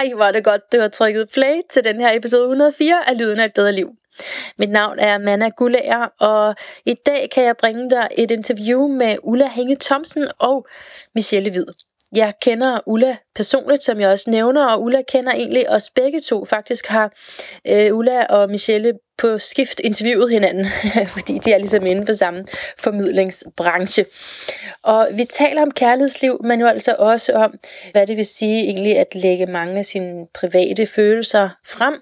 Ej, 0.00 0.12
hvor 0.14 0.24
er 0.24 0.32
det 0.32 0.44
godt, 0.44 0.72
du 0.72 0.80
har 0.80 0.88
trykket 0.88 1.28
play 1.34 1.60
til 1.70 1.84
den 1.84 2.00
her 2.00 2.16
episode 2.16 2.42
104 2.42 3.08
af 3.08 3.18
Lyden 3.18 3.40
af 3.40 3.44
et 3.44 3.54
bedre 3.54 3.72
liv. 3.72 3.90
Mit 4.58 4.70
navn 4.70 4.98
er 4.98 5.18
Manna 5.18 5.48
Gullager, 5.48 6.08
og 6.20 6.54
i 6.86 6.94
dag 7.06 7.30
kan 7.34 7.44
jeg 7.44 7.56
bringe 7.56 7.90
dig 7.90 8.08
et 8.18 8.30
interview 8.30 8.88
med 8.88 9.16
Ulla 9.22 9.48
Henge 9.48 9.76
Thomsen 9.80 10.28
og 10.38 10.66
Michelle 11.14 11.50
Hvid. 11.50 11.89
Jeg 12.14 12.32
kender 12.42 12.80
Ulla 12.86 13.16
personligt, 13.34 13.82
som 13.82 14.00
jeg 14.00 14.08
også 14.08 14.30
nævner, 14.30 14.66
og 14.66 14.82
Ulla 14.82 15.02
kender 15.08 15.32
egentlig 15.32 15.70
os 15.70 15.90
begge 15.90 16.20
to. 16.20 16.44
Faktisk 16.44 16.86
har 16.86 17.12
øh, 17.68 17.96
Ulla 17.96 18.24
og 18.24 18.50
Michelle 18.50 18.92
på 19.18 19.38
skift 19.38 19.80
interviewet 19.80 20.30
hinanden, 20.30 20.66
fordi 21.16 21.38
de 21.38 21.52
er 21.52 21.58
ligesom 21.58 21.86
inde 21.86 22.06
for 22.06 22.12
samme 22.12 22.46
formidlingsbranche. 22.78 24.04
Og 24.82 25.08
vi 25.12 25.24
taler 25.24 25.62
om 25.62 25.70
kærlighedsliv, 25.70 26.40
men 26.44 26.60
jo 26.60 26.66
altså 26.66 26.94
også 26.98 27.32
om, 27.32 27.54
hvad 27.92 28.06
det 28.06 28.16
vil 28.16 28.26
sige 28.26 28.64
egentlig 28.64 28.98
at 28.98 29.14
lægge 29.14 29.46
mange 29.46 29.78
af 29.78 29.86
sine 29.86 30.26
private 30.34 30.86
følelser 30.86 31.48
frem, 31.66 31.94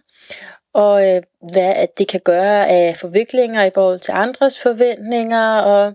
og 0.75 1.09
øh, 1.09 1.23
hvad 1.53 1.73
at 1.75 1.99
det 1.99 2.09
kan 2.09 2.21
gøre 2.25 2.69
af 2.69 2.97
forviklinger 2.97 3.65
i 3.65 3.71
forhold 3.75 3.99
til 3.99 4.13
andres 4.13 4.61
forventninger, 4.63 5.59
og 5.59 5.95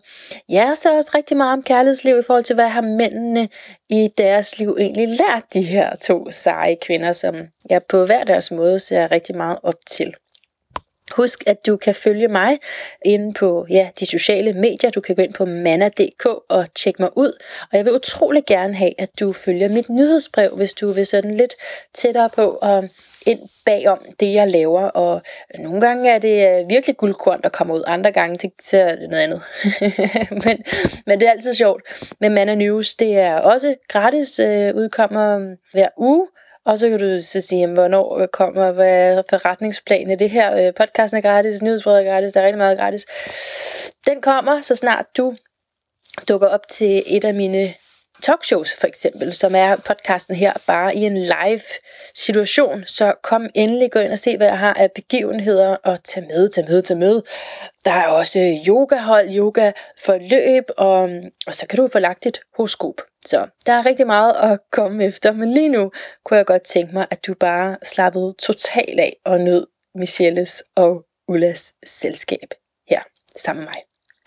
ja, 0.49 0.75
så 0.75 0.97
også 0.97 1.11
rigtig 1.15 1.37
meget 1.37 1.53
om 1.53 1.63
kærlighedsliv 1.63 2.19
i 2.19 2.23
forhold 2.27 2.43
til, 2.43 2.53
hvad 2.53 2.67
har 2.67 2.81
mændene 2.81 3.49
i 3.89 4.09
deres 4.17 4.59
liv 4.59 4.77
egentlig 4.79 5.07
lært 5.07 5.43
de 5.53 5.61
her 5.61 5.95
to 5.95 6.31
seje 6.31 6.75
kvinder, 6.81 7.13
som 7.13 7.35
jeg 7.69 7.83
på 7.89 8.05
hver 8.05 8.23
deres 8.23 8.51
måde 8.51 8.79
ser 8.79 9.11
rigtig 9.11 9.35
meget 9.37 9.59
op 9.63 9.85
til. 9.87 10.13
Husk, 11.15 11.43
at 11.47 11.65
du 11.67 11.77
kan 11.77 11.95
følge 11.95 12.27
mig 12.27 12.59
inde 13.05 13.33
på 13.33 13.65
ja, 13.69 13.89
de 13.99 14.05
sociale 14.05 14.53
medier. 14.53 14.89
Du 14.89 15.01
kan 15.01 15.15
gå 15.15 15.21
ind 15.21 15.33
på 15.33 15.45
manna.dk 15.45 16.25
og 16.25 16.73
tjekke 16.75 17.01
mig 17.01 17.17
ud. 17.17 17.31
Og 17.71 17.77
jeg 17.77 17.85
vil 17.85 17.93
utrolig 17.93 18.43
gerne 18.47 18.75
have, 18.75 19.01
at 19.01 19.09
du 19.19 19.33
følger 19.33 19.69
mit 19.69 19.89
nyhedsbrev, 19.89 20.55
hvis 20.55 20.73
du 20.73 20.91
vil 20.91 21.05
sådan 21.05 21.37
lidt 21.37 21.53
tættere 21.93 22.29
på 22.29 22.59
og 22.61 22.89
ind 23.25 23.39
bagom 23.65 23.99
det, 24.19 24.33
jeg 24.33 24.47
laver. 24.47 24.81
Og 24.81 25.21
nogle 25.59 25.81
gange 25.81 26.09
er 26.09 26.17
det 26.17 26.47
øh, 26.47 26.69
virkelig 26.69 26.97
guldkorn, 26.97 27.41
der 27.41 27.49
kommer 27.49 27.75
ud. 27.75 27.83
Andre 27.87 28.11
gange 28.11 28.37
til, 28.37 28.79
er 28.79 28.95
det 28.95 29.09
noget 29.09 29.23
andet. 29.23 29.41
men, 30.45 30.63
men 31.05 31.19
det 31.19 31.27
er 31.27 31.31
altid 31.31 31.53
sjovt. 31.53 31.81
Men 32.19 32.33
Manna 32.33 32.55
News, 32.55 32.95
det 32.95 33.17
er 33.17 33.35
også 33.35 33.75
gratis, 33.89 34.39
øh, 34.39 34.75
udkommer 34.75 35.37
mm, 35.37 35.55
hver 35.71 35.87
uge. 35.97 36.27
Og 36.65 36.77
så 36.77 36.89
kan 36.89 36.99
du 36.99 37.21
så 37.21 37.41
sige, 37.41 37.67
hvornår 37.67 38.25
kommer, 38.25 38.71
hvad 38.71 39.17
er 39.17 39.21
forretningsplanen 39.29 40.19
det 40.19 40.29
her? 40.29 40.67
Øh, 40.67 40.73
podcasten 40.73 41.17
er 41.17 41.21
gratis, 41.21 41.61
nyhedsbrevet 41.61 42.07
er 42.07 42.11
gratis, 42.11 42.33
der 42.33 42.41
er 42.41 42.45
rigtig 42.45 42.57
meget 42.57 42.77
gratis. 42.77 43.05
Den 44.07 44.21
kommer, 44.21 44.61
så 44.61 44.75
snart 44.75 45.05
du 45.17 45.35
dukker 46.29 46.47
op 46.47 46.67
til 46.67 47.03
et 47.05 47.23
af 47.23 47.33
mine 47.33 47.73
talkshows 48.23 48.79
for 48.79 48.87
eksempel, 48.87 49.33
som 49.33 49.55
er 49.55 49.75
podcasten 49.75 50.35
her 50.35 50.53
bare 50.67 50.95
i 50.95 51.05
en 51.05 51.17
live 51.17 51.61
situation. 52.15 52.83
Så 52.85 53.13
kom 53.23 53.49
endelig, 53.55 53.91
gå 53.91 53.99
ind 53.99 54.11
og 54.11 54.19
se, 54.19 54.37
hvad 54.37 54.47
jeg 54.47 54.59
har 54.59 54.73
af 54.73 54.91
begivenheder 54.91 55.75
og 55.83 56.03
tag 56.03 56.23
med, 56.23 56.49
tag 56.49 56.65
med, 56.69 56.81
tag 56.81 56.97
med. 56.97 57.21
Der 57.85 57.91
er 57.91 58.07
også 58.07 58.59
yogahold, 58.67 59.37
yoga 59.37 59.71
forløb, 60.05 60.63
og, 60.77 61.09
og 61.47 61.53
så 61.53 61.67
kan 61.67 61.77
du 61.77 61.87
få 61.87 61.99
lagt 61.99 62.23
dit 62.23 62.39
horoskop. 62.57 63.01
Så 63.25 63.47
der 63.65 63.73
er 63.73 63.85
rigtig 63.85 64.07
meget 64.07 64.33
at 64.51 64.59
komme 64.71 65.03
efter, 65.03 65.31
men 65.31 65.53
lige 65.53 65.69
nu 65.69 65.91
kunne 66.25 66.37
jeg 66.37 66.45
godt 66.45 66.63
tænke 66.63 66.93
mig, 66.93 67.07
at 67.11 67.27
du 67.27 67.33
bare 67.33 67.77
slappede 67.83 68.33
totalt 68.39 68.99
af 68.99 69.13
og 69.25 69.39
nød 69.39 69.67
Michelles 69.95 70.63
og 70.75 71.05
Ullas 71.27 71.73
selskab 71.85 72.53
her 72.89 73.01
sammen 73.35 73.65
med 73.65 73.71
mig. 73.71 73.81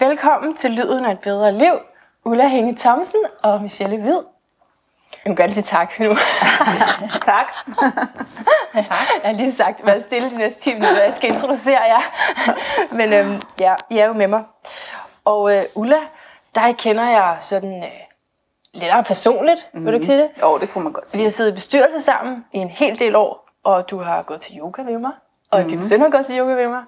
Velkommen 0.09 0.57
til 0.57 0.71
Lyden 0.71 1.05
af 1.05 1.13
et 1.13 1.21
bedre 1.21 1.59
liv. 1.59 1.96
Ulla 2.27 2.49
Hænge 2.49 2.77
Thomsen 2.79 3.21
og 3.43 3.63
Michelle 3.63 3.97
Hvid. 3.97 4.21
Jeg 5.25 5.31
må 5.31 5.35
gerne 5.35 5.53
sige 5.53 5.65
tak 5.65 6.01
nu. 6.01 6.13
tak. 7.31 7.47
tak. 8.75 9.07
Jeg 9.23 9.31
har 9.31 9.33
lige 9.33 9.53
sagt, 9.53 9.87
vær 9.87 10.01
stille 10.01 10.31
de 10.31 10.39
næste 10.39 10.61
10 10.61 10.73
minutter, 10.73 11.03
jeg 11.05 11.15
skal 11.17 11.33
introducere 11.33 11.83
jer. 11.83 12.01
Men 12.99 13.13
øhm, 13.13 13.43
ja, 13.61 13.75
I 13.91 13.99
er 13.99 14.07
jo 14.07 14.13
med 14.13 14.27
mig. 14.27 14.45
Og 15.25 15.57
øh, 15.57 15.65
Ulla, 15.75 15.99
dig 16.55 16.75
kender 16.79 17.05
jeg 17.09 17.37
sådan 17.41 17.83
øh, 17.83 17.91
lidt 18.73 19.07
personligt, 19.07 19.67
mm. 19.75 19.85
vil 19.85 19.93
du 19.93 19.95
ikke 19.95 20.07
sige 20.07 20.19
det? 20.19 20.31
Jo, 20.43 20.53
oh, 20.53 20.61
det 20.61 20.73
kunne 20.73 20.85
man 20.85 20.93
godt 20.93 21.11
sige. 21.11 21.19
Vi 21.19 21.25
har 21.25 21.31
siddet 21.31 21.53
i 21.53 21.55
bestyrelse 21.55 22.01
sammen 22.01 22.45
i 22.53 22.59
en 22.59 22.69
hel 22.69 22.99
del 22.99 23.17
år, 23.17 23.49
og 23.65 23.91
du 23.91 24.03
har 24.03 24.23
gået 24.23 24.41
til 24.41 24.59
yoga 24.59 24.83
ved 24.83 24.99
mig, 24.99 25.13
og 25.51 25.63
mm. 25.63 25.69
din 25.69 25.83
søn 25.83 26.01
har 26.01 26.11
gået 26.11 26.27
til 26.27 26.39
yoga 26.39 26.53
ved 26.53 26.69
mig. 26.69 26.83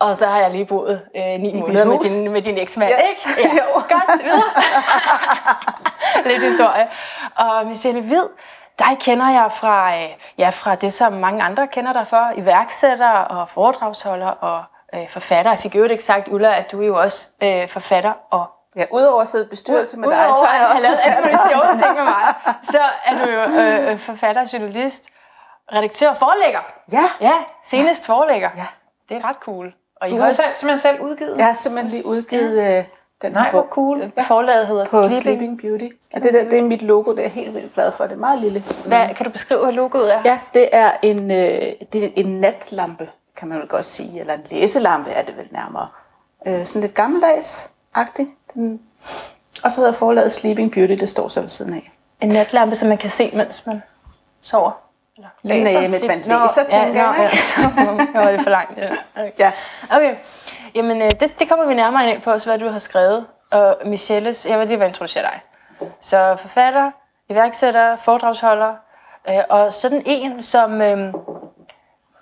Og 0.00 0.16
så 0.16 0.26
har 0.26 0.38
jeg 0.38 0.50
lige 0.50 0.64
boet 0.64 1.02
øh, 1.16 1.22
ni 1.22 1.50
I 1.50 1.60
måneder 1.60 1.84
med 1.84 1.98
din, 1.98 2.32
med 2.32 2.42
din 2.42 2.58
eksmand, 2.58 2.90
ja. 2.90 2.96
ikke? 2.96 3.22
Ja, 3.38 3.54
jo. 3.62 3.72
godt, 3.72 4.24
videre. 4.24 4.50
Lidt 6.28 6.42
historie. 6.42 6.88
Og 7.36 7.66
Michelle 7.66 8.00
Hvid, 8.00 8.24
dig 8.78 8.96
kender 9.00 9.30
jeg 9.30 9.50
fra, 9.52 9.96
øh, 9.96 10.08
ja, 10.38 10.48
fra 10.48 10.74
det, 10.74 10.92
som 10.92 11.12
mange 11.12 11.42
andre 11.42 11.68
kender 11.68 11.92
dig 11.92 12.06
for. 12.08 12.32
Iværksætter 12.36 13.10
og 13.10 13.48
foredragsholder 13.48 14.28
og 14.28 14.64
øh, 14.94 15.08
forfatter. 15.08 15.52
Jeg 15.52 15.60
fik 15.60 15.74
jo 15.74 15.84
ikke 15.84 16.04
sagt, 16.04 16.28
Ulla, 16.28 16.58
at 16.58 16.72
du 16.72 16.82
er 16.82 16.86
jo 16.86 17.00
også 17.00 17.28
øh, 17.42 17.68
forfatter 17.68 18.12
og 18.30 18.46
Ja, 18.76 18.84
udover 18.92 19.20
at 19.20 19.28
sidde 19.28 19.46
bestyrelse 19.50 19.96
med 19.98 20.08
dig, 20.10 20.16
så 20.16 20.46
er 20.46 20.56
jeg 20.60 20.68
også 20.72 20.86
forfatter. 20.86 21.28
Udover 21.28 21.48
sjove 21.48 21.82
ting 21.82 21.94
med 21.96 22.04
mig, 22.04 22.34
så 22.62 22.78
er 23.04 23.24
du 23.24 23.30
jo 23.30 23.40
øh, 23.40 23.92
øh, 23.92 23.98
forfatter, 23.98 24.48
journalist, 24.52 25.04
redaktør 25.72 26.08
og 26.10 26.16
forlægger. 26.16 26.60
Ja. 26.92 27.04
Ja, 27.20 27.34
senest 27.64 28.06
forlægger. 28.06 28.50
Ja. 28.56 28.66
Det 29.08 29.16
er 29.16 29.28
ret 29.28 29.36
cool. 29.36 29.74
Og 30.04 30.18
du 30.18 30.22
har 30.22 30.30
selv, 30.30 30.46
simpelthen 30.54 30.78
selv 30.78 31.00
udgivet? 31.00 31.36
Jeg 31.38 31.46
har 31.46 31.52
simpelthen 31.52 31.90
lige 31.90 32.06
udgivet 32.06 32.56
ja. 32.56 32.78
øh, 32.78 32.84
den 33.22 33.32
Nej, 33.32 33.50
hvor 33.50 33.66
cool. 33.70 34.12
Forlaget 34.26 34.66
hedder 34.66 34.84
på 34.84 34.90
Sleeping, 34.90 35.22
Sleeping 35.22 35.60
Beauty. 35.60 35.96
Og 36.14 36.22
det, 36.22 36.34
der, 36.34 36.44
det 36.44 36.58
er 36.58 36.62
mit 36.62 36.82
logo, 36.82 37.10
det 37.10 37.18
er 37.18 37.22
jeg 37.22 37.30
helt 37.30 37.54
vildt 37.54 37.74
glad 37.74 37.92
for. 37.92 38.04
Det 38.04 38.12
er 38.12 38.16
meget 38.16 38.40
lille. 38.40 38.64
Hvad, 38.86 39.08
kan 39.14 39.26
du 39.26 39.30
beskrive, 39.30 39.60
hvad 39.60 39.72
logoet 39.72 40.14
er? 40.14 40.22
Ja, 40.24 40.38
det 40.54 40.68
er 40.72 40.90
en, 41.02 41.30
øh, 41.30 41.72
det 41.92 42.04
er 42.04 42.08
en 42.16 42.40
natlampe, 42.40 43.08
kan 43.36 43.48
man 43.48 43.58
vel 43.58 43.68
godt 43.68 43.84
sige. 43.84 44.20
Eller 44.20 44.34
en 44.34 44.44
læselampe 44.50 45.10
er 45.10 45.22
det 45.22 45.36
vel 45.36 45.48
nærmere. 45.50 45.88
Øh, 46.46 46.66
sådan 46.66 46.80
lidt 46.80 46.94
gammeldags-agtigt. 46.94 48.54
Den, 48.54 48.80
og 49.64 49.70
så 49.70 49.80
hedder 49.80 49.92
forlaget 49.92 50.32
Sleeping 50.32 50.72
Beauty, 50.72 50.92
det 50.92 51.08
står 51.08 51.28
så 51.28 51.40
ved 51.40 51.48
siden 51.48 51.74
af. 51.74 51.92
En 52.20 52.28
natlampe, 52.28 52.76
som 52.76 52.88
man 52.88 52.98
kan 52.98 53.10
se, 53.10 53.30
mens 53.34 53.66
man 53.66 53.82
sover? 54.40 54.83
Læser? 55.42 55.80
Nej, 55.80 55.88
mens 55.88 56.06
man 56.06 56.18
læser, 56.18 56.64
tænker 56.70 57.02
ja, 57.02 57.10
jeg. 57.10 57.30
Ja, 57.56 57.82
ja. 58.14 58.20
var 58.24 58.30
det 58.30 58.40
for 58.40 58.50
langt. 58.50 58.78
Ja. 58.78 58.88
Okay. 59.16 59.32
ja. 59.38 59.52
okay. 59.90 60.16
Jamen, 60.74 61.02
øh, 61.02 61.10
det, 61.20 61.38
det 61.38 61.48
kommer 61.48 61.66
vi 61.66 61.74
nærmere 61.74 62.10
ind 62.10 62.22
på, 62.22 62.30
også 62.30 62.50
hvad 62.50 62.58
du 62.58 62.68
har 62.68 62.78
skrevet. 62.78 63.26
Og 63.50 63.76
Michelles, 63.84 64.46
jeg 64.46 64.58
vil 64.58 64.68
lige 64.68 64.86
introducere 64.86 65.22
dig. 65.22 65.40
Så 66.00 66.36
forfatter, 66.40 66.90
iværksætter, 67.28 67.96
foredragsholder, 67.96 68.74
øh, 69.28 69.38
og 69.48 69.72
sådan 69.72 70.02
en, 70.06 70.42
som 70.42 70.82
øh, 70.82 71.14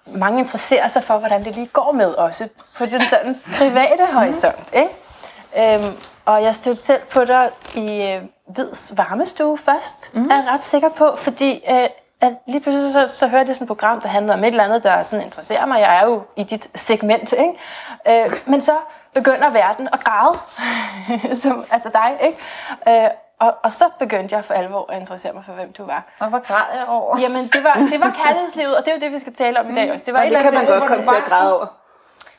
mange 0.07 0.39
interesserer 0.39 0.89
sig 0.89 1.03
for, 1.03 1.19
hvordan 1.19 1.45
det 1.45 1.55
lige 1.55 1.67
går 1.67 1.93
med 1.93 2.15
også 2.15 2.49
på 2.77 2.87
den 2.87 3.01
sådan 3.01 3.37
private 3.59 4.07
horisont. 4.13 4.71
Ikke? 4.73 5.75
Øhm, 5.75 5.97
og 6.25 6.43
jeg 6.43 6.55
stødte 6.55 6.81
selv 6.81 7.01
på 7.11 7.25
dig 7.25 7.51
i 7.75 8.13
øh, 8.13 8.23
Hvids 8.47 8.93
varmestue 8.97 9.59
først, 9.59 10.15
mm. 10.15 10.31
er 10.31 10.35
jeg 10.35 10.45
ret 10.47 10.63
sikker 10.63 10.89
på, 10.89 11.17
fordi 11.17 11.65
øh, 11.71 11.89
at 12.23 12.33
lige 12.47 12.61
pludselig 12.61 12.93
så, 12.93 13.07
så 13.19 13.29
hørte 13.29 13.49
jeg 13.49 13.57
sådan 13.57 13.65
et 13.65 13.69
program, 13.69 14.01
der 14.01 14.09
handlede 14.09 14.35
om 14.35 14.45
et 14.45 14.47
eller 14.47 14.65
andet, 14.65 14.83
der 14.83 15.03
sådan 15.03 15.25
interesserer 15.25 15.67
mig. 15.67 15.81
Jeg 15.81 15.97
er 15.97 16.07
jo 16.07 16.23
i 16.37 16.43
dit 16.43 16.71
segment, 16.75 17.33
ikke? 17.33 18.25
Øh, 18.25 18.31
men 18.47 18.61
så 18.61 18.73
begynder 19.15 19.51
verden 19.51 19.89
at 19.93 20.05
græde, 20.05 20.39
som, 21.43 21.65
altså 21.71 21.91
dig, 21.93 22.19
ikke? 22.23 23.05
Øh, 23.05 23.11
og, 23.41 23.55
og 23.63 23.73
så 23.73 23.85
begyndte 23.99 24.37
jeg 24.37 24.45
for 24.45 24.55
alvor 24.55 24.93
at 24.93 25.01
interessere 25.01 25.33
mig 25.33 25.43
for, 25.47 25.53
hvem 25.53 25.73
du 25.73 25.85
var. 25.87 26.05
Og 26.19 26.29
hvad 26.29 26.41
græd 26.41 26.79
jeg 26.79 26.85
over? 26.89 27.21
Jamen, 27.21 27.47
det 27.47 27.65
var, 27.65 27.75
det 27.93 28.01
var 28.01 28.17
kærlighedslivet, 28.25 28.77
og 28.77 28.85
det 28.85 28.91
er 28.91 28.95
jo 28.95 29.01
det, 29.01 29.13
vi 29.13 29.19
skal 29.19 29.35
tale 29.35 29.61
om 29.61 29.71
i 29.71 29.75
dag 29.75 29.93
også. 29.93 30.05
Det, 30.05 30.15
var 30.15 30.21
og 30.21 30.31
det 30.31 30.39
kan 30.43 30.55
man 30.55 30.67
godt 30.67 30.87
komme 30.87 31.05
til 31.05 31.15
at 31.17 31.25
græde 31.25 31.57
over. 31.57 31.67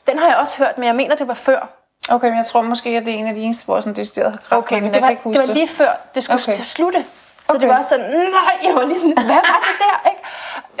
Den 0.06 0.18
har 0.18 0.26
jeg 0.26 0.36
også 0.36 0.58
hørt, 0.58 0.78
men 0.78 0.86
jeg 0.86 0.94
mener, 0.94 1.16
det 1.16 1.28
var 1.28 1.34
før. 1.34 1.68
Okay, 2.10 2.28
men 2.28 2.36
jeg 2.36 2.46
tror 2.46 2.62
måske, 2.62 2.90
at 2.90 3.06
det 3.06 3.14
er 3.14 3.18
en 3.18 3.26
af 3.26 3.34
de 3.34 3.40
eneste, 3.40 3.64
hvor 3.64 3.80
sådan 3.80 3.96
decideret 3.96 4.30
har 4.30 4.38
kræft. 4.38 4.52
Okay, 4.52 4.80
men 4.80 4.94
det 4.94 5.02
var, 5.02 5.08
det 5.08 5.24
var 5.24 5.54
lige 5.54 5.68
før, 5.68 5.90
det 6.14 6.24
skulle 6.24 6.40
okay. 6.42 6.54
til 6.54 6.64
slutte. 6.64 7.04
Så 7.44 7.52
okay. 7.52 7.60
det 7.60 7.68
var 7.68 7.82
sådan, 7.82 8.10
nej, 8.10 8.54
jeg 8.64 8.74
var 8.74 8.84
lige 8.84 8.98
sådan, 8.98 9.14
hvad 9.14 9.34
var 9.34 9.60
det 9.68 9.78
der? 9.78 10.10
Ikke? 10.10 10.22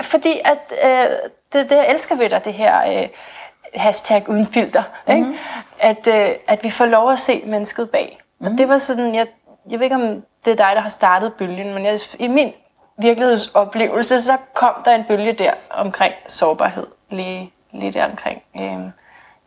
Fordi 0.02 0.40
at, 0.44 0.58
øh, 0.84 1.16
det, 1.52 1.70
det, 1.70 1.76
jeg 1.76 1.90
elsker 1.90 2.14
ved 2.14 2.30
dig, 2.30 2.44
det 2.44 2.54
her 2.54 3.02
øh, 3.02 3.08
hashtag 3.74 4.28
uden 4.28 4.46
filter, 4.46 4.82
mm-hmm. 5.06 5.32
ikke? 5.32 5.40
At, 5.78 6.06
øh, 6.06 6.36
at 6.48 6.64
vi 6.64 6.70
får 6.70 6.86
lov 6.86 7.12
at 7.12 7.18
se 7.18 7.42
mennesket 7.46 7.90
bag. 7.90 8.18
Mm-hmm. 8.20 8.46
Og 8.46 8.50
mhm. 8.50 8.56
det 8.56 8.68
var 8.68 8.78
sådan, 8.78 9.14
jeg, 9.14 9.26
jeg 9.70 9.78
ved 9.78 9.84
ikke, 9.84 9.96
om 9.96 10.22
det 10.44 10.52
er 10.52 10.56
dig, 10.56 10.70
der 10.74 10.80
har 10.80 10.88
startet 10.88 11.34
bølgen, 11.34 11.74
men 11.74 11.84
jeg, 11.84 12.00
i 12.18 12.28
min 12.28 12.52
virkelighedsoplevelse, 12.98 14.20
så 14.20 14.36
kom 14.54 14.74
der 14.84 14.94
en 14.94 15.04
bølge 15.04 15.32
der 15.32 15.50
omkring 15.70 16.14
sårbarhed, 16.26 16.86
lige, 17.10 17.52
lige 17.72 17.92
der 17.92 18.04
omkring. 18.04 18.42
Øh, 18.56 18.90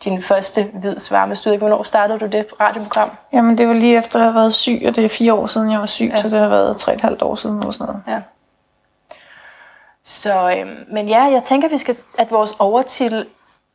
din 0.03 0.23
første 0.23 0.63
hvids 0.73 1.11
varmestud. 1.11 1.57
Hvornår 1.57 1.83
startede 1.83 2.19
du 2.19 2.25
det 2.25 2.45
radioprogram? 2.61 3.09
Jamen, 3.33 3.57
det 3.57 3.67
var 3.67 3.73
lige 3.73 3.97
efter, 3.97 4.15
at 4.15 4.19
jeg 4.19 4.25
havde 4.25 4.35
været 4.35 4.53
syg, 4.53 4.83
og 4.87 4.95
det 4.95 5.05
er 5.05 5.09
fire 5.09 5.33
år 5.33 5.47
siden, 5.47 5.71
jeg 5.71 5.79
var 5.79 5.85
syg, 5.85 6.11
ja. 6.15 6.21
så 6.21 6.29
det 6.29 6.39
har 6.39 6.47
været 6.47 6.77
tre 6.77 6.93
et 6.93 7.01
halvt 7.01 7.21
år 7.21 7.35
siden 7.35 7.57
eller 7.59 7.71
sådan 7.71 7.85
noget. 7.85 8.03
Ja. 8.07 8.21
Så, 10.03 10.55
øhm, 10.57 10.85
men 10.91 11.09
ja, 11.09 11.23
jeg 11.23 11.43
tænker, 11.43 11.69
vi 11.69 11.77
skal, 11.77 11.97
at 12.17 12.31
vores 12.31 12.53
overtitel 12.59 13.25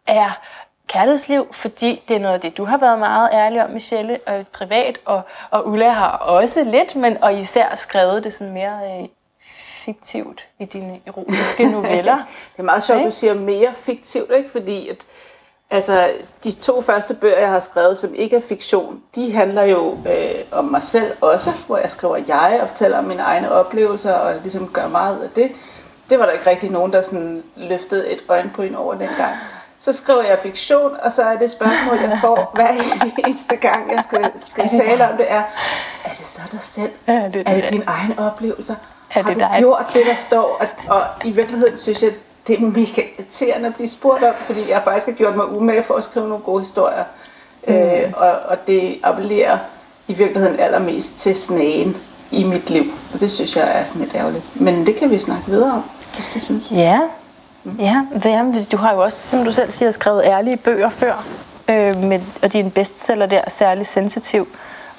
er 0.07 0.41
kærlighedsliv, 0.89 1.55
fordi 1.55 2.03
det 2.09 2.17
er 2.17 2.21
noget 2.21 2.35
af 2.35 2.41
det, 2.41 2.57
du 2.57 2.65
har 2.65 2.77
været 2.77 2.99
meget 2.99 3.31
ærlig 3.33 3.65
om, 3.65 3.71
Michelle, 3.71 4.19
og 4.27 4.47
privat, 4.53 4.99
og, 5.05 5.23
og 5.51 5.69
Ulla 5.69 5.89
har 5.89 6.11
også 6.17 6.65
lidt, 6.65 6.97
men 6.97 7.23
og 7.23 7.35
især 7.35 7.77
skrevet 7.77 8.25
det 8.25 8.33
sådan 8.33 8.53
mere 8.53 9.01
øh, 9.03 9.09
fiktivt 9.85 10.49
i 10.59 10.65
dine 10.65 11.01
erotiske 11.07 11.67
noveller. 11.73 12.17
det 12.53 12.59
er 12.59 12.63
meget 12.63 12.83
sjovt, 12.83 13.05
du 13.05 13.11
siger 13.11 13.35
mere 13.35 13.75
fiktivt, 13.75 14.31
ikke? 14.37 14.51
fordi 14.51 14.89
at, 14.89 14.97
altså, 15.73 16.11
de 16.45 16.53
to 16.53 16.83
første 16.83 17.15
bøger, 17.15 17.39
jeg 17.39 17.51
har 17.51 17.61
skrevet, 17.61 17.99
som 17.99 18.15
ikke 18.15 18.37
er 18.37 18.41
fiktion, 18.41 19.03
de 19.15 19.33
handler 19.33 19.63
jo 19.63 19.97
øh, 20.07 20.35
om 20.51 20.65
mig 20.65 20.83
selv 20.83 21.13
også, 21.21 21.51
hvor 21.67 21.77
jeg 21.77 21.91
skriver 21.91 22.17
jeg 22.29 22.59
og 22.63 22.69
fortæller 22.69 22.99
om 22.99 23.05
mine 23.05 23.23
egne 23.23 23.53
oplevelser 23.53 24.13
og 24.13 24.35
ligesom 24.43 24.69
gør 24.69 24.89
meget 24.89 25.23
af 25.23 25.31
det. 25.31 25.53
Det 26.11 26.19
var 26.19 26.25
der 26.25 26.33
ikke 26.33 26.51
rigtig 26.51 26.71
nogen, 26.71 26.93
der 26.93 27.01
sådan 27.01 27.43
løftede 27.57 28.11
et 28.11 28.19
øjenbryn 28.29 28.75
over 28.75 28.95
dengang. 28.95 29.33
Så 29.81 29.93
skriver 29.93 30.23
jeg 30.23 30.39
fiktion, 30.43 30.97
og 31.03 31.13
så 31.13 31.23
er 31.23 31.39
det 31.39 31.51
spørgsmål, 31.51 31.97
jeg 31.97 32.19
får 32.21 32.51
hver 32.55 32.69
eneste 33.29 33.57
gang, 33.57 33.93
jeg 33.93 34.05
skal, 34.05 34.33
skal 34.53 34.69
tale 34.69 35.11
om 35.11 35.17
det, 35.17 35.27
er, 35.29 35.43
er 36.05 36.11
det 36.19 36.27
så 36.27 36.41
dig 36.53 36.61
selv? 36.61 36.91
Er 37.07 37.29
det 37.29 37.43
er 37.47 37.61
det 37.61 37.71
dine 37.71 37.85
egne 37.87 38.19
oplevelser? 38.19 38.75
Er 38.75 39.23
har 39.23 39.23
det 39.23 39.35
du 39.35 39.41
dig? 39.41 39.55
gjort 39.59 39.87
det, 39.95 40.07
der 40.07 40.15
står? 40.15 40.61
Og, 40.61 40.97
og 40.97 41.03
i 41.25 41.31
virkeligheden 41.31 41.77
synes 41.77 42.03
jeg, 42.03 42.13
det 42.47 42.57
er 42.57 42.61
mega 42.61 43.03
irriterende 43.19 43.69
at 43.69 43.75
blive 43.75 43.89
spurgt 43.89 44.25
om, 44.25 44.33
fordi 44.35 44.61
jeg 44.73 44.81
faktisk 44.85 45.07
har 45.07 45.13
gjort 45.13 45.37
mig 45.37 45.53
umage 45.53 45.83
for 45.83 45.95
at 45.95 46.05
skrive 46.05 46.29
nogle 46.29 46.45
gode 46.45 46.61
historier. 46.61 47.05
Mm. 47.69 47.75
Øh, 47.75 48.13
og, 48.17 48.31
og 48.31 48.67
det 48.67 48.99
appellerer 49.03 49.59
i 50.09 50.15
virkeligheden 50.15 50.61
allermest 50.61 51.19
til 51.19 51.37
snagen 51.37 51.97
i 52.31 52.45
mit 52.45 52.71
liv. 52.71 52.83
Og 53.15 53.21
det 53.21 53.31
synes 53.31 53.57
jeg 53.57 53.81
er 53.81 53.85
sådan 53.85 54.03
lidt 54.03 54.15
ærgerligt. 54.15 54.61
Men 54.61 54.87
det 54.87 54.97
kan 54.97 55.11
vi 55.11 55.19
snakke 55.19 55.45
videre 55.47 55.73
om, 55.73 55.83
hvis 56.15 56.31
du 56.35 56.41
synes. 56.41 56.71
Ja, 56.71 57.01
ja. 57.79 58.03
Jamen, 58.25 58.65
du 58.73 58.77
har 58.77 58.93
jo 58.93 59.03
også, 59.03 59.29
som 59.29 59.45
du 59.45 59.53
selv 59.53 59.73
siger, 59.73 59.91
skrevet 59.91 60.23
ærlige 60.25 60.57
bøger 60.57 60.89
før. 60.89 61.25
Øh, 61.69 61.99
med, 61.99 62.21
og 62.43 62.53
din 62.53 62.71
bestseller 62.71 63.27
der, 63.27 63.41
særlig 63.49 63.87
sensitiv 63.87 64.49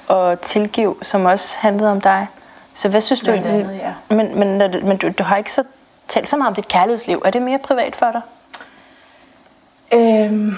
og 0.08 0.40
tilgiv, 0.40 0.98
som 1.02 1.24
også 1.24 1.54
handlede 1.58 1.90
om 1.90 2.00
dig. 2.00 2.26
Så 2.74 2.88
hvad 2.88 3.00
synes 3.00 3.20
Blandt 3.20 3.44
du? 3.44 3.48
andet, 3.48 3.80
ja. 3.82 4.16
Men, 4.16 4.38
men, 4.38 4.58
men 4.58 4.96
du, 4.96 5.08
du 5.18 5.22
har 5.22 5.36
ikke 5.36 5.52
så 5.52 5.64
talt 6.08 6.28
så 6.28 6.36
meget 6.36 6.48
om 6.48 6.54
dit 6.54 6.68
kærlighedsliv. 6.68 7.22
Er 7.24 7.30
det 7.30 7.42
mere 7.42 7.58
privat 7.58 7.96
for 7.96 8.10
dig? 8.12 8.20
Øhm, 9.92 10.56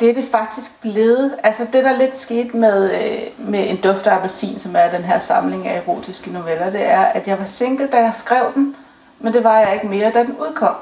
det 0.00 0.10
er 0.10 0.14
det 0.14 0.24
faktisk 0.30 0.80
blevet. 0.80 1.34
Altså 1.42 1.66
det, 1.72 1.84
der 1.84 1.98
lidt 1.98 2.16
skete 2.16 2.56
med, 2.56 2.92
øh, 2.94 3.48
med 3.48 3.70
En 3.70 3.76
duft 3.76 4.06
af 4.06 4.14
appelsin, 4.14 4.58
som 4.58 4.76
er 4.76 4.90
den 4.90 5.04
her 5.04 5.18
samling 5.18 5.66
af 5.66 5.76
erotiske 5.76 6.32
noveller, 6.32 6.70
det 6.70 6.86
er, 6.86 7.00
at 7.00 7.28
jeg 7.28 7.38
var 7.38 7.44
single, 7.44 7.86
da 7.86 7.96
jeg 7.96 8.14
skrev 8.14 8.52
den, 8.54 8.76
men 9.18 9.32
det 9.32 9.44
var 9.44 9.58
jeg 9.58 9.74
ikke 9.74 9.86
mere, 9.86 10.10
da 10.10 10.18
den 10.18 10.36
udkom. 10.36 10.74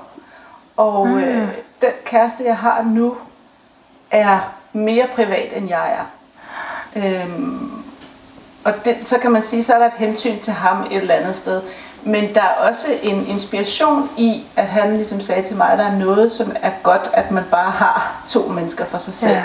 Og 0.76 1.08
øh, 1.08 1.49
den 1.81 1.90
kæreste, 2.05 2.44
jeg 2.44 2.56
har 2.56 2.82
nu, 2.82 3.16
er 4.11 4.55
mere 4.72 5.06
privat, 5.14 5.56
end 5.56 5.69
jeg 5.69 5.93
er. 5.93 6.05
Øhm, 6.96 7.84
og 8.64 8.72
det, 8.84 9.05
så 9.05 9.19
kan 9.19 9.32
man 9.32 9.43
sige, 9.43 9.62
så 9.62 9.75
er 9.75 9.78
der 9.78 9.87
et 9.87 9.93
hensyn 9.93 10.38
til 10.38 10.52
ham 10.52 10.82
et 10.90 10.96
eller 10.96 11.14
andet 11.14 11.37
sted. 11.37 11.62
Men 12.05 12.35
der 12.35 12.41
er 12.41 12.69
også 12.69 12.87
en 13.03 13.27
inspiration 13.27 14.11
i, 14.17 14.45
at 14.56 14.67
han 14.67 14.97
ligesom 14.97 15.21
sagde 15.21 15.43
til 15.43 15.56
mig, 15.56 15.71
at 15.71 15.79
der 15.79 15.85
er 15.85 15.99
noget, 15.99 16.33
som 16.33 16.53
er 16.62 16.71
godt, 16.83 17.11
at 17.12 17.31
man 17.31 17.45
bare 17.51 17.71
har 17.71 18.23
to 18.27 18.49
mennesker 18.49 18.85
for 18.85 18.99
sig 18.99 19.15
selv. 19.15 19.33
Ja, 19.33 19.45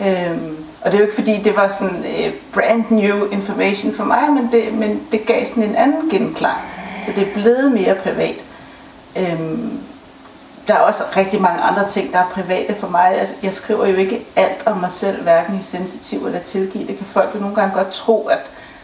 Øhm, 0.00 0.56
og 0.80 0.92
det 0.92 0.94
er 0.94 0.98
jo 0.98 1.04
ikke 1.04 1.14
fordi, 1.14 1.40
det 1.44 1.56
var 1.56 1.68
sådan 1.68 2.04
øh, 2.04 2.32
brand 2.54 2.84
new 2.90 3.30
information 3.30 3.94
for 3.94 4.04
mig, 4.04 4.32
men 4.32 4.48
det, 4.52 4.74
men 4.74 5.02
det 5.12 5.26
gav 5.26 5.44
sådan 5.44 5.62
en 5.62 5.76
anden 5.76 6.10
genklang. 6.10 6.58
Så 7.04 7.12
det 7.16 7.28
er 7.28 7.32
blevet 7.34 7.72
mere 7.72 7.94
privat. 7.94 8.36
Øhm, 9.16 9.80
der 10.68 10.74
er 10.74 10.78
også 10.78 11.02
rigtig 11.16 11.40
mange 11.40 11.62
andre 11.62 11.88
ting, 11.88 12.12
der 12.12 12.18
er 12.18 12.28
private 12.34 12.74
for 12.74 12.88
mig. 12.88 13.28
Jeg, 13.42 13.52
skriver 13.52 13.86
jo 13.86 13.96
ikke 13.96 14.26
alt 14.36 14.62
om 14.66 14.76
mig 14.76 14.90
selv, 14.90 15.22
hverken 15.22 15.58
i 15.58 15.62
sensitiv 15.62 16.26
eller 16.26 16.38
tilgive. 16.38 16.86
Det 16.86 16.96
kan 16.96 17.06
folk 17.06 17.34
jo 17.34 17.40
nogle 17.40 17.54
gange 17.54 17.74
godt 17.74 17.90
tro, 17.90 18.26
at 18.26 18.38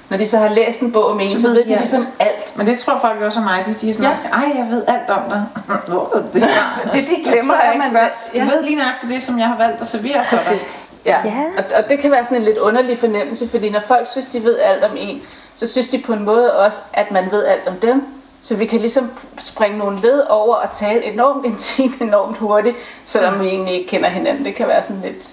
når 0.09 0.17
de 0.17 0.27
så 0.27 0.39
har 0.39 0.49
læst 0.49 0.81
en 0.81 0.93
bog 0.93 1.07
om 1.07 1.21
en, 1.21 1.29
så, 1.39 1.43
så 1.43 1.49
ved 1.49 1.57
de 1.57 1.61
alt. 1.61 1.69
ligesom 1.69 1.99
alt. 2.21 2.57
Men 2.57 2.67
det 2.67 2.79
tror 2.79 2.99
folk 3.01 3.21
også 3.21 3.39
om 3.39 3.45
mig. 3.45 3.63
De, 3.67 3.75
de 3.75 3.91
er 3.91 3.95
sådan, 3.95 4.11
ja. 4.11 4.37
ej, 4.37 4.53
jeg 4.57 4.67
ved 4.71 4.83
alt 4.87 5.11
om 5.11 5.23
dig. 5.29 5.45
Det, 6.35 6.49
Det, 6.93 7.09
de 7.09 7.31
glemmer, 7.31 7.55
jeg, 7.55 7.73
at 7.73 7.79
man 7.79 7.93
gør. 7.93 8.09
Du 8.35 8.51
ved 8.51 8.63
lige 8.63 8.77
nøjagtigt 8.77 9.13
det, 9.13 9.23
som 9.23 9.39
jeg 9.39 9.47
har 9.47 9.57
valgt 9.57 9.81
at 9.81 9.87
servere 9.89 10.25
for 10.25 10.37
dig. 10.37 10.59
Præcis. 10.59 10.91
Ja. 11.07 11.17
Ja. 11.25 11.45
Og, 11.59 11.65
og 11.77 11.89
det 11.89 11.99
kan 11.99 12.11
være 12.11 12.25
sådan 12.25 12.37
en 12.37 12.43
lidt 12.43 12.59
underlig 12.59 12.99
fornemmelse, 12.99 13.49
fordi 13.49 13.71
når 13.71 13.81
folk 13.87 14.07
synes, 14.11 14.27
de 14.27 14.45
ved 14.45 14.59
alt 14.59 14.85
om 14.85 14.91
en, 14.99 15.23
så 15.57 15.67
synes 15.67 15.89
de 15.89 15.99
på 15.99 16.13
en 16.13 16.25
måde 16.25 16.57
også, 16.57 16.81
at 16.93 17.11
man 17.11 17.31
ved 17.31 17.45
alt 17.45 17.67
om 17.69 17.75
dem. 17.75 18.05
Så 18.41 18.57
vi 18.57 18.67
kan 18.67 18.81
ligesom 18.81 19.11
springe 19.39 19.79
nogle 19.79 20.01
led 20.01 20.23
over 20.29 20.55
og 20.55 20.69
tale 20.75 21.05
enormt 21.05 21.47
intimt, 21.47 22.01
enormt 22.09 22.37
hurtigt, 22.37 22.77
selvom 23.05 23.41
vi 23.41 23.47
egentlig 23.47 23.75
ikke 23.75 23.89
kender 23.89 24.09
hinanden. 24.09 24.45
Det 24.45 24.55
kan 24.55 24.69
være 24.69 24.83
sådan 24.83 25.03
lidt... 25.05 25.29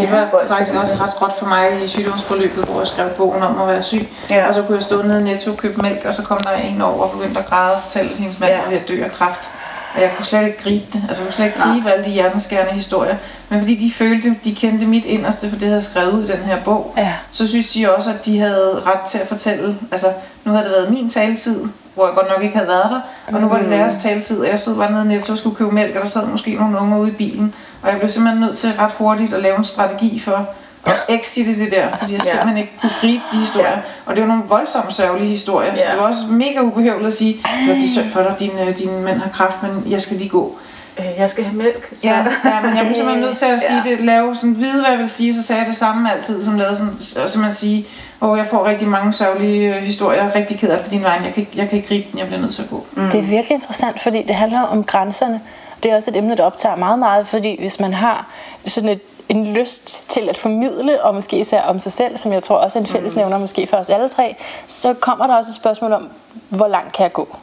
Det 0.00 0.10
var 0.10 0.26
spøjs 0.28 0.50
faktisk 0.50 0.74
også 0.74 0.94
ret 1.00 1.14
godt 1.20 1.38
for 1.38 1.46
mig 1.46 1.66
i 1.84 1.88
sygdomsforløbet, 1.88 2.64
hvor 2.64 2.78
jeg 2.78 2.86
skrev 2.86 3.08
bogen 3.08 3.42
om 3.42 3.60
at 3.60 3.68
være 3.68 3.82
syg. 3.82 4.08
Ja. 4.30 4.48
Og 4.48 4.54
så 4.54 4.62
kunne 4.62 4.74
jeg 4.74 4.82
stå 4.82 5.02
nede 5.02 5.20
i 5.20 5.24
Netto 5.24 5.50
og 5.50 5.56
købe 5.56 5.82
mælk, 5.82 6.04
og 6.04 6.14
så 6.14 6.22
kom 6.22 6.40
der 6.40 6.50
en 6.52 6.80
over 6.82 7.04
og 7.04 7.10
begyndte 7.10 7.40
at 7.40 7.46
græde 7.46 7.74
og 7.74 7.80
fortælle, 7.82 8.10
at 8.12 8.18
hendes 8.18 8.40
mand 8.40 8.52
Ja. 8.52 8.62
var 8.62 8.70
ved 8.70 8.78
at 8.78 8.88
dø 8.88 9.04
af 9.04 9.12
kræft. 9.12 9.50
Og 9.94 10.00
jeg 10.02 10.10
kunne 10.16 10.24
slet 10.24 10.44
ikke 10.46 10.58
gribe 10.62 10.84
det. 10.92 11.02
Altså, 11.08 11.22
jeg 11.22 11.26
kunne 11.26 11.32
slet 11.34 11.46
ikke 11.46 11.58
gribe 11.58 11.90
alle 11.92 12.04
de 12.04 12.10
hjerteskærende 12.10 12.72
historier. 12.72 13.16
Men 13.48 13.58
fordi 13.60 13.74
de 13.74 13.92
følte, 13.92 14.34
de 14.44 14.54
kendte 14.54 14.86
mit 14.86 15.04
inderste, 15.04 15.48
for 15.50 15.56
det 15.58 15.68
havde 15.68 15.82
skrevet 15.82 16.12
ud 16.12 16.24
i 16.24 16.26
den 16.26 16.36
her 16.38 16.56
bog, 16.64 16.94
Ja. 16.96 17.12
så 17.30 17.46
synes 17.48 17.72
de 17.72 17.94
også, 17.96 18.10
at 18.10 18.26
de 18.26 18.38
havde 18.40 18.82
ret 18.86 19.00
til 19.00 19.18
at 19.18 19.28
fortælle. 19.28 19.76
Altså, 19.90 20.06
nu 20.44 20.52
havde 20.52 20.64
det 20.64 20.72
været 20.72 20.90
min 20.90 21.08
taletid, 21.10 21.64
hvor 21.94 22.06
jeg 22.06 22.14
godt 22.14 22.26
nok 22.28 22.42
ikke 22.42 22.56
havde 22.56 22.68
været 22.68 22.86
der. 22.90 23.00
Og 23.34 23.40
nu 23.40 23.48
var 23.48 23.58
det 23.58 23.70
deres 23.70 23.96
taletid, 23.96 24.40
og 24.40 24.48
jeg 24.48 24.58
stod 24.58 24.76
bare 24.76 24.92
nede 24.92 25.04
i 25.04 25.08
Netto 25.08 25.32
og 25.32 25.38
skulle 25.38 25.56
købe 25.56 25.74
mælk, 25.74 25.94
og 25.94 26.00
der 26.00 26.06
sad 26.06 26.26
måske 26.26 26.54
nogle 26.54 26.78
unge 26.78 26.98
ude 27.00 27.08
i 27.08 27.12
bilen. 27.12 27.54
Og 27.82 27.88
jeg 27.90 27.98
blev 27.98 28.08
simpelthen 28.08 28.40
nødt 28.40 28.56
til 28.56 28.72
ret 28.78 28.92
hurtigt 28.98 29.32
at 29.34 29.42
lave 29.42 29.58
en 29.58 29.64
strategi 29.64 30.18
for 30.18 30.48
at 30.86 30.94
exitte 31.08 31.58
det 31.58 31.70
der, 31.70 31.96
fordi 31.96 32.12
jeg 32.12 32.20
simpelthen 32.20 32.56
ikke 32.56 32.72
kunne 32.80 32.92
gribe 33.00 33.22
de 33.32 33.36
historier. 33.36 33.70
Ja. 33.70 33.76
Og 34.06 34.14
det 34.16 34.22
var 34.22 34.28
nogle 34.28 34.42
voldsomt 34.48 34.94
sørgelige 34.94 35.28
historier, 35.28 35.74
så 35.74 35.82
det 35.90 36.00
var 36.00 36.06
også 36.06 36.20
mega 36.30 36.60
ubehøveligt 36.60 37.06
at 37.06 37.12
sige, 37.12 37.40
at 37.70 37.76
det 37.76 37.84
er 37.84 37.88
synd 37.88 38.10
for 38.10 38.22
dig, 38.22 38.36
din, 38.38 38.50
din 38.78 39.04
mænd 39.04 39.20
har 39.20 39.30
kraft, 39.30 39.62
men 39.62 39.92
jeg 39.92 40.00
skal 40.00 40.16
lige 40.16 40.28
gå. 40.30 40.58
Øh, 40.98 41.04
jeg 41.18 41.30
skal 41.30 41.44
have 41.44 41.56
mælk. 41.56 41.88
Så. 41.96 42.08
Ja, 42.08 42.16
ja 42.44 42.60
men 42.62 42.76
jeg 42.76 42.84
blev 42.84 42.96
simpelthen 42.96 43.24
nødt 43.24 43.36
til 43.36 43.46
at 43.46 43.62
sige 43.62 43.82
Ja. 43.84 43.90
det, 43.90 44.00
lave 44.00 44.36
sådan, 44.36 44.56
vide 44.60 44.80
hvad 44.80 44.90
jeg 44.90 44.98
vil 44.98 45.08
sige, 45.08 45.34
så 45.34 45.42
sagde 45.42 45.60
jeg 45.60 45.66
det 45.68 45.76
samme 45.76 46.12
altid, 46.12 46.42
som 46.42 46.58
lavede 46.58 46.76
sådan, 46.76 46.92
og 47.24 47.30
simpelthen 47.30 47.52
sige, 47.52 47.86
hvor 48.18 48.36
jeg 48.36 48.46
får 48.46 48.66
rigtig 48.66 48.88
mange 48.88 49.12
sørgelige 49.12 49.74
øh, 49.76 49.82
historier, 49.82 50.22
jeg 50.22 50.30
er 50.30 50.34
rigtig 50.34 50.58
ked 50.58 50.68
af 50.70 50.80
på 50.80 50.90
din 50.90 51.02
vej, 51.02 51.12
jeg 51.24 51.32
kan, 51.34 51.40
ikke, 51.40 51.52
jeg 51.54 51.68
kan 51.68 51.76
ikke 51.76 51.88
gribe 51.88 52.06
den, 52.10 52.18
jeg 52.18 52.26
bliver 52.26 52.40
nødt 52.40 52.54
til 52.54 52.62
at 52.62 52.70
gå. 52.70 52.86
Mm. 52.94 53.02
Det 53.10 53.20
er 53.20 53.24
virkelig 53.24 53.54
interessant, 53.54 54.00
fordi 54.00 54.22
det 54.22 54.36
handler 54.36 54.60
om 54.60 54.84
grænserne. 54.84 55.40
Det 55.82 55.90
er 55.90 55.96
også 55.96 56.10
et 56.10 56.16
emne, 56.16 56.36
der 56.36 56.44
optager 56.44 56.76
meget, 56.76 56.98
meget, 56.98 57.28
fordi 57.28 57.56
hvis 57.58 57.80
man 57.80 57.92
har 57.92 58.26
sådan 58.66 58.88
et, 58.88 59.00
en 59.28 59.44
lyst 59.44 60.10
til 60.10 60.28
at 60.28 60.38
formidle, 60.38 61.02
og 61.02 61.14
måske 61.14 61.38
især 61.38 61.62
om 61.62 61.78
sig 61.78 61.92
selv, 61.92 62.16
som 62.16 62.32
jeg 62.32 62.42
tror 62.42 62.56
også 62.56 62.78
er 62.78 62.82
en 62.82 62.88
fællesnævner 62.88 63.38
måske 63.38 63.66
for 63.66 63.76
os 63.76 63.88
alle 63.88 64.08
tre, 64.08 64.36
så 64.66 64.94
kommer 64.94 65.26
der 65.26 65.36
også 65.36 65.50
et 65.50 65.54
spørgsmål 65.54 65.92
om, 65.92 66.08
hvor 66.48 66.68
langt 66.68 66.92
kan 66.92 67.02
jeg 67.02 67.12
gå? 67.12 67.36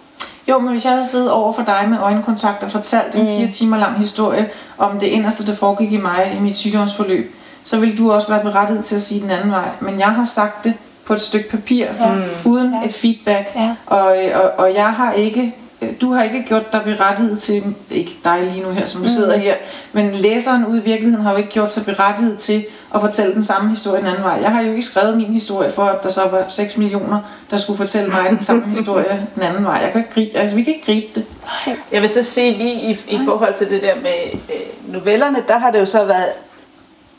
Jo, 0.47 0.59
men 0.59 0.69
hvis 0.69 0.85
jeg 0.85 0.91
havde 0.91 1.05
siddet 1.05 1.31
over 1.31 1.51
for 1.53 1.63
dig 1.63 1.85
med 1.89 1.97
øjenkontakt 1.99 2.63
og 2.63 2.71
fortalt 2.71 3.15
en 3.15 3.27
fire 3.27 3.47
timer 3.47 3.77
lang 3.77 3.97
historie 3.97 4.49
om 4.77 4.99
det 4.99 5.07
inderste, 5.07 5.45
der 5.45 5.56
foregik 5.56 5.92
i 5.92 5.97
mig 5.97 6.33
i 6.37 6.39
mit 6.39 6.56
sygdomsforløb, 6.56 7.35
så 7.63 7.80
ville 7.80 7.97
du 7.97 8.11
også 8.11 8.27
være 8.27 8.44
berettiget 8.44 8.85
til 8.85 8.95
at 8.95 9.01
sige 9.01 9.21
den 9.21 9.31
anden 9.31 9.51
vej. 9.51 9.69
Men 9.80 9.99
jeg 9.99 10.07
har 10.07 10.23
sagt 10.23 10.63
det 10.63 10.73
på 11.06 11.13
et 11.13 11.21
stykke 11.21 11.49
papir, 11.49 11.85
ja. 11.99 12.15
uden 12.45 12.73
ja. 12.73 12.85
et 12.85 12.94
feedback. 12.94 13.56
Ja. 13.56 13.75
Og, 13.85 14.18
og, 14.33 14.51
og 14.57 14.73
jeg 14.73 14.94
har 14.94 15.13
ikke, 15.13 15.56
du 16.01 16.13
har 16.13 16.23
ikke 16.23 16.44
gjort 16.47 16.73
dig 16.73 16.81
berettiget 16.83 17.39
til, 17.39 17.63
ikke 17.91 18.17
dig 18.23 18.44
lige 18.51 18.63
nu 18.63 18.69
her, 18.69 18.85
som 18.85 19.01
du 19.01 19.09
sidder 19.09 19.37
her, 19.37 19.55
men 19.94 20.11
læseren 20.11 20.65
ude 20.65 20.77
i 20.77 20.83
virkeligheden 20.83 21.25
har 21.25 21.31
jo 21.31 21.37
ikke 21.37 21.49
gjort 21.49 21.71
sig 21.71 21.85
berettiget 21.85 22.37
til 22.37 22.65
at 22.95 23.01
fortælle 23.01 23.33
den 23.33 23.44
samme 23.44 23.69
historie 23.69 23.99
den 23.99 24.07
anden 24.07 24.23
vej. 24.23 24.39
Jeg 24.41 24.51
har 24.51 24.61
jo 24.61 24.69
ikke 24.69 24.81
skrevet 24.81 25.17
min 25.17 25.33
historie 25.33 25.71
for, 25.71 25.83
at 25.83 26.03
der 26.03 26.09
så 26.09 26.21
var 26.31 26.45
6 26.47 26.77
millioner, 26.77 27.19
der 27.51 27.57
skulle 27.57 27.77
fortælle 27.77 28.09
mig 28.09 28.29
den 28.29 28.44
samme 28.44 28.65
historie 28.75 29.27
den 29.35 29.44
anden 29.44 29.65
vej. 29.65 29.75
Jeg 29.75 29.91
kan 29.91 30.01
ikke 30.01 30.13
gribe, 30.13 30.37
altså, 30.37 30.55
vi 30.55 30.63
kan 30.63 30.73
ikke 30.73 30.85
gribe 30.85 31.07
det. 31.15 31.25
Jeg 31.91 32.01
vil 32.01 32.09
så 32.09 32.23
sige 32.23 32.57
lige 32.57 32.73
i, 32.73 32.91
i 33.07 33.19
forhold 33.25 33.53
til 33.53 33.69
det 33.69 33.81
der 33.81 33.95
med 33.95 34.39
øh, 34.53 34.94
novellerne, 34.94 35.44
der 35.47 35.57
har 35.57 35.71
det 35.71 35.79
jo 35.79 35.85
så 35.85 36.05
været 36.05 36.29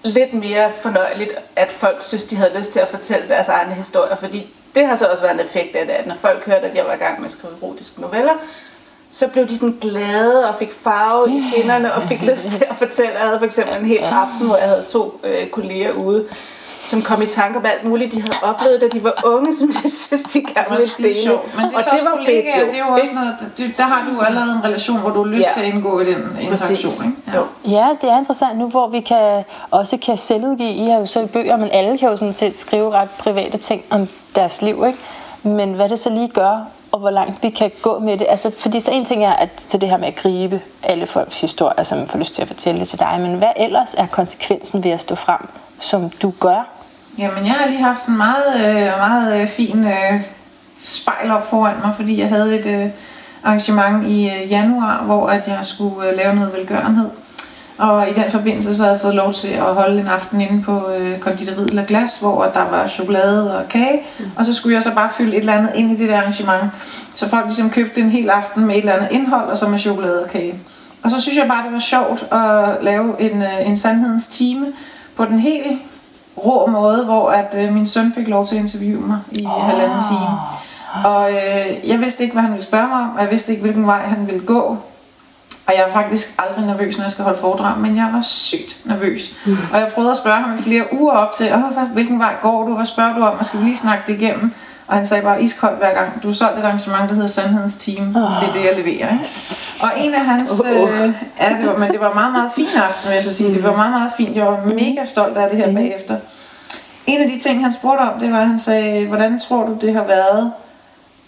lidt 0.03 0.35
mere 0.35 0.71
fornøjeligt, 0.81 1.31
at 1.57 1.71
folk 1.71 2.03
synes, 2.03 2.25
de 2.25 2.37
havde 2.37 2.51
lyst 2.59 2.73
til 2.73 2.81
at 2.81 2.89
fortælle 2.89 3.29
deres 3.29 3.49
egne 3.49 3.75
historier, 3.75 4.17
fordi 4.17 4.47
det 4.77 4.87
har 4.87 4.95
så 4.95 5.07
også 5.07 5.23
været 5.23 5.35
en 5.35 5.41
effekt 5.41 5.77
af 5.77 5.87
det, 5.87 5.93
at 5.93 6.07
når 6.07 6.17
folk 6.21 6.47
hørte, 6.47 6.67
at 6.67 6.77
jeg 6.77 6.85
var 6.85 6.93
i 6.93 6.97
gang 6.97 7.21
med 7.21 7.27
at 7.27 7.33
skrive 7.33 7.53
erotiske 7.63 8.01
noveller, 8.01 8.33
så 9.11 9.29
blev 9.29 9.49
de 9.49 9.57
sådan 9.59 9.79
glade 9.81 10.49
og 10.49 10.55
fik 10.59 10.73
farve 10.73 11.31
i 11.31 11.43
kinderne 11.55 11.95
og 11.95 12.03
fik 12.03 12.23
lyst 12.23 12.49
til 12.49 12.65
at 12.71 12.77
fortælle. 12.77 13.13
Jeg 13.13 13.21
havde 13.21 13.39
for 13.39 13.45
eksempel 13.47 13.77
en 13.77 13.87
hel 13.87 14.03
aften, 14.03 14.47
hvor 14.47 14.57
jeg 14.57 14.69
havde 14.69 14.85
to 14.89 15.21
øh, 15.25 15.47
kolleger 15.47 15.93
ude, 15.93 16.25
som 16.87 17.03
kom 17.03 17.23
i 17.23 17.27
tanke 17.27 17.59
om 17.59 17.65
alt 17.67 17.85
muligt, 17.85 18.13
de 18.13 18.21
havde 18.23 18.35
oplevet, 18.43 18.81
da 18.81 18.87
de 18.93 19.05
var 19.05 19.15
unge, 19.25 19.57
som 19.57 19.69
de 19.69 19.91
synes, 19.91 20.23
de 20.23 20.41
Det 20.41 20.55
gerne 20.55 20.67
ville 20.71 20.87
skide 20.89 21.09
dele. 21.09 21.23
sjovt. 21.23 21.57
Men 21.57 21.65
det 21.65 21.73
er 21.73 21.77
og 21.77 21.83
så 21.83 21.91
det 21.93 22.01
var 22.05 22.17
fedt 22.17 22.27
kollegaer, 22.27 22.61
jo. 22.61 22.65
det 22.67 22.75
er 22.75 22.79
jo 22.87 22.93
også 22.93 23.13
noget, 23.15 23.37
det, 23.59 23.75
der 23.79 23.85
har 23.85 24.11
du 24.11 24.21
allerede 24.21 24.53
en 24.53 24.65
relation, 24.65 24.99
hvor 25.01 25.11
du 25.11 25.25
har 25.25 25.31
lyst 25.31 25.47
Ja. 25.47 25.53
til 25.55 25.61
at 25.61 25.75
indgå 25.75 26.01
i 26.01 26.05
den 26.05 26.39
interaktion. 26.41 27.07
Ikke? 27.07 27.39
Jo. 27.39 27.45
Ja, 27.77 27.89
det 28.01 28.11
er 28.11 28.19
interessant 28.19 28.59
nu, 28.59 28.69
hvor 28.69 28.89
vi 28.89 29.01
kan, 29.01 29.45
også 29.71 29.97
kan 29.97 30.17
selvudgive. 30.17 30.71
I 30.71 30.85
har 30.89 30.99
jo 30.99 31.07
så 31.07 31.21
i 31.21 31.27
bøger, 31.27 31.57
men 31.57 31.69
alle 31.73 31.99
kan 31.99 32.09
jo 32.09 32.17
sådan 32.17 32.35
set 32.35 32.57
skrive 32.57 32.91
ret 32.93 33.11
private 33.19 33.59
ting 33.59 33.83
om 33.91 34.09
deres 34.35 34.63
liv. 34.63 34.85
Ikke? 34.87 34.99
Men 35.43 35.73
hvad 35.73 35.89
det 35.89 35.99
så 35.99 36.11
lige 36.11 36.29
gør, 36.29 36.59
og 36.93 36.99
hvor 37.01 37.11
langt 37.11 37.43
vi 37.43 37.51
kan 37.51 37.71
gå 37.83 37.99
med 37.99 38.19
det. 38.19 38.27
Altså, 38.31 38.51
fordi 38.59 38.81
så 38.81 38.91
en 38.91 39.05
ting 39.05 39.25
er, 39.25 39.33
at 39.33 39.49
så 39.67 39.79
det 39.79 39.89
her 39.89 39.97
med 39.97 40.09
at 40.09 40.17
gribe 40.17 40.61
alle 40.83 41.07
folks 41.07 41.41
historier, 41.41 41.83
som 41.83 42.07
får 42.07 42.19
lyst 42.19 42.35
til 42.35 42.43
at 42.43 42.49
fortælle 42.49 42.81
det 42.81 42.89
til 42.89 42.99
dig, 42.99 43.17
men 43.21 43.35
hvad 43.35 43.49
ellers 43.57 43.95
er 43.95 44.07
konsekvensen 44.07 44.85
ved 44.85 44.91
at 44.91 45.01
stå 45.01 45.15
frem, 45.15 45.49
som 45.81 46.11
du 46.11 46.33
gør? 46.41 46.67
Jamen, 47.19 47.47
jeg 47.47 47.53
har 47.53 47.67
lige 47.67 47.83
haft 47.83 48.07
en 48.07 48.17
meget, 48.17 48.55
øh, 48.57 48.99
meget 48.99 49.41
øh, 49.41 49.49
fin 49.49 49.85
øh, 49.85 50.21
spejl 50.79 51.31
op 51.31 51.51
foran 51.51 51.77
mig, 51.85 51.93
fordi 51.97 52.21
jeg 52.21 52.29
havde 52.29 52.59
et 52.59 52.67
øh, 52.67 52.91
arrangement 53.45 54.07
i 54.07 54.31
øh, 54.31 54.51
januar, 54.51 55.03
hvor 55.03 55.29
at 55.29 55.49
jeg 55.49 55.59
skulle 55.63 56.09
øh, 56.09 56.17
lave 56.17 56.35
noget 56.35 56.53
velgørenhed. 56.53 57.11
Og 57.79 58.11
i 58.11 58.13
den 58.13 58.31
forbindelse 58.31 58.75
så 58.75 58.83
havde 58.83 58.93
jeg 58.93 59.01
fået 59.01 59.15
lov 59.15 59.33
til 59.33 59.49
at 59.49 59.75
holde 59.75 60.01
en 60.01 60.07
aften 60.07 60.41
inde 60.41 60.63
på 60.63 60.91
øh, 60.99 61.19
konditoriet 61.19 61.75
La 61.75 61.85
Glas, 61.89 62.21
hvor 62.21 62.45
der 62.45 62.71
var 62.71 62.87
chokolade 62.87 63.59
og 63.59 63.69
kage. 63.69 64.03
Mm. 64.19 64.25
Og 64.37 64.47
så 64.47 64.55
skulle 64.55 64.75
jeg 64.75 64.83
så 64.83 64.95
bare 64.95 65.11
fylde 65.17 65.37
et 65.37 65.41
eller 65.41 65.53
andet 65.53 65.71
ind 65.75 65.93
i 65.93 65.97
det 65.97 66.09
der 66.09 66.19
arrangement. 66.19 66.73
Så 67.15 67.29
folk 67.29 67.45
ligesom 67.45 67.71
købte 67.71 68.01
en 68.01 68.11
hel 68.11 68.31
aften 68.31 68.65
med 68.65 68.75
et 68.75 68.79
eller 68.79 68.93
andet 68.93 69.09
indhold, 69.11 69.49
og 69.49 69.57
så 69.57 69.69
med 69.69 69.79
chokolade 69.79 70.25
og 70.25 70.31
kage. 70.31 70.55
Og 71.03 71.11
så 71.11 71.21
synes 71.21 71.39
jeg 71.39 71.49
bare, 71.49 71.65
det 71.65 71.73
var 71.73 71.79
sjovt 71.79 72.33
at 72.33 72.85
lave 72.85 73.21
en, 73.21 73.43
øh, 73.43 73.69
en 73.69 73.77
sandhedens 73.77 74.29
time 74.29 74.67
på 75.17 75.25
den 75.25 75.39
helt 75.39 75.83
rå 76.37 76.67
måde, 76.67 77.05
hvor 77.05 77.31
at 77.31 77.55
øh, 77.59 77.73
min 77.73 77.87
søn 77.87 78.13
fik 78.15 78.29
lov 78.29 78.47
til 78.47 78.55
at 78.55 78.61
interviewe 78.61 79.07
mig 79.07 79.19
i 79.33 79.47
oh. 79.47 79.53
halvanden 79.53 80.01
time. 80.01 80.39
Og 81.05 81.31
øh, 81.33 81.89
jeg 81.89 82.01
vidste 82.01 82.23
ikke, 82.23 82.33
hvad 82.33 82.43
han 82.43 82.53
ville 82.53 82.65
spørge 82.65 82.89
mig 82.89 83.01
om, 83.01 83.11
og 83.17 83.23
jeg 83.23 83.31
vidste 83.31 83.53
ikke, 83.53 83.63
hvilken 83.63 83.87
vej 83.87 84.01
han 84.01 84.27
ville 84.27 84.47
gå. 84.47 84.79
Og 85.67 85.73
jeg 85.75 85.85
er 85.89 85.93
faktisk 85.93 86.35
aldrig 86.39 86.67
nervøs, 86.67 86.97
når 86.97 87.05
jeg 87.05 87.11
skal 87.11 87.25
holde 87.25 87.39
foredrag, 87.39 87.79
men 87.79 87.97
jeg 87.97 88.09
var 88.13 88.21
sygt 88.21 88.81
nervøs. 88.85 89.35
Mm. 89.47 89.57
Og 89.73 89.81
jeg 89.81 89.89
prøvede 89.95 90.11
at 90.11 90.17
spørge 90.17 90.43
ham 90.43 90.55
i 90.55 90.59
flere 90.59 90.85
uger 90.93 91.13
op 91.13 91.33
til, 91.33 91.53
Åh, 91.55 91.61
hvad, 91.61 91.87
hvilken 91.93 92.19
vej 92.19 92.35
går 92.43 92.67
du, 92.67 92.75
hvad 92.75 92.87
spørger 92.87 93.15
du 93.15 93.23
om, 93.23 93.39
og 93.39 93.45
skal 93.45 93.61
vi 93.61 93.65
lige 93.65 93.77
snakke 93.77 94.05
det 94.07 94.23
igennem? 94.23 94.55
Og 94.89 94.95
han 94.95 95.07
sagde 95.07 95.23
bare 95.23 95.43
iskoldt 95.43 95.79
hver 95.79 95.95
gang, 95.95 96.23
du 96.23 96.29
har 96.29 96.35
solgt 96.35 96.59
et 96.59 96.65
arrangement, 96.65 97.09
der 97.09 97.15
hedder 97.15 97.29
Sandhedens 97.29 97.77
Team. 97.77 98.17
Oh. 98.17 98.23
Det 98.41 98.49
er 98.49 98.53
det, 98.53 98.65
jeg 98.65 98.77
leverer. 98.77 99.13
Ikke? 99.13 99.25
Og 99.83 100.05
en 100.05 100.15
af 100.15 100.25
hans... 100.25 100.63
Uh. 100.65 100.71
Øh, 100.71 101.13
ja, 101.41 101.57
det 101.59 101.67
var, 101.67 101.77
men 101.79 101.93
det 101.93 102.01
var 102.01 102.15
meget, 102.15 102.33
meget 102.33 102.51
fint 102.57 102.77
aften, 102.77 103.09
vil 103.09 103.15
jeg 103.15 103.25
så 103.25 103.35
sige. 103.35 103.55
Det 103.55 103.65
var 103.65 103.77
meget, 103.77 103.91
meget 103.91 104.13
fint. 104.17 104.37
Jeg 104.37 104.47
var 104.47 104.65
mega 104.65 105.05
stolt 105.05 105.37
af 105.37 105.51
det 105.51 105.59
her 105.59 105.69
mm. 105.69 105.75
bagefter. 105.75 106.17
En 107.07 107.23
af 107.23 107.29
de 107.29 107.39
ting, 107.39 107.63
han 107.63 107.73
spurgte 107.73 108.01
om, 108.01 108.21
det 108.21 108.33
var, 108.33 108.41
at 108.41 108.49
han 108.49 108.59
sagde, 108.59 109.07
hvordan 109.07 109.39
tror 109.39 109.67
du, 109.67 109.77
det 109.81 109.95
har 109.95 110.05
været 110.05 110.53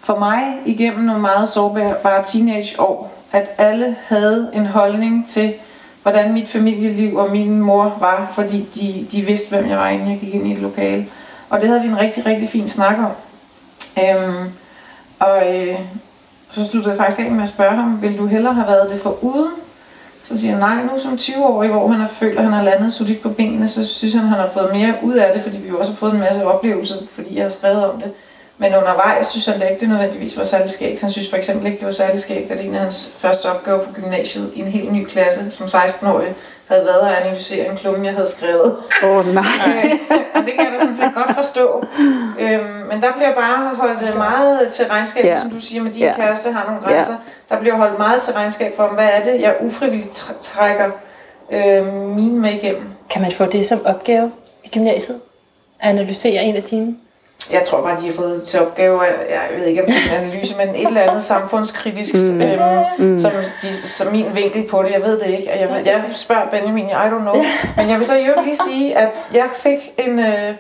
for 0.00 0.18
mig 0.18 0.42
igennem 0.64 1.04
nogle 1.04 1.20
meget 1.20 1.48
sårbare 1.48 2.24
teenageår, 2.24 3.12
at 3.32 3.50
alle 3.58 3.96
havde 4.06 4.50
en 4.54 4.66
holdning 4.66 5.26
til, 5.26 5.54
hvordan 6.02 6.32
mit 6.32 6.48
familieliv 6.48 7.16
og 7.16 7.30
min 7.30 7.60
mor 7.60 7.96
var, 8.00 8.30
fordi 8.34 8.68
de, 8.74 9.06
de 9.12 9.22
vidste, 9.22 9.56
hvem 9.56 9.70
jeg 9.70 9.78
var, 9.78 9.88
inden 9.88 10.10
jeg 10.10 10.18
gik 10.18 10.34
ind 10.34 10.46
i 10.46 10.52
et 10.52 10.58
lokale. 10.58 11.06
Og 11.50 11.60
det 11.60 11.68
havde 11.68 11.82
vi 11.82 11.88
en 11.88 11.98
rigtig, 11.98 12.26
rigtig 12.26 12.48
fin 12.48 12.68
snak 12.68 12.98
om. 12.98 13.10
Øhm, 14.02 14.52
og 15.18 15.56
øh, 15.56 15.78
så 16.50 16.64
sluttede 16.64 16.90
jeg 16.90 16.98
faktisk 16.98 17.20
af 17.26 17.30
med 17.30 17.42
at 17.42 17.48
spørge 17.48 17.76
ham, 17.76 18.02
vil 18.02 18.18
du 18.18 18.26
hellere 18.26 18.54
have 18.54 18.66
været 18.66 18.90
det 18.90 19.00
for 19.00 19.24
uden? 19.24 19.52
Så 20.24 20.40
siger 20.40 20.52
han, 20.52 20.60
nej, 20.60 20.82
nu 20.82 20.98
som 20.98 21.12
20-årig, 21.12 21.70
hvor 21.70 21.88
han 21.88 22.00
har 22.00 22.08
følt, 22.08 22.38
at 22.38 22.44
han 22.44 22.52
har 22.52 22.62
landet 22.62 22.92
solidt 22.92 23.22
på 23.22 23.28
benene, 23.28 23.68
så 23.68 23.86
synes 23.86 24.14
han, 24.14 24.22
at 24.22 24.28
han 24.28 24.38
har 24.38 24.50
fået 24.52 24.72
mere 24.72 24.94
ud 25.02 25.14
af 25.14 25.32
det, 25.34 25.42
fordi 25.42 25.60
vi 25.60 25.70
også 25.78 25.92
har 25.92 25.96
fået 25.96 26.12
en 26.12 26.20
masse 26.20 26.44
oplevelser, 26.44 26.94
fordi 27.12 27.36
jeg 27.36 27.44
har 27.44 27.48
skrevet 27.48 27.84
om 27.84 28.00
det. 28.00 28.12
Men 28.58 28.74
undervejs 28.74 29.26
synes 29.26 29.46
han 29.46 29.54
ikke, 29.54 29.80
det 29.80 29.88
nødvendigvis 29.88 30.36
var 30.36 30.44
særlig 30.44 30.70
skægt. 30.70 31.00
Han 31.00 31.10
synes 31.10 31.30
for 31.30 31.36
eksempel 31.36 31.66
ikke, 31.66 31.78
det 31.78 31.86
var 31.86 31.92
særlig 31.92 32.20
skægt, 32.20 32.50
at 32.50 32.60
en 32.60 32.74
af 32.74 32.80
hans 32.80 33.16
første 33.18 33.46
opgaver 33.46 33.84
på 33.84 33.92
gymnasiet 33.92 34.52
i 34.54 34.60
en 34.60 34.66
helt 34.66 34.92
ny 34.92 35.04
klasse 35.04 35.50
som 35.50 35.66
16-årig 35.66 36.34
havde 36.68 36.84
været 36.84 37.08
at 37.08 37.16
analysere 37.16 37.70
en 37.70 37.76
klumme, 37.76 38.06
jeg 38.06 38.14
havde 38.14 38.26
skrevet. 38.26 38.76
Åh 39.02 39.16
oh, 39.16 39.34
nej. 39.34 39.44
og 40.34 40.40
det 40.46 40.52
kan 40.54 40.64
jeg 40.64 40.72
da 40.72 40.78
sådan 40.78 40.96
set 40.96 41.14
godt 41.14 41.34
forstå. 41.34 41.84
Øhm, 42.40 42.86
men 42.88 43.02
der 43.02 43.12
bliver 43.16 43.34
bare 43.34 43.76
holdt 43.76 44.16
meget 44.16 44.68
til 44.72 44.86
regnskab, 44.86 45.24
ja. 45.24 45.40
som 45.40 45.50
du 45.50 45.60
siger, 45.60 45.82
med 45.82 45.90
din 45.90 46.02
ja. 46.02 46.14
kasse 46.16 46.52
har 46.52 46.64
nogle 46.64 46.80
grænser. 46.80 47.12
Ja. 47.12 47.54
Der 47.54 47.60
bliver 47.60 47.76
holdt 47.76 47.98
meget 47.98 48.22
til 48.22 48.34
regnskab 48.34 48.76
for, 48.76 48.86
hvad 48.86 49.08
er 49.12 49.24
det, 49.24 49.40
jeg 49.40 49.56
ufrivilligt 49.60 50.32
trækker 50.40 50.90
øh, 51.52 51.94
mine 51.94 52.40
med 52.40 52.52
igennem. 52.52 52.82
Kan 53.10 53.22
man 53.22 53.32
få 53.32 53.44
det 53.44 53.66
som 53.66 53.86
opgave 53.86 54.32
i 54.64 54.68
gymnasiet? 54.68 55.20
At 55.80 55.90
analysere 55.90 56.42
en 56.42 56.56
af 56.56 56.62
dine? 56.62 56.96
Jeg 57.52 57.64
tror 57.64 57.82
bare, 57.82 58.00
de 58.00 58.06
har 58.06 58.12
fået 58.12 58.42
til 58.42 58.60
opgave, 58.60 59.02
jeg 59.02 59.48
ved 59.58 59.66
ikke 59.66 59.80
om 59.80 59.86
det 59.86 59.94
er 60.12 60.18
en 60.18 60.24
analyse, 60.24 60.56
men 60.56 60.74
et 60.74 60.86
eller 60.86 61.00
andet 61.00 61.22
samfundskritisk, 61.22 62.14
mm. 62.32 62.42
Øhm, 62.42 62.84
mm. 62.98 63.18
Som, 63.18 63.32
de, 63.62 63.74
som 63.74 64.12
min 64.12 64.26
vinkel 64.34 64.66
på 64.66 64.82
det, 64.82 64.90
jeg 64.90 65.02
ved 65.02 65.20
det 65.20 65.26
ikke. 65.26 65.52
Og 65.52 65.60
jeg, 65.60 65.82
jeg 65.84 66.04
spørger 66.12 66.50
Benjamin, 66.50 66.88
I 66.88 66.92
don't 66.92 67.20
know. 67.20 67.34
Men 67.76 67.88
jeg 67.88 67.98
vil 67.98 68.06
så 68.06 68.16
jo 68.16 68.32
lige 68.44 68.56
sige, 68.56 68.98
at 68.98 69.08
jeg 69.34 69.48
fik 69.56 69.78
en... 69.98 70.18
Øh, 70.18 70.54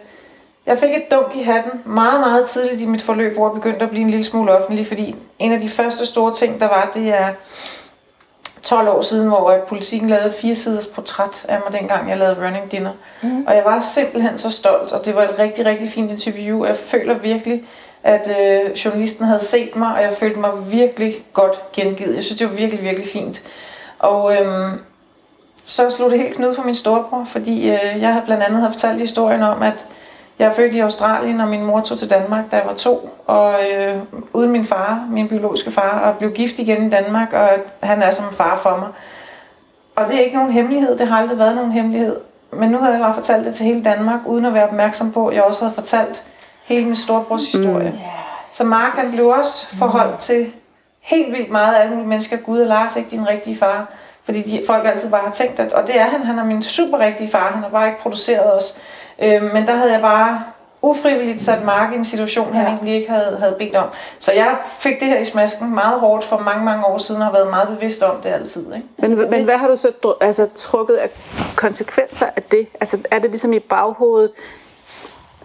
jeg 0.66 0.78
fik 0.78 0.90
et 0.90 1.10
dunk 1.10 1.36
i 1.36 1.42
hatten 1.42 1.72
meget, 1.84 2.20
meget 2.20 2.46
tidligt 2.46 2.82
i 2.82 2.86
mit 2.86 3.02
forløb, 3.02 3.34
hvor 3.34 3.48
jeg 3.48 3.54
begyndte 3.54 3.84
at 3.84 3.90
blive 3.90 4.04
en 4.04 4.10
lille 4.10 4.24
smule 4.24 4.52
offentlig, 4.52 4.86
fordi 4.86 5.16
en 5.38 5.52
af 5.52 5.60
de 5.60 5.68
første 5.68 6.06
store 6.06 6.32
ting, 6.32 6.60
der 6.60 6.68
var, 6.68 6.90
det 6.94 7.08
er 7.08 7.28
12 8.62 8.88
år 8.88 9.00
siden, 9.00 9.28
hvor 9.28 9.64
politikken 9.68 10.10
lavede 10.10 10.32
fire 10.32 10.54
siders 10.54 10.86
portræt 10.86 11.46
af 11.48 11.58
mig, 11.64 11.80
dengang 11.80 12.08
jeg 12.08 12.18
lavede 12.18 12.46
Running 12.46 12.72
Dinner. 12.72 12.92
Mm. 13.22 13.44
Og 13.46 13.56
jeg 13.56 13.64
var 13.64 13.80
simpelthen 13.80 14.38
så 14.38 14.50
stolt, 14.50 14.92
og 14.92 15.04
det 15.04 15.14
var 15.14 15.22
et 15.22 15.38
rigtig, 15.38 15.66
rigtig 15.66 15.90
fint 15.90 16.10
interview. 16.10 16.64
Jeg 16.64 16.76
føler 16.76 17.14
virkelig, 17.14 17.64
at 18.02 18.30
øh, 18.40 18.70
journalisten 18.84 19.26
havde 19.26 19.40
set 19.40 19.76
mig, 19.76 19.94
og 19.94 20.02
jeg 20.02 20.12
følte 20.12 20.40
mig 20.40 20.50
virkelig 20.72 21.14
godt 21.32 21.72
gengivet. 21.72 22.14
Jeg 22.14 22.24
synes, 22.24 22.38
det 22.38 22.50
var 22.50 22.54
virkelig, 22.54 22.84
virkelig 22.84 23.08
fint. 23.08 23.42
Og 23.98 24.36
øhm, 24.36 24.80
så 25.64 25.90
slog 25.90 26.10
det 26.10 26.18
helt 26.18 26.34
knud 26.34 26.54
på 26.54 26.62
min 26.62 26.74
storebror, 26.74 27.24
fordi 27.24 27.70
øh, 27.70 27.96
jeg 28.00 28.12
har 28.12 28.22
blandt 28.26 28.42
andet 28.42 28.60
har 28.60 28.70
fortalt 28.70 29.00
historien 29.00 29.42
om, 29.42 29.62
at 29.62 29.86
jeg 30.38 30.46
er 30.46 30.52
født 30.52 30.74
i 30.74 30.80
Australien, 30.80 31.40
og 31.40 31.48
min 31.48 31.64
mor 31.64 31.80
tog 31.80 31.98
til 31.98 32.10
Danmark, 32.10 32.44
da 32.50 32.56
jeg 32.56 32.66
var 32.66 32.74
to, 32.74 33.10
og 33.26 33.54
øh, 33.72 33.96
uden 34.32 34.50
min 34.50 34.64
far, 34.64 35.06
min 35.10 35.28
biologiske 35.28 35.70
far, 35.70 35.98
og 35.98 36.18
blev 36.18 36.32
gift 36.32 36.58
igen 36.58 36.86
i 36.86 36.90
Danmark, 36.90 37.32
og 37.32 37.48
han 37.82 38.02
er 38.02 38.10
som 38.10 38.32
far 38.32 38.58
for 38.62 38.76
mig. 38.76 38.88
Og 39.96 40.08
det 40.08 40.16
er 40.16 40.20
ikke 40.20 40.36
nogen 40.36 40.52
hemmelighed, 40.52 40.98
det 40.98 41.08
har 41.08 41.18
aldrig 41.18 41.38
været 41.38 41.54
nogen 41.54 41.72
hemmelighed. 41.72 42.16
Men 42.52 42.70
nu 42.70 42.78
havde 42.78 42.92
jeg 42.92 43.00
bare 43.00 43.14
fortalt 43.14 43.46
det 43.46 43.54
til 43.54 43.66
hele 43.66 43.84
Danmark, 43.84 44.20
uden 44.26 44.44
at 44.44 44.54
være 44.54 44.64
opmærksom 44.64 45.12
på, 45.12 45.28
at 45.28 45.34
jeg 45.34 45.42
også 45.42 45.64
havde 45.64 45.74
fortalt 45.74 46.26
hele 46.64 46.84
min 46.84 46.94
storebrors 46.94 47.54
mm. 47.54 47.58
historie. 47.58 47.90
Mm. 47.90 47.96
Yeah. 47.96 48.18
Så 48.52 48.64
Mark 48.64 48.92
han 48.92 49.06
blev 49.16 49.28
også 49.28 49.76
forholdt 49.76 50.12
mm. 50.12 50.18
til 50.18 50.52
helt 51.00 51.32
vildt 51.32 51.50
meget 51.50 51.74
af 51.74 51.80
alle 51.80 51.92
mulige 51.92 52.08
mennesker. 52.08 52.36
Gud 52.36 52.60
og 52.60 52.66
Lars 52.66 52.96
ikke 52.96 53.10
din 53.10 53.28
rigtige 53.28 53.56
far. 53.56 53.86
Fordi 54.24 54.42
de, 54.42 54.62
folk 54.66 54.86
altid 54.86 55.10
bare 55.10 55.24
har 55.24 55.30
tænkt, 55.30 55.60
at, 55.60 55.72
og 55.72 55.86
det 55.86 56.00
er 56.00 56.04
han, 56.04 56.22
han 56.22 56.38
er 56.38 56.44
min 56.44 56.62
super 56.62 56.98
rigtige 56.98 57.30
far, 57.30 57.50
han 57.52 57.62
har 57.62 57.70
bare 57.70 57.86
ikke 57.86 58.00
produceret 58.00 58.56
os. 58.56 58.80
Øh, 59.22 59.52
men 59.52 59.66
der 59.66 59.76
havde 59.76 59.92
jeg 59.92 60.00
bare 60.00 60.42
ufrivilligt 60.82 61.42
sat 61.42 61.64
Mark 61.64 61.92
i 61.92 61.96
en 61.96 62.04
situation, 62.04 62.54
ja. 62.54 62.58
han 62.58 62.66
egentlig 62.66 62.94
ikke 62.94 63.10
havde, 63.10 63.36
havde 63.38 63.54
bedt 63.58 63.76
om. 63.76 63.88
Så 64.18 64.32
jeg 64.32 64.56
fik 64.78 65.00
det 65.00 65.08
her 65.08 65.18
i 65.18 65.24
smasken 65.24 65.74
meget 65.74 66.00
hårdt 66.00 66.24
for 66.24 66.38
mange, 66.38 66.64
mange 66.64 66.86
år 66.86 66.98
siden, 66.98 67.20
og 67.20 67.26
har 67.26 67.32
været 67.32 67.50
meget 67.50 67.68
bevidst 67.68 68.02
om 68.02 68.20
det 68.22 68.28
altid. 68.28 68.74
Ikke? 68.74 68.86
Men, 68.96 69.10
altså, 69.12 69.26
men 69.30 69.44
hvad 69.44 69.56
har 69.56 69.68
du 69.68 69.76
så 69.76 69.92
altså, 70.20 70.48
trukket 70.54 70.94
af 70.94 71.10
konsekvenser 71.56 72.26
af 72.36 72.42
det? 72.42 72.66
Altså 72.80 72.98
er 73.10 73.18
det 73.18 73.30
ligesom 73.30 73.52
i 73.52 73.58
baghovedet, 73.58 74.30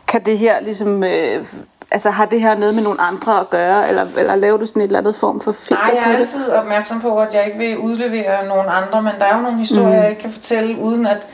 kan 0.07 0.25
det 0.25 0.37
her 0.37 0.61
ligesom... 0.61 1.03
Øh, 1.03 1.45
altså 1.91 2.09
har 2.09 2.25
det 2.25 2.41
her 2.41 2.55
noget 2.55 2.75
med 2.75 2.83
nogle 2.83 3.01
andre 3.01 3.39
at 3.39 3.49
gøre, 3.49 3.87
eller, 3.89 4.07
eller 4.17 4.35
laver 4.35 4.57
du 4.57 4.65
sådan 4.65 4.81
et 4.81 4.85
eller 4.85 4.99
andet 4.99 5.15
form 5.15 5.41
for 5.41 5.51
filter 5.51 5.85
Nej, 5.85 5.95
jeg 5.95 6.13
er 6.13 6.17
altid 6.17 6.51
opmærksom 6.51 7.01
på, 7.01 7.19
at 7.19 7.33
jeg 7.33 7.45
ikke 7.45 7.57
vil 7.57 7.77
udlevere 7.77 8.47
nogen 8.47 8.67
andre, 8.69 9.01
men 9.01 9.11
der 9.19 9.25
er 9.25 9.35
jo 9.35 9.41
nogle 9.41 9.57
historier, 9.57 9.87
mm. 9.87 10.01
jeg 10.01 10.09
ikke 10.09 10.21
kan 10.21 10.31
fortælle, 10.31 10.77
uden 10.79 11.05
at 11.05 11.27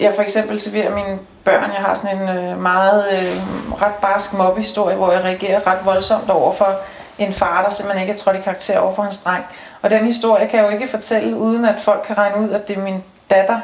jeg 0.00 0.14
for 0.14 0.22
eksempel 0.22 0.60
serverer 0.60 0.94
mine 0.94 1.18
børn. 1.44 1.70
Jeg 1.72 1.80
har 1.80 1.94
sådan 1.94 2.22
en 2.22 2.28
øh, 2.28 2.62
meget 2.62 3.04
øh, 3.12 3.82
ret 3.82 3.94
barsk 3.94 4.32
mobbehistorie, 4.32 4.96
hvor 4.96 5.12
jeg 5.12 5.24
reagerer 5.24 5.66
ret 5.66 5.78
voldsomt 5.84 6.30
over 6.30 6.52
for 6.52 6.76
en 7.18 7.32
far, 7.32 7.62
der 7.62 7.70
simpelthen 7.70 8.02
ikke 8.02 8.12
er 8.12 8.16
trådt 8.16 8.36
i 8.36 8.40
karakter 8.40 8.78
over 8.78 8.94
for 8.94 9.02
hans 9.02 9.24
dreng. 9.24 9.44
Og 9.82 9.90
den 9.90 10.04
historie 10.04 10.48
kan 10.48 10.58
jeg 10.58 10.66
jo 10.66 10.72
ikke 10.72 10.88
fortælle, 10.88 11.36
uden 11.36 11.64
at 11.64 11.80
folk 11.80 12.04
kan 12.06 12.18
regne 12.18 12.36
ud, 12.36 12.50
at 12.50 12.68
det 12.68 12.78
er 12.78 12.82
min 12.82 13.04
datter, 13.30 13.60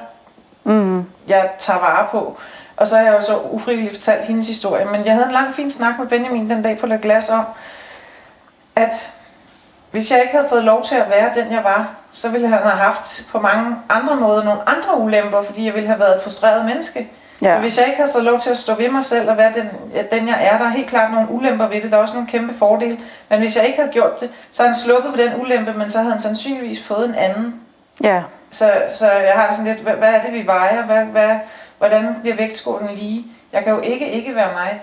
mm. 0.65 1.05
jeg 1.29 1.51
tager 1.59 1.79
vare 1.81 2.07
på. 2.11 2.39
Og 2.77 2.89
så 2.89 2.97
har 2.97 3.05
jeg 3.05 3.13
jo 3.13 3.21
så 3.21 3.39
ufrivilligt 3.39 3.95
fortalt 3.95 4.25
hendes 4.25 4.49
historie. 4.49 4.85
Men 4.85 5.05
jeg 5.05 5.13
havde 5.13 5.27
en 5.27 5.33
lang 5.33 5.55
fin 5.55 5.71
snak 5.71 5.99
med 5.99 6.07
Benjamin 6.07 6.51
den 6.51 6.63
dag 6.63 6.79
på 6.79 6.87
La 6.87 6.99
Glas 7.03 7.31
om, 7.31 7.45
at 8.77 9.11
hvis 9.91 10.11
jeg 10.11 10.21
ikke 10.21 10.33
havde 10.33 10.49
fået 10.49 10.65
lov 10.65 10.83
til 10.83 10.95
at 10.95 11.11
være 11.11 11.31
den, 11.35 11.53
jeg 11.53 11.65
var, 11.65 11.89
så 12.13 12.31
ville 12.31 12.49
han 12.49 12.63
have 12.63 12.77
haft 12.77 13.27
på 13.33 13.41
mange 13.41 13.77
andre 13.89 14.17
måder 14.17 14.45
nogle 14.45 14.69
andre 14.69 14.99
ulemper, 14.99 15.43
fordi 15.43 15.67
jeg 15.67 15.75
ville 15.75 15.87
have 15.87 15.99
været 16.01 16.17
et 16.17 16.23
frustreret 16.23 16.65
menneske. 16.65 17.11
Ja. 17.43 17.55
Så 17.55 17.61
hvis 17.61 17.79
jeg 17.79 17.87
ikke 17.87 17.97
havde 17.97 18.13
fået 18.13 18.25
lov 18.25 18.41
til 18.41 18.51
at 18.51 18.57
stå 18.57 18.75
ved 18.75 18.89
mig 18.89 19.05
selv 19.05 19.31
og 19.31 19.37
være 19.37 19.53
den, 19.53 19.69
den 20.11 20.29
jeg 20.29 20.49
er, 20.53 20.59
der 20.59 20.65
er 20.65 20.71
helt 20.71 20.89
klart 20.89 21.13
nogle 21.13 21.31
ulemper 21.31 21.67
ved 21.67 21.83
det. 21.83 21.91
Der 21.91 21.97
er 21.97 22.01
også 22.01 22.15
nogle 22.15 22.29
kæmpe 22.29 22.55
fordele. 22.55 22.99
Men 23.29 23.39
hvis 23.39 23.57
jeg 23.57 23.67
ikke 23.67 23.79
havde 23.79 23.93
gjort 23.93 24.21
det, 24.21 24.31
så 24.53 24.63
havde 24.63 24.75
han 24.75 24.81
sluppet 24.81 25.11
for 25.11 25.17
den 25.17 25.41
ulempe, 25.41 25.73
men 25.73 25.91
så 25.91 25.99
havde 25.99 26.11
han 26.11 26.21
sandsynligvis 26.21 26.83
fået 26.83 27.09
en 27.09 27.15
anden. 27.15 27.55
Ja. 28.03 28.23
Så, 28.51 28.73
så 28.93 29.11
jeg 29.11 29.35
har 29.35 29.53
sådan 29.53 29.73
lidt, 29.73 29.83
hvad, 29.83 29.95
hvad 29.95 30.09
er 30.09 30.23
det, 30.23 30.33
vi 30.33 30.47
vejer? 30.47 30.87
Hvad, 30.87 31.05
hvad, 31.05 31.37
hvordan 31.79 32.17
bliver 32.23 32.37
vægtskålen 32.37 32.89
lige? 32.95 33.27
Jeg 33.53 33.65
kan 33.65 33.73
jo 33.73 33.81
ikke 33.81 34.13
ikke 34.13 34.35
være 34.35 34.53
mig. 34.53 34.83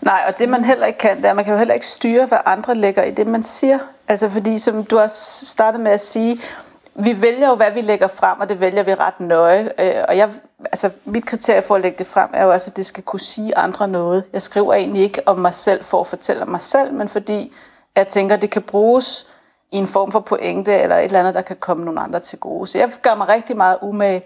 Nej, 0.00 0.20
og 0.28 0.38
det 0.38 0.48
man 0.48 0.64
heller 0.64 0.86
ikke 0.86 0.98
kan, 0.98 1.16
det 1.16 1.24
er, 1.24 1.32
man 1.32 1.44
kan 1.44 1.52
jo 1.52 1.58
heller 1.58 1.74
ikke 1.74 1.86
styre, 1.86 2.26
hvad 2.26 2.38
andre 2.46 2.74
lægger 2.74 3.02
i 3.02 3.10
det, 3.10 3.26
man 3.26 3.42
siger. 3.42 3.78
Altså 4.08 4.30
fordi, 4.30 4.58
som 4.58 4.84
du 4.84 4.98
også 4.98 5.46
startede 5.46 5.82
med 5.82 5.92
at 5.92 6.00
sige, 6.00 6.38
vi 6.98 7.22
vælger 7.22 7.48
jo, 7.48 7.54
hvad 7.54 7.70
vi 7.70 7.80
lægger 7.80 8.08
frem, 8.08 8.40
og 8.40 8.48
det 8.48 8.60
vælger 8.60 8.82
vi 8.82 8.94
ret 8.94 9.20
nøje. 9.20 9.70
Øh, 9.78 10.04
og 10.08 10.16
jeg, 10.16 10.30
altså, 10.64 10.90
mit 11.04 11.26
kriterie 11.26 11.62
for 11.62 11.74
at 11.74 11.80
lægge 11.80 11.98
det 11.98 12.06
frem 12.06 12.30
er 12.32 12.44
jo 12.44 12.50
også, 12.50 12.70
at 12.70 12.76
det 12.76 12.86
skal 12.86 13.02
kunne 13.02 13.20
sige 13.20 13.58
andre 13.58 13.88
noget. 13.88 14.24
Jeg 14.32 14.42
skriver 14.42 14.74
egentlig 14.74 15.02
ikke 15.02 15.28
om 15.28 15.38
mig 15.38 15.54
selv 15.54 15.84
for 15.84 16.00
at 16.00 16.06
fortælle 16.06 16.42
om 16.42 16.48
mig 16.48 16.60
selv, 16.60 16.92
men 16.92 17.08
fordi 17.08 17.52
jeg 17.96 18.06
tænker, 18.06 18.34
at 18.34 18.42
det 18.42 18.50
kan 18.50 18.62
bruges 18.62 19.28
i 19.72 19.76
en 19.76 19.86
form 19.86 20.12
for 20.12 20.20
pointe, 20.20 20.74
eller 20.74 20.96
et 20.96 21.04
eller 21.04 21.20
andet, 21.20 21.34
der 21.34 21.42
kan 21.42 21.56
komme 21.56 21.84
nogle 21.84 22.00
andre 22.00 22.20
til 22.20 22.38
gode. 22.38 22.66
Så 22.66 22.78
jeg 22.78 22.90
gør 23.02 23.14
mig 23.14 23.28
rigtig 23.28 23.56
meget 23.56 23.78
umage. 23.82 24.22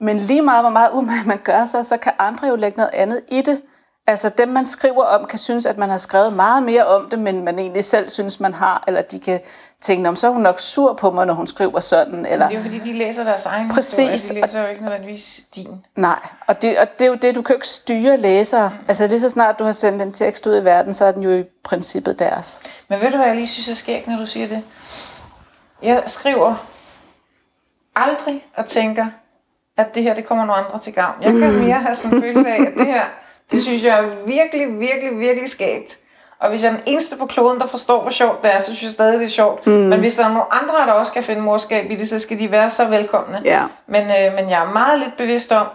Men 0.00 0.16
lige 0.16 0.42
meget, 0.42 0.62
hvor 0.62 0.70
meget 0.70 0.90
umage 0.92 1.24
man 1.26 1.38
gør 1.44 1.64
sig, 1.64 1.86
så 1.86 1.96
kan 1.96 2.12
andre 2.18 2.48
jo 2.48 2.56
lægge 2.56 2.76
noget 2.76 2.90
andet 2.94 3.20
i 3.28 3.42
det. 3.42 3.60
Altså 4.08 4.28
dem, 4.28 4.48
man 4.48 4.66
skriver 4.66 5.04
om, 5.04 5.26
kan 5.26 5.38
synes, 5.38 5.66
at 5.66 5.78
man 5.78 5.90
har 5.90 5.98
skrevet 5.98 6.32
meget 6.32 6.62
mere 6.62 6.86
om 6.86 7.10
det, 7.10 7.18
men 7.18 7.44
man 7.44 7.58
egentlig 7.58 7.84
selv 7.84 8.08
synes, 8.08 8.40
man 8.40 8.54
har, 8.54 8.84
eller 8.86 9.02
de 9.02 9.20
kan 9.20 9.40
tænke, 9.80 10.08
om 10.08 10.16
så 10.16 10.26
er 10.26 10.30
hun 10.30 10.42
nok 10.42 10.60
sur 10.60 10.92
på 10.94 11.10
mig, 11.10 11.26
når 11.26 11.34
hun 11.34 11.46
skriver 11.46 11.80
sådan. 11.80 12.26
Eller, 12.26 12.48
Det 12.48 12.54
er 12.54 12.58
jo 12.58 12.64
fordi, 12.64 12.78
de 12.78 12.92
læser 12.92 13.24
deres 13.24 13.46
egen 13.46 13.70
Præcis. 13.70 14.10
historie. 14.10 14.40
De 14.40 14.46
læser 14.46 14.62
jo 14.62 14.68
ikke 14.68 14.82
nødvendigvis 14.82 15.40
din. 15.56 15.84
Nej, 15.96 16.18
og 16.46 16.62
det, 16.62 16.78
og 16.78 16.86
det 16.98 17.04
er 17.04 17.08
jo 17.08 17.14
det, 17.14 17.34
du 17.34 17.42
kan 17.42 17.52
jo 17.54 17.56
ikke 17.56 17.68
styre 17.68 18.16
læsere. 18.16 18.68
Mm. 18.68 18.84
Altså 18.88 19.06
lige 19.06 19.20
så 19.20 19.28
snart 19.28 19.58
du 19.58 19.64
har 19.64 19.72
sendt 19.72 20.02
en 20.02 20.12
tekst 20.12 20.46
ud 20.46 20.56
i 20.60 20.64
verden, 20.64 20.94
så 20.94 21.04
er 21.04 21.12
den 21.12 21.22
jo 21.22 21.30
i 21.30 21.44
princippet 21.64 22.18
deres. 22.18 22.60
Men 22.88 23.00
ved 23.00 23.10
du, 23.10 23.16
hvad 23.16 23.26
jeg 23.26 23.36
lige 23.36 23.46
synes 23.46 23.68
er 23.68 23.74
skægt, 23.74 24.06
når 24.08 24.16
du 24.16 24.26
siger 24.26 24.48
det? 24.48 24.62
Jeg 25.82 26.02
skriver 26.06 26.54
aldrig 27.96 28.46
og 28.56 28.66
tænker, 28.66 29.06
at 29.76 29.94
det 29.94 30.02
her, 30.02 30.14
det 30.14 30.24
kommer 30.26 30.44
nogle 30.44 30.64
andre 30.64 30.78
til 30.78 30.92
gavn. 30.92 31.22
Jeg 31.22 31.32
kan 31.32 31.40
mere 31.40 31.74
have 31.80 31.94
sådan 31.94 32.16
en 32.16 32.22
følelse 32.22 32.48
af, 32.48 32.60
at 32.60 32.72
det 32.78 32.86
her, 32.86 33.02
det 33.50 33.62
synes 33.62 33.84
jeg 33.84 33.98
er 33.98 34.08
virkelig, 34.26 34.80
virkelig, 34.80 35.18
virkelig 35.18 35.50
skægt. 35.50 35.98
Og 36.40 36.48
hvis 36.48 36.62
jeg 36.62 36.68
er 36.72 36.76
den 36.76 36.84
eneste 36.86 37.18
på 37.18 37.26
kloden, 37.26 37.60
der 37.60 37.66
forstår, 37.66 38.02
hvor 38.02 38.10
sjovt 38.10 38.42
det 38.42 38.54
er, 38.54 38.58
så 38.58 38.64
synes 38.64 38.82
jeg 38.82 38.90
stadig, 38.90 39.18
det 39.18 39.24
er 39.24 39.30
sjovt. 39.30 39.66
Mm. 39.66 39.72
Men 39.72 40.00
hvis 40.00 40.16
der 40.16 40.24
er 40.24 40.28
nogle 40.28 40.52
andre, 40.54 40.74
der 40.86 40.92
også 40.92 41.12
kan 41.12 41.22
finde 41.22 41.42
morskab 41.42 41.90
i 41.90 41.96
det, 41.96 42.08
så 42.08 42.18
skal 42.18 42.38
de 42.38 42.50
være 42.50 42.70
så 42.70 42.84
velkomne. 42.84 43.40
Ja. 43.44 43.62
Men, 43.86 44.02
øh, 44.02 44.34
men 44.34 44.50
jeg 44.50 44.64
er 44.64 44.72
meget 44.72 44.98
lidt 44.98 45.16
bevidst 45.16 45.52
om, 45.52 45.66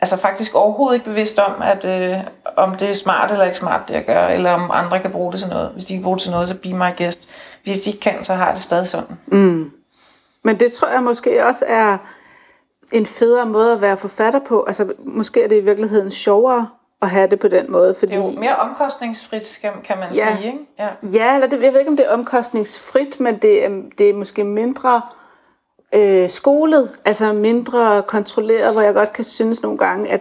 altså 0.00 0.16
faktisk 0.16 0.54
overhovedet 0.54 0.94
ikke 0.94 1.10
bevidst 1.10 1.38
om, 1.38 1.62
at 1.62 1.84
øh, 1.84 2.16
om 2.56 2.76
det 2.76 2.90
er 2.90 2.94
smart 2.94 3.30
eller 3.30 3.44
ikke 3.44 3.58
smart, 3.58 3.80
det 3.88 3.94
jeg 3.94 4.04
gør, 4.04 4.26
eller 4.26 4.50
om 4.50 4.70
andre 4.70 5.00
kan 5.00 5.10
bruge 5.10 5.32
det 5.32 5.40
til 5.40 5.48
noget. 5.48 5.70
Hvis 5.70 5.84
de 5.84 5.94
kan 5.94 6.02
bruge 6.02 6.16
det 6.16 6.22
til 6.22 6.30
noget, 6.30 6.48
så 6.48 6.54
be 6.54 6.72
my 6.72 6.96
guest. 6.98 7.34
Hvis 7.64 7.80
de 7.80 7.90
ikke 7.90 8.00
kan, 8.00 8.22
så 8.22 8.34
har 8.34 8.52
det 8.52 8.62
stadig 8.62 8.88
sådan. 8.88 9.16
Men 10.42 10.60
det 10.60 10.72
tror 10.72 10.88
jeg 10.88 11.02
måske 11.02 11.46
også 11.46 11.64
er 11.68 11.98
en 12.92 13.06
federe 13.06 13.46
måde 13.46 13.72
at 13.72 13.80
være 13.80 13.96
forfatter 13.96 14.40
på. 14.48 14.64
Altså 14.66 14.92
måske 14.98 15.42
er 15.42 15.48
det 15.48 15.56
i 15.56 15.60
virkeligheden 15.64 16.10
sjovere 16.10 16.68
at 17.02 17.10
have 17.10 17.26
det 17.26 17.40
på 17.40 17.48
den 17.48 17.72
måde, 17.72 17.94
fordi... 17.94 18.12
Det 18.12 18.20
er 18.20 18.24
jo 18.24 18.40
mere 18.40 18.56
omkostningsfrit, 18.56 19.58
kan, 19.84 19.98
man 19.98 20.08
Ja. 20.14 20.36
sige. 20.36 20.46
Ikke? 20.46 20.58
Ja. 20.78 20.88
Ja, 21.02 21.34
eller 21.34 21.48
det, 21.48 21.62
jeg 21.62 21.72
ved 21.72 21.78
ikke, 21.80 21.90
om 21.90 21.96
det 21.96 22.06
er 22.06 22.12
omkostningsfrit, 22.12 23.20
men 23.20 23.38
det 23.38 23.64
er, 23.64 23.68
det 23.98 24.10
er 24.10 24.14
måske 24.14 24.44
mindre 24.44 25.02
øh, 25.94 26.28
skolet, 26.30 26.90
altså 27.04 27.32
mindre 27.32 28.02
kontrolleret, 28.02 28.72
hvor 28.72 28.82
jeg 28.82 28.94
godt 28.94 29.12
kan 29.12 29.24
synes 29.24 29.62
nogle 29.62 29.78
gange, 29.78 30.10
at, 30.12 30.20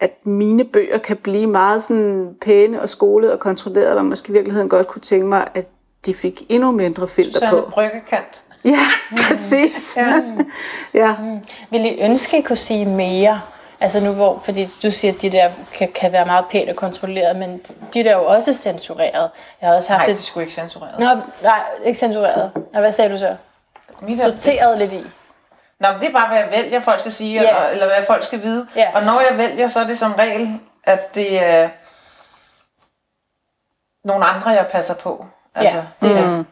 at 0.00 0.26
mine 0.26 0.64
bøger 0.64 0.98
kan 0.98 1.16
blive 1.16 1.46
meget 1.46 1.82
sådan 1.82 2.34
pæne 2.40 2.82
og 2.82 2.88
skolet 2.88 3.32
og 3.32 3.38
kontrolleret, 3.40 3.92
hvor 3.92 4.02
man 4.02 4.08
måske 4.08 4.30
i 4.30 4.32
virkeligheden 4.32 4.68
godt 4.68 4.86
kunne 4.86 5.02
tænke 5.02 5.26
mig, 5.26 5.46
at 5.54 5.68
de 6.06 6.14
fik 6.14 6.42
endnu 6.48 6.70
mindre 6.70 7.08
filter 7.08 7.32
Susanne 7.32 7.62
på. 7.62 7.70
Bryggekant. 7.70 8.44
Ja, 8.74 8.86
præcis. 9.28 9.96
Ja. 9.96 10.12
ja. 11.04 11.14
Vil 11.70 11.84
I 11.84 11.98
ønske, 12.00 12.38
I 12.38 12.40
kunne 12.42 12.56
sige 12.56 12.84
mere? 12.86 13.40
Altså 13.80 14.00
nu 14.04 14.12
hvor, 14.12 14.40
fordi 14.44 14.68
du 14.82 14.90
siger, 14.90 15.14
at 15.14 15.22
de 15.22 15.30
der 15.32 15.50
kan, 15.74 15.92
kan 15.94 16.12
være 16.12 16.24
meget 16.26 16.44
pænt 16.50 16.70
og 16.70 16.76
kontrolleret, 16.76 17.36
men 17.36 17.58
de 17.94 18.04
der 18.04 18.10
er 18.10 18.16
jo 18.16 18.24
også 18.26 18.52
censureret. 18.54 19.30
Jeg 19.60 19.68
har 19.68 19.76
også 19.76 19.92
haft 19.92 20.00
Nej, 20.00 20.10
et... 20.10 20.16
det 20.16 20.24
skulle 20.24 20.44
ikke 20.44 20.54
censureret. 20.54 20.98
Nå, 20.98 21.06
nej, 21.42 21.60
ikke 21.84 21.98
censureret. 21.98 22.50
Nå, 22.72 22.80
hvad 22.80 22.92
sagde 22.92 23.12
du 23.12 23.18
så? 23.18 23.36
Mit 24.02 24.20
er- 24.20 24.24
Sorteret 24.30 24.78
lidt 24.78 24.92
i. 24.92 25.02
Nå, 25.80 25.88
det 26.00 26.08
er 26.08 26.12
bare, 26.12 26.28
hvad 26.28 26.38
jeg 26.38 26.48
vælger, 26.50 26.80
folk 26.80 27.00
skal 27.00 27.12
sige, 27.12 27.42
yeah. 27.42 27.72
eller 27.72 27.86
hvad 27.86 28.06
folk 28.06 28.22
skal 28.22 28.42
vide. 28.42 28.66
Ja. 28.76 28.88
Og 28.94 29.02
når 29.02 29.20
jeg 29.30 29.38
vælger, 29.38 29.68
så 29.68 29.80
er 29.80 29.86
det 29.86 29.98
som 29.98 30.12
regel, 30.12 30.60
at 30.84 31.14
det 31.14 31.44
er 31.44 31.68
nogle 34.04 34.24
andre, 34.26 34.50
jeg 34.50 34.66
passer 34.66 34.94
på. 34.94 35.26
Altså, 35.54 35.76
Ja, 36.02 36.08
det 36.08 36.18
er, 36.18 36.44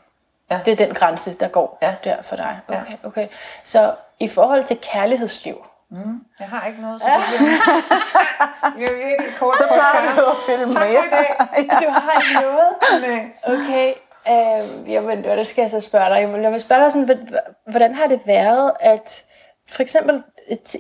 Ja. 0.51 0.59
det 0.65 0.73
er 0.73 0.87
den 0.87 0.95
grænse, 0.95 1.35
der 1.39 1.49
går 1.49 1.79
Ja. 1.83 1.95
der 2.05 2.23
for 2.23 2.37
dig. 2.37 2.59
Ja. 2.71 2.81
Okay, 2.81 2.95
okay. 3.05 3.29
Så 3.65 3.93
i 4.21 4.29
forhold 4.29 4.65
til 4.65 4.79
kærlighedsliv, 4.93 5.67
jeg 6.41 6.49
har 6.49 6.67
ikke 6.67 6.83
noget, 6.83 7.01
så 7.01 7.07
det 7.07 7.39
bliver, 7.39 7.51
det 8.65 8.75
bliver 8.75 8.93
virkelig 8.93 9.39
kort 9.39 9.55
Så 9.55 9.65
plejer 9.67 10.17
du 10.17 10.31
at 10.31 10.37
filme 10.47 10.73
Tak 10.73 10.83
mere. 10.89 11.03
dag. 11.11 11.37
du 11.87 11.91
har 11.91 12.21
ikke 12.21 12.47
noget? 12.47 12.69
Nej. 13.09 13.55
Okay, 13.55 13.95
øh, 14.29 14.93
jamen, 14.93 15.25
det 15.25 15.47
skal 15.49 15.63
jeg 15.63 15.71
så 15.71 15.81
spørge 15.81 16.11
dig. 16.11 16.21
Jamen, 16.21 16.43
Lad 16.43 16.51
mig 16.51 16.61
spørge 16.61 16.83
dig 16.83 16.93
sådan, 16.93 17.29
hvordan 17.71 17.95
har 17.95 18.07
det 18.07 18.21
været, 18.27 18.73
at 18.81 19.23
for 19.69 19.83
eksempel 19.83 20.23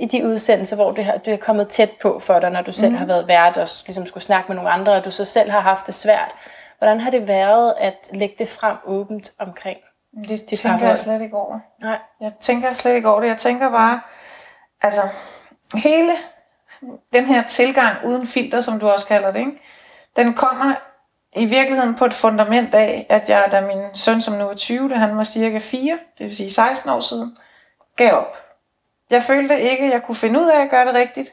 i 0.00 0.06
de 0.06 0.26
udsendelser, 0.26 0.76
hvor 0.76 0.92
det 0.92 1.04
har, 1.04 1.16
du 1.16 1.30
er 1.30 1.36
kommet 1.36 1.68
tæt 1.68 1.90
på 2.02 2.18
for 2.20 2.38
dig, 2.40 2.50
når 2.50 2.62
du 2.62 2.72
selv 2.72 2.90
mm. 2.92 2.96
har 2.98 3.06
været 3.06 3.28
vært 3.28 3.56
og 3.56 3.68
ligesom 3.86 4.06
skulle 4.06 4.24
snakke 4.24 4.48
med 4.48 4.56
nogle 4.56 4.70
andre, 4.70 4.92
og 4.92 5.04
du 5.04 5.10
så 5.10 5.24
selv 5.24 5.50
har 5.50 5.60
haft 5.60 5.86
det 5.86 5.94
svært. 5.94 6.34
Hvordan 6.84 7.00
har 7.00 7.10
det 7.10 7.28
været 7.28 7.74
at 7.78 8.08
lægge 8.12 8.34
det 8.38 8.48
frem 8.48 8.76
åbent 8.86 9.32
omkring? 9.38 9.78
Det 10.28 10.28
Dit 10.28 10.40
tænker 10.40 10.68
jeg 10.68 10.78
parforhold? 10.78 10.96
slet 10.96 11.22
ikke 11.22 11.36
over. 11.36 11.58
Nej. 11.80 11.98
Jeg 12.20 12.32
tænker 12.40 12.72
slet 12.72 12.94
ikke 12.94 13.08
over 13.08 13.20
det. 13.20 13.28
Jeg 13.28 13.38
tænker 13.38 13.70
bare, 13.70 14.00
altså, 14.82 15.00
hele 15.74 16.12
den 17.12 17.26
her 17.26 17.42
tilgang 17.42 18.06
uden 18.06 18.26
filter, 18.26 18.60
som 18.60 18.80
du 18.80 18.88
også 18.88 19.06
kalder 19.06 19.32
det, 19.32 19.40
ikke? 19.40 19.60
den 20.16 20.34
kommer 20.34 20.74
i 21.32 21.44
virkeligheden 21.44 21.94
på 21.94 22.04
et 22.04 22.14
fundament 22.14 22.74
af, 22.74 23.06
at 23.08 23.28
jeg, 23.28 23.48
da 23.52 23.60
min 23.60 23.94
søn, 23.94 24.20
som 24.20 24.34
nu 24.34 24.48
er 24.48 24.54
20, 24.54 24.88
da 24.88 24.94
han 24.94 25.16
var 25.16 25.24
cirka 25.24 25.58
4, 25.58 25.98
det 26.18 26.26
vil 26.26 26.36
sige 26.36 26.50
16 26.50 26.90
år 26.90 27.00
siden, 27.00 27.36
gav 27.96 28.12
op. 28.12 28.36
Jeg 29.10 29.22
følte 29.22 29.60
ikke, 29.60 29.84
at 29.84 29.92
jeg 29.92 30.02
kunne 30.02 30.14
finde 30.14 30.40
ud 30.40 30.46
af 30.46 30.62
at 30.62 30.70
gøre 30.70 30.86
det 30.86 30.94
rigtigt. 30.94 31.30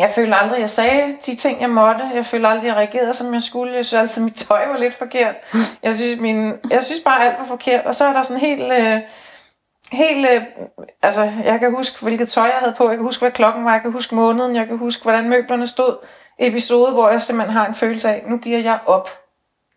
Jeg 0.00 0.10
følte 0.10 0.34
aldrig, 0.36 0.60
jeg 0.60 0.70
sagde 0.70 1.16
de 1.26 1.34
ting, 1.36 1.60
jeg 1.60 1.70
måtte. 1.70 2.10
Jeg 2.14 2.26
følte 2.26 2.48
aldrig, 2.48 2.68
jeg 2.68 2.76
reagerede, 2.76 3.14
som 3.14 3.34
jeg 3.34 3.42
skulle. 3.42 3.74
Jeg 3.74 3.84
synes 3.84 4.00
altid, 4.00 4.22
mit 4.22 4.34
tøj 4.34 4.66
var 4.66 4.78
lidt 4.78 4.94
forkert. 4.94 5.34
Jeg 5.82 5.94
synes, 5.94 6.20
min, 6.20 6.52
jeg 6.70 6.82
synes 6.82 7.00
bare, 7.04 7.24
alt 7.24 7.38
var 7.38 7.44
forkert. 7.44 7.86
Og 7.86 7.94
så 7.94 8.04
er 8.04 8.12
der 8.12 8.22
sådan 8.22 8.40
helt... 8.40 8.72
Øh, 8.72 9.00
helt 9.92 10.26
øh, 10.34 10.42
altså, 11.02 11.30
jeg 11.44 11.60
kan 11.60 11.74
huske, 11.74 12.02
hvilket 12.02 12.28
tøj 12.28 12.44
jeg 12.44 12.56
havde 12.58 12.74
på. 12.78 12.88
Jeg 12.88 12.96
kan 12.96 13.04
huske, 13.04 13.20
hvad 13.20 13.30
klokken 13.30 13.64
var. 13.64 13.72
Jeg 13.72 13.82
kan 13.82 13.92
huske 13.92 14.14
måneden. 14.14 14.56
Jeg 14.56 14.66
kan 14.66 14.78
huske, 14.78 15.02
hvordan 15.02 15.28
møblerne 15.28 15.66
stod. 15.66 15.96
Episode, 16.38 16.92
hvor 16.92 17.10
jeg 17.10 17.22
simpelthen 17.22 17.56
har 17.56 17.66
en 17.66 17.74
følelse 17.74 18.08
af, 18.08 18.24
nu 18.26 18.38
giver 18.38 18.58
jeg 18.58 18.78
op. 18.86 19.10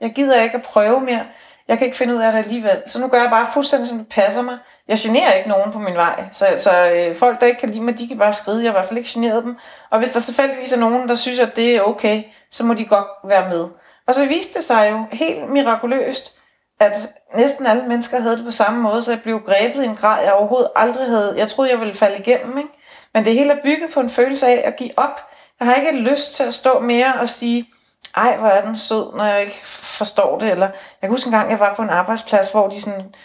Jeg 0.01 0.12
gider 0.13 0.41
ikke 0.41 0.55
at 0.55 0.63
prøve 0.63 1.01
mere. 1.01 1.25
Jeg 1.67 1.77
kan 1.77 1.86
ikke 1.86 1.97
finde 1.97 2.15
ud 2.15 2.19
af 2.19 2.32
det 2.32 2.39
alligevel. 2.39 2.82
Så 2.88 3.01
nu 3.01 3.08
gør 3.08 3.21
jeg 3.21 3.29
bare 3.29 3.47
fuldstændig, 3.53 3.88
som 3.88 3.97
det 3.97 4.08
passer 4.10 4.41
mig. 4.41 4.58
Jeg 4.89 4.97
generer 4.97 5.34
ikke 5.34 5.49
nogen 5.49 5.71
på 5.71 5.80
min 5.80 5.95
vej. 5.95 6.23
Så, 6.32 6.47
så 6.58 6.91
øh, 6.91 7.15
folk, 7.15 7.41
der 7.41 7.47
ikke 7.47 7.60
kan 7.60 7.69
lide 7.69 7.84
mig, 7.84 7.99
de 7.99 8.08
kan 8.08 8.17
bare 8.17 8.34
skride. 8.34 8.63
Jeg 8.63 8.71
har 8.71 8.73
i 8.73 8.80
hvert 8.80 8.86
fald 8.86 8.97
ikke 8.97 9.10
generet 9.13 9.43
dem. 9.43 9.58
Og 9.89 9.99
hvis 9.99 10.10
der 10.12 10.19
tilfældigvis 10.19 10.73
er 10.73 10.80
nogen, 10.80 11.10
der 11.10 11.15
synes, 11.15 11.39
at 11.39 11.56
det 11.56 11.75
er 11.75 11.82
okay, 11.82 12.23
så 12.52 12.65
må 12.65 12.73
de 12.73 12.86
godt 12.86 13.08
være 13.23 13.49
med. 13.49 13.67
Og 14.08 14.15
så 14.15 14.25
viste 14.25 14.60
det 14.60 14.63
sig 14.63 14.91
jo 14.91 15.06
helt 15.12 15.49
mirakuløst, 15.49 16.39
at 16.80 16.97
næsten 17.36 17.65
alle 17.65 17.84
mennesker 17.88 18.19
havde 18.19 18.38
det 18.38 18.45
på 18.45 18.52
samme 18.52 18.82
måde, 18.82 19.02
så 19.02 19.12
jeg 19.12 19.21
blev 19.21 19.39
grebet 19.39 19.84
i 19.84 19.86
en 19.86 19.95
grad, 19.95 20.23
jeg 20.23 20.34
overhovedet 20.34 20.71
aldrig 20.75 21.08
havde. 21.08 21.34
Jeg 21.38 21.47
troede, 21.47 21.71
jeg 21.71 21.80
ville 21.80 21.93
falde 21.93 22.17
igennem, 22.17 22.58
ikke? 22.58 22.69
Men 23.13 23.25
det 23.25 23.34
hele 23.34 23.52
er 23.54 23.63
bygget 23.63 23.89
på 23.93 23.99
en 23.99 24.10
følelse 24.10 24.47
af 24.47 24.67
at 24.67 24.75
give 24.75 24.91
op. 24.97 25.30
Jeg 25.60 25.67
har 25.67 25.75
ikke 25.75 25.91
lyst 25.91 26.34
til 26.34 26.43
at 26.43 26.54
stå 26.54 26.80
mere 26.80 27.13
og 27.19 27.30
sige, 27.30 27.69
ej, 28.15 28.38
hvor 28.38 28.47
er 28.47 28.62
den 28.62 28.75
sød, 28.75 29.17
når 29.17 29.25
jeg 29.25 29.41
ikke 29.41 29.60
forstår 29.65 30.39
det. 30.39 30.49
Eller 30.49 30.65
jeg 30.67 31.02
kan 31.02 31.10
huske 31.10 31.28
en 31.28 31.34
gang, 31.34 31.52
jeg 31.52 31.60
var 31.60 31.75
på 31.75 31.82
en 31.82 31.89
arbejdsplads, 31.89 32.52
hvor 32.52 32.67
de 32.67 32.82
sådan, 32.82 33.15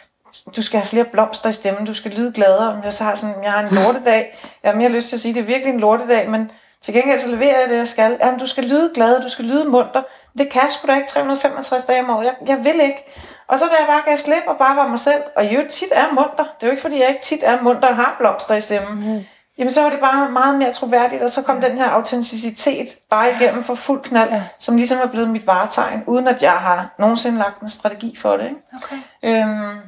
du 0.57 0.62
skal 0.62 0.80
have 0.80 0.87
flere 0.87 1.04
blomster 1.04 1.48
i 1.48 1.52
stemmen, 1.52 1.87
du 1.87 1.92
skal 1.92 2.11
lyde 2.11 2.33
gladere. 2.33 2.74
Men 2.74 2.85
jeg 2.85 2.92
så 2.92 3.04
har 3.04 3.14
sådan, 3.14 3.44
jeg 3.44 3.52
har 3.52 3.61
en 3.61 3.68
lortedag. 3.85 4.38
Jeg 4.62 4.70
har 4.70 4.78
mere 4.78 4.88
lyst 4.88 5.09
til 5.09 5.16
at 5.16 5.20
sige, 5.20 5.35
det 5.35 5.40
er 5.40 5.44
virkelig 5.44 5.74
en 5.74 5.80
lortedag, 5.80 6.30
men 6.30 6.50
til 6.80 6.94
gengæld 6.94 7.18
så 7.18 7.30
leverer 7.30 7.61
jeg 7.61 7.68
det, 7.68 7.76
jeg 7.76 7.88
skal. 7.88 8.16
Jamen, 8.20 8.40
du 8.40 8.46
skal 8.46 8.64
lyde 8.64 8.90
glad, 8.94 9.22
du 9.22 9.28
skal 9.28 9.44
lyde 9.44 9.64
munter. 9.64 10.02
Det 10.38 10.50
kan 10.50 10.62
jeg 10.62 10.72
sgu 10.72 10.87
da 10.87 10.96
ikke 10.96 11.09
365 11.09 11.85
dage 11.85 12.00
om 12.00 12.11
året. 12.11 12.24
Jeg, 12.24 12.35
jeg 12.46 12.64
vil 12.64 12.80
ikke. 12.80 13.04
Og 13.48 13.59
så 13.59 13.64
da 13.64 13.76
jeg 13.78 13.87
bare 13.87 14.02
gav 14.07 14.16
slip 14.16 14.42
og 14.46 14.57
bare 14.59 14.76
var 14.76 14.88
mig 14.88 14.98
selv, 14.98 15.22
og 15.37 15.44
jo 15.44 15.62
tit 15.68 15.88
er 15.92 16.12
munter. 16.12 16.44
Det 16.44 16.62
er 16.62 16.66
jo 16.66 16.70
ikke, 16.70 16.83
fordi 16.83 17.00
jeg 17.00 17.09
ikke 17.09 17.20
tit 17.20 17.42
er 17.42 17.62
munter 17.62 17.88
og 17.88 17.96
har 17.96 18.16
blomster 18.18 18.54
i 18.54 18.61
stemmen. 18.61 19.14
Mm. 19.14 19.24
Jamen, 19.59 19.70
så 19.70 19.83
var 19.83 19.90
det 19.90 20.00
bare 20.00 20.30
meget 20.30 20.59
mere 20.59 20.72
troværdigt, 20.72 21.22
og 21.22 21.30
så 21.30 21.42
kom 21.42 21.61
den 21.61 21.78
her 21.78 21.88
autenticitet 21.90 22.88
bare 23.11 23.33
igennem 23.33 23.64
for 23.64 23.74
fuld 23.74 24.02
knald, 24.02 24.30
ja. 24.30 24.42
som 24.59 24.76
ligesom 24.76 24.98
er 25.02 25.07
blevet 25.07 25.30
mit 25.30 25.46
varetegn, 25.46 26.02
uden 26.07 26.28
at 26.28 26.42
jeg 26.42 26.52
har 26.52 26.94
nogensinde 26.98 27.38
lagt 27.38 27.61
en 27.61 27.68
strategi 27.68 28.16
for 28.18 28.37
det. 28.37 28.44
Ikke? 28.44 28.57
Okay. 28.85 28.96
Øhm, 29.22 29.78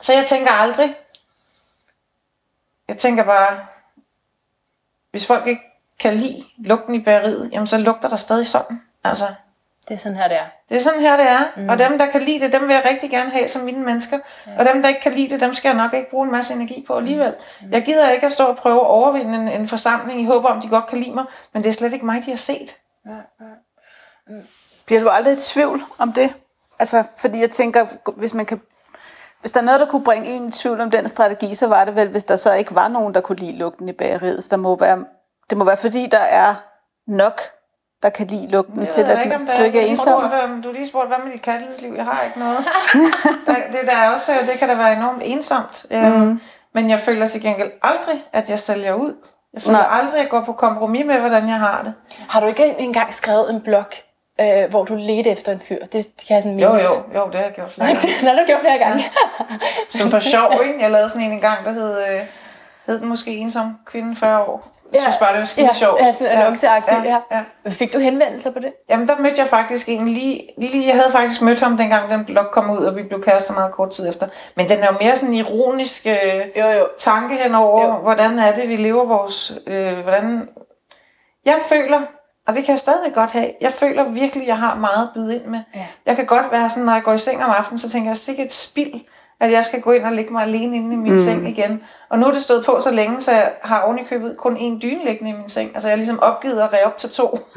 så 0.00 0.12
jeg 0.12 0.26
tænker 0.26 0.50
aldrig, 0.52 0.96
jeg 2.88 2.98
tænker 2.98 3.24
bare, 3.24 3.66
hvis 5.10 5.26
folk 5.26 5.46
ikke 5.46 5.62
kan 6.00 6.14
lide 6.14 6.44
lugten 6.58 6.94
i 6.94 7.02
bageriet, 7.04 7.50
jamen 7.52 7.66
så 7.66 7.78
lugter 7.78 8.08
der 8.08 8.16
stadig 8.16 8.46
sådan. 8.46 8.82
Altså, 9.04 9.24
Det 9.88 9.94
er 9.94 9.98
sådan 9.98 10.18
her, 10.18 10.28
det 10.28 10.36
er. 10.36 10.46
det 10.68 10.76
er 10.76 10.80
sådan 10.80 11.00
her, 11.00 11.16
det 11.16 11.26
er. 11.28 11.40
Mm. 11.56 11.68
Og 11.68 11.78
dem, 11.78 11.98
der 11.98 12.10
kan 12.10 12.22
lide 12.22 12.40
det, 12.40 12.52
dem 12.52 12.68
vil 12.68 12.74
jeg 12.74 12.84
rigtig 12.84 13.10
gerne 13.10 13.30
have 13.30 13.48
som 13.48 13.62
mine 13.62 13.84
mennesker. 13.84 14.18
Ja. 14.46 14.58
Og 14.58 14.64
dem, 14.64 14.82
der 14.82 14.88
ikke 14.88 15.00
kan 15.00 15.12
lide 15.12 15.28
det, 15.30 15.40
dem 15.40 15.54
skal 15.54 15.68
jeg 15.68 15.76
nok 15.76 15.94
ikke 15.94 16.10
bruge 16.10 16.26
en 16.26 16.32
masse 16.32 16.54
energi 16.54 16.84
på 16.86 16.96
alligevel. 16.96 17.34
Mm. 17.62 17.72
Jeg 17.72 17.84
gider 17.84 18.10
ikke 18.10 18.26
at 18.26 18.32
stå 18.32 18.44
og 18.44 18.56
prøve 18.56 18.80
at 18.80 18.86
overvinde 18.86 19.34
en, 19.38 19.48
en 19.48 19.68
forsamling 19.68 20.20
i 20.20 20.24
håber 20.24 20.48
om, 20.48 20.60
de 20.60 20.68
godt 20.68 20.86
kan 20.86 20.98
lide 20.98 21.14
mig. 21.14 21.24
Men 21.52 21.62
det 21.62 21.68
er 21.68 21.74
slet 21.74 21.92
ikke 21.92 22.06
mig, 22.06 22.24
de 22.24 22.30
har 22.30 22.36
set. 22.36 22.76
Bliver 24.86 25.00
du 25.02 25.08
aldrig 25.08 25.32
i 25.36 25.40
tvivl 25.40 25.82
om 25.98 26.12
det? 26.12 26.34
Altså, 26.78 27.04
fordi 27.16 27.40
jeg 27.40 27.50
tænker, 27.50 27.86
hvis 28.16 28.34
man 28.34 28.46
kan 28.46 28.60
hvis 29.44 29.52
der 29.52 29.60
er 29.60 29.64
noget, 29.64 29.80
der 29.80 29.86
kunne 29.86 30.04
bringe 30.04 30.28
en 30.28 30.48
i 30.48 30.50
tvivl 30.50 30.80
om 30.80 30.90
den 30.90 31.08
strategi, 31.08 31.54
så 31.54 31.66
var 31.66 31.84
det 31.84 31.96
vel, 31.96 32.08
hvis 32.08 32.24
der 32.24 32.36
så 32.36 32.52
ikke 32.52 32.74
var 32.74 32.88
nogen, 32.88 33.14
der 33.14 33.20
kunne 33.20 33.36
lide 33.36 33.58
lugten 33.58 33.88
i 33.88 33.92
bageriet. 33.92 34.44
Så 34.44 34.48
der 34.50 34.56
må 34.56 34.76
være, 34.76 35.04
det 35.50 35.58
må 35.58 35.64
være, 35.64 35.76
fordi 35.76 36.06
der 36.06 36.18
er 36.18 36.54
nok, 37.06 37.40
der 38.02 38.08
kan 38.08 38.26
lide 38.26 38.50
lugten 38.50 38.80
Det 38.80 38.88
til, 38.88 39.00
at 39.00 39.24
ikke, 39.24 39.36
om 39.36 39.46
du 39.56 39.62
ikke 39.62 39.78
er 39.78 39.82
Jeg 39.82 39.90
ensom. 39.90 40.22
Du 40.62 40.68
har 40.68 40.72
lige 40.72 40.86
spurgt, 40.86 41.08
hvad 41.08 41.16
med 41.24 41.32
dit 41.32 41.42
kærlighedsliv? 41.42 41.94
Jeg 41.96 42.04
har 42.04 42.22
ikke 42.22 42.38
noget. 42.38 42.58
der, 43.46 43.54
det, 43.54 43.80
der 43.86 43.96
er 43.96 44.10
også, 44.10 44.32
det 44.46 44.58
kan 44.58 44.68
da 44.68 44.74
være 44.74 44.96
enormt 44.96 45.22
ensomt. 45.24 45.86
Mm. 45.90 46.40
Men 46.74 46.90
jeg 46.90 46.98
føler 46.98 47.26
til 47.26 47.42
gengæld 47.42 47.70
aldrig, 47.82 48.24
at 48.32 48.50
jeg 48.50 48.58
sælger 48.58 48.94
ud. 48.94 49.12
Jeg 49.52 49.62
føler 49.62 49.78
Nej. 49.78 49.98
aldrig, 49.98 50.14
at 50.14 50.22
jeg 50.22 50.30
går 50.30 50.44
på 50.44 50.52
kompromis 50.52 51.06
med, 51.06 51.18
hvordan 51.20 51.48
jeg 51.48 51.58
har 51.58 51.82
det. 51.82 51.94
Har 52.28 52.40
du 52.40 52.46
ikke 52.46 52.74
engang 52.78 53.14
skrevet 53.14 53.50
en 53.50 53.60
blog, 53.60 53.86
øh, 54.40 54.70
hvor 54.70 54.84
du 54.84 54.94
ledte 54.94 55.30
efter 55.30 55.52
en 55.52 55.60
fyr? 55.60 55.78
Det 55.92 56.06
kan 56.26 56.34
jeg 56.34 56.42
sådan 56.42 56.58
Jo, 56.58 56.68
mindes. 56.68 56.84
jo, 57.14 57.20
jo, 57.20 57.26
det 57.26 57.34
har 57.34 57.42
jeg 57.42 57.52
gjort 57.54 57.72
flere 57.72 57.88
gange. 57.88 58.00
det 58.02 58.28
har 58.28 58.34
du 58.40 58.46
gjort 58.46 58.60
flere 58.60 58.78
gange. 58.78 59.04
Som 59.90 60.10
for 60.10 60.18
sjov, 60.18 60.52
ikke? 60.66 60.80
Jeg 60.80 60.90
lavede 60.90 61.08
sådan 61.08 61.26
en 61.26 61.32
engang, 61.32 61.64
der 61.64 61.72
hed, 61.72 61.98
øh, 61.98 62.20
hed 62.86 63.00
den 63.00 63.08
måske 63.08 63.30
ensom 63.36 63.76
kvinde 63.86 64.16
40 64.16 64.40
år. 64.44 64.70
Jeg 64.92 65.02
synes 65.02 65.16
bare, 65.16 65.32
det 65.32 65.38
var 65.40 65.44
skide 65.46 65.66
ja, 65.66 65.72
sjovt. 65.72 66.00
Ja, 66.00 66.12
sådan 66.12 66.32
annonceagtigt. 66.38 67.04
Ja, 67.04 67.16
ja. 67.30 67.40
ja. 67.64 67.70
Fik 67.70 67.92
du 67.92 67.98
henvendelser 67.98 68.50
på 68.52 68.58
det? 68.58 68.72
Jamen, 68.90 69.08
der 69.08 69.18
mødte 69.18 69.40
jeg 69.40 69.48
faktisk 69.48 69.88
en 69.88 70.08
lige, 70.08 70.48
lige... 70.58 70.86
Jeg 70.86 70.94
havde 70.94 71.12
faktisk 71.12 71.42
mødt 71.42 71.60
ham, 71.60 71.76
dengang 71.76 72.10
den 72.10 72.24
blog 72.24 72.44
kom 72.52 72.70
ud, 72.70 72.84
og 72.84 72.96
vi 72.96 73.02
blev 73.02 73.22
kærester 73.24 73.54
meget 73.54 73.72
kort 73.72 73.90
tid 73.90 74.08
efter. 74.08 74.26
Men 74.56 74.68
den 74.68 74.78
er 74.78 74.86
jo 74.86 74.98
mere 75.00 75.16
sådan 75.16 75.34
en 75.34 75.38
ironisk 75.40 76.06
øh, 76.06 76.40
Jo, 76.56 76.66
jo. 76.66 76.86
tanke 76.98 77.34
henover, 77.36 77.82
Jo. 77.84 77.88
jo. 77.88 77.94
hvordan 77.94 78.38
er 78.38 78.52
det, 78.54 78.68
vi 78.68 78.76
lever 78.76 79.04
vores... 79.04 79.52
Øh, 79.66 79.98
hvordan... 79.98 80.48
Jeg 81.44 81.56
føler, 81.68 82.00
og 82.46 82.54
det 82.54 82.64
kan 82.64 82.72
jeg 82.72 82.78
stadigvæk 82.78 83.14
godt 83.14 83.32
have, 83.32 83.50
jeg 83.60 83.72
føler 83.72 84.08
virkelig, 84.08 84.46
jeg 84.46 84.58
har 84.58 84.74
meget 84.74 85.02
at 85.02 85.08
byde 85.14 85.34
ind 85.34 85.44
med. 85.44 85.60
Ja. 85.74 85.86
Jeg 86.06 86.16
kan 86.16 86.26
godt 86.26 86.52
være 86.52 86.70
sådan, 86.70 86.84
når 86.84 86.92
jeg 86.92 87.02
går 87.02 87.12
i 87.12 87.18
seng 87.18 87.44
om 87.44 87.50
aftenen, 87.50 87.78
så 87.78 87.88
tænker 87.90 88.10
jeg, 88.10 88.16
sikkert 88.16 88.46
et 88.46 88.52
spild, 88.52 89.00
at 89.40 89.52
jeg 89.52 89.64
skal 89.64 89.80
gå 89.80 89.92
ind 89.92 90.04
og 90.04 90.12
lægge 90.12 90.32
mig 90.32 90.42
alene 90.42 90.76
inde 90.76 90.92
i 90.92 90.96
min 90.96 91.12
mm. 91.12 91.18
seng 91.18 91.48
igen. 91.48 91.82
Og 92.08 92.18
nu 92.18 92.26
er 92.26 92.32
det 92.32 92.42
stået 92.42 92.64
på 92.64 92.80
så 92.80 92.90
længe, 92.90 93.20
så 93.20 93.32
jeg 93.32 93.52
har 93.62 93.80
oven 93.80 93.98
i 93.98 94.04
købet 94.04 94.36
kun 94.38 94.56
én 94.56 94.82
dyne 94.82 95.04
liggende 95.04 95.30
i 95.30 95.34
min 95.34 95.48
seng. 95.48 95.70
Altså 95.74 95.88
jeg 95.88 95.92
har 95.92 95.96
ligesom 95.96 96.20
opgivet 96.20 96.60
at 96.60 96.72
ræve 96.72 96.84
op 96.84 96.98
til 96.98 97.10
to. 97.10 97.38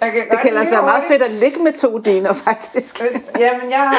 jeg 0.00 0.12
kan 0.12 0.22
Det 0.30 0.40
kan 0.42 0.56
altså 0.56 0.72
være 0.74 0.82
meget 0.82 1.04
fedt 1.08 1.22
at 1.22 1.30
ligge 1.30 1.62
med 1.62 1.72
to 1.72 1.98
dyner, 1.98 2.32
faktisk. 2.32 3.02
Jamen, 3.38 3.70
jeg 3.70 3.92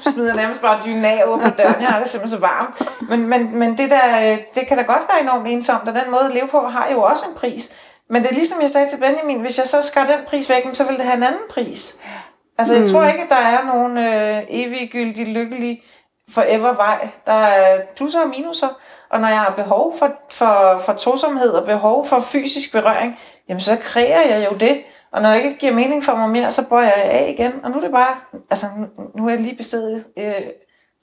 smider 0.00 0.34
nærmest 0.34 0.60
bare 0.60 0.78
dynen 0.84 1.04
af 1.04 1.22
og 1.24 1.32
åbner 1.32 1.50
døren. 1.50 1.80
Jeg 1.80 1.88
har 1.88 1.98
det 1.98 2.08
simpelthen 2.08 2.40
så 2.40 2.46
varmt. 2.46 3.08
Men, 3.10 3.28
men, 3.28 3.58
men 3.58 3.78
det, 3.78 3.90
der, 3.90 4.32
øh, 4.32 4.38
det 4.54 4.68
kan 4.68 4.76
da 4.76 4.82
godt 4.82 5.02
være 5.08 5.22
enormt 5.22 5.48
ensomt, 5.48 5.88
og 5.88 5.94
den 5.94 6.10
måde 6.10 6.24
at 6.24 6.32
leve 6.34 6.48
på 6.48 6.60
har 6.60 6.88
jo 6.92 7.02
også 7.02 7.24
en 7.28 7.34
pris. 7.36 7.76
Men 8.10 8.22
det 8.22 8.30
er 8.30 8.34
ligesom 8.34 8.60
jeg 8.60 8.70
sagde 8.70 8.88
til 8.88 8.98
Benjamin, 8.98 9.40
hvis 9.40 9.58
jeg 9.58 9.66
så 9.66 9.82
skar 9.82 10.06
den 10.06 10.20
pris 10.26 10.50
væk, 10.50 10.62
så 10.72 10.86
vil 10.86 10.96
det 10.96 11.04
have 11.04 11.16
en 11.16 11.22
anden 11.22 11.40
pris. 11.50 12.00
Altså, 12.58 12.76
jeg 12.76 12.88
tror 12.88 13.06
ikke, 13.06 13.22
at 13.22 13.30
der 13.30 13.36
er 13.36 13.64
nogen 13.64 13.98
øh, 13.98 14.42
eviggyldig, 14.48 15.26
lykkelig 15.26 15.82
forever 16.30 16.74
vej. 16.74 17.08
Der 17.26 17.32
er 17.32 17.80
plusser 17.96 18.20
og 18.20 18.28
minuser. 18.28 18.68
Og 19.10 19.20
når 19.20 19.28
jeg 19.28 19.38
har 19.38 19.52
behov 19.56 19.98
for, 19.98 20.12
for, 20.30 20.82
for 20.84 20.92
tosomhed 20.92 21.50
og 21.50 21.66
behov 21.66 22.06
for 22.06 22.20
fysisk 22.20 22.72
berøring, 22.72 23.18
jamen 23.48 23.60
så 23.60 23.76
kræver 23.80 24.20
jeg 24.20 24.48
jo 24.50 24.56
det. 24.56 24.82
Og 25.12 25.22
når 25.22 25.32
det 25.32 25.42
ikke 25.44 25.58
giver 25.58 25.72
mening 25.72 26.04
for 26.04 26.14
mig 26.14 26.30
mere, 26.30 26.50
så 26.50 26.68
bøjer 26.68 26.92
jeg 26.96 27.04
af 27.04 27.34
igen. 27.38 27.52
Og 27.64 27.70
nu 27.70 27.76
er 27.76 27.80
det 27.80 27.90
bare, 27.90 28.16
altså 28.50 28.66
nu, 29.14 29.22
har 29.22 29.30
jeg 29.30 29.40
lige 29.40 29.56
bestedet 29.56 30.04
øh, 30.18 30.34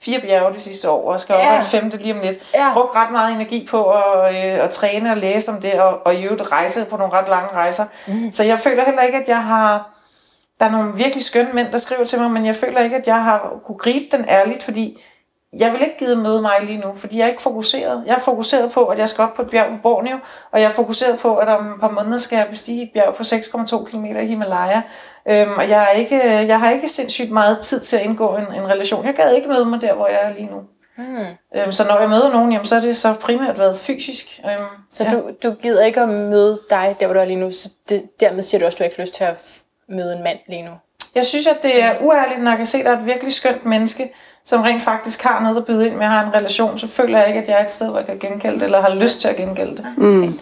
fire 0.05 0.19
bjerge 0.21 0.53
det 0.53 0.61
sidste 0.61 0.89
år, 0.89 1.11
og 1.11 1.19
skal 1.19 1.33
Ja. 1.39 1.51
over 1.51 1.59
et 1.59 1.65
femte 1.65 1.97
lige 1.97 2.13
om 2.13 2.19
lidt. 2.23 2.37
Ja. 2.53 2.73
Brugt 2.73 2.95
ret 2.95 3.11
meget 3.11 3.33
energi 3.35 3.67
på 3.71 3.91
at, 3.91 4.35
øh, 4.35 4.63
at 4.63 4.69
træne 4.69 5.11
og 5.11 5.17
læse 5.17 5.51
om 5.51 5.61
det, 5.61 5.73
og, 5.73 5.99
og 6.05 6.15
i 6.15 6.23
øvrigt 6.23 6.51
rejse 6.51 6.85
på 6.85 6.97
nogle 6.97 7.13
ret 7.13 7.29
lange 7.29 7.49
rejser. 7.55 7.85
Mm. 8.07 8.31
Så 8.31 8.43
jeg 8.43 8.59
føler 8.59 8.85
heller 8.85 9.01
ikke, 9.01 9.17
at 9.17 9.29
jeg 9.29 9.43
har... 9.43 9.89
Der 10.59 10.65
er 10.65 10.71
nogle 10.71 10.93
virkelig 10.95 11.23
skønne 11.23 11.53
mænd, 11.53 11.71
der 11.71 11.77
skriver 11.77 12.05
til 12.05 12.19
mig, 12.19 12.31
men 12.31 12.45
jeg 12.45 12.55
føler 12.55 12.81
ikke, 12.81 12.95
at 12.95 13.07
jeg 13.07 13.23
har 13.23 13.53
kunne 13.65 13.77
gribe 13.77 14.17
den 14.17 14.25
ærligt, 14.29 14.63
fordi 14.63 15.03
jeg 15.59 15.71
vil 15.73 15.81
ikke 15.81 15.97
give 15.97 16.15
møde 16.15 16.41
mig 16.41 16.55
lige 16.63 16.77
nu, 16.77 16.93
fordi 16.97 17.17
jeg 17.17 17.23
er 17.23 17.29
ikke 17.29 17.41
fokuseret. 17.41 18.03
Jeg 18.05 18.15
er 18.15 18.19
fokuseret 18.19 18.71
på, 18.71 18.85
at 18.85 18.99
jeg 18.99 19.09
skal 19.09 19.23
op 19.23 19.33
på 19.33 19.41
et 19.41 19.49
bjerg 19.49 19.67
på 19.67 19.77
Borneo, 19.83 20.17
og 20.51 20.59
jeg 20.61 20.65
er 20.65 20.71
fokuseret 20.71 21.19
på, 21.19 21.35
at 21.35 21.47
om 21.47 21.71
et 21.71 21.79
par 21.79 21.89
måneder 21.89 22.17
skal 22.17 22.37
jeg 22.37 22.47
bestige 22.51 22.83
et 22.83 22.89
bjerg 22.93 23.15
på 23.15 23.23
6,2 23.23 23.89
km 23.89 24.05
i 24.05 24.25
Himalaya. 24.25 24.81
Øhm, 25.27 25.51
og 25.57 25.69
jeg, 25.69 25.83
er 25.83 25.97
ikke, 25.97 26.21
jeg 26.47 26.59
har 26.59 26.71
ikke 26.71 26.87
sindssygt 26.87 27.31
meget 27.31 27.59
tid 27.59 27.79
til 27.79 27.97
at 27.97 28.03
indgå 28.03 28.35
en, 28.35 28.55
en 28.55 28.69
relation. 28.69 29.05
Jeg 29.05 29.13
gad 29.13 29.33
ikke 29.35 29.47
møde 29.47 29.65
mig 29.65 29.81
der, 29.81 29.93
hvor 29.93 30.07
jeg 30.07 30.19
er 30.23 30.33
lige 30.33 30.49
nu. 30.51 30.61
Mm. 30.97 31.25
Øhm, 31.55 31.71
så 31.71 31.87
når 31.87 31.99
jeg 31.99 32.09
møder 32.09 32.31
nogen, 32.31 32.51
jamen, 32.51 32.65
så 32.65 32.75
er 32.75 32.81
det 32.81 32.97
så 32.97 33.13
primært 33.13 33.59
været 33.59 33.77
fysisk. 33.77 34.41
Øhm, 34.45 34.63
Så 34.91 35.03
ja. 35.03 35.11
du, 35.11 35.31
du 35.43 35.51
gider 35.51 35.85
ikke 35.85 36.01
at 36.01 36.09
møde 36.09 36.59
dig, 36.69 36.95
der 36.99 37.05
hvor 37.05 37.13
du 37.13 37.19
er 37.19 37.25
lige 37.25 37.39
nu, 37.39 37.51
så 37.51 37.69
det, 37.89 38.03
dermed 38.19 38.43
siger 38.43 38.59
du 38.59 38.65
også, 38.65 38.75
at 38.75 38.79
du 38.79 38.83
ikke 38.83 38.95
har 38.95 39.03
lyst 39.03 39.13
til 39.13 39.23
at 39.23 39.61
møde 39.89 40.15
en 40.15 40.23
mand 40.23 40.37
lige 40.47 40.61
nu. 40.61 40.71
Jeg 41.15 41.25
synes, 41.25 41.47
at 41.47 41.57
det 41.63 41.83
er 41.83 41.95
uærligt, 42.01 42.43
når 42.43 42.51
jeg 42.51 42.57
kan 42.57 42.65
se, 42.65 42.77
at 42.77 42.85
der 42.85 42.91
er 42.91 42.99
et 42.99 43.05
virkelig 43.05 43.33
skønt 43.33 43.65
menneske, 43.65 44.09
som 44.45 44.62
rent 44.62 44.84
faktisk 44.84 45.23
har 45.23 45.39
noget 45.39 45.58
at 45.58 45.65
byde 45.65 45.88
ind 45.88 45.95
med, 45.95 46.06
har 46.06 46.23
en 46.25 46.34
relation, 46.34 46.77
så 46.77 46.88
føler 46.88 47.19
jeg 47.19 47.27
ikke, 47.27 47.41
at 47.41 47.49
jeg 47.49 47.60
er 47.60 47.63
et 47.63 47.71
sted, 47.71 47.89
hvor 47.89 47.97
jeg 47.97 48.06
kan 48.08 48.19
gengælde 48.19 48.56
det, 48.60 48.63
eller 48.65 48.82
har 48.82 48.89
lyst 48.93 49.21
til 49.21 49.27
at 49.27 49.36
gengælde 49.36 49.77
det. 49.77 49.86
Mm. 49.97 50.39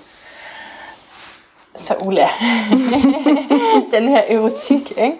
Så 1.75 1.95
Ulla, 2.05 2.29
den 3.97 4.07
her 4.07 4.21
erotik, 4.37 4.91
ikke? 4.91 5.19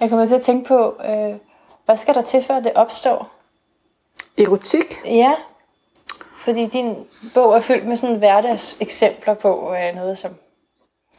Jeg 0.00 0.08
kommer 0.10 0.26
til 0.26 0.34
at 0.34 0.42
tænke 0.42 0.68
på, 0.68 0.96
øh, 1.04 1.36
hvad 1.84 1.96
skal 1.96 2.14
der 2.14 2.22
til, 2.22 2.42
før 2.42 2.60
det 2.60 2.72
opstår? 2.74 3.30
Erotik? 4.38 4.84
Ja, 5.06 5.32
fordi 6.38 6.66
din 6.66 6.96
bog 7.34 7.56
er 7.56 7.60
fyldt 7.60 7.86
med 7.86 7.96
sådan 7.96 8.16
hverdagseksempler 8.16 9.34
på 9.34 9.74
øh, 9.74 9.94
noget, 9.94 10.18
som 10.18 10.30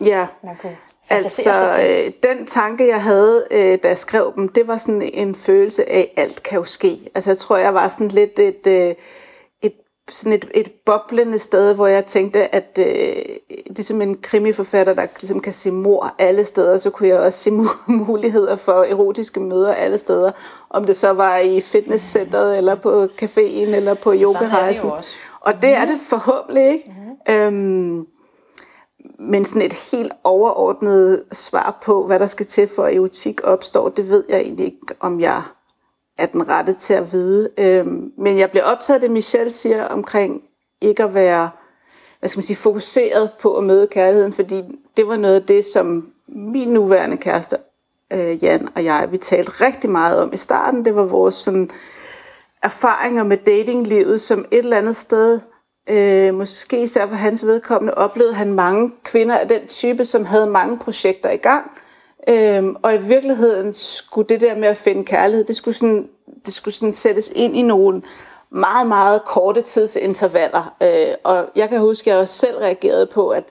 Ja. 0.05 0.27
man 0.43 0.55
kunne 0.55 0.77
Altså, 1.09 1.51
øh, 1.81 2.11
den 2.23 2.45
tanke, 2.45 2.87
jeg 2.87 3.03
havde, 3.03 3.45
øh, 3.51 3.79
da 3.83 3.87
jeg 3.87 3.97
skrev 3.97 4.33
dem, 4.35 4.49
det 4.49 4.67
var 4.67 4.77
sådan 4.77 5.01
en 5.13 5.35
følelse 5.35 5.89
af, 5.89 6.13
at 6.17 6.23
alt 6.23 6.43
kan 6.43 6.57
jo 6.57 6.63
ske. 6.63 6.99
Altså, 7.15 7.29
jeg 7.29 7.37
tror, 7.37 7.57
jeg 7.57 7.73
var 7.73 7.87
sådan 7.87 8.07
lidt 8.07 8.39
et, 8.39 8.67
øh, 8.67 8.95
et, 9.63 9.73
sådan 10.11 10.33
et, 10.33 10.45
et 10.53 10.71
boblende 10.85 11.39
sted, 11.39 11.73
hvor 11.73 11.87
jeg 11.87 12.05
tænkte, 12.05 12.55
at 12.55 12.79
øh, 12.79 13.15
ligesom 13.67 14.01
en 14.01 14.17
krimiforfatter, 14.21 14.93
der 14.93 15.05
ligesom 15.21 15.39
kan 15.39 15.53
se 15.53 15.71
mor 15.71 16.15
alle 16.19 16.43
steder, 16.43 16.77
så 16.77 16.89
kunne 16.89 17.09
jeg 17.09 17.19
også 17.19 17.39
se 17.39 17.49
mu- 17.49 17.91
muligheder 18.07 18.55
for 18.55 18.83
erotiske 18.89 19.39
møder 19.39 19.73
alle 19.73 19.97
steder. 19.97 20.31
Om 20.69 20.85
det 20.85 20.95
så 20.95 21.13
var 21.13 21.37
i 21.37 21.61
fitnesscenteret, 21.61 22.57
eller 22.57 22.75
på 22.75 23.07
caféen, 23.21 23.75
eller 23.75 23.93
på 23.93 24.13
yogarejsen. 24.13 24.89
Og 25.41 25.53
det 25.61 25.69
er 25.69 25.85
det 25.85 25.97
forhåbentlig, 26.09 26.63
ikke? 26.71 26.91
Mm-hmm. 27.27 27.35
Øhm, 27.35 28.05
men 29.19 29.45
sådan 29.45 29.61
et 29.61 29.91
helt 29.91 30.13
overordnet 30.23 31.23
svar 31.31 31.79
på, 31.83 32.05
hvad 32.05 32.19
der 32.19 32.25
skal 32.25 32.45
til 32.45 32.67
for 32.67 32.83
at 32.83 32.95
erotik 32.95 33.41
opstår, 33.43 33.89
det 33.89 34.09
ved 34.09 34.23
jeg 34.29 34.39
egentlig 34.39 34.65
ikke, 34.65 34.79
om 34.99 35.19
jeg 35.19 35.41
er 36.17 36.25
den 36.25 36.49
rette 36.49 36.73
til 36.73 36.93
at 36.93 37.11
vide. 37.11 37.49
Øhm, 37.57 38.11
men 38.17 38.37
jeg 38.37 38.51
bliver 38.51 38.63
optaget 38.63 38.95
af 38.95 39.01
det, 39.01 39.11
Michelle 39.11 39.51
siger 39.51 39.85
omkring 39.85 40.41
ikke 40.81 41.03
at 41.03 41.13
være 41.13 41.49
hvad 42.19 42.29
skal 42.29 42.37
man 42.37 42.43
sige, 42.43 42.57
fokuseret 42.57 43.31
på 43.41 43.57
at 43.57 43.63
møde 43.63 43.87
kærligheden, 43.87 44.33
fordi 44.33 44.61
det 44.97 45.07
var 45.07 45.17
noget 45.17 45.35
af 45.35 45.43
det, 45.43 45.65
som 45.65 46.11
min 46.27 46.67
nuværende 46.67 47.17
kæreste, 47.17 47.57
øh, 48.13 48.43
Jan 48.43 48.69
og 48.75 48.83
jeg, 48.83 49.07
vi 49.11 49.17
talte 49.17 49.51
rigtig 49.51 49.89
meget 49.89 50.21
om 50.21 50.33
i 50.33 50.37
starten. 50.37 50.85
Det 50.85 50.95
var 50.95 51.03
vores 51.03 51.35
sådan, 51.35 51.69
erfaringer 52.63 53.23
med 53.23 53.37
datinglivet, 53.37 54.21
som 54.21 54.45
et 54.51 54.59
eller 54.59 54.77
andet 54.77 54.95
sted, 54.95 55.39
øh, 55.89 56.33
måske 56.33 56.83
især 56.83 57.07
for 57.07 57.15
hans 57.15 57.45
vedkommende, 57.45 57.93
oplevede 57.93 58.33
han 58.33 58.53
mange 58.53 58.91
kvinder 59.03 59.37
af 59.37 59.47
den 59.47 59.67
type, 59.67 60.05
som 60.05 60.25
havde 60.25 60.47
mange 60.47 60.79
projekter 60.79 61.29
i 61.29 61.37
gang. 61.37 61.71
Øhm, 62.29 62.75
og 62.83 62.95
i 62.95 62.97
virkeligheden 62.97 63.73
skulle 63.73 64.29
det 64.29 64.41
der 64.41 64.55
med 64.55 64.67
at 64.67 64.77
finde 64.77 65.05
kærlighed, 65.05 65.45
det 65.45 65.55
skulle 65.55 65.75
sådan, 65.75 66.07
det 66.45 66.53
skulle 66.53 66.73
sådan 66.73 66.93
sættes 66.93 67.31
ind 67.35 67.57
i 67.57 67.61
nogle 67.61 68.01
meget, 68.49 68.87
meget 68.87 69.25
korte 69.25 69.61
tidsintervaller. 69.61 70.75
Øh, 70.83 71.13
og 71.23 71.45
jeg 71.55 71.69
kan 71.69 71.79
huske, 71.79 72.09
at 72.09 72.13
jeg 72.13 72.21
også 72.21 72.33
selv 72.33 72.57
reagerede 72.57 73.05
på, 73.13 73.29
at, 73.29 73.43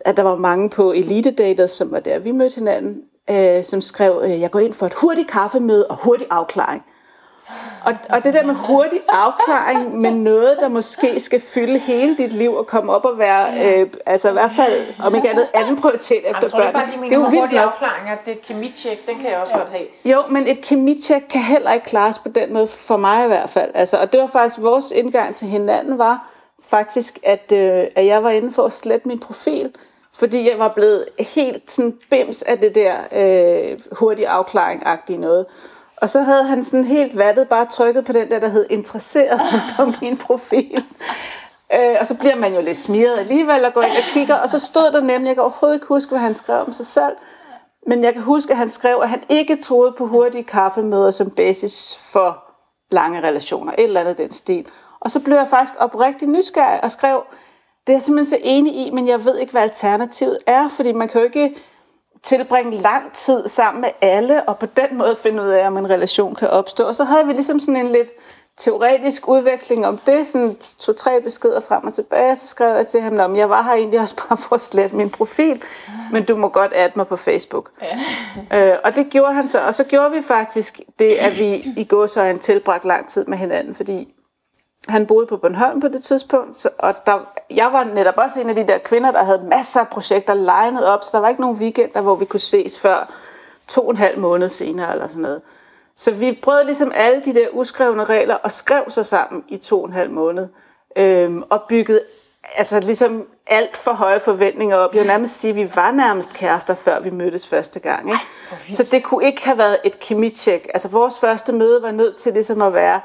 at 0.00 0.16
der 0.16 0.22
var 0.22 0.36
mange 0.36 0.70
på 0.70 0.92
Elite 0.92 1.30
Daters, 1.30 1.70
som 1.70 1.92
var 1.92 2.00
der, 2.00 2.18
vi 2.18 2.30
mødte 2.30 2.54
hinanden, 2.54 3.02
øh, 3.30 3.64
som 3.64 3.80
skrev, 3.80 4.22
øh, 4.24 4.40
jeg 4.40 4.50
går 4.50 4.58
ind 4.58 4.74
for 4.74 4.86
et 4.86 4.94
hurtigt 4.94 5.30
kaffemøde 5.30 5.86
og 5.86 5.96
hurtig 6.04 6.26
afklaring. 6.30 6.82
Og, 7.84 7.92
og 8.10 8.24
det 8.24 8.34
der 8.34 8.44
med 8.44 8.54
hurtig 8.54 9.00
afklaring 9.08 10.00
med 10.00 10.10
noget, 10.10 10.56
der 10.60 10.68
måske 10.68 11.20
skal 11.20 11.40
fylde 11.40 11.78
hele 11.78 12.16
dit 12.16 12.32
liv 12.32 12.54
og 12.54 12.66
komme 12.66 12.92
op 12.92 13.04
og 13.04 13.18
være, 13.18 13.46
øh, 13.80 13.86
altså 14.06 14.28
i 14.28 14.32
hvert 14.32 14.50
fald, 14.56 14.86
om 15.04 15.14
ikke 15.14 15.30
andet, 15.30 15.48
anden 15.54 15.76
prioritet 15.76 16.30
efter 16.30 16.42
ikke 16.42 16.56
børn. 16.56 16.72
bare, 16.72 16.86
de 16.86 17.04
Det 17.04 17.12
er 17.12 17.16
jo 17.16 17.22
vildt 17.22 17.38
hurtig 17.40 17.58
nok. 17.58 17.72
afklaring, 17.72 18.08
at 18.10 18.18
det 18.24 18.32
er 18.32 18.36
et 18.36 18.42
kemitjek. 18.42 19.06
Den 19.06 19.16
kan 19.18 19.30
jeg 19.30 19.38
også 19.38 19.52
ja. 19.52 19.58
godt 19.58 19.70
have. 19.70 19.86
Jo, 20.04 20.22
men 20.28 20.48
et 20.48 20.60
kemitjek 20.60 21.22
kan 21.30 21.40
heller 21.40 21.72
ikke 21.72 21.86
klares 21.86 22.18
på 22.18 22.28
den 22.28 22.52
måde, 22.52 22.66
for 22.66 22.96
mig 22.96 23.24
i 23.24 23.26
hvert 23.26 23.50
fald. 23.50 23.70
Altså, 23.74 23.96
og 23.96 24.12
det 24.12 24.20
var 24.20 24.26
faktisk 24.26 24.60
vores 24.62 24.92
indgang 24.92 25.36
til 25.36 25.48
hinanden, 25.48 25.98
var 25.98 26.26
faktisk, 26.68 27.18
at, 27.22 27.52
øh, 27.52 27.84
at 27.96 28.06
jeg 28.06 28.22
var 28.22 28.30
inde 28.30 28.52
for 28.52 28.62
at 28.62 28.72
slette 28.72 29.08
min 29.08 29.18
profil, 29.18 29.70
fordi 30.14 30.50
jeg 30.50 30.58
var 30.58 30.68
blevet 30.68 31.04
helt 31.34 31.70
sådan 31.70 31.94
bims 32.10 32.42
af 32.42 32.58
det 32.58 32.74
der 32.74 32.94
øh, 33.12 33.78
hurtige 33.92 34.28
afklaring-agtige 34.28 35.18
noget. 35.18 35.46
Og 36.00 36.10
så 36.10 36.20
havde 36.20 36.44
han 36.44 36.64
sådan 36.64 36.84
helt 36.84 37.18
vattet 37.18 37.48
bare 37.48 37.66
trykket 37.66 38.04
på 38.04 38.12
den 38.12 38.28
der, 38.28 38.38
der 38.38 38.48
hed 38.48 38.66
interesseret 38.70 39.40
på 39.76 39.92
min 40.00 40.16
profil. 40.16 40.84
Øh, 41.74 41.96
og 42.00 42.06
så 42.06 42.14
bliver 42.14 42.36
man 42.36 42.54
jo 42.54 42.60
lidt 42.60 42.76
smiret 42.76 43.18
alligevel 43.18 43.64
og 43.64 43.74
går 43.74 43.82
ind 43.82 43.96
og 43.96 44.02
kigger. 44.12 44.34
Og 44.34 44.48
så 44.48 44.58
stod 44.58 44.92
der 44.92 45.00
nemlig, 45.00 45.28
jeg 45.28 45.36
kan 45.36 45.42
overhovedet 45.42 45.76
ikke 45.76 45.86
huske, 45.86 46.10
hvad 46.10 46.18
han 46.18 46.34
skrev 46.34 46.60
om 46.60 46.72
sig 46.72 46.86
selv. 46.86 47.16
Men 47.86 48.04
jeg 48.04 48.12
kan 48.12 48.22
huske, 48.22 48.50
at 48.50 48.56
han 48.56 48.68
skrev, 48.68 49.00
at 49.02 49.08
han 49.08 49.22
ikke 49.28 49.56
troede 49.56 49.92
på 49.98 50.06
hurtige 50.06 50.44
kaffemøder 50.44 51.10
som 51.10 51.30
basis 51.30 51.96
for 52.12 52.44
lange 52.90 53.20
relationer. 53.20 53.72
Et 53.72 53.84
eller 53.84 54.00
andet 54.00 54.18
den 54.18 54.30
stil. 54.30 54.66
Og 55.00 55.10
så 55.10 55.20
blev 55.20 55.36
jeg 55.36 55.46
faktisk 55.50 55.74
oprigtig 55.78 56.28
nysgerrig 56.28 56.84
og 56.84 56.90
skrev, 56.90 57.22
det 57.86 57.92
er 57.92 57.96
jeg 57.96 58.02
simpelthen 58.02 58.38
så 58.38 58.38
enig 58.42 58.86
i, 58.86 58.90
men 58.90 59.08
jeg 59.08 59.24
ved 59.24 59.38
ikke, 59.38 59.52
hvad 59.52 59.62
alternativet 59.62 60.38
er, 60.46 60.68
fordi 60.68 60.92
man 60.92 61.08
kan 61.08 61.20
jo 61.20 61.24
ikke 61.24 61.54
tilbringe 62.22 62.76
lang 62.76 63.12
tid 63.12 63.48
sammen 63.48 63.80
med 63.80 63.90
alle, 64.00 64.48
og 64.48 64.58
på 64.58 64.66
den 64.66 64.98
måde 64.98 65.16
finde 65.22 65.42
ud 65.42 65.48
af, 65.48 65.66
om 65.66 65.78
en 65.78 65.90
relation 65.90 66.34
kan 66.34 66.48
opstå. 66.48 66.84
Og 66.84 66.94
så 66.94 67.04
havde 67.04 67.26
vi 67.26 67.32
ligesom 67.32 67.60
sådan 67.60 67.86
en 67.86 67.92
lidt 67.92 68.10
teoretisk 68.56 69.28
udveksling 69.28 69.86
om 69.86 69.98
det, 69.98 70.26
sådan 70.26 70.56
to-tre 70.78 71.20
beskeder 71.22 71.60
frem 71.60 71.86
og 71.86 71.94
tilbage, 71.94 72.36
så 72.36 72.46
skrev 72.46 72.76
jeg 72.76 72.86
til 72.86 73.00
ham, 73.00 73.18
om 73.18 73.36
jeg 73.36 73.50
var 73.50 73.62
her 73.62 73.72
egentlig 73.72 74.00
også 74.00 74.16
bare 74.16 74.36
for 74.36 74.54
at 74.54 74.60
slette 74.60 74.96
min 74.96 75.10
profil, 75.10 75.62
men 76.12 76.24
du 76.24 76.36
må 76.36 76.48
godt 76.48 76.72
adde 76.74 76.92
mig 76.96 77.06
på 77.06 77.16
Facebook. 77.16 77.70
Ja. 78.52 78.72
øh, 78.72 78.78
og 78.84 78.96
det 78.96 79.10
gjorde 79.10 79.34
han 79.34 79.48
så, 79.48 79.66
og 79.66 79.74
så 79.74 79.84
gjorde 79.84 80.10
vi 80.10 80.22
faktisk 80.22 80.80
det, 80.98 81.12
at 81.12 81.38
vi 81.38 81.72
i 81.76 81.84
går 81.84 82.06
så 82.06 82.22
en 82.22 82.38
tilbragt 82.38 82.84
lang 82.84 83.08
tid 83.08 83.24
med 83.26 83.38
hinanden, 83.38 83.74
fordi 83.74 84.14
han 84.88 85.06
boede 85.06 85.26
på 85.26 85.36
Bornholm 85.36 85.80
på 85.80 85.88
det 85.88 86.02
tidspunkt, 86.02 86.56
så, 86.56 86.70
og 86.78 86.94
der, 87.06 87.32
jeg 87.50 87.72
var 87.72 87.84
netop 87.84 88.14
også 88.16 88.40
en 88.40 88.48
af 88.48 88.54
de 88.54 88.66
der 88.66 88.78
kvinder, 88.78 89.10
der 89.10 89.24
havde 89.24 89.42
masser 89.50 89.80
af 89.80 89.88
projekter 89.88 90.34
legnet 90.34 90.86
op, 90.86 91.04
så 91.04 91.10
der 91.12 91.18
var 91.18 91.28
ikke 91.28 91.40
nogen 91.40 91.56
weekender, 91.56 92.00
hvor 92.00 92.14
vi 92.16 92.24
kunne 92.24 92.40
ses 92.40 92.80
før 92.80 93.14
to 93.68 93.84
og 93.84 93.90
en 93.90 93.96
halv 93.96 94.18
måned 94.18 94.48
senere 94.48 94.92
eller 94.92 95.08
sådan 95.08 95.22
noget. 95.22 95.42
Så 95.96 96.10
vi 96.10 96.38
prøvede 96.42 96.64
ligesom 96.64 96.92
alle 96.94 97.22
de 97.24 97.34
der 97.34 97.46
uskrevne 97.52 98.04
regler 98.04 98.34
og 98.34 98.52
skrev 98.52 98.84
så 98.88 99.02
sammen 99.02 99.44
i 99.48 99.56
to 99.56 99.80
og 99.80 99.86
en 99.86 99.92
halv 99.92 100.10
måned. 100.10 100.48
Øhm, 100.96 101.42
og 101.50 101.62
byggede 101.68 102.00
altså 102.56 102.80
ligesom 102.80 103.26
alt 103.46 103.76
for 103.76 103.92
høje 103.92 104.20
forventninger 104.20 104.76
op. 104.76 104.94
Jeg 104.94 105.00
vil 105.00 105.06
nærmest 105.06 105.40
sige, 105.40 105.50
at 105.50 105.56
vi 105.56 105.70
var 105.74 105.90
nærmest 105.90 106.32
kærester, 106.32 106.74
før 106.74 107.00
vi 107.00 107.10
mødtes 107.10 107.46
første 107.46 107.80
gang. 107.80 108.08
Ikke? 108.08 108.20
Ej, 108.50 108.72
så 108.72 108.82
det 108.82 109.02
kunne 109.02 109.24
ikke 109.24 109.44
have 109.44 109.58
været 109.58 109.78
et 109.84 109.98
kemitjek. 109.98 110.66
Altså 110.74 110.88
vores 110.88 111.18
første 111.18 111.52
møde 111.52 111.82
var 111.82 111.90
nødt 111.90 112.16
til 112.16 112.32
ligesom 112.32 112.62
at 112.62 112.74
være, 112.74 113.00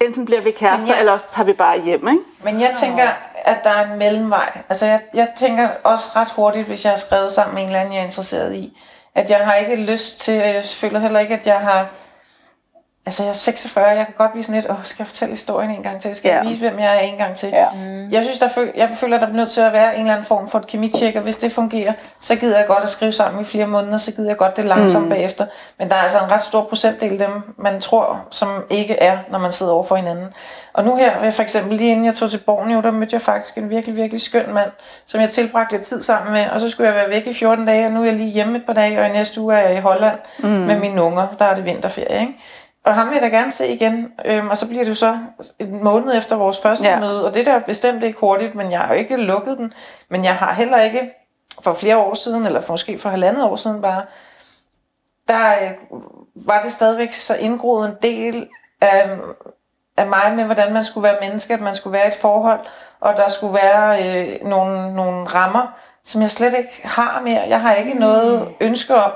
enten 0.00 0.24
bliver 0.24 0.40
vi 0.40 0.50
kærester, 0.50 0.88
jeg, 0.88 0.98
eller 0.98 1.12
også 1.12 1.26
tager 1.30 1.46
vi 1.46 1.52
bare 1.52 1.80
hjem. 1.80 2.08
Ikke? 2.08 2.22
Men 2.42 2.60
jeg 2.60 2.72
tænker, 2.80 3.08
at 3.44 3.56
der 3.64 3.70
er 3.70 3.92
en 3.92 3.98
mellemvej. 3.98 4.58
Altså 4.68 4.86
jeg, 4.86 5.00
jeg 5.14 5.28
tænker 5.36 5.68
også 5.84 6.08
ret 6.16 6.28
hurtigt, 6.36 6.66
hvis 6.66 6.84
jeg 6.84 6.92
har 6.92 6.98
skrevet 6.98 7.32
sammen 7.32 7.54
med 7.54 7.62
en 7.62 7.68
eller 7.68 7.80
anden, 7.80 7.94
jeg 7.94 8.00
er 8.00 8.04
interesseret 8.04 8.54
i, 8.54 8.78
at 9.14 9.30
jeg 9.30 9.38
har 9.38 9.54
ikke 9.54 9.76
lyst 9.76 10.20
til, 10.20 10.42
og 10.42 10.48
jeg 10.48 10.64
føler 10.64 10.98
heller 10.98 11.20
ikke, 11.20 11.34
at 11.34 11.46
jeg 11.46 11.58
har 11.58 11.86
Altså, 13.06 13.22
jeg 13.22 13.30
er 13.30 13.34
46, 13.34 13.86
jeg 13.88 14.06
kan 14.06 14.14
godt 14.18 14.30
blive 14.30 14.42
sådan 14.44 14.60
lidt, 14.60 14.70
åh, 14.70 14.76
skal 14.84 14.96
jeg 15.02 15.06
fortælle 15.06 15.32
historien 15.34 15.70
en 15.70 15.82
gang 15.82 16.00
til? 16.00 16.14
Skal 16.14 16.28
ja. 16.28 16.36
jeg 16.36 16.46
vise, 16.48 16.58
hvem 16.58 16.78
jeg 16.78 16.96
er 16.96 17.00
en 17.00 17.16
gang 17.16 17.34
til? 17.36 17.48
Ja. 17.52 17.66
Mm. 17.74 18.08
Jeg 18.10 18.22
synes, 18.22 18.38
der 18.38 18.48
føl- 18.48 18.72
jeg 18.76 18.88
føler, 18.94 19.16
at 19.16 19.20
der 19.22 19.28
er 19.28 19.32
nødt 19.32 19.50
til 19.50 19.60
at 19.60 19.72
være 19.72 19.94
en 19.94 20.00
eller 20.00 20.12
anden 20.12 20.26
form 20.26 20.48
for 20.48 20.58
et 20.58 20.66
kemitjek, 20.66 21.16
og 21.16 21.22
hvis 21.22 21.38
det 21.38 21.52
fungerer, 21.52 21.92
så 22.20 22.36
gider 22.36 22.58
jeg 22.58 22.66
godt 22.66 22.82
at 22.82 22.90
skrive 22.90 23.12
sammen 23.12 23.42
i 23.42 23.44
flere 23.44 23.66
måneder, 23.66 23.96
så 23.96 24.12
gider 24.16 24.28
jeg 24.28 24.36
godt 24.36 24.56
det 24.56 24.64
langsomt 24.64 25.04
mm. 25.04 25.10
bagefter. 25.10 25.46
Men 25.78 25.90
der 25.90 25.96
er 25.96 26.00
altså 26.00 26.18
en 26.18 26.30
ret 26.30 26.42
stor 26.42 26.62
procentdel 26.64 27.12
af 27.12 27.18
dem, 27.28 27.42
man 27.58 27.80
tror, 27.80 28.20
som 28.30 28.48
ikke 28.70 28.94
er, 28.94 29.18
når 29.30 29.38
man 29.38 29.52
sidder 29.52 29.72
over 29.72 29.84
for 29.84 29.96
hinanden. 29.96 30.26
Og 30.72 30.84
nu 30.84 30.96
her, 30.96 31.30
for 31.30 31.42
eksempel 31.42 31.76
lige 31.76 31.90
inden 31.90 32.04
jeg 32.04 32.14
tog 32.14 32.30
til 32.30 32.38
Borneo, 32.38 32.80
der 32.80 32.90
mødte 32.90 33.14
jeg 33.14 33.20
faktisk 33.22 33.58
en 33.58 33.70
virkelig, 33.70 33.96
virkelig 33.96 34.20
skøn 34.20 34.52
mand, 34.54 34.70
som 35.06 35.20
jeg 35.20 35.28
tilbragte 35.28 35.74
lidt 35.74 35.82
tid 35.86 36.00
sammen 36.00 36.32
med, 36.32 36.46
og 36.50 36.60
så 36.60 36.68
skulle 36.68 36.86
jeg 36.88 36.96
være 36.96 37.10
væk 37.10 37.26
i 37.26 37.34
14 37.34 37.66
dage, 37.66 37.86
og 37.86 37.92
nu 37.92 38.00
er 38.00 38.04
jeg 38.04 38.14
lige 38.14 38.30
hjemme 38.30 38.58
et 38.58 38.66
par 38.66 38.72
dage, 38.72 39.00
og 39.00 39.06
i 39.06 39.10
næste 39.12 39.40
uge 39.40 39.54
er 39.54 39.68
jeg 39.68 39.76
i 39.78 39.80
Holland 39.80 40.18
mm. 40.38 40.48
med 40.48 40.78
mine 40.78 41.02
unger, 41.02 41.26
der 41.38 41.44
er 41.44 41.54
det 41.54 41.64
vinterferie, 41.64 42.20
ikke? 42.20 42.32
Og 42.84 42.94
ham 42.94 43.08
vil 43.08 43.14
jeg 43.14 43.22
da 43.22 43.36
gerne 43.36 43.50
se 43.50 43.68
igen. 43.68 44.12
Øhm, 44.24 44.50
og 44.50 44.56
så 44.56 44.68
bliver 44.68 44.84
det 44.84 44.90
jo 44.90 44.94
så 44.94 45.18
en 45.58 45.84
måned 45.84 46.16
efter 46.16 46.36
vores 46.36 46.60
første 46.60 46.90
ja. 46.90 47.00
møde. 47.00 47.26
Og 47.26 47.34
det 47.34 47.46
der 47.46 47.52
er 47.52 47.60
bestemt 47.60 48.02
ikke 48.02 48.18
hurtigt, 48.18 48.54
men 48.54 48.70
jeg 48.70 48.80
har 48.80 48.94
jo 48.94 49.00
ikke 49.00 49.16
lukket 49.16 49.58
den. 49.58 49.72
Men 50.08 50.24
jeg 50.24 50.36
har 50.36 50.52
heller 50.52 50.80
ikke 50.80 51.12
for 51.60 51.72
flere 51.72 51.96
år 51.96 52.14
siden, 52.14 52.46
eller 52.46 52.60
for 52.60 52.72
måske 52.72 52.98
for 52.98 53.08
halvandet 53.08 53.44
år 53.44 53.56
siden 53.56 53.82
bare, 53.82 54.02
der 55.28 55.50
øh, 55.50 55.70
var 56.46 56.62
det 56.62 56.72
stadigvæk 56.72 57.12
så 57.12 57.36
indgroet 57.36 57.88
en 57.88 57.96
del 58.02 58.48
af, 58.80 59.10
af 59.96 60.06
mig 60.06 60.32
med, 60.36 60.44
hvordan 60.44 60.72
man 60.72 60.84
skulle 60.84 61.04
være 61.04 61.18
menneske, 61.20 61.54
at 61.54 61.60
man 61.60 61.74
skulle 61.74 61.92
være 61.92 62.04
i 62.04 62.08
et 62.08 62.14
forhold, 62.14 62.60
og 63.00 63.16
der 63.16 63.28
skulle 63.28 63.54
være 63.54 64.04
øh, 64.06 64.48
nogle, 64.48 64.94
nogle 64.94 65.26
rammer, 65.26 65.78
som 66.04 66.20
jeg 66.20 66.30
slet 66.30 66.54
ikke 66.58 66.80
har 66.84 67.20
mere. 67.20 67.42
Jeg 67.48 67.60
har 67.60 67.74
ikke 67.74 67.94
noget 67.94 68.48
ønske 68.60 68.94
om, 68.94 69.12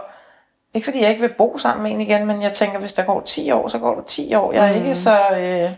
ikke 0.75 0.85
fordi 0.85 1.01
jeg 1.01 1.09
ikke 1.09 1.21
vil 1.21 1.35
bo 1.39 1.59
sammen 1.59 1.83
med 1.83 1.91
en 1.91 2.01
igen, 2.01 2.27
men 2.27 2.43
jeg 2.43 2.53
tænker, 2.53 2.79
hvis 2.79 2.93
der 2.93 3.05
går 3.05 3.21
10 3.21 3.51
år, 3.51 3.69
så 3.69 3.79
går 3.79 3.95
der 3.95 4.03
10 4.03 4.35
år. 4.35 4.53
Jeg 4.53 4.69
er 4.69 4.73
mm. 4.73 4.79
ikke 4.79 4.95
så... 4.95 5.19
Øh, 5.31 5.71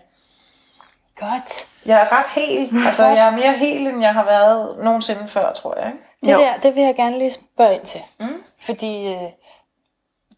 Godt. 1.21 1.69
Jeg 1.87 2.01
er 2.01 2.19
ret 2.19 2.27
hel. 2.35 2.71
Altså, 2.87 3.07
jeg 3.07 3.27
er 3.27 3.31
mere 3.31 3.53
hel, 3.53 3.87
end 3.87 4.01
jeg 4.03 4.15
har 4.15 4.25
været 4.25 4.85
nogensinde 4.85 5.29
før, 5.29 5.53
tror 5.53 5.79
jeg. 5.79 5.87
Ikke? 5.87 5.99
Det 6.23 6.33
jo. 6.33 6.39
der, 6.39 6.55
det 6.63 6.75
vil 6.75 6.83
jeg 6.83 6.97
gerne 6.97 7.19
lige 7.19 7.31
spørge 7.31 7.75
ind 7.75 7.83
til. 7.83 8.01
Mm. 8.21 8.43
Fordi 8.61 9.13
øh, 9.13 9.23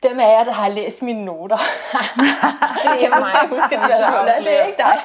dem 0.02 0.20
af 0.20 0.32
jer, 0.38 0.44
der 0.44 0.52
har 0.52 0.68
læst 0.68 1.02
mine 1.02 1.24
noter, 1.24 1.56
det 2.98 3.04
er 3.04 3.18
mig. 3.18 3.48
Husk, 3.48 3.72
at 3.72 3.80
jeg 3.88 4.34
det 4.38 4.60
er 4.60 4.66
ikke 4.66 4.78
dig. 4.78 4.98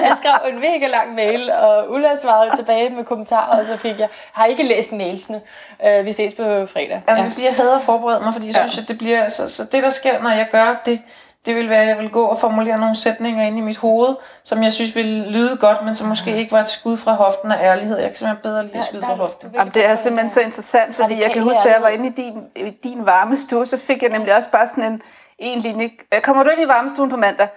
Jeg 0.00 0.16
skrev 0.16 0.52
en 0.52 0.60
mega 0.60 0.86
lang 0.86 1.14
mail, 1.14 1.52
og 1.52 1.90
Ulla 1.90 2.16
svarede 2.16 2.56
tilbage 2.56 2.90
med 2.90 3.04
kommentarer, 3.04 3.58
og 3.58 3.64
så 3.64 3.76
fik 3.76 3.98
jeg, 3.98 4.08
har 4.32 4.46
ikke 4.46 4.62
læst 4.62 4.92
mailsene. 4.92 5.40
Uh, 5.84 6.06
vi 6.06 6.12
ses 6.12 6.34
på 6.34 6.42
fredag. 6.42 7.02
Jamen, 7.08 7.18
ja. 7.18 7.24
det 7.24 7.32
fordi, 7.32 7.44
jeg 7.44 7.54
hader 7.54 7.76
at 7.76 7.82
forberede 7.82 8.24
mig, 8.24 8.34
fordi 8.34 8.46
jeg 8.46 8.54
synes, 8.54 8.78
at 8.78 8.88
det 8.88 8.98
bliver, 8.98 9.28
så, 9.28 9.48
så 9.48 9.62
det 9.72 9.82
der 9.82 9.90
sker, 9.90 10.22
når 10.22 10.30
jeg 10.30 10.48
gør 10.52 10.82
det, 10.84 11.00
det 11.46 11.56
vil 11.56 11.68
være, 11.68 11.82
at 11.82 11.88
jeg 11.88 11.98
vil 11.98 12.10
gå 12.10 12.24
og 12.24 12.38
formulere 12.38 12.78
nogle 12.78 12.96
sætninger 12.96 13.46
ind 13.46 13.58
i 13.58 13.60
mit 13.60 13.76
hoved, 13.76 14.16
som 14.44 14.62
jeg 14.62 14.72
synes 14.72 14.96
vil 14.96 15.06
lyde 15.06 15.56
godt, 15.56 15.84
men 15.84 15.94
som 15.94 16.08
måske 16.08 16.36
ikke 16.36 16.52
var 16.52 16.60
et 16.60 16.68
skud 16.68 16.96
fra 16.96 17.12
hoften 17.12 17.52
af 17.52 17.64
ærlighed. 17.64 17.98
Jeg 17.98 18.06
kan 18.08 18.16
simpelthen 18.16 18.42
bedre 18.42 18.62
lide 18.62 18.78
at 18.78 18.84
skyde 18.84 19.02
fra 19.02 19.14
hoften. 19.14 19.50
Jamen, 19.54 19.74
det 19.74 19.86
er 19.86 19.94
simpelthen 19.94 20.30
så 20.30 20.40
interessant, 20.40 20.96
fordi 20.96 21.22
jeg 21.22 21.32
kan 21.32 21.42
huske, 21.42 21.60
da 21.64 21.72
jeg 21.72 21.82
var 21.82 21.88
inde 21.88 22.06
i 22.06 22.10
din, 22.10 22.46
i 22.56 22.70
din 22.82 23.06
varme 23.06 23.36
stue, 23.36 23.66
så 23.66 23.78
fik 23.78 24.02
jeg 24.02 24.10
nemlig 24.10 24.34
også 24.36 24.50
bare 24.50 24.66
sådan 24.66 24.84
en, 24.84 25.00
en 25.38 25.58
linje. 25.58 25.90
Øh, 26.14 26.20
kommer 26.20 26.42
du 26.42 26.50
ind 26.50 26.60
i 26.60 26.68
varmestuen 26.68 27.10
på 27.10 27.16
mandag? 27.16 27.48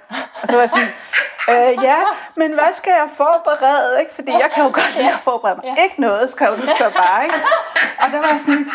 Og 0.41 0.47
så 0.47 0.53
var 0.53 0.61
jeg 0.61 0.69
sådan, 0.69 0.91
øh, 1.49 1.83
ja, 1.83 1.97
men 2.35 2.53
hvad 2.53 2.73
skal 2.73 2.91
jeg 2.91 3.07
forberede? 3.17 3.99
Ikke? 3.99 4.15
Fordi 4.15 4.31
jeg 4.31 4.49
kan 4.53 4.63
jo 4.63 4.69
godt 4.69 4.97
lide 4.97 5.09
at 5.09 5.19
forberede 5.23 5.59
mig. 5.63 5.83
Ikke 5.83 6.01
noget, 6.01 6.29
skrev 6.29 6.55
du 6.57 6.61
så 6.61 6.89
bare. 6.95 7.23
Ikke? 7.23 7.37
Og 7.99 8.11
der 8.11 8.17
var 8.17 8.37
sådan, 8.37 8.65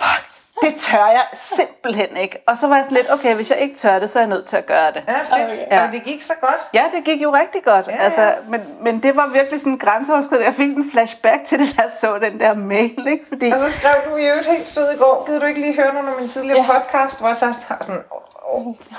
fuck, 0.00 0.29
det 0.62 0.74
tør 0.76 1.06
jeg 1.06 1.24
simpelthen 1.32 2.16
ikke. 2.16 2.42
Og 2.46 2.56
så 2.56 2.66
var 2.66 2.76
jeg 2.76 2.84
sådan 2.84 2.96
lidt, 2.96 3.12
okay, 3.12 3.34
hvis 3.34 3.50
jeg 3.50 3.58
ikke 3.58 3.74
tør 3.74 3.98
det, 3.98 4.10
så 4.10 4.18
er 4.18 4.22
jeg 4.22 4.28
nødt 4.28 4.46
til 4.46 4.56
at 4.56 4.66
gøre 4.66 4.92
det. 4.94 5.02
Ja, 5.08 5.18
fedt. 5.18 5.52
Okay. 5.52 5.76
Ja. 5.76 5.86
Og 5.86 5.92
det 5.92 6.04
gik 6.04 6.22
så 6.22 6.32
godt. 6.40 6.60
Ja, 6.74 6.84
det 6.92 7.04
gik 7.04 7.22
jo 7.22 7.34
rigtig 7.34 7.62
godt. 7.64 7.86
Ja, 7.86 7.94
ja. 7.94 8.02
Altså, 8.02 8.34
men, 8.48 8.60
men 8.82 9.02
det 9.02 9.16
var 9.16 9.26
virkelig 9.26 9.60
sådan 9.60 9.78
grænseoverskridende. 9.78 10.46
Jeg 10.46 10.54
fik 10.54 10.76
en 10.76 10.90
flashback 10.92 11.44
til 11.44 11.58
det, 11.58 11.74
da 11.76 11.82
jeg 11.82 11.90
så 11.90 12.18
den 12.18 12.40
der 12.40 12.54
mail. 12.54 13.06
Ikke? 13.10 13.24
Fordi... 13.28 13.50
Og 13.50 13.58
så 13.58 13.70
skrev 13.80 13.94
du 14.10 14.16
jo 14.16 14.34
helt 14.52 14.68
sød 14.68 14.92
i 14.92 14.96
går. 14.96 15.24
Gider 15.26 15.40
du 15.40 15.46
ikke 15.46 15.60
lige 15.60 15.74
høre 15.74 15.94
nogle 15.94 16.08
af 16.10 16.16
mine 16.16 16.28
tidligere 16.28 16.66
ja. 16.72 16.78
podcast, 16.78 17.20
hvor 17.20 17.28
jeg 17.28 17.36
så 17.36 17.52
sådan, 17.80 18.02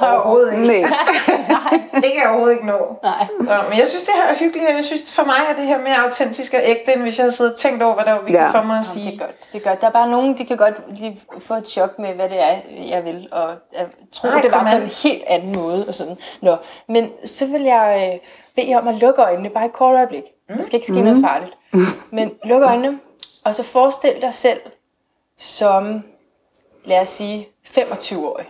Overhovedet 0.01 0.53
ikke. 0.53 0.67
Nej. 0.67 1.81
det 2.03 2.03
kan 2.03 2.21
jeg 2.21 2.29
overhovedet 2.29 2.53
ikke 2.53 2.67
nå. 2.67 2.97
Nej. 3.03 3.27
Så, 3.39 3.69
men 3.69 3.79
jeg 3.79 3.87
synes, 3.87 4.03
det 4.03 4.13
her 4.15 4.27
er 4.33 4.35
hyggeligt, 4.35 4.69
jeg 4.69 4.85
synes, 4.85 5.13
for 5.13 5.23
mig 5.23 5.35
er 5.49 5.55
det 5.55 5.67
her 5.67 5.77
mere 5.77 5.97
autentisk 6.03 6.53
og 6.53 6.61
ægte, 6.63 6.93
end 6.93 7.01
hvis 7.01 7.17
jeg 7.17 7.23
havde 7.23 7.31
siddet 7.31 7.53
og 7.53 7.59
tænkt 7.59 7.83
over, 7.83 7.93
hvad 7.93 8.05
der 8.05 8.11
var 8.11 8.19
vigtigt 8.19 8.39
ja. 8.39 8.51
for 8.51 8.63
mig 8.63 8.77
at 8.77 8.85
sige. 8.85 9.05
Ja, 9.05 9.11
det 9.11 9.21
er 9.21 9.25
godt. 9.25 9.53
Det 9.53 9.65
er 9.65 9.69
godt. 9.69 9.81
Der 9.81 9.87
er 9.87 9.91
bare 9.91 10.09
nogen, 10.09 10.37
de 10.37 10.45
kan 10.45 10.57
godt 10.57 10.99
lige 10.99 11.21
få 11.39 11.53
et 11.53 11.67
chok 11.67 11.99
med, 11.99 12.13
hvad 12.13 12.29
det 12.29 12.43
er, 12.43 12.55
jeg 12.89 13.05
vil, 13.05 13.27
og 13.31 13.49
jeg 13.77 13.87
tror, 14.11 14.29
Nej, 14.29 14.41
det 14.41 14.51
var 14.51 14.63
på 14.71 14.83
en 14.83 14.91
helt 15.03 15.23
anden 15.27 15.55
måde. 15.55 15.85
Og 15.87 15.93
sådan. 15.93 16.17
Nå. 16.41 16.55
Men 16.87 17.09
så 17.25 17.45
vil 17.45 17.61
jeg 17.61 18.11
øh, 18.13 18.19
bede 18.55 18.69
jer 18.69 18.79
om 18.79 18.87
at 18.87 18.95
lukke 18.95 19.21
øjnene, 19.21 19.49
bare 19.49 19.65
et 19.65 19.73
kort 19.73 19.95
øjeblik. 19.95 20.23
Mm. 20.49 20.55
Der 20.55 20.63
skal 20.63 20.75
ikke 20.75 20.87
ske 20.87 20.93
mm. 20.93 21.03
noget 21.03 21.25
farligt. 21.27 21.53
Men 22.11 22.31
luk 22.43 22.61
øjnene, 22.61 22.99
og 23.45 23.55
så 23.55 23.63
forestil 23.63 24.13
dig 24.21 24.33
selv 24.33 24.59
som, 25.37 26.03
lad 26.85 27.01
os 27.01 27.09
sige, 27.09 27.47
25-årig. 27.67 28.45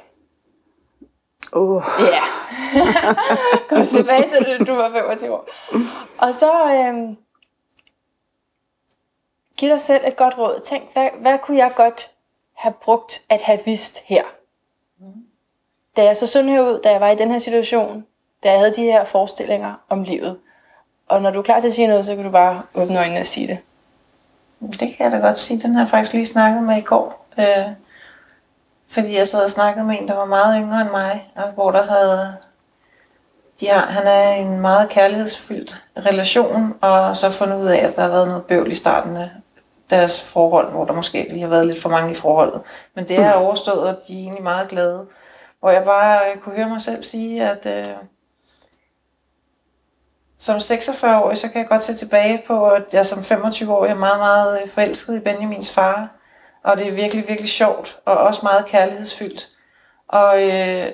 Uh. 1.53 1.83
Ja. 1.99 2.21
Gå 3.75 3.85
tilbage 3.85 4.29
til 4.29 4.45
det, 4.45 4.67
du 4.67 4.75
var 4.75 4.91
25 4.91 5.33
år. 5.33 5.47
Og 6.19 6.33
så 6.33 6.73
øhm, 6.73 7.17
giv 9.57 9.69
dig 9.69 9.81
selv 9.81 10.01
et 10.07 10.15
godt 10.15 10.37
råd. 10.37 10.61
Tænk, 10.65 10.83
hvad, 10.93 11.09
hvad 11.21 11.39
kunne 11.39 11.57
jeg 11.57 11.71
godt 11.75 12.11
have 12.53 12.73
brugt 12.73 13.21
at 13.29 13.41
have 13.41 13.59
vidst 13.65 14.01
her? 14.05 14.23
Da 15.95 16.03
jeg 16.03 16.17
så 16.17 16.27
sådan 16.27 16.49
her 16.49 16.61
ud, 16.61 16.81
da 16.83 16.91
jeg 16.91 17.01
var 17.01 17.09
i 17.09 17.15
den 17.15 17.31
her 17.31 17.39
situation, 17.39 18.05
da 18.43 18.49
jeg 18.51 18.59
havde 18.59 18.73
de 18.73 18.81
her 18.81 19.03
forestillinger 19.05 19.73
om 19.89 20.03
livet. 20.03 20.37
Og 21.07 21.21
når 21.21 21.31
du 21.31 21.39
er 21.39 21.43
klar 21.43 21.59
til 21.59 21.67
at 21.67 21.73
sige 21.73 21.87
noget, 21.87 22.05
så 22.05 22.15
kan 22.15 22.23
du 22.23 22.31
bare 22.31 22.61
åbne 22.75 22.99
øjnene 22.99 23.19
og 23.19 23.25
sige 23.25 23.47
det. 23.47 23.57
Det 24.59 24.79
kan 24.79 24.95
jeg 24.99 25.11
da 25.11 25.17
godt 25.17 25.37
sige. 25.39 25.59
Den 25.59 25.75
har 25.75 25.81
jeg 25.81 25.89
faktisk 25.89 26.13
lige 26.13 26.25
snakket 26.25 26.63
med 26.63 26.77
i 26.77 26.81
går. 26.81 27.25
Øh, 27.37 27.67
fordi 28.91 29.15
jeg 29.15 29.27
sad 29.27 29.43
og 29.43 29.49
snakkede 29.49 29.85
med 29.85 30.01
en, 30.01 30.07
der 30.07 30.15
var 30.15 30.25
meget 30.25 30.61
yngre 30.61 30.81
end 30.81 30.89
mig, 30.89 31.31
og 31.35 31.51
hvor 31.51 31.71
der 31.71 31.83
havde... 31.83 32.35
De 33.59 33.67
har, 33.67 33.85
han 33.85 34.07
er 34.07 34.31
en 34.31 34.59
meget 34.59 34.89
kærlighedsfyldt 34.89 35.83
relation, 35.97 36.75
og 36.81 37.17
så 37.17 37.31
fundet 37.31 37.61
ud 37.61 37.67
af, 37.67 37.77
at 37.77 37.95
der 37.95 38.01
har 38.01 38.09
været 38.09 38.27
noget 38.27 38.45
bøvl 38.45 38.71
i 38.71 38.75
starten 38.75 39.17
af 39.17 39.29
deres 39.89 40.31
forhold, 40.31 40.71
hvor 40.71 40.85
der 40.85 40.93
måske 40.93 41.27
lige 41.29 41.41
har 41.41 41.47
været 41.47 41.67
lidt 41.67 41.81
for 41.81 41.89
mange 41.89 42.11
i 42.11 42.15
forholdet. 42.15 42.61
Men 42.95 43.03
det 43.03 43.19
er 43.19 43.33
overstået, 43.33 43.79
og 43.79 43.97
de 44.07 44.13
er 44.13 44.23
egentlig 44.23 44.43
meget 44.43 44.67
glade. 44.67 45.07
Hvor 45.59 45.69
jeg 45.69 45.83
bare 45.83 46.19
kunne 46.41 46.55
høre 46.55 46.69
mig 46.69 46.81
selv 46.81 47.03
sige, 47.03 47.49
at 47.49 47.65
øh, 47.65 47.93
som 50.39 50.55
46-årig, 50.55 51.37
så 51.37 51.51
kan 51.51 51.61
jeg 51.61 51.69
godt 51.69 51.83
se 51.83 51.93
tilbage 51.93 52.43
på, 52.47 52.69
at 52.69 52.93
jeg 52.93 53.05
som 53.05 53.19
25-årig 53.19 53.89
er 53.89 53.95
meget, 53.95 54.19
meget 54.19 54.69
forelsket 54.69 55.17
i 55.17 55.19
Benjamins 55.19 55.73
far 55.73 56.20
og 56.63 56.77
det 56.77 56.87
er 56.87 56.91
virkelig, 56.91 57.27
virkelig 57.27 57.49
sjovt, 57.49 57.99
og 58.05 58.17
også 58.17 58.39
meget 58.43 58.65
kærlighedsfyldt. 58.65 59.47
Og 60.07 60.49
øh, 60.49 60.87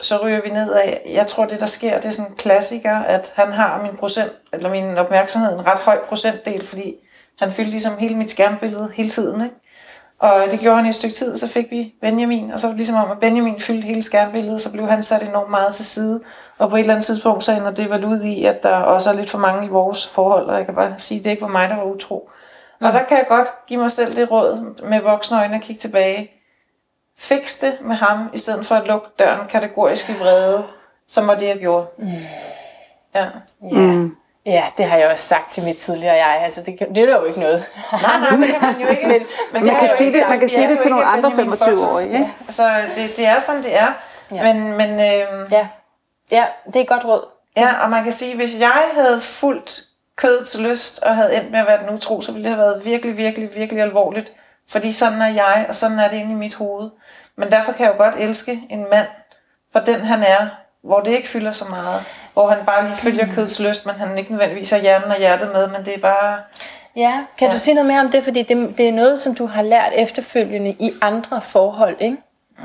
så 0.00 0.18
ryger 0.22 0.40
vi 0.42 0.50
ned 0.50 0.72
af, 0.72 1.02
jeg 1.08 1.26
tror 1.26 1.46
det 1.46 1.60
der 1.60 1.66
sker, 1.66 1.96
det 1.96 2.04
er 2.04 2.10
sådan 2.10 2.30
en 2.30 2.36
klassiker, 2.36 2.96
at 2.96 3.32
han 3.36 3.52
har 3.52 3.82
min 3.82 3.96
procent, 3.96 4.32
eller 4.52 4.70
min 4.70 4.98
opmærksomhed 4.98 5.52
en 5.54 5.66
ret 5.66 5.78
høj 5.78 5.98
procentdel, 6.08 6.66
fordi 6.66 6.94
han 7.38 7.52
fylder 7.52 7.70
ligesom 7.70 7.98
hele 7.98 8.14
mit 8.14 8.30
skærmbillede 8.30 8.90
hele 8.94 9.08
tiden, 9.08 9.44
ikke? 9.44 9.54
Og 10.18 10.42
det 10.50 10.60
gjorde 10.60 10.76
han 10.76 10.86
i 10.86 10.88
et 10.88 10.94
stykke 10.94 11.14
tid, 11.14 11.36
så 11.36 11.48
fik 11.48 11.70
vi 11.70 11.94
Benjamin, 12.00 12.50
og 12.50 12.60
så 12.60 12.66
var 12.66 12.72
det 12.72 12.78
ligesom 12.78 13.04
om, 13.04 13.10
at 13.10 13.18
Benjamin 13.18 13.60
fyldte 13.60 13.86
hele 13.86 14.02
skærmbilledet, 14.02 14.60
så 14.60 14.72
blev 14.72 14.86
han 14.86 15.02
sat 15.02 15.22
enormt 15.22 15.50
meget 15.50 15.74
til 15.74 15.84
side. 15.84 16.20
Og 16.58 16.70
på 16.70 16.76
et 16.76 16.80
eller 16.80 16.94
andet 16.94 17.06
tidspunkt, 17.06 17.44
så 17.44 17.52
ender 17.52 17.70
det 17.70 17.90
vel 17.90 18.04
ud 18.04 18.22
i, 18.22 18.44
at 18.44 18.62
der 18.62 18.76
også 18.76 19.10
er 19.10 19.14
lidt 19.14 19.30
for 19.30 19.38
mange 19.38 19.66
i 19.66 19.68
vores 19.68 20.08
forhold, 20.08 20.46
og 20.46 20.56
jeg 20.56 20.64
kan 20.64 20.74
bare 20.74 20.94
sige, 20.98 21.18
at 21.18 21.24
det 21.24 21.30
ikke 21.30 21.42
var 21.42 21.48
mig, 21.48 21.68
der 21.68 21.76
var 21.76 21.84
utro. 21.84 22.30
Mm. 22.80 22.86
Og 22.86 22.92
der 22.92 23.04
kan 23.04 23.18
jeg 23.18 23.26
godt 23.28 23.48
give 23.66 23.80
mig 23.80 23.90
selv 23.90 24.16
det 24.16 24.30
råd 24.30 24.82
med 24.88 25.00
voksne 25.00 25.38
øjne 25.38 25.54
at 25.54 25.62
kigge 25.62 25.80
tilbage. 25.80 26.30
Fix 27.18 27.58
det 27.60 27.78
med 27.80 27.96
ham, 27.96 28.30
i 28.34 28.38
stedet 28.38 28.66
for 28.66 28.74
at 28.74 28.86
lukke 28.88 29.08
døren 29.18 29.48
kategorisk 29.48 30.08
i 30.08 30.12
vrede, 30.12 30.64
som 31.08 31.26
var 31.26 31.34
det, 31.34 31.46
jeg 31.46 31.58
gjorde. 31.58 31.86
Mm. 31.98 32.08
Ja. 33.14 33.26
Mm. 33.60 34.16
Ja, 34.46 34.64
det 34.76 34.84
har 34.84 34.96
jeg 34.96 35.10
også 35.12 35.24
sagt 35.24 35.52
til 35.52 35.64
mit 35.64 35.76
tidligere 35.76 36.14
jeg. 36.14 36.40
Altså, 36.44 36.62
det, 36.62 36.78
det 36.94 36.98
er 36.98 37.18
jo 37.18 37.24
ikke 37.24 37.40
noget. 37.40 37.64
nej, 37.92 38.20
nej, 38.20 38.30
det 38.30 38.48
kan 38.48 38.60
man 38.62 38.80
jo 38.80 38.88
ikke. 38.88 39.06
Men, 39.06 39.22
men 39.52 39.66
man, 39.66 39.76
kan 39.76 39.90
sige 39.96 40.12
det, 40.12 40.28
man 40.28 40.40
kan 40.40 40.48
sige 40.48 40.68
det 40.68 40.78
til 40.78 40.90
nogle 40.90 41.04
andre 41.04 41.28
25-årige. 41.28 42.12
Ikke? 42.12 42.18
Ja. 42.18 42.30
Altså, 42.46 42.82
det, 42.94 43.16
det 43.16 43.26
er, 43.26 43.38
som 43.38 43.62
det 43.62 43.76
er. 43.76 43.92
Ja. 44.32 44.52
Men, 44.52 44.72
men, 44.72 44.90
øhm, 44.90 45.48
ja. 45.50 45.68
ja, 46.30 46.44
det 46.66 46.80
er 46.80 46.84
godt 46.84 47.04
råd. 47.04 47.28
Ja, 47.56 47.82
og 47.82 47.90
man 47.90 48.04
kan 48.04 48.12
sige, 48.12 48.36
hvis 48.36 48.60
jeg 48.60 48.82
havde 48.94 49.20
fuldt 49.20 49.82
kødets 50.20 50.60
lyst 50.60 51.02
og 51.02 51.16
havde 51.16 51.36
endt 51.36 51.50
med 51.50 51.60
at 51.60 51.66
være 51.66 51.80
den 51.80 51.90
utro, 51.90 52.20
så 52.20 52.32
ville 52.32 52.44
det 52.44 52.56
have 52.56 52.66
været 52.66 52.84
virkelig, 52.84 53.16
virkelig, 53.16 53.50
virkelig 53.56 53.82
alvorligt. 53.82 54.32
Fordi 54.70 54.92
sådan 54.92 55.22
er 55.22 55.28
jeg, 55.28 55.66
og 55.68 55.74
sådan 55.74 55.98
er 55.98 56.08
det 56.08 56.16
inde 56.16 56.32
i 56.32 56.34
mit 56.34 56.54
hoved. 56.54 56.90
Men 57.36 57.50
derfor 57.50 57.72
kan 57.72 57.86
jeg 57.86 57.92
jo 57.92 57.98
godt 57.98 58.14
elske 58.18 58.60
en 58.70 58.86
mand 58.90 59.06
for 59.72 59.80
den 59.80 60.00
han 60.00 60.22
er, 60.22 60.46
hvor 60.82 61.00
det 61.00 61.10
ikke 61.10 61.28
fylder 61.28 61.52
så 61.52 61.64
meget. 61.70 62.00
Hvor 62.32 62.48
han 62.48 62.64
bare 62.66 62.84
lige 62.84 62.96
følger 62.96 63.26
mm. 63.26 63.32
kødets 63.32 63.60
lyst, 63.60 63.86
men 63.86 63.94
han 63.94 64.18
ikke 64.18 64.30
nødvendigvis 64.30 64.70
har 64.70 64.78
hjernen 64.78 65.10
og 65.10 65.18
hjertet 65.18 65.50
med, 65.52 65.68
men 65.68 65.84
det 65.84 65.94
er 65.94 65.98
bare... 65.98 66.38
Ja, 66.96 67.24
kan 67.38 67.48
ja. 67.48 67.54
du 67.54 67.58
sige 67.58 67.74
noget 67.74 67.86
mere 67.88 68.00
om 68.00 68.10
det? 68.10 68.24
Fordi 68.24 68.42
det, 68.42 68.78
det 68.78 68.88
er 68.88 68.92
noget, 68.92 69.20
som 69.20 69.34
du 69.34 69.46
har 69.46 69.62
lært 69.62 69.92
efterfølgende 69.96 70.70
i 70.70 70.90
andre 71.02 71.40
forhold, 71.40 71.96
ikke? 72.00 72.16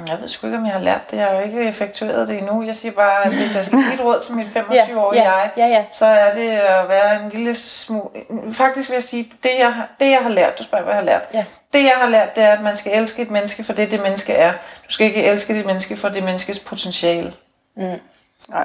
Jeg 0.07 0.21
ved 0.21 0.27
sgu 0.27 0.47
ikke, 0.47 0.57
om 0.57 0.65
jeg 0.65 0.73
har 0.73 0.79
lært 0.79 1.11
det. 1.11 1.17
Jeg 1.17 1.25
har 1.25 1.33
jo 1.33 1.39
ikke 1.39 1.63
effektueret 1.63 2.27
det 2.27 2.37
endnu. 2.37 2.63
Jeg 2.63 2.75
siger 2.75 2.91
bare, 2.91 3.25
at 3.25 3.33
hvis 3.33 3.55
jeg 3.55 3.65
skal 3.65 3.79
give 3.79 3.93
et 3.93 4.03
råd 4.03 4.19
til 4.19 4.35
mit 4.35 4.47
25-årige 4.47 5.21
ja, 5.21 5.29
ja, 5.29 5.37
jeg, 5.37 5.51
ja, 5.57 5.67
ja. 5.67 5.85
så 5.91 6.05
er 6.05 6.33
det 6.33 6.49
at 6.49 6.89
være 6.89 7.23
en 7.23 7.29
lille 7.29 7.55
smule... 7.55 8.09
Faktisk 8.53 8.89
vil 8.89 8.95
jeg 8.95 9.03
sige, 9.03 9.31
det 9.43 9.51
jeg, 9.59 9.73
det 9.99 10.11
jeg 10.11 10.19
har 10.21 10.29
lært, 10.29 10.59
du 10.59 10.63
spørger, 10.63 10.83
hvad 10.83 10.93
jeg 10.93 11.01
har 11.01 11.05
lært. 11.05 11.21
Ja. 11.33 11.45
Det 11.73 11.83
jeg 11.83 11.93
har 11.95 12.09
lært, 12.09 12.35
det 12.35 12.43
er, 12.43 12.51
at 12.51 12.61
man 12.61 12.75
skal 12.75 12.99
elske 12.99 13.21
et 13.21 13.31
menneske 13.31 13.63
for 13.63 13.73
det, 13.73 13.91
det 13.91 14.01
menneske 14.01 14.33
er. 14.33 14.51
Du 14.87 14.93
skal 14.93 15.07
ikke 15.07 15.23
elske 15.23 15.53
det 15.53 15.65
menneske 15.65 15.97
for 15.97 16.09
det 16.09 16.23
menneskes 16.23 16.59
potentiale. 16.59 17.33
Mm. 17.77 17.99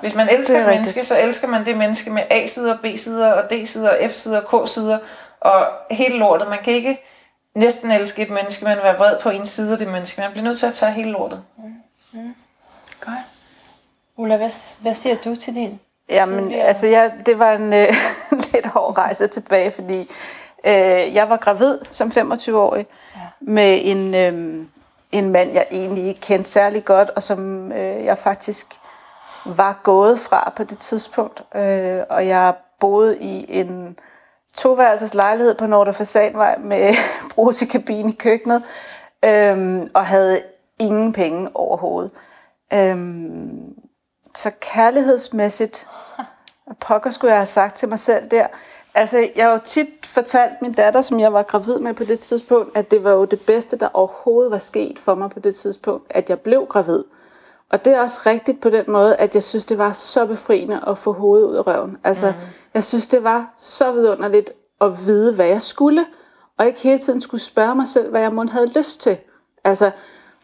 Hvis 0.00 0.14
man 0.14 0.24
elsker 0.32 0.60
et 0.60 0.66
menneske, 0.66 1.04
så 1.04 1.20
elsker 1.20 1.48
man 1.48 1.66
det 1.66 1.76
menneske 1.76 2.10
med 2.10 2.22
A-sider, 2.30 2.76
B-sider, 2.76 3.32
og 3.32 3.50
D-sider, 3.50 4.08
F-sider, 4.08 4.40
K-sider, 4.40 4.98
og 5.40 5.66
hele 5.90 6.16
lortet. 6.16 6.48
Man 6.48 6.58
kan 6.64 6.72
ikke 6.72 7.04
næsten 7.54 7.90
elske 7.90 8.22
et 8.22 8.30
menneske, 8.30 8.64
men 8.64 8.78
være 8.78 8.96
vred 8.96 9.18
på 9.22 9.30
en 9.30 9.46
side 9.46 9.72
af 9.72 9.78
det 9.78 9.88
menneske. 9.88 10.20
Man 10.20 10.30
bliver 10.30 10.44
nødt 10.44 10.58
til 10.58 10.66
at 10.66 10.74
tage 10.74 10.92
hele 10.92 11.10
lortet. 11.10 11.42
Mm. 11.56 11.74
Mm. 12.12 12.34
Godt. 13.00 13.18
Ulla, 14.16 14.36
hvad, 14.36 14.82
hvad 14.82 14.94
siger 14.94 15.16
du 15.24 15.36
til 15.36 15.54
din? 15.54 15.80
Jamen, 16.08 16.52
altså, 16.52 16.86
jeg, 16.86 17.12
det 17.26 17.38
var 17.38 17.52
en 17.52 17.72
øh, 17.72 17.94
lidt 18.52 18.66
hård 18.66 18.98
rejse 18.98 19.26
tilbage, 19.26 19.70
fordi 19.70 20.00
øh, 20.66 21.14
jeg 21.14 21.28
var 21.28 21.36
gravid 21.36 21.78
som 21.90 22.08
25-årig 22.08 22.86
ja. 23.16 23.20
med 23.40 23.80
en, 23.82 24.14
øh, 24.14 24.66
en 25.12 25.30
mand, 25.30 25.52
jeg 25.52 25.66
egentlig 25.70 26.04
ikke 26.04 26.20
kendte 26.20 26.50
særlig 26.50 26.84
godt, 26.84 27.10
og 27.10 27.22
som 27.22 27.72
øh, 27.72 28.04
jeg 28.04 28.18
faktisk 28.18 28.66
var 29.46 29.80
gået 29.82 30.20
fra 30.20 30.52
på 30.56 30.64
det 30.64 30.78
tidspunkt. 30.78 31.42
Øh, 31.54 32.00
og 32.10 32.26
jeg 32.26 32.54
boede 32.80 33.18
i 33.18 33.46
en 33.48 33.98
toværelses 34.56 35.14
lejlighed 35.14 35.54
på 35.54 35.66
Nordre 35.66 35.92
Fasanvej 35.92 36.58
med 36.58 36.94
brusekabine 37.34 38.12
i 38.12 38.16
køkkenet, 38.18 38.62
øh, 39.24 39.80
og 39.94 40.06
havde 40.06 40.40
ingen 40.78 41.12
penge 41.12 41.50
overhovedet. 41.54 42.10
Øh, 42.72 42.96
så 44.34 44.50
kærlighedsmæssigt, 44.60 45.86
pokker 46.80 47.10
skulle 47.10 47.30
jeg 47.30 47.38
have 47.38 47.46
sagt 47.46 47.76
til 47.76 47.88
mig 47.88 47.98
selv 47.98 48.30
der, 48.30 48.46
Altså, 48.94 49.28
jeg 49.36 49.44
har 49.44 49.52
jo 49.52 49.60
tit 49.64 49.88
fortalt 50.04 50.62
min 50.62 50.72
datter, 50.72 51.00
som 51.00 51.20
jeg 51.20 51.32
var 51.32 51.42
gravid 51.42 51.78
med 51.78 51.94
på 51.94 52.04
det 52.04 52.18
tidspunkt, 52.18 52.76
at 52.76 52.90
det 52.90 53.04
var 53.04 53.10
jo 53.10 53.24
det 53.24 53.40
bedste, 53.40 53.76
der 53.76 53.88
overhovedet 53.94 54.52
var 54.52 54.58
sket 54.58 54.98
for 54.98 55.14
mig 55.14 55.30
på 55.30 55.40
det 55.40 55.56
tidspunkt, 55.56 56.06
at 56.10 56.30
jeg 56.30 56.40
blev 56.40 56.66
gravid. 56.66 57.04
Og 57.72 57.84
det 57.84 57.92
er 57.92 58.00
også 58.00 58.20
rigtigt 58.26 58.60
på 58.60 58.70
den 58.70 58.84
måde, 58.88 59.16
at 59.16 59.34
jeg 59.34 59.42
synes, 59.42 59.64
det 59.64 59.78
var 59.78 59.92
så 59.92 60.26
befriende 60.26 60.80
at 60.86 60.98
få 60.98 61.12
hovedet 61.12 61.46
ud 61.46 61.54
af 61.54 61.66
røven. 61.66 61.96
Altså, 62.04 62.26
mm. 62.26 62.46
jeg 62.74 62.84
synes, 62.84 63.06
det 63.06 63.24
var 63.24 63.52
så 63.58 63.92
vidunderligt 63.92 64.50
at 64.80 65.06
vide, 65.06 65.34
hvad 65.34 65.46
jeg 65.46 65.62
skulle, 65.62 66.06
og 66.58 66.66
ikke 66.66 66.80
hele 66.80 66.98
tiden 66.98 67.20
skulle 67.20 67.40
spørge 67.40 67.74
mig 67.74 67.88
selv, 67.88 68.10
hvad 68.10 68.20
jeg 68.20 68.32
måtte 68.32 68.52
havde 68.52 68.72
lyst 68.78 69.00
til. 69.00 69.18
Altså, 69.64 69.90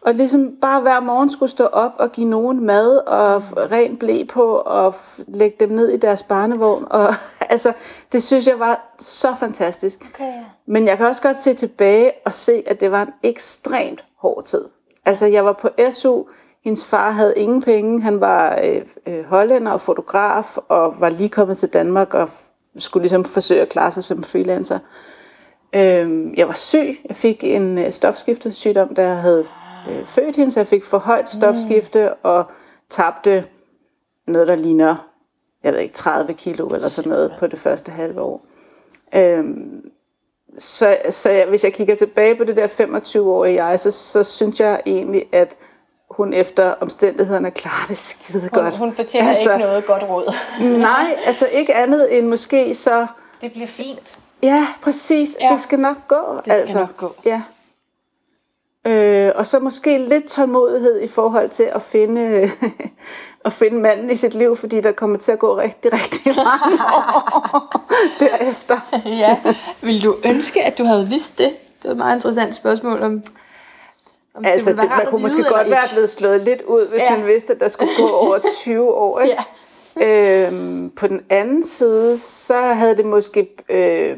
og 0.01 0.13
ligesom 0.13 0.51
bare 0.61 0.81
hver 0.81 0.99
morgen 0.99 1.29
skulle 1.29 1.49
stå 1.49 1.65
op 1.65 1.91
og 1.99 2.11
give 2.11 2.29
nogen 2.29 2.65
mad 2.65 2.97
og 2.97 3.43
ren 3.71 3.97
blæ 3.97 4.23
på 4.29 4.55
og 4.55 4.95
lægge 5.27 5.57
dem 5.59 5.69
ned 5.69 5.89
i 5.89 5.97
deres 5.97 6.23
barnevogn. 6.23 6.85
Og, 6.89 7.07
altså, 7.53 7.73
det 8.11 8.23
synes 8.23 8.47
jeg 8.47 8.59
var 8.59 8.95
så 8.99 9.35
fantastisk. 9.39 10.05
Okay, 10.13 10.23
ja. 10.23 10.43
Men 10.67 10.87
jeg 10.87 10.97
kan 10.97 11.05
også 11.05 11.21
godt 11.21 11.37
se 11.37 11.53
tilbage 11.53 12.11
og 12.25 12.33
se, 12.33 12.63
at 12.65 12.79
det 12.79 12.91
var 12.91 13.01
en 13.01 13.13
ekstremt 13.23 14.05
hård 14.21 14.43
tid. 14.43 14.65
Altså, 15.05 15.25
jeg 15.25 15.45
var 15.45 15.53
på 15.53 15.69
SU, 15.91 16.23
hendes 16.67 16.85
far 16.85 17.11
havde 17.11 17.33
ingen 17.37 17.61
penge, 17.61 18.01
han 18.01 18.21
var 18.21 18.59
øh, 18.63 18.81
øh, 19.07 19.25
hollænder 19.25 19.71
og 19.71 19.81
fotograf 19.81 20.57
og 20.57 20.95
var 20.99 21.09
lige 21.09 21.29
kommet 21.29 21.57
til 21.57 21.69
Danmark 21.69 22.13
og 22.13 22.29
skulle 22.77 23.01
ligesom 23.01 23.25
forsøge 23.25 23.61
at 23.61 23.69
klare 23.69 23.91
sig 23.91 24.03
som 24.03 24.23
freelancer. 24.23 24.79
Øh, 25.75 26.37
jeg 26.37 26.47
var 26.47 26.53
syg, 26.53 26.97
jeg 27.07 27.15
fik 27.15 27.43
en 27.43 27.77
øh, 27.77 27.91
stofskiftesygdom, 27.91 28.95
der 28.95 29.13
havde 29.13 29.45
øh, 29.89 30.05
født 30.05 30.35
hende, 30.35 30.51
så 30.51 30.59
jeg 30.59 30.67
fik 30.67 30.85
for 30.85 30.97
højt 30.97 31.29
stofskifte 31.29 32.13
og 32.13 32.45
tabte 32.89 33.45
noget, 34.27 34.47
der 34.47 34.55
ligner, 34.55 35.09
jeg 35.63 35.73
ved 35.73 35.79
ikke, 35.79 35.93
30 35.93 36.33
kilo 36.33 36.67
eller 36.67 36.89
sådan 36.89 37.09
noget 37.09 37.33
på 37.39 37.47
det 37.47 37.59
første 37.59 37.91
halve 37.91 38.21
år. 38.21 38.45
Øhm, 39.15 39.91
så 40.57 40.97
så 41.09 41.29
jeg, 41.29 41.45
hvis 41.47 41.63
jeg 41.63 41.73
kigger 41.73 41.95
tilbage 41.95 42.35
på 42.35 42.43
det 42.43 42.55
der 42.55 42.67
25-årige 42.67 43.65
jeg, 43.65 43.79
så, 43.79 43.91
så 43.91 44.23
synes 44.23 44.59
jeg 44.59 44.81
egentlig, 44.85 45.25
at 45.31 45.57
hun 46.17 46.33
efter 46.33 46.73
omstændighederne 46.81 47.51
klarer 47.51 47.87
det 47.87 47.97
skide 47.97 48.49
godt. 48.49 48.77
Hun, 48.77 48.87
hun 48.87 48.95
fortjener 48.95 49.29
altså, 49.29 49.53
ikke 49.53 49.65
noget 49.65 49.85
godt 49.85 50.03
råd. 50.03 50.33
nej, 50.79 51.17
altså 51.25 51.45
ikke 51.53 51.75
andet 51.75 52.17
end 52.17 52.27
måske 52.27 52.75
så... 52.75 53.07
Det 53.41 53.51
bliver 53.51 53.67
fint. 53.67 54.19
Ja, 54.43 54.67
præcis. 54.81 55.37
Ja. 55.41 55.49
Det 55.49 55.59
skal 55.59 55.79
nok 55.79 56.07
gå. 56.07 56.35
Det 56.35 56.43
skal 56.43 56.53
altså. 56.53 56.79
nok 56.79 56.97
gå. 56.97 57.15
Ja. 57.25 57.41
Øh, 58.87 59.31
og 59.35 59.47
så 59.47 59.59
måske 59.59 59.97
lidt 59.97 60.27
tålmodighed 60.27 61.01
i 61.01 61.07
forhold 61.07 61.49
til 61.49 61.63
at 61.63 61.81
finde, 61.81 62.49
at 63.45 63.53
finde 63.53 63.79
manden 63.79 64.11
i 64.11 64.15
sit 64.15 64.33
liv, 64.35 64.55
fordi 64.55 64.81
der 64.81 64.91
kommer 64.91 65.17
til 65.17 65.31
at 65.31 65.39
gå 65.39 65.57
rigtig, 65.57 65.93
rigtig 65.93 66.35
mange 66.35 66.83
år 66.93 67.85
derefter. 68.19 68.79
ja. 69.23 69.37
Vil 69.81 70.03
du 70.03 70.15
ønske, 70.25 70.63
at 70.63 70.77
du 70.77 70.83
havde 70.83 71.07
vidst 71.07 71.37
det? 71.37 71.49
Det 71.81 71.85
var 71.85 71.91
et 71.91 71.97
meget 71.97 72.15
interessant 72.15 72.55
spørgsmål 72.55 73.01
om, 73.01 73.23
om 74.37 74.45
altså, 74.45 74.69
det, 74.69 74.81
det 74.81 74.89
man 74.89 75.05
kunne 75.09 75.21
måske 75.21 75.43
godt 75.43 75.69
være 75.69 75.87
blevet 75.91 76.09
slået 76.09 76.41
lidt 76.41 76.61
ud, 76.61 76.87
hvis 76.87 77.01
ja. 77.03 77.17
man 77.17 77.25
vidste, 77.25 77.53
at 77.53 77.59
der 77.59 77.67
skulle 77.67 77.91
gå 77.97 78.09
over 78.25 78.37
20 78.63 78.93
år. 78.93 79.19
Ikke? 79.19 79.35
Ja. 79.99 80.47
Øhm, 80.47 80.89
på 80.89 81.07
den 81.07 81.21
anden 81.29 81.63
side, 81.63 82.17
så 82.17 82.61
havde 82.61 82.97
det 82.97 83.05
måske... 83.05 83.55
Øh, 83.69 84.17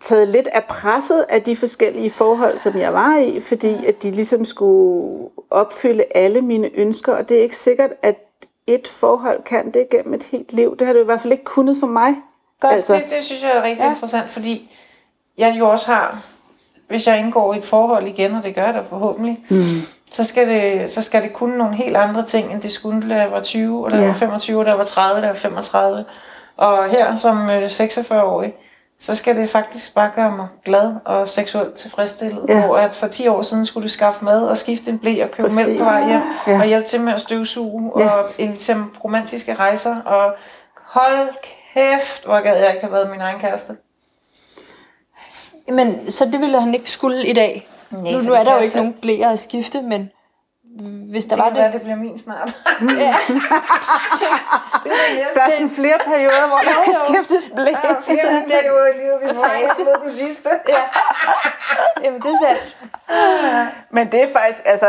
taget 0.00 0.28
lidt 0.28 0.46
af 0.46 0.64
presset 0.64 1.26
af 1.28 1.42
de 1.42 1.56
forskellige 1.56 2.10
forhold, 2.10 2.58
som 2.58 2.78
jeg 2.78 2.94
var 2.94 3.16
i, 3.16 3.40
fordi 3.40 3.86
at 3.86 4.02
de 4.02 4.10
ligesom 4.10 4.44
skulle 4.44 5.28
opfylde 5.50 6.04
alle 6.14 6.40
mine 6.40 6.70
ønsker, 6.74 7.14
og 7.14 7.28
det 7.28 7.38
er 7.38 7.42
ikke 7.42 7.56
sikkert, 7.56 7.90
at 8.02 8.16
et 8.66 8.88
forhold 8.88 9.42
kan 9.42 9.70
det 9.74 9.88
gennem 9.90 10.14
et 10.14 10.22
helt 10.22 10.52
liv. 10.52 10.76
Det 10.76 10.86
har 10.86 10.94
det 10.94 11.00
i 11.00 11.04
hvert 11.04 11.20
fald 11.20 11.32
ikke 11.32 11.44
kunnet 11.44 11.76
for 11.80 11.86
mig. 11.86 12.14
Godt, 12.60 12.74
altså, 12.74 12.94
det, 12.94 13.10
det 13.10 13.24
synes 13.24 13.42
jeg 13.42 13.50
er 13.50 13.62
rigtig 13.62 13.82
ja. 13.82 13.88
interessant, 13.88 14.28
fordi 14.28 14.70
jeg 15.38 15.56
jo 15.58 15.68
også 15.68 15.86
har, 15.86 16.22
hvis 16.88 17.06
jeg 17.06 17.18
indgår 17.18 17.54
i 17.54 17.58
et 17.58 17.64
forhold 17.64 18.06
igen, 18.06 18.34
og 18.34 18.42
det 18.42 18.54
gør 18.54 18.72
da 18.72 18.80
forhåbentlig, 18.88 19.38
mm. 19.50 19.56
så, 20.10 20.24
skal 20.24 20.48
det, 20.48 20.90
så 20.90 21.02
skal 21.02 21.22
det 21.22 21.32
kunne 21.32 21.58
nogle 21.58 21.76
helt 21.76 21.96
andre 21.96 22.24
ting, 22.24 22.52
end 22.52 22.62
det 22.62 22.72
skulle, 22.72 23.10
da 23.10 23.14
jeg 23.14 23.32
var 23.32 23.42
20, 23.42 23.84
og 23.84 23.90
da 23.90 23.96
jeg 23.96 24.02
ja. 24.02 24.08
var 24.08 24.14
25, 24.14 24.58
og 24.58 24.64
da 24.64 24.70
jeg 24.70 24.78
var 24.78 24.84
30, 24.84 25.20
da 25.20 25.26
jeg 25.26 25.34
var 25.34 25.38
35. 25.38 26.04
Og 26.56 26.90
her 26.90 27.14
som 27.14 27.50
46-årig, 27.50 28.48
øh, 28.48 28.54
så 29.00 29.14
skal 29.14 29.36
det 29.36 29.48
faktisk 29.48 29.94
bare 29.94 30.10
gøre 30.14 30.36
mig 30.36 30.48
glad 30.64 30.94
og 31.04 31.28
seksuelt 31.28 31.74
tilfredsstillet. 31.74 32.44
Ja. 32.48 32.66
Hvor 32.66 32.76
at 32.76 32.96
for 32.96 33.06
10 33.06 33.28
år 33.28 33.42
siden 33.42 33.64
skulle 33.64 33.84
du 33.84 33.88
skaffe 33.88 34.24
mad 34.24 34.48
og 34.48 34.58
skifte 34.58 34.90
en 34.90 34.98
blæ 34.98 35.22
og 35.24 35.30
købe 35.30 35.48
Præcis. 35.48 35.66
mælk 35.66 35.78
på 35.78 35.84
vej 35.84 36.08
hjem, 36.08 36.20
ja. 36.46 36.60
og 36.60 36.66
hjælpe 36.66 36.86
til 36.86 37.00
med 37.00 37.12
at 37.12 37.20
støvsuge 37.20 37.92
ja. 37.98 38.08
og 38.08 38.30
invitere 38.38 38.86
romantiske 39.04 39.54
rejser. 39.54 40.00
Og 40.00 40.34
hold 40.82 41.28
kæft, 41.74 42.24
hvor 42.24 42.40
gad 42.40 42.56
jeg 42.58 42.70
ikke 42.70 42.80
have 42.80 42.92
været 42.92 43.10
min 43.10 43.20
egen 43.20 43.40
kæreste. 43.40 43.72
Men 45.72 46.10
så 46.10 46.24
det 46.24 46.40
ville 46.40 46.60
han 46.60 46.74
ikke 46.74 46.90
skulle 46.90 47.26
i 47.26 47.32
dag? 47.32 47.68
Nej, 47.90 48.12
nu, 48.12 48.18
nu 48.22 48.32
er 48.32 48.44
der 48.44 48.54
jo 48.54 48.60
ikke 48.60 48.76
nogen 48.76 48.92
blæer 48.92 49.28
at 49.30 49.38
skifte, 49.38 49.82
men 49.82 50.10
hvis 51.10 51.24
der 51.24 51.36
Det 51.36 51.44
var 51.44 51.48
kan 51.50 51.56
være, 51.58 51.64
det... 51.66 51.72
det 51.72 51.80
bliver 51.82 51.96
min 51.96 52.18
snart. 52.18 52.56
Der 55.34 55.42
er 55.42 55.50
sådan 55.50 55.70
flere 55.70 55.98
perioder, 56.04 56.46
hvor 56.48 56.56
der 56.56 56.72
skal 56.82 56.94
skiftes 57.08 57.50
blæ. 57.54 57.64
Der 57.64 57.70
er 57.96 58.00
flere 58.02 58.18
Sådan 58.18 58.42
den 58.42 58.50
perioder 58.50 58.86
i 58.86 58.96
livet, 59.02 59.18
vi 59.22 59.28
får 59.34 59.44
fase. 59.44 59.70
oplevet 59.80 60.00
den 60.02 60.10
sidste. 60.10 60.48
Jamen, 62.04 62.20
det 62.20 62.30
er 62.30 62.38
sandt. 62.46 62.76
Men 63.90 64.12
det 64.12 64.22
er 64.22 64.28
faktisk, 64.32 64.62
altså, 64.64 64.88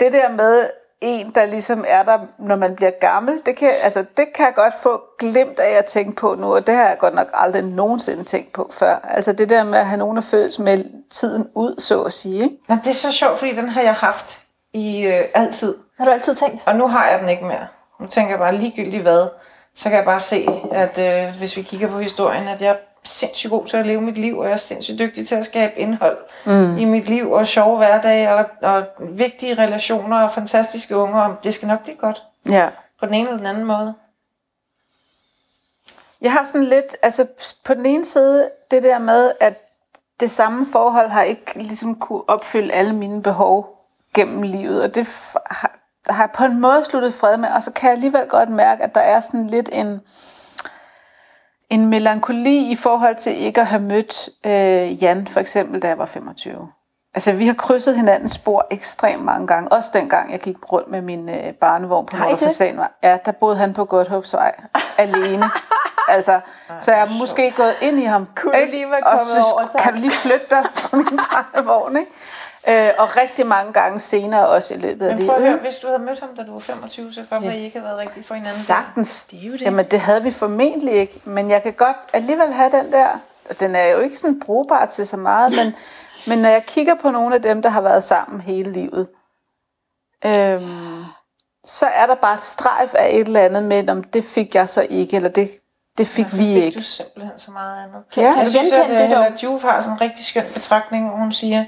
det 0.00 0.12
der 0.12 0.28
med 0.30 0.68
en, 1.00 1.30
der 1.34 1.46
ligesom 1.46 1.84
er 1.88 2.02
der, 2.02 2.18
når 2.38 2.56
man 2.56 2.76
bliver 2.76 2.90
gammel, 3.00 3.40
det 3.46 3.56
kan, 3.56 3.70
altså, 3.84 4.04
det 4.16 4.26
kan 4.34 4.46
jeg 4.46 4.54
godt 4.54 4.74
få 4.82 5.02
glimt 5.18 5.58
af 5.58 5.78
at 5.78 5.84
tænke 5.84 6.16
på 6.16 6.34
nu, 6.34 6.54
og 6.54 6.66
det 6.66 6.74
har 6.74 6.88
jeg 6.88 6.98
godt 6.98 7.14
nok 7.14 7.26
aldrig 7.34 7.62
nogensinde 7.62 8.24
tænkt 8.24 8.52
på 8.52 8.70
før. 8.72 8.94
Altså 9.04 9.32
det 9.32 9.48
der 9.48 9.64
med 9.64 9.78
at 9.78 9.86
have 9.86 9.98
nogen 9.98 10.18
at 10.18 10.24
føles 10.24 10.58
med 10.58 10.84
tiden 11.10 11.48
ud, 11.54 11.80
så 11.80 12.02
at 12.02 12.12
sige. 12.12 12.42
Ikke? 12.42 12.56
Ja, 12.68 12.78
det 12.84 12.90
er 12.90 12.94
så 12.94 13.12
sjovt, 13.12 13.38
fordi 13.38 13.56
den 13.56 13.68
har 13.68 13.82
jeg 13.82 13.94
haft 13.94 14.42
i 14.72 15.06
øh, 15.06 15.24
altid. 15.34 15.74
Har 15.98 16.04
du 16.04 16.10
altid 16.10 16.34
tænkt? 16.34 16.62
Og 16.66 16.76
nu 16.76 16.88
har 16.88 17.08
jeg 17.10 17.20
den 17.20 17.28
ikke 17.28 17.44
mere. 17.44 17.66
Nu 18.00 18.06
tænker 18.06 18.30
jeg 18.30 18.38
bare 18.38 18.56
ligegyldigt 18.56 19.02
hvad, 19.02 19.28
så 19.74 19.88
kan 19.88 19.96
jeg 19.96 20.04
bare 20.04 20.20
se, 20.20 20.48
at 20.72 20.98
øh, 20.98 21.38
hvis 21.38 21.56
vi 21.56 21.62
kigger 21.62 21.88
på 21.88 21.98
historien, 21.98 22.48
at 22.48 22.62
jeg 22.62 22.76
sindssygt 23.08 23.50
god 23.50 23.66
til 23.66 23.76
at 23.76 23.86
leve 23.86 24.00
mit 24.00 24.18
liv, 24.18 24.38
og 24.38 24.44
jeg 24.44 24.52
er 24.52 24.56
sindssygt 24.56 24.98
dygtig 24.98 25.28
til 25.28 25.34
at 25.34 25.44
skabe 25.44 25.78
indhold 25.78 26.18
mm. 26.46 26.78
i 26.78 26.84
mit 26.84 27.08
liv, 27.08 27.32
og 27.32 27.46
sjove 27.46 27.76
hverdage, 27.76 28.34
og, 28.34 28.44
og 28.62 28.84
vigtige 29.00 29.54
relationer, 29.54 30.22
og 30.22 30.30
fantastiske 30.30 30.96
unger, 30.96 31.20
og 31.20 31.44
det 31.44 31.54
skal 31.54 31.68
nok 31.68 31.82
blive 31.82 31.96
godt. 31.96 32.22
Ja. 32.50 32.68
På 33.00 33.06
den 33.06 33.14
ene 33.14 33.28
eller 33.28 33.38
den 33.38 33.46
anden 33.46 33.64
måde. 33.64 33.94
Jeg 36.20 36.32
har 36.32 36.44
sådan 36.44 36.64
lidt, 36.64 36.96
altså 37.02 37.26
på 37.64 37.74
den 37.74 37.86
ene 37.86 38.04
side, 38.04 38.50
det 38.70 38.82
der 38.82 38.98
med, 38.98 39.32
at 39.40 39.54
det 40.20 40.30
samme 40.30 40.66
forhold 40.72 41.08
har 41.08 41.22
ikke 41.22 41.52
ligesom 41.54 41.94
kunne 41.94 42.28
opfylde 42.28 42.72
alle 42.72 42.94
mine 42.94 43.22
behov 43.22 43.78
gennem 44.14 44.42
livet, 44.42 44.82
og 44.82 44.94
det 44.94 45.08
har, 45.46 45.78
har 46.08 46.22
jeg 46.22 46.30
på 46.34 46.44
en 46.44 46.60
måde 46.60 46.84
sluttet 46.84 47.14
fred 47.14 47.36
med, 47.36 47.48
og 47.48 47.62
så 47.62 47.72
kan 47.72 47.86
jeg 47.86 47.94
alligevel 47.94 48.28
godt 48.28 48.48
mærke, 48.48 48.84
at 48.84 48.94
der 48.94 49.00
er 49.00 49.20
sådan 49.20 49.46
lidt 49.46 49.68
en, 49.72 50.00
en 51.70 51.86
melankoli 51.86 52.70
i 52.70 52.76
forhold 52.76 53.16
til 53.16 53.38
ikke 53.44 53.60
at 53.60 53.66
have 53.66 53.82
mødt 53.82 54.28
øh, 54.46 55.02
Jan, 55.02 55.26
for 55.26 55.40
eksempel, 55.40 55.82
da 55.82 55.88
jeg 55.88 55.98
var 55.98 56.06
25. 56.06 56.68
Altså, 57.14 57.32
vi 57.32 57.46
har 57.46 57.54
krydset 57.54 57.96
hinandens 57.96 58.32
spor 58.32 58.66
ekstremt 58.70 59.24
mange 59.24 59.46
gange. 59.46 59.72
Også 59.72 59.90
dengang, 59.92 60.32
jeg 60.32 60.40
gik 60.40 60.72
rundt 60.72 60.90
med 60.90 61.00
min 61.00 61.28
øh, 61.28 61.52
barnevogn 61.60 62.06
på? 62.06 62.16
Motorfasanvej. 62.16 62.88
Ja, 63.02 63.18
der 63.24 63.32
boede 63.32 63.56
han 63.56 63.72
på 63.72 63.84
Godthåbsvej. 63.84 64.52
alene. 64.98 65.44
Altså, 66.10 66.40
så 66.80 66.92
jeg 66.92 67.00
er 67.00 67.18
måske 67.18 67.50
gået 67.56 67.74
ind 67.82 67.98
i 68.00 68.04
ham. 68.04 68.26
Kunne 68.36 68.60
ikke? 68.60 68.72
lige 68.72 68.86
være 68.86 68.96
Og 68.96 69.02
kommet 69.04 69.26
så 69.26 69.52
over, 69.54 69.66
tak? 69.66 69.82
kan 69.82 69.94
du 69.94 70.00
lige 70.00 70.10
flytte 70.10 70.46
dig 70.50 70.64
fra 70.74 70.96
min 70.96 71.06
barnevogn, 71.32 71.96
ikke? 71.96 72.10
Øh, 72.68 72.90
og 72.98 73.16
rigtig 73.16 73.46
mange 73.46 73.72
gange 73.72 73.98
senere 74.00 74.48
også 74.48 74.74
i 74.74 74.76
løbet 74.76 75.06
af 75.06 75.16
Men 75.16 75.26
prøv 75.26 75.34
at 75.36 75.40
livet. 75.40 75.52
høre, 75.52 75.62
hvis 75.62 75.76
du 75.78 75.86
havde 75.86 75.98
mødt 75.98 76.20
ham, 76.20 76.36
da 76.36 76.42
du 76.42 76.52
var 76.52 76.58
25, 76.58 77.12
så 77.12 77.20
kan 77.20 77.40
godt 77.40 77.52
at 77.52 77.58
I 77.58 77.64
ikke 77.64 77.78
havde 77.78 77.88
været 77.88 77.98
rigtigt 77.98 78.26
for 78.26 78.34
hinanden. 78.34 78.50
Sagtens. 78.52 79.24
Det 79.24 79.42
er 79.42 79.46
jo 79.46 79.52
det. 79.52 79.60
Jamen, 79.60 79.86
det 79.90 80.00
havde 80.00 80.22
vi 80.22 80.30
formentlig 80.30 80.94
ikke. 80.94 81.20
Men 81.24 81.50
jeg 81.50 81.62
kan 81.62 81.72
godt 81.72 81.96
alligevel 82.12 82.52
have 82.52 82.70
den 82.70 82.92
der... 82.92 83.08
og 83.50 83.60
Den 83.60 83.76
er 83.76 83.86
jo 83.86 83.98
ikke 83.98 84.16
sådan 84.18 84.40
brugbar 84.40 84.84
til 84.86 85.06
så 85.06 85.16
meget, 85.16 85.52
men, 85.56 85.74
men 86.28 86.38
når 86.38 86.48
jeg 86.48 86.64
kigger 86.66 86.94
på 86.94 87.10
nogle 87.10 87.34
af 87.34 87.42
dem, 87.42 87.62
der 87.62 87.68
har 87.68 87.80
været 87.80 88.04
sammen 88.04 88.40
hele 88.40 88.72
livet, 88.72 89.08
øhm, 90.24 91.04
så 91.64 91.86
er 91.86 92.06
der 92.06 92.14
bare 92.14 92.34
et 92.34 92.40
strejf 92.40 92.94
af 92.94 93.08
et 93.14 93.26
eller 93.26 93.40
andet 93.40 93.62
med, 93.62 93.88
om 93.88 94.02
det 94.02 94.24
fik 94.24 94.54
jeg 94.54 94.68
så 94.68 94.86
ikke, 94.90 95.16
eller 95.16 95.28
det, 95.28 95.50
det 95.98 96.06
fik 96.06 96.24
Hvorfor 96.24 96.36
vi 96.36 96.42
fik 96.54 96.64
ikke. 96.64 96.78
du 96.78 96.82
simpelthen 96.82 97.38
så 97.38 97.50
meget 97.50 97.82
andet. 97.84 98.02
Ja. 98.16 98.22
Jeg 98.22 98.34
Kan 98.34 98.44
du 98.44 98.50
synes, 98.50 98.72
at 98.72 98.88
det 98.88 98.98
det, 99.00 99.10
dog? 99.10 99.24
Hella 99.24 99.36
Juf 99.42 99.62
har 99.62 99.80
sådan 99.80 99.94
en 99.94 100.00
rigtig 100.00 100.26
skøn 100.26 100.44
betragtning, 100.54 101.08
hvor 101.08 101.16
hun 101.18 101.32
siger, 101.32 101.64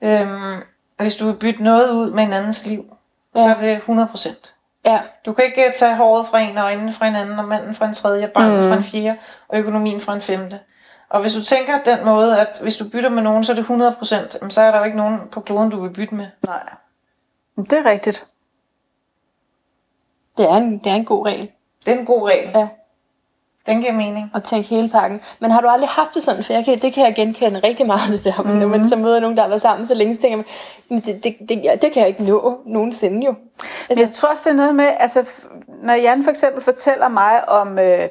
øhm, 0.00 0.62
hvis 0.98 1.16
du 1.16 1.26
vil 1.26 1.34
bytte 1.34 1.62
noget 1.62 1.90
ud 1.90 2.10
med 2.10 2.22
en 2.22 2.32
andens 2.32 2.66
liv, 2.66 2.96
ja. 3.36 3.42
så 3.42 3.48
er 3.48 3.54
det 3.54 3.78
100%. 3.78 4.52
Ja. 4.86 5.00
Du 5.26 5.32
kan 5.32 5.44
ikke 5.44 5.72
tage 5.74 5.96
håret 5.96 6.26
fra 6.26 6.40
en, 6.40 6.58
og 6.58 6.64
øjnene 6.64 6.92
fra 6.92 7.06
en 7.06 7.16
anden, 7.16 7.38
og 7.38 7.44
manden 7.44 7.74
fra 7.74 7.86
en 7.86 7.92
tredje, 7.92 8.28
barnet 8.28 8.62
mm. 8.62 8.68
fra 8.68 8.76
en 8.76 8.82
fjerde, 8.82 9.18
og 9.48 9.58
økonomien 9.58 10.00
fra 10.00 10.14
en 10.14 10.20
femte. 10.20 10.60
Og 11.08 11.20
hvis 11.20 11.34
du 11.34 11.42
tænker 11.42 11.82
den 11.82 12.04
måde, 12.04 12.40
at 12.40 12.58
hvis 12.62 12.76
du 12.76 12.84
bytter 12.92 13.10
med 13.10 13.22
nogen, 13.22 13.44
så 13.44 13.52
er 13.52 13.56
det 13.56 13.64
100%, 13.64 14.38
jamen, 14.40 14.50
så 14.50 14.62
er 14.62 14.70
der 14.70 14.78
jo 14.78 14.84
ikke 14.84 14.96
nogen 14.96 15.20
på 15.32 15.40
kloden, 15.40 15.70
du 15.70 15.80
vil 15.80 15.90
bytte 15.90 16.14
med. 16.14 16.26
Nej. 16.46 16.62
Det 17.56 17.72
er 17.72 17.90
rigtigt. 17.90 18.26
Det 20.36 20.50
er 20.50 20.54
en, 20.54 20.78
det 20.78 20.92
er 20.92 20.96
en 20.96 21.04
god 21.04 21.26
regel 21.26 21.50
Det 21.86 21.94
er 21.94 21.98
en 21.98 22.06
god 22.06 22.28
regel. 22.28 22.50
Ja. 22.54 22.68
Den 23.66 23.80
giver 23.80 23.92
mening. 23.92 24.30
at 24.34 24.42
tænke 24.44 24.68
hele 24.68 24.88
pakken. 24.88 25.20
Men 25.40 25.50
har 25.50 25.60
du 25.60 25.68
aldrig 25.68 25.88
haft 25.88 26.10
det 26.14 26.22
sådan? 26.22 26.44
For 26.44 26.52
jeg 26.52 26.64
kan, 26.64 26.78
det 26.78 26.92
kan 26.92 27.04
jeg 27.04 27.14
genkende 27.14 27.60
rigtig 27.64 27.86
meget, 27.86 28.08
det 28.08 28.24
der. 28.24 28.42
Mm-hmm. 28.42 28.58
Når 28.58 28.66
man 28.68 28.88
så 28.88 28.96
møder 28.96 29.20
nogen, 29.20 29.36
der 29.36 29.42
har 29.42 29.48
været 29.48 29.62
sammen 29.62 29.86
så 29.88 29.94
længe, 29.94 30.14
så 30.14 30.20
tænker 30.20 30.36
man, 30.36 30.46
"Men 30.90 31.00
det, 31.00 31.24
det, 31.24 31.36
det, 31.48 31.60
ja, 31.64 31.74
det 31.82 31.92
kan 31.92 32.00
jeg 32.00 32.08
ikke 32.08 32.24
nå 32.24 32.58
nogensinde 32.66 33.26
jo. 33.26 33.34
Men 33.88 33.98
jeg 33.98 34.10
tror 34.10 34.28
også, 34.28 34.42
det 34.46 34.50
er 34.50 34.56
noget 34.56 34.74
med, 34.74 34.88
altså, 34.98 35.24
når 35.82 35.94
Jan 35.94 36.24
for 36.24 36.30
eksempel 36.30 36.62
fortæller 36.62 37.08
mig 37.08 37.48
om 37.48 37.78
øh, 37.78 38.08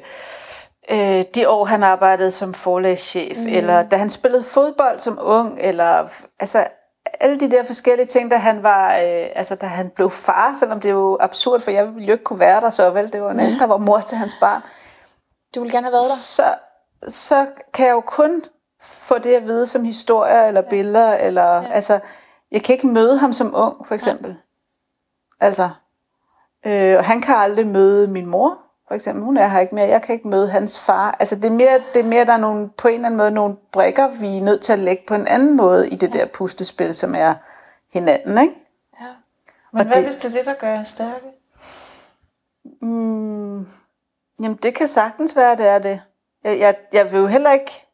øh, 0.90 1.24
de 1.34 1.48
år, 1.48 1.64
han 1.64 1.82
arbejdede 1.82 2.30
som 2.30 2.54
forlagschef, 2.54 3.36
mm. 3.38 3.46
eller 3.48 3.82
da 3.82 3.96
han 3.96 4.10
spillede 4.10 4.42
fodbold 4.42 4.98
som 4.98 5.18
ung, 5.22 5.58
eller 5.60 6.06
altså 6.40 6.64
alle 7.20 7.40
de 7.40 7.50
der 7.50 7.64
forskellige 7.64 8.06
ting, 8.06 8.30
da 8.30 8.36
han 8.36 8.62
var, 8.62 8.94
øh, 8.94 9.26
altså 9.34 9.54
da 9.54 9.66
han 9.66 9.88
blev 9.96 10.10
far, 10.10 10.54
selvom 10.58 10.80
det 10.80 10.88
er 10.88 10.92
jo 10.92 11.18
absurd, 11.20 11.60
for 11.60 11.70
jeg 11.70 11.86
ville 11.94 12.06
jo 12.06 12.12
ikke 12.12 12.24
kunne 12.24 12.38
være 12.38 12.60
der 12.60 12.70
så 12.70 12.90
vel, 12.90 13.12
det 13.12 13.22
var 13.22 13.30
en 13.30 13.40
anden, 13.40 13.58
der 13.58 13.66
var 13.66 13.76
mor 13.76 13.98
til 14.00 14.18
hans 14.18 14.36
barn, 14.40 14.62
Du 15.56 15.60
vil 15.62 15.70
gerne 15.72 15.84
have 15.86 15.92
været 15.92 16.02
der. 16.10 16.16
så, 16.16 16.54
så 17.08 17.46
kan 17.74 17.86
jeg 17.86 17.92
jo 17.92 18.00
kun 18.00 18.42
få 18.82 19.18
det 19.18 19.34
at 19.34 19.44
vide 19.46 19.66
som 19.66 19.84
historier, 19.84 20.42
eller 20.44 20.62
billeder, 20.70 21.14
eller, 21.14 21.42
ja. 21.54 21.68
altså, 21.68 22.00
jeg 22.50 22.62
kan 22.62 22.72
ikke 22.74 22.86
møde 22.86 23.18
ham 23.18 23.32
som 23.32 23.52
ung, 23.56 23.86
for 23.86 23.94
eksempel. 23.94 24.30
Ja. 24.30 25.46
Altså, 25.46 25.70
øh, 26.66 26.96
og 26.98 27.04
han 27.04 27.20
kan 27.20 27.34
aldrig 27.34 27.66
møde 27.66 28.08
min 28.08 28.26
mor, 28.26 28.58
for 28.88 28.94
eksempel. 28.94 29.24
Hun 29.24 29.36
er 29.36 29.48
her 29.48 29.60
ikke 29.60 29.74
mere. 29.74 29.88
Jeg 29.88 30.02
kan 30.02 30.12
ikke 30.14 30.28
møde 30.28 30.48
hans 30.50 30.80
far. 30.80 31.16
Altså, 31.20 31.36
det 31.36 31.44
er 31.44 31.50
mere, 31.50 31.82
det 31.94 32.00
er 32.00 32.04
mere 32.08 32.24
der 32.24 32.32
er 32.32 32.36
nogle, 32.36 32.70
på 32.78 32.88
en 32.88 32.94
eller 32.94 33.06
anden 33.06 33.18
måde 33.18 33.30
nogle 33.30 33.56
brikker, 33.72 34.08
vi 34.08 34.36
er 34.36 34.42
nødt 34.42 34.62
til 34.62 34.72
at 34.72 34.78
lægge 34.78 35.02
på 35.08 35.14
en 35.14 35.26
anden 35.26 35.56
måde 35.56 35.88
i 35.88 35.96
det 35.96 36.12
der 36.12 36.26
puslespil, 36.26 36.94
som 36.94 37.14
er 37.14 37.34
hinanden, 37.92 38.38
ikke? 38.42 38.54
Men 39.72 39.80
Og 39.80 39.86
hvad 39.86 39.96
det- 39.96 40.04
hvis 40.04 40.16
det 40.16 40.24
er 40.24 40.38
det, 40.38 40.46
der 40.46 40.54
gør 40.54 40.68
jer 40.70 40.84
stærke? 40.84 41.26
Mm, 42.82 43.66
jamen, 44.42 44.58
det 44.62 44.74
kan 44.74 44.86
sagtens 44.88 45.36
være, 45.36 45.56
det 45.56 45.66
er 45.66 45.78
det. 45.78 46.00
Jeg, 46.44 46.58
jeg, 46.58 46.74
jeg 46.92 47.12
vil 47.12 47.18
jo 47.20 47.26
heller 47.26 47.50
ikke... 47.52 47.86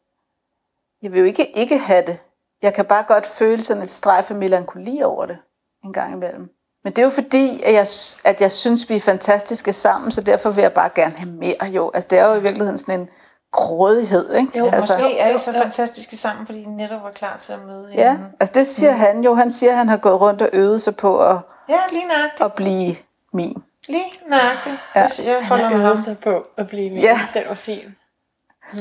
Jeg 1.01 1.11
vil 1.11 1.19
jo 1.19 1.25
ikke 1.25 1.57
ikke 1.57 1.77
have 1.77 2.05
det. 2.07 2.17
Jeg 2.61 2.73
kan 2.73 2.85
bare 2.85 3.03
godt 3.07 3.25
føle 3.25 3.63
sådan 3.63 3.83
et 3.83 3.89
strejf 3.89 4.31
af 4.31 4.37
melankoli 4.37 5.01
over 5.03 5.25
det 5.25 5.37
en 5.85 5.93
gang 5.93 6.13
imellem. 6.13 6.49
Men 6.83 6.93
det 6.93 7.01
er 7.01 7.03
jo 7.03 7.09
fordi, 7.09 7.61
at 7.63 7.73
jeg, 7.73 7.87
at 8.23 8.41
jeg 8.41 8.51
synes, 8.51 8.89
vi 8.89 8.95
er 8.95 8.99
fantastiske 8.99 9.73
sammen, 9.73 10.11
så 10.11 10.21
derfor 10.21 10.49
vil 10.51 10.61
jeg 10.61 10.73
bare 10.73 10.89
gerne 10.95 11.15
have 11.15 11.29
mere 11.31 11.65
jo. 11.65 11.91
Altså, 11.93 12.07
det 12.09 12.19
er 12.19 12.25
jo 12.27 12.33
i 12.33 12.41
virkeligheden 12.41 12.77
sådan 12.77 12.99
en 12.99 13.09
grådighed, 13.51 14.33
ikke? 14.35 14.57
Jo, 14.59 14.69
altså, 14.69 14.93
Måske 14.97 15.17
er 15.17 15.35
I 15.35 15.37
så 15.37 15.53
fantastiske 15.53 16.15
sammen, 16.17 16.45
fordi 16.45 16.61
I 16.61 16.65
netop 16.65 17.03
var 17.03 17.11
klar 17.11 17.37
til 17.37 17.53
at 17.53 17.59
møde 17.67 17.87
Ja, 17.93 18.11
hinanden. 18.11 18.35
altså 18.39 18.51
det 18.55 18.67
siger 18.67 18.91
mm. 18.91 18.97
han 18.99 19.23
jo. 19.23 19.33
Han 19.35 19.51
siger, 19.51 19.71
at 19.71 19.77
han 19.77 19.89
har 19.89 19.97
gået 19.97 20.21
rundt 20.21 20.41
og 20.41 20.49
øvet 20.53 20.81
sig 20.81 20.95
på 20.95 21.19
at, 21.29 21.37
Ja, 21.69 21.79
lige 21.91 22.05
nøjagtigt. 22.07 22.41
at 22.45 22.53
blive 22.53 22.95
min. 23.33 23.63
Lige 23.87 24.11
nøjagtigt. 24.27 24.75
Ja. 24.95 25.03
Det 25.03 25.25
jeg 25.25 25.47
holder 25.47 25.71
øvet 25.71 25.99
sig 25.99 26.17
på 26.23 26.47
at 26.57 26.67
blive 26.67 26.89
med. 26.89 27.01
Ja. 27.01 27.19
Den 27.33 27.43
var 27.47 27.55
fin. 27.55 27.95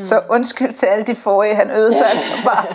Så 0.03 0.23
undskyld 0.31 0.73
til 0.73 0.87
alle 0.87 1.05
de 1.05 1.15
forrige, 1.15 1.55
han 1.55 1.71
øvede 1.71 1.95
sig 1.95 2.11
altså 2.11 2.31
bare. 2.45 2.67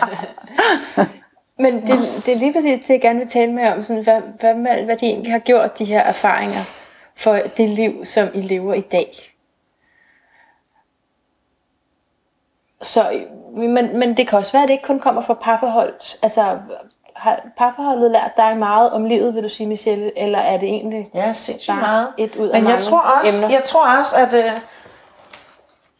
Men 1.62 1.74
det, 1.86 2.22
det 2.26 2.34
er 2.34 2.38
lige 2.38 2.52
præcis 2.52 2.84
det, 2.84 2.90
jeg 2.90 3.00
gerne 3.00 3.18
vil 3.18 3.28
tale 3.28 3.52
med 3.52 3.68
om. 3.68 3.82
Sådan, 3.82 4.02
hvad, 4.02 4.20
hvad, 4.40 4.54
hvad, 4.54 4.84
hvad 4.84 4.96
de 4.96 5.06
egentlig 5.06 5.32
har 5.32 5.38
gjort, 5.38 5.78
de 5.78 5.84
her 5.84 6.00
erfaringer, 6.00 6.60
for 7.16 7.38
det 7.56 7.70
liv, 7.70 8.04
som 8.04 8.28
I 8.34 8.40
lever 8.40 8.74
i 8.74 8.80
dag. 8.80 9.34
Så, 12.82 13.26
men, 13.56 13.98
men 13.98 14.16
det 14.16 14.28
kan 14.28 14.38
også 14.38 14.52
være, 14.52 14.62
at 14.62 14.68
det 14.68 14.74
ikke 14.74 14.86
kun 14.86 15.00
kommer 15.00 15.22
fra 15.22 15.34
parforhold. 15.34 16.18
Altså, 16.22 16.58
har 17.18 17.40
parforholdet 17.58 18.10
lært 18.10 18.30
dig 18.36 18.56
meget 18.56 18.90
om 18.90 19.04
livet, 19.04 19.34
vil 19.34 19.42
du 19.42 19.48
sige, 19.48 19.66
Michelle? 19.66 20.18
Eller 20.18 20.38
er 20.38 20.56
det 20.56 20.68
egentlig 20.68 21.06
Ja, 21.14 21.32
sindssygt 21.32 21.72
bare 21.74 21.80
meget. 21.80 22.08
et 22.18 22.36
ud 22.36 22.48
af 22.48 22.54
Men 22.54 22.64
mange 22.64 22.70
jeg 22.70 22.78
tror 22.78 23.00
også, 23.00 23.36
emner? 23.44 23.48
jeg 23.56 23.64
tror 23.64 23.96
også 23.98 24.16
at 24.16 24.34
øh, 24.34 24.50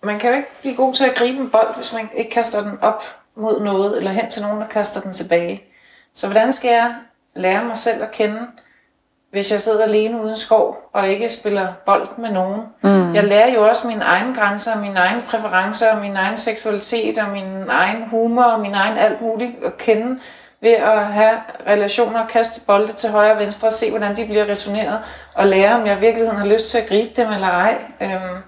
man 0.03 0.19
kan 0.19 0.31
jo 0.31 0.37
ikke 0.37 0.49
blive 0.61 0.75
god 0.77 0.95
til 0.95 1.05
at 1.05 1.15
gribe 1.15 1.39
en 1.39 1.51
bold, 1.51 1.75
hvis 1.77 1.93
man 1.93 2.09
ikke 2.15 2.31
kaster 2.31 2.63
den 2.63 2.79
op 2.83 3.03
mod 3.37 3.61
noget, 3.61 3.97
eller 3.97 4.11
hen 4.11 4.31
til 4.31 4.43
nogen, 4.43 4.61
der 4.61 4.67
kaster 4.67 5.01
den 5.01 5.13
tilbage. 5.13 5.63
Så 6.15 6.27
hvordan 6.27 6.53
skal 6.53 6.71
jeg 6.71 6.95
lære 7.35 7.65
mig 7.65 7.77
selv 7.77 8.03
at 8.03 8.11
kende, 8.11 8.41
hvis 9.31 9.53
jeg 9.53 9.61
sidder 9.61 9.85
alene 9.85 10.23
uden 10.23 10.37
skov, 10.37 10.77
og 10.93 11.09
ikke 11.09 11.29
spiller 11.29 11.69
bold 11.87 12.09
med 12.19 12.31
nogen? 12.31 12.61
Mm. 12.83 13.15
Jeg 13.15 13.25
lærer 13.25 13.53
jo 13.55 13.69
også 13.69 13.89
mine 13.89 14.05
egne 14.05 14.35
grænser, 14.35 14.81
mine 14.81 14.99
egne 15.01 15.23
præferencer, 15.29 16.01
min 16.01 16.17
egen 16.17 16.37
seksualitet, 16.37 17.19
og 17.19 17.29
min 17.29 17.65
egen 17.69 18.09
humor, 18.09 18.43
og 18.43 18.61
min 18.61 18.75
egen 18.75 18.99
alt 18.99 19.21
muligt 19.23 19.65
at 19.65 19.77
kende, 19.77 20.21
ved 20.61 20.71
at 20.71 21.07
have 21.07 21.35
relationer 21.67 22.23
og 22.23 22.29
kaste 22.29 22.67
bolde 22.67 22.93
til 22.93 23.11
højre 23.11 23.33
og 23.33 23.39
venstre 23.39 23.69
og 23.69 23.73
se, 23.73 23.91
hvordan 23.91 24.17
de 24.17 24.25
bliver 24.25 24.49
resoneret, 24.49 25.01
og 25.35 25.47
lære, 25.47 25.75
om 25.75 25.87
jeg 25.87 25.97
i 25.97 26.01
virkeligheden 26.01 26.39
har 26.39 26.47
lyst 26.47 26.71
til 26.71 26.79
at 26.79 26.89
gribe 26.89 27.11
dem 27.17 27.33
eller 27.33 27.49
ej. 27.49 27.79
Øhm, 28.01 28.43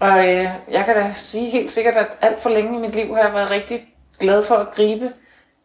og 0.00 0.18
øh, 0.18 0.48
jeg 0.70 0.84
kan 0.84 0.94
da 0.94 1.10
sige 1.14 1.50
helt 1.50 1.70
sikkert, 1.70 1.94
at 1.94 2.06
alt 2.20 2.42
for 2.42 2.50
længe 2.50 2.78
i 2.78 2.80
mit 2.80 2.94
liv 2.94 3.14
har 3.14 3.22
jeg 3.22 3.34
været 3.34 3.50
rigtig 3.50 3.86
glad 4.20 4.42
for 4.42 4.54
at 4.54 4.70
gribe 4.74 5.10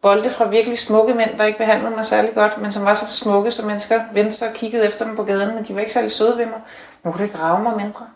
bolde 0.02 0.30
fra 0.30 0.48
virkelig 0.48 0.78
smukke 0.78 1.14
mænd, 1.14 1.38
der 1.38 1.44
ikke 1.44 1.58
behandlede 1.58 1.94
mig 1.94 2.04
særlig 2.04 2.34
godt, 2.34 2.58
men 2.62 2.72
som 2.72 2.84
var 2.84 2.94
så 2.94 3.06
smukke, 3.10 3.50
så 3.50 3.66
mennesker 3.66 4.00
vendte 4.12 4.32
sig 4.32 4.48
og 4.48 4.54
kiggede 4.54 4.86
efter 4.86 5.04
dem 5.04 5.16
på 5.16 5.24
gaden, 5.24 5.54
men 5.54 5.64
de 5.64 5.74
var 5.74 5.80
ikke 5.80 5.92
særlig 5.92 6.10
søde 6.10 6.38
ved 6.38 6.46
mig. 6.46 6.60
Nu 7.04 7.10
kunne 7.10 7.18
det 7.18 7.24
ikke 7.24 7.38
rave 7.38 7.62
mig 7.62 7.76
mindre. 7.76 8.06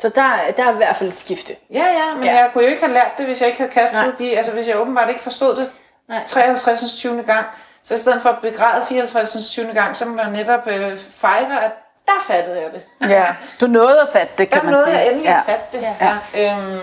Så 0.00 0.08
der, 0.08 0.30
der 0.56 0.64
er 0.64 0.72
i 0.72 0.76
hvert 0.76 0.96
fald 0.96 1.08
et 1.10 1.16
skifte. 1.16 1.52
Ja, 1.72 1.84
ja, 1.86 2.14
men 2.14 2.24
Ja. 2.24 2.32
jeg 2.34 2.50
kunne 2.52 2.64
jo 2.64 2.70
ikke 2.70 2.82
have 2.82 2.94
lært 2.94 3.10
det, 3.18 3.26
hvis 3.26 3.40
jeg 3.40 3.48
ikke 3.48 3.58
havde 3.60 3.70
kastet 3.72 4.00
Nej. 4.06 4.14
de, 4.18 4.36
altså 4.36 4.52
hvis 4.52 4.68
jeg 4.68 4.80
åbenbart 4.80 5.08
ikke 5.08 5.20
forstod 5.20 5.56
det 5.56 5.70
Nej. 6.08 6.22
53. 6.26 6.94
20. 6.94 7.22
gang, 7.22 7.46
så 7.82 7.94
i 7.94 7.98
stedet 7.98 8.22
for 8.22 8.28
at 8.28 8.36
begræde 8.42 8.84
54. 8.88 9.48
20. 9.50 9.66
gang, 9.74 9.96
så 9.96 10.08
må 10.08 10.20
jeg 10.22 10.30
netop 10.30 10.66
øh, 10.66 10.98
fejre, 10.98 11.64
at 11.64 11.72
der 12.06 12.12
fattede 12.26 12.60
jeg 12.62 12.72
det. 12.72 12.82
Ja, 13.10 13.26
du 13.60 13.66
nåede 13.66 14.00
at 14.00 14.08
fatte 14.12 14.32
det, 14.38 14.50
kan 14.50 14.58
Der 14.60 14.64
man 14.64 14.72
nåede 14.72 14.86
sige. 14.86 14.96
jeg 14.98 15.06
endelig 15.08 15.24
ja. 15.24 15.38
at 15.38 15.44
fatte 15.46 15.64
det. 15.78 15.82
Ja. 16.00 16.16
Ja. 16.34 16.52
Øhm, 16.56 16.80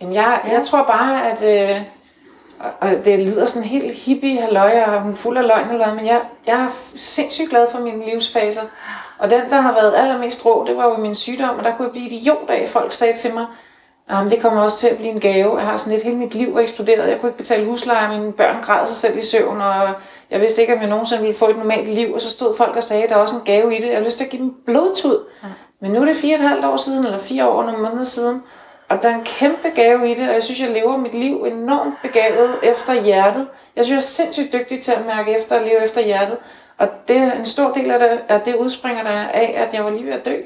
jamen 0.00 0.14
jeg, 0.14 0.40
jeg 0.50 0.62
tror 0.62 0.82
bare, 0.82 1.30
at... 1.30 1.44
Øh, 1.44 1.82
og- 2.80 3.04
det 3.04 3.18
lyder 3.18 3.46
sådan 3.46 3.68
helt 3.68 3.94
hippie 3.94 4.40
halløj, 4.40 4.80
og 4.82 5.00
hun 5.00 5.16
fuld 5.16 5.36
af 5.38 5.46
løgn 5.46 5.64
eller 5.68 5.78
noget, 5.78 5.96
men 5.96 6.06
jeg, 6.06 6.20
jeg 6.46 6.54
er 6.60 6.68
sindssygt 6.96 7.50
glad 7.50 7.70
for 7.70 7.78
mine 7.78 8.04
livsfaser. 8.10 8.62
Og 9.18 9.30
den, 9.30 9.50
der 9.50 9.60
har 9.60 9.72
været 9.72 9.94
allermest 9.96 10.46
rå, 10.46 10.64
det 10.66 10.76
var 10.76 10.84
jo 10.84 10.96
min 10.96 11.14
sygdom, 11.14 11.58
og 11.58 11.64
der 11.64 11.76
kunne 11.76 11.84
jeg 11.84 11.92
blive 11.92 12.06
idiot 12.06 12.50
af. 12.50 12.68
Folk 12.68 12.92
sagde 12.92 13.16
til 13.16 13.34
mig, 13.34 13.46
Jamen, 14.10 14.30
det 14.30 14.40
kommer 14.40 14.62
også 14.62 14.78
til 14.78 14.88
at 14.88 14.96
blive 14.96 15.10
en 15.10 15.20
gave. 15.20 15.58
Jeg 15.58 15.66
har 15.66 15.76
sådan 15.76 15.92
lidt, 15.92 16.04
hele 16.04 16.16
mit 16.16 16.34
liv 16.34 16.56
er 16.56 16.60
eksploderet. 16.60 17.08
Jeg 17.08 17.20
kunne 17.20 17.28
ikke 17.28 17.38
betale 17.38 17.66
husleje, 17.66 18.18
mine 18.18 18.32
børn 18.32 18.62
græd 18.62 18.86
sig 18.86 18.96
selv 18.96 19.18
i 19.18 19.22
søvn, 19.22 19.60
og 19.60 19.88
jeg 20.30 20.40
vidste 20.40 20.60
ikke, 20.60 20.74
om 20.74 20.80
jeg 20.80 20.88
nogensinde 20.88 21.22
ville 21.22 21.38
få 21.38 21.48
et 21.48 21.56
normalt 21.56 21.88
liv. 21.88 22.14
Og 22.14 22.20
så 22.20 22.30
stod 22.30 22.56
folk 22.56 22.76
og 22.76 22.82
sagde, 22.82 23.02
at 23.02 23.08
der 23.08 23.16
er 23.16 23.20
også 23.20 23.36
en 23.36 23.42
gave 23.44 23.76
i 23.76 23.80
det. 23.80 23.88
Jeg 23.88 23.96
har 23.96 24.04
lyst 24.04 24.18
til 24.18 24.24
at 24.24 24.30
give 24.30 24.42
dem 24.42 24.54
blodtud. 24.66 25.18
Men 25.80 25.92
nu 25.92 26.00
er 26.00 26.04
det 26.04 26.16
fire 26.16 26.36
og 26.36 26.42
et 26.42 26.48
halvt 26.48 26.64
år 26.64 26.76
siden, 26.76 27.04
eller 27.04 27.18
fire 27.18 27.48
år, 27.48 27.62
nogle 27.62 27.82
måneder 27.82 28.04
siden. 28.04 28.42
Og 28.88 29.02
der 29.02 29.08
er 29.08 29.14
en 29.14 29.24
kæmpe 29.24 29.68
gave 29.74 30.10
i 30.10 30.14
det, 30.14 30.28
og 30.28 30.34
jeg 30.34 30.42
synes, 30.42 30.60
jeg 30.60 30.70
lever 30.70 30.96
mit 30.96 31.14
liv 31.14 31.44
enormt 31.44 31.94
begavet 32.02 32.50
efter 32.62 33.02
hjertet. 33.02 33.48
Jeg 33.76 33.84
synes, 33.84 33.94
jeg 33.94 34.22
er 34.22 34.26
sindssygt 34.26 34.52
dygtig 34.52 34.80
til 34.80 34.92
at 34.92 35.06
mærke 35.06 35.38
efter 35.38 35.58
og 35.58 35.62
leve 35.62 35.82
efter 35.82 36.00
hjertet. 36.00 36.36
Og 36.78 36.88
det, 37.08 37.16
er 37.16 37.32
en 37.32 37.44
stor 37.44 37.72
del 37.72 37.90
af 37.90 37.98
det, 37.98 38.20
af 38.28 38.40
det 38.40 38.54
udspringer 38.54 39.02
der 39.02 39.10
af, 39.28 39.54
at 39.56 39.74
jeg 39.74 39.84
var 39.84 39.90
lige 39.90 40.06
ved 40.06 40.12
at 40.12 40.24
dø. 40.24 40.36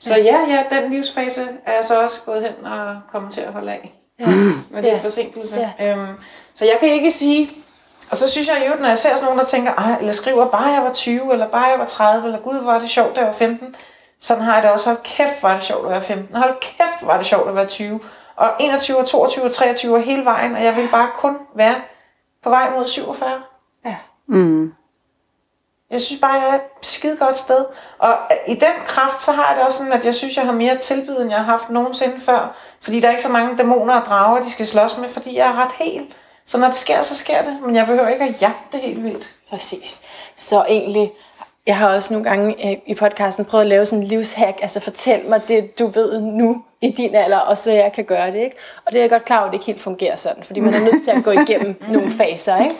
Så 0.00 0.16
ja, 0.16 0.38
ja, 0.48 0.64
den 0.80 0.90
livsfase 0.90 1.42
er 1.66 1.72
jeg 1.72 1.84
så 1.84 2.02
også 2.02 2.22
gået 2.26 2.42
hen 2.42 2.66
og 2.66 2.96
kommet 3.12 3.32
til 3.32 3.40
at 3.40 3.52
holde 3.52 3.72
af. 3.72 3.94
Ja. 4.20 4.24
Med 4.70 4.82
den 4.82 4.90
Ja. 4.92 4.98
forsinkelse. 5.02 5.70
Ja. 5.78 5.92
Øhm, 5.92 6.06
så 6.54 6.64
jeg 6.64 6.76
kan 6.80 6.88
ikke 6.88 7.10
sige... 7.10 7.50
Og 8.10 8.16
så 8.16 8.30
synes 8.30 8.48
jeg 8.48 8.64
jo, 8.68 8.80
når 8.80 8.88
jeg 8.88 8.98
ser 8.98 9.16
sådan 9.16 9.24
nogen, 9.24 9.38
der 9.38 9.44
tænker, 9.44 9.74
Ej, 9.74 9.96
eller 9.98 10.12
skriver, 10.12 10.46
bare 10.50 10.64
jeg 10.66 10.82
var 10.82 10.92
20, 10.92 11.32
eller 11.32 11.48
bare 11.48 11.64
jeg 11.64 11.78
var 11.78 11.84
30, 11.84 12.26
eller 12.26 12.38
gud, 12.40 12.58
var 12.64 12.78
det 12.78 12.88
sjovt, 12.90 13.14
da 13.16 13.20
jeg 13.20 13.28
var 13.28 13.34
15. 13.34 13.74
Sådan 14.20 14.42
har 14.42 14.54
jeg 14.54 14.62
det 14.62 14.70
også. 14.70 14.86
Hold 14.90 14.98
kæft, 15.04 15.42
var 15.42 15.54
det 15.56 15.64
sjovt 15.64 15.84
at 15.84 15.90
være 15.90 16.02
15. 16.02 16.36
Hold 16.36 16.60
kæft, 16.60 17.06
var 17.06 17.16
det 17.16 17.26
sjovt 17.26 17.48
at 17.48 17.54
være 17.54 17.66
20. 17.66 18.00
Og 18.36 18.50
21, 18.60 18.96
og 18.98 19.06
22, 19.06 19.44
og 19.44 19.52
23 19.52 19.94
og 19.96 20.02
hele 20.02 20.24
vejen. 20.24 20.56
Og 20.56 20.64
jeg 20.64 20.76
vil 20.76 20.88
bare 20.90 21.08
kun 21.16 21.36
være 21.56 21.74
på 22.44 22.50
vej 22.50 22.70
mod 22.70 22.86
47. 22.86 23.30
Ja. 23.86 23.96
Mm. 24.26 24.72
Jeg 25.90 26.00
synes 26.00 26.20
bare, 26.20 26.32
jeg 26.32 26.48
er 26.50 26.54
et 26.54 26.60
skide 26.82 27.16
godt 27.16 27.38
sted. 27.38 27.64
Og 27.98 28.14
i 28.46 28.54
den 28.54 28.74
kraft, 28.86 29.22
så 29.22 29.32
har 29.32 29.48
jeg 29.48 29.56
det 29.56 29.64
også 29.64 29.78
sådan, 29.78 29.92
at 29.92 30.06
jeg 30.06 30.14
synes, 30.14 30.36
jeg 30.36 30.44
har 30.44 30.52
mere 30.52 30.76
tilbud, 30.76 31.16
end 31.16 31.30
jeg 31.30 31.38
har 31.38 31.44
haft 31.44 31.70
nogensinde 31.70 32.20
før. 32.20 32.56
Fordi 32.80 33.00
der 33.00 33.06
er 33.06 33.10
ikke 33.10 33.22
så 33.22 33.32
mange 33.32 33.58
dæmoner 33.58 34.00
og 34.00 34.06
drager, 34.06 34.42
de 34.42 34.50
skal 34.50 34.66
slås 34.66 34.98
med, 34.98 35.08
fordi 35.08 35.36
jeg 35.36 35.46
er 35.48 35.62
ret 35.62 35.72
helt. 35.78 36.08
Så 36.46 36.58
når 36.58 36.66
det 36.66 36.76
sker, 36.76 37.02
så 37.02 37.14
sker 37.16 37.42
det. 37.42 37.58
Men 37.66 37.74
jeg 37.74 37.86
behøver 37.86 38.08
ikke 38.08 38.24
at 38.24 38.42
jagte 38.42 38.62
det 38.72 38.80
helt 38.80 39.04
vildt. 39.04 39.30
Præcis. 39.50 40.00
Så 40.36 40.64
egentlig, 40.68 41.12
jeg 41.66 41.76
har 41.76 41.94
også 41.94 42.12
nogle 42.12 42.28
gange 42.30 42.70
øh, 42.70 42.78
i 42.86 42.94
podcasten 42.94 43.44
prøvet 43.44 43.62
at 43.62 43.68
lave 43.68 43.84
sådan 43.84 44.02
en 44.02 44.08
livshack, 44.08 44.58
altså 44.62 44.80
fortæl 44.80 45.20
mig 45.28 45.48
det, 45.48 45.78
du 45.78 45.86
ved 45.86 46.20
nu 46.20 46.62
i 46.80 46.90
din 46.90 47.14
alder, 47.14 47.38
og 47.38 47.58
så 47.58 47.72
jeg 47.72 47.92
kan 47.92 48.04
gøre 48.04 48.26
det, 48.32 48.38
ikke? 48.38 48.56
Og 48.86 48.92
det 48.92 48.98
er 48.98 49.02
jeg 49.02 49.10
godt 49.10 49.24
klar 49.24 49.38
over, 49.38 49.46
at 49.46 49.52
det 49.52 49.56
ikke 49.56 49.66
helt 49.66 49.80
fungerer 49.80 50.16
sådan, 50.16 50.42
fordi 50.42 50.60
man 50.60 50.70
er 50.74 50.92
nødt 50.92 51.04
til 51.04 51.10
at 51.10 51.24
gå 51.24 51.30
igennem 51.30 51.82
nogle 51.94 52.10
faser, 52.12 52.56
ikke? 52.56 52.74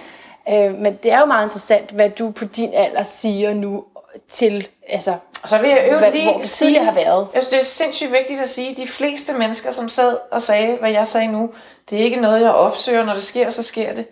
Øh, 0.53 0.74
men 0.74 0.99
det 1.03 1.12
er 1.12 1.20
jo 1.20 1.26
meget 1.26 1.44
interessant, 1.44 1.90
hvad 1.90 2.11
du 2.11 2.30
på 2.30 2.44
din 2.44 2.74
alder 2.74 3.03
siger 3.03 3.55
nu 3.55 3.84
til, 4.28 4.68
altså, 4.88 5.16
Og 5.42 5.49
så 5.49 5.59
vil 5.59 5.70
jeg 5.70 5.88
øve 5.90 5.99
hvad, 5.99 6.12
lige 6.12 6.30
hvor 6.30 6.40
det 6.40 6.49
tidligere 6.51 6.84
har 6.84 6.94
været. 6.94 7.28
Jeg 7.34 7.42
synes, 7.42 7.49
det 7.49 7.59
er 7.59 7.64
sindssygt 7.64 8.12
vigtigt 8.12 8.40
at 8.40 8.49
sige, 8.49 8.70
at 8.70 8.76
de 8.76 8.86
fleste 8.86 9.32
mennesker, 9.32 9.70
som 9.70 9.88
sad 9.88 10.16
og 10.30 10.42
sagde, 10.42 10.76
hvad 10.76 10.90
jeg 10.90 11.07
sagde 11.07 11.26
nu, 11.26 11.51
det 11.90 12.01
er 12.01 12.05
ikke 12.05 12.20
noget, 12.20 12.40
jeg 12.40 12.51
opsøger, 12.51 13.05
når 13.05 13.14
det 13.14 13.22
sker, 13.22 13.51
så 13.51 13.62
sker 13.62 13.94
det. 13.94 14.07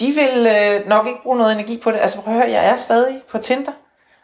De 0.00 0.06
vil 0.06 0.46
øh, 0.46 0.88
nok 0.88 1.06
ikke 1.06 1.22
bruge 1.22 1.38
noget 1.38 1.52
energi 1.52 1.76
på 1.76 1.90
det. 1.90 1.98
Altså 1.98 2.22
prøv 2.22 2.34
at 2.34 2.40
høre, 2.40 2.50
jeg 2.50 2.66
er 2.66 2.76
stadig 2.76 3.22
på 3.30 3.38
Tinder. 3.38 3.72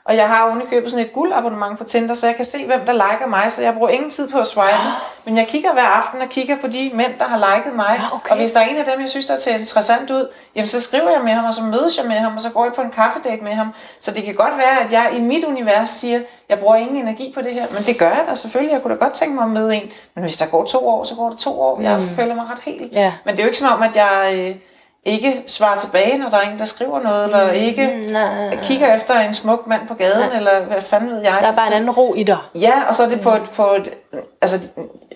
Og 0.06 0.16
jeg 0.16 0.28
har 0.28 0.46
ovenikøbet 0.46 0.90
sådan 0.90 1.06
et 1.06 1.12
guldabonnement 1.12 1.78
på 1.78 1.84
Tinder, 1.84 2.14
så 2.14 2.26
jeg 2.26 2.36
kan 2.36 2.44
se, 2.44 2.66
hvem 2.66 2.80
der 2.86 2.92
liker 2.92 3.26
mig, 3.26 3.52
så 3.52 3.62
jeg 3.62 3.74
bruger 3.74 3.88
ingen 3.88 4.10
tid 4.10 4.30
på 4.30 4.38
at 4.38 4.46
swipe. 4.46 4.78
Men 5.26 5.36
jeg 5.36 5.48
kigger 5.48 5.72
hver 5.72 5.82
aften 5.82 6.20
og 6.20 6.28
kigger 6.28 6.56
på 6.60 6.66
de 6.66 6.90
mænd, 6.94 7.12
der 7.18 7.24
har 7.24 7.54
liket 7.54 7.74
mig. 7.76 7.96
Ja, 7.98 8.16
okay. 8.16 8.30
Og 8.30 8.36
hvis 8.36 8.52
der 8.52 8.60
er 8.60 8.64
en 8.64 8.76
af 8.76 8.84
dem, 8.84 9.00
jeg 9.00 9.10
synes, 9.10 9.26
der 9.26 9.36
ser 9.36 9.52
interessant 9.52 10.10
ud, 10.10 10.28
jamen 10.54 10.68
så 10.68 10.80
skriver 10.80 11.10
jeg 11.10 11.20
med 11.24 11.32
ham, 11.32 11.44
og 11.44 11.54
så 11.54 11.62
mødes 11.62 11.98
jeg 11.98 12.06
med 12.06 12.16
ham, 12.16 12.34
og 12.34 12.40
så 12.40 12.50
går 12.50 12.64
jeg 12.64 12.72
på 12.72 12.82
en 12.82 12.90
kaffedate 12.90 13.44
med 13.44 13.52
ham. 13.52 13.74
Så 14.00 14.10
det 14.10 14.24
kan 14.24 14.34
godt 14.34 14.58
være, 14.58 14.80
at 14.84 14.92
jeg 14.92 15.12
i 15.16 15.20
mit 15.20 15.44
univers 15.44 15.90
siger, 15.90 16.20
jeg 16.48 16.58
bruger 16.58 16.76
ingen 16.76 16.96
energi 16.96 17.32
på 17.34 17.42
det 17.42 17.54
her. 17.54 17.66
Men 17.70 17.82
det 17.82 17.98
gør 17.98 18.10
jeg 18.10 18.24
da 18.28 18.34
selvfølgelig. 18.34 18.72
Jeg 18.72 18.82
kunne 18.82 18.94
da 18.94 18.98
godt 18.98 19.12
tænke 19.12 19.34
mig 19.34 19.44
at 19.44 19.50
møde 19.50 19.74
en. 19.76 19.90
Men 20.14 20.24
hvis 20.24 20.38
der 20.38 20.46
går 20.46 20.64
to 20.64 20.88
år, 20.88 21.04
så 21.04 21.14
går 21.14 21.30
det 21.30 21.38
to 21.38 21.60
år. 21.60 21.80
Jeg 21.80 22.00
føler 22.00 22.34
mig 22.34 22.44
ret 22.50 22.60
helt. 22.62 22.92
Ja. 22.92 23.12
Men 23.24 23.32
det 23.34 23.40
er 23.40 23.44
jo 23.44 23.48
ikke 23.48 23.58
som 23.58 23.72
om, 23.72 23.82
at 23.82 23.96
jeg 23.96 24.30
øh, 24.34 24.56
ikke 25.04 25.42
svarer 25.46 25.76
tilbage, 25.78 26.18
når 26.18 26.30
der 26.30 26.36
er 26.36 26.50
en, 26.50 26.58
der 26.58 26.64
skriver 26.64 27.00
noget, 27.02 27.24
eller 27.24 27.50
ikke 27.50 28.08
nej. 28.12 28.56
kigger 28.62 28.94
efter 28.94 29.20
en 29.20 29.34
smuk 29.34 29.66
mand 29.66 29.88
på 29.88 29.94
gaden, 29.94 30.36
eller 30.36 30.60
hvad 30.64 30.80
fanden 30.82 31.10
ved 31.10 31.22
jeg. 31.22 31.36
Der 31.40 31.48
er 31.48 31.56
bare 31.56 31.66
en 31.68 31.72
anden 31.76 31.90
ro 31.90 32.14
i 32.14 32.22
dig. 32.22 32.38
Ja, 32.54 32.82
og 32.88 32.94
så 32.94 33.02
er 33.04 33.08
det 33.08 33.20
på 33.20 33.34
et, 33.34 33.50
på 33.50 33.74
et, 33.74 33.94
altså, 34.42 34.56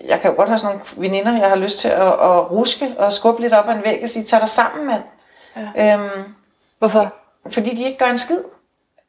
jeg 0.07 0.19
kan 0.21 0.31
jo 0.31 0.35
godt 0.37 0.49
have 0.49 0.57
sådan 0.57 0.75
nogle 0.75 1.09
veninder, 1.09 1.39
jeg 1.39 1.49
har 1.49 1.55
lyst 1.55 1.79
til 1.79 1.87
at, 1.87 2.07
at 2.07 2.51
ruske 2.51 2.93
og 2.97 3.13
skubbe 3.13 3.41
lidt 3.41 3.53
op 3.53 3.69
ad 3.69 3.73
en 3.73 3.83
væg 3.83 3.99
og 4.03 4.09
sige, 4.09 4.23
tag 4.23 4.39
dig 4.39 4.49
sammen, 4.49 4.87
mand. 4.87 5.01
Ja. 5.75 5.93
Øhm, 5.93 6.09
Hvorfor? 6.79 7.13
fordi 7.51 7.75
de 7.75 7.83
ikke 7.85 7.97
gør 7.97 8.05
en 8.05 8.17
skid. 8.17 8.39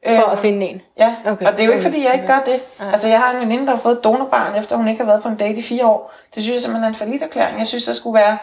For 0.09 0.29
at 0.31 0.39
finde 0.39 0.65
en. 0.65 0.81
Ja, 0.97 1.15
Okay. 1.21 1.31
okay. 1.31 1.45
og 1.45 1.51
det 1.51 1.59
er 1.59 1.65
jo 1.65 1.71
ikke, 1.71 1.83
fordi 1.83 2.05
jeg 2.05 2.13
ikke 2.13 2.27
gør 2.27 2.39
det. 2.45 2.59
Altså, 2.91 3.09
jeg 3.09 3.19
har 3.19 3.31
en 3.31 3.39
veninde, 3.39 3.65
der 3.65 3.71
har 3.71 3.79
fået 3.79 3.97
et 3.97 4.03
donorbarn, 4.03 4.55
efter 4.55 4.75
hun 4.75 4.87
ikke 4.87 4.99
har 4.99 5.05
været 5.11 5.23
på 5.23 5.29
en 5.29 5.35
date 5.35 5.59
i 5.59 5.61
fire 5.61 5.85
år. 5.85 6.13
Det 6.35 6.43
synes 6.43 6.53
jeg 6.53 6.61
simpelthen 6.61 6.83
er 6.83 6.87
en 6.87 6.95
forlidt 6.95 7.23
erklæring. 7.23 7.59
Jeg 7.59 7.67
synes, 7.67 7.85
der 7.85 7.93
skulle 7.93 8.19
være... 8.19 8.37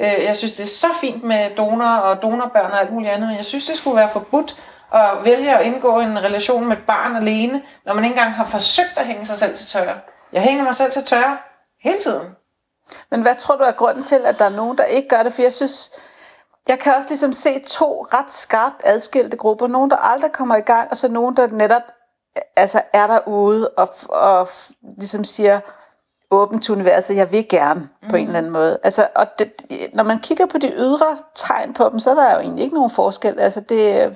Øh, 0.00 0.24
jeg 0.24 0.36
synes, 0.36 0.52
det 0.52 0.62
er 0.62 0.66
så 0.66 0.86
fint 1.00 1.24
med 1.24 1.56
donorer 1.56 1.98
og 1.98 2.22
donorbørn 2.22 2.70
og 2.72 2.80
alt 2.80 2.92
muligt 2.92 3.12
andet, 3.12 3.28
men 3.28 3.36
jeg 3.36 3.44
synes, 3.44 3.66
det 3.66 3.76
skulle 3.76 3.96
være 3.96 4.08
forbudt 4.08 4.56
at 4.94 5.10
vælge 5.24 5.58
at 5.58 5.66
indgå 5.66 6.00
en 6.00 6.18
relation 6.18 6.68
med 6.68 6.76
et 6.76 6.82
barn 6.86 7.16
alene, 7.16 7.62
når 7.86 7.94
man 7.94 8.04
ikke 8.04 8.14
engang 8.14 8.34
har 8.34 8.44
forsøgt 8.44 8.92
at 8.96 9.06
hænge 9.06 9.26
sig 9.26 9.36
selv 9.36 9.54
til 9.54 9.66
tørre. 9.66 9.94
Jeg 10.32 10.42
hænger 10.42 10.64
mig 10.64 10.74
selv 10.74 10.92
til 10.92 11.04
tørre 11.04 11.38
hele 11.82 11.98
tiden. 11.98 12.28
Men 13.10 13.22
hvad 13.22 13.34
tror 13.34 13.56
du 13.56 13.64
er 13.64 13.72
grunden 13.72 14.04
til, 14.04 14.26
at 14.26 14.38
der 14.38 14.44
er 14.44 14.48
nogen, 14.48 14.78
der 14.78 14.84
ikke 14.84 15.08
gør 15.08 15.22
det? 15.22 15.32
For 15.32 15.42
jeg 15.42 15.52
synes, 15.52 15.90
jeg 16.68 16.78
kan 16.78 16.94
også 16.94 17.08
ligesom 17.08 17.32
se 17.32 17.60
to 17.60 18.06
ret 18.12 18.32
skarpt 18.32 18.82
adskilte 18.84 19.36
grupper. 19.36 19.66
Nogen, 19.66 19.90
der 19.90 19.96
aldrig 19.96 20.32
kommer 20.32 20.56
i 20.56 20.60
gang, 20.60 20.90
og 20.90 20.96
så 20.96 21.08
nogen, 21.08 21.36
der 21.36 21.46
netop 21.46 21.82
altså, 22.56 22.82
er 22.92 23.06
derude 23.06 23.68
og, 23.68 23.88
og 24.08 24.48
ligesom 24.98 25.24
siger 25.24 25.60
åbent 26.34 26.64
til 26.64 26.72
universet, 26.74 27.16
jeg 27.16 27.32
vil 27.32 27.48
gerne 27.48 27.80
på 28.02 28.06
Mhm. 28.06 28.14
en 28.16 28.26
eller 28.26 28.38
anden 28.38 28.52
måde. 28.52 28.78
Altså, 28.82 29.06
og 29.16 29.26
det, 29.38 29.52
når 29.94 30.04
man 30.04 30.18
kigger 30.18 30.46
på 30.46 30.58
de 30.58 30.72
ydre 30.76 31.06
tegn 31.34 31.74
på 31.74 31.88
dem, 31.92 31.98
så 31.98 32.10
er 32.10 32.14
der 32.14 32.32
jo 32.34 32.40
egentlig 32.40 32.62
ikke 32.62 32.74
nogen 32.74 32.90
forskel. 32.90 33.40
Altså, 33.40 33.60
det 33.60 34.02
er 34.02 34.10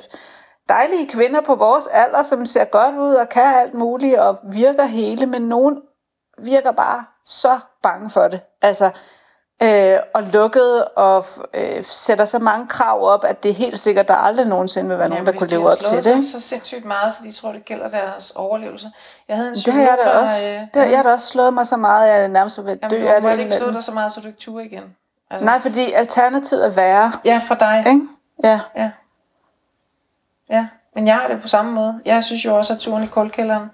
dejlige 0.68 1.08
kvinder 1.08 1.40
på 1.40 1.54
vores 1.54 1.86
alder, 1.86 2.22
som 2.22 2.46
ser 2.46 2.64
godt 2.64 2.94
ud 2.98 3.14
og 3.14 3.28
kan 3.28 3.42
alt 3.60 3.74
muligt 3.74 4.18
og 4.18 4.36
virker 4.52 4.84
hele, 4.84 5.26
men 5.26 5.42
nogen 5.42 5.78
virker 6.38 6.72
bare 6.72 7.04
så 7.24 7.58
bange 7.82 8.10
for 8.10 8.28
det. 8.28 8.40
Altså, 8.62 8.90
øh, 9.62 9.96
og 10.14 10.22
lukket 10.22 10.84
og 10.84 11.24
øh, 11.54 11.84
sætter 11.84 12.24
så 12.24 12.38
mange 12.38 12.66
krav 12.68 13.02
op, 13.08 13.24
at 13.24 13.42
det 13.42 13.50
er 13.50 13.54
helt 13.54 13.78
sikkert, 13.78 14.08
der 14.08 14.14
aldrig 14.14 14.46
nogensinde 14.46 14.88
vil 14.90 14.98
være 14.98 15.08
nogen, 15.08 15.26
der 15.26 15.32
kunne 15.32 15.48
leve 15.48 15.62
har 15.62 15.68
op 15.68 15.76
slået 15.78 16.04
til 16.04 16.14
det. 16.14 16.24
sig 16.26 16.40
så 16.42 16.48
sindssygt 16.48 16.84
meget, 16.84 17.12
så 17.14 17.20
de 17.24 17.30
tror, 17.32 17.52
det 17.52 17.64
gælder 17.64 17.90
deres 17.90 18.30
overlevelse. 18.30 18.90
Jeg 19.28 19.36
havde 19.36 19.48
en 19.48 19.54
Det 19.54 19.72
har 19.72 19.80
jeg 19.80 19.98
da 20.04 20.10
også. 20.10 20.54
øh, 20.54 20.60
Det 20.74 20.82
har 20.82 20.88
jeg 20.88 21.04
da 21.04 21.12
også 21.12 21.26
slået 21.26 21.54
mig 21.54 21.66
så 21.66 21.76
meget, 21.76 22.08
at 22.10 22.20
jeg 22.20 22.28
nærmest 22.28 22.58
vil 22.64 22.78
Jamen, 22.82 22.90
dø 22.90 23.00
du 23.02 23.08
af 23.08 23.22
må 23.22 23.28
det. 23.28 23.38
ikke 23.38 23.50
slå 23.52 23.56
indimellem. 23.56 23.74
dig 23.74 23.82
så 23.82 23.92
meget, 23.92 24.12
så 24.12 24.20
du 24.20 24.26
ikke 24.26 24.38
turer 24.40 24.64
igen. 24.64 24.82
Altså, 25.30 25.44
Nej, 25.46 25.58
fordi 25.60 25.92
alternativet 25.92 26.66
er 26.66 26.70
værre. 26.70 27.12
Ja, 27.24 27.40
for 27.48 27.54
dig. 27.54 27.84
Ikke? 27.88 28.00
Ja. 28.44 28.60
Ja. 28.76 28.90
Ja, 30.50 30.66
men 30.94 31.06
jeg 31.06 31.14
har 31.14 31.28
det 31.28 31.42
på 31.42 31.48
samme 31.48 31.72
måde. 31.72 32.00
Jeg 32.04 32.24
synes 32.24 32.44
jo 32.44 32.56
også, 32.56 32.72
at 32.72 32.78
turen 32.78 33.04
i 33.04 33.06
kulkælderen 33.06 33.70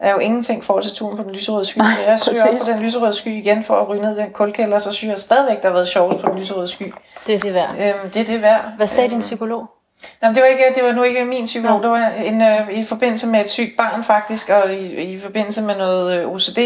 er 0.00 0.12
jo 0.12 0.18
ingenting 0.18 0.64
for 0.64 0.80
til 0.80 0.92
turen 0.92 1.16
på 1.16 1.22
den 1.22 1.32
lyserøde 1.32 1.64
sky. 1.64 1.78
Så 1.78 1.84
jeg 1.84 2.12
op 2.12 2.12
præcis. 2.12 2.66
på 2.66 2.72
den 2.72 2.78
lyserøde 2.78 3.12
sky 3.12 3.28
igen 3.28 3.64
for 3.64 3.80
at 3.80 3.88
ryge 3.88 4.02
ned 4.02 4.16
den 4.16 4.30
kulkælder, 4.30 4.78
så 4.78 4.92
synes 4.92 5.12
jeg 5.12 5.20
stadigvæk, 5.20 5.62
der 5.62 5.68
har 5.68 5.72
været 5.72 5.88
sjovest 5.88 6.20
på 6.20 6.30
den 6.30 6.38
lyserøde 6.38 6.68
sky. 6.68 6.94
Det 7.26 7.34
er 7.34 7.38
det 7.38 7.54
værd. 7.54 7.74
Øhm, 7.80 8.10
det 8.10 8.20
er 8.20 8.26
det 8.26 8.42
værd. 8.42 8.64
Hvad 8.76 8.86
sagde 8.86 9.10
din 9.10 9.20
psykolog? 9.20 9.70
Jamen, 10.22 10.34
det 10.34 10.42
var, 10.42 10.48
ikke, 10.48 10.64
det 10.74 10.84
var 10.84 10.92
nu 10.92 11.02
ikke 11.02 11.24
min 11.24 11.44
psykolog, 11.44 11.82
det 11.82 11.90
var 11.90 12.06
en, 12.08 12.42
øh, 12.42 12.70
i 12.70 12.84
forbindelse 12.84 13.26
med 13.26 13.40
et 13.40 13.50
sygt 13.50 13.76
barn 13.76 14.04
faktisk, 14.04 14.50
og 14.50 14.74
i, 14.74 15.12
i 15.12 15.18
forbindelse 15.18 15.62
med 15.62 15.76
noget 15.76 16.18
øh, 16.18 16.28
OCD, 16.28 16.58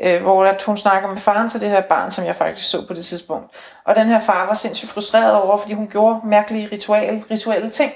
øh, 0.00 0.22
hvor 0.22 0.44
at 0.44 0.62
hun 0.62 0.76
snakker 0.76 1.08
med 1.08 1.18
faren 1.18 1.48
til 1.48 1.60
det 1.60 1.70
her 1.70 1.80
barn, 1.80 2.10
som 2.10 2.24
jeg 2.24 2.36
faktisk 2.36 2.70
så 2.70 2.86
på 2.86 2.94
det 2.94 3.04
tidspunkt. 3.04 3.46
Og 3.84 3.96
den 3.96 4.08
her 4.08 4.20
far 4.20 4.46
var 4.46 4.54
sindssygt 4.54 4.90
frustreret 4.90 5.42
over, 5.42 5.56
fordi 5.56 5.72
hun 5.74 5.88
gjorde 5.88 6.20
mærkelige 6.24 6.68
ritual, 6.72 7.22
rituelle 7.30 7.70
ting. 7.70 7.92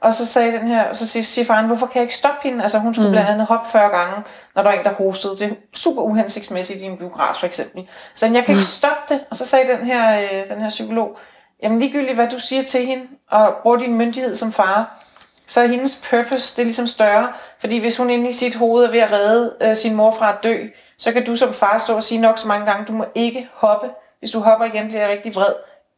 Og 0.00 0.14
så 0.14 0.26
sagde 0.26 0.52
den 0.52 0.68
her, 0.68 0.92
så 0.92 1.06
siger, 1.06 1.24
siger 1.24 1.44
faren, 1.44 1.66
hvorfor 1.66 1.86
kan 1.86 1.94
jeg 1.94 2.02
ikke 2.02 2.16
stoppe 2.16 2.48
hende? 2.48 2.62
Altså 2.62 2.78
hun 2.78 2.94
skulle 2.94 3.08
mm. 3.08 3.12
blandt 3.12 3.30
andet 3.30 3.46
hoppe 3.46 3.70
40 3.70 3.88
gange, 3.88 4.14
når 4.54 4.62
der 4.62 4.70
var 4.70 4.76
en, 4.78 4.84
der 4.84 4.92
hostede. 4.92 5.36
Det 5.36 5.42
er 5.42 5.54
super 5.74 6.02
uhensigtsmæssigt 6.02 6.82
i 6.82 6.84
en 6.84 6.96
biograf 6.96 7.34
for 7.34 7.46
eksempel. 7.46 7.88
Så 8.14 8.26
jeg 8.26 8.44
kan 8.44 8.54
ikke 8.54 8.66
stoppe 8.66 9.14
det. 9.14 9.20
Og 9.30 9.36
så 9.36 9.46
sagde 9.46 9.76
den 9.76 9.86
her, 9.86 10.20
øh, 10.20 10.48
den 10.48 10.60
her 10.60 10.68
psykolog, 10.68 11.18
jamen 11.62 11.78
ligegyldigt 11.78 12.14
hvad 12.14 12.28
du 12.28 12.38
siger 12.38 12.62
til 12.62 12.86
hende, 12.86 13.04
og 13.30 13.54
bruger 13.62 13.76
din 13.76 13.94
myndighed 13.94 14.34
som 14.34 14.52
far, 14.52 14.98
så 15.46 15.60
er 15.60 15.66
hendes 15.66 16.06
purpose, 16.10 16.56
det 16.56 16.62
er 16.62 16.64
ligesom 16.64 16.86
større. 16.86 17.28
Fordi 17.58 17.78
hvis 17.78 17.96
hun 17.96 18.10
inde 18.10 18.28
i 18.28 18.32
sit 18.32 18.54
hoved 18.54 18.84
er 18.84 18.90
ved 18.90 18.98
at 18.98 19.12
redde 19.12 19.54
øh, 19.60 19.76
sin 19.76 19.94
mor 19.94 20.10
fra 20.10 20.32
at 20.32 20.38
dø, 20.42 20.66
så 20.98 21.12
kan 21.12 21.24
du 21.24 21.36
som 21.36 21.54
far 21.54 21.78
stå 21.78 21.94
og 21.96 22.02
sige 22.02 22.20
nok 22.20 22.38
så 22.38 22.48
mange 22.48 22.66
gange, 22.66 22.84
du 22.84 22.92
må 22.92 23.04
ikke 23.14 23.48
hoppe. 23.54 23.88
Hvis 24.18 24.30
du 24.30 24.40
hopper 24.40 24.66
igen, 24.66 24.88
bliver 24.88 25.00
jeg 25.00 25.10
rigtig 25.10 25.34
vred. 25.34 25.54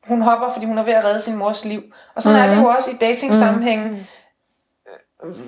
Hun 0.08 0.22
hopper, 0.22 0.48
fordi 0.48 0.66
hun 0.66 0.78
er 0.78 0.82
ved 0.82 0.92
at 0.92 1.04
redde 1.04 1.20
sin 1.20 1.36
mors 1.36 1.64
liv. 1.64 1.82
Og 2.14 2.22
sådan 2.22 2.38
mm-hmm. 2.38 2.50
er 2.52 2.56
det 2.56 2.62
jo 2.62 2.68
også 2.68 2.90
i 2.90 2.94
dating-sammenhæng. 2.94 3.84
Mm-hmm. 3.84 4.06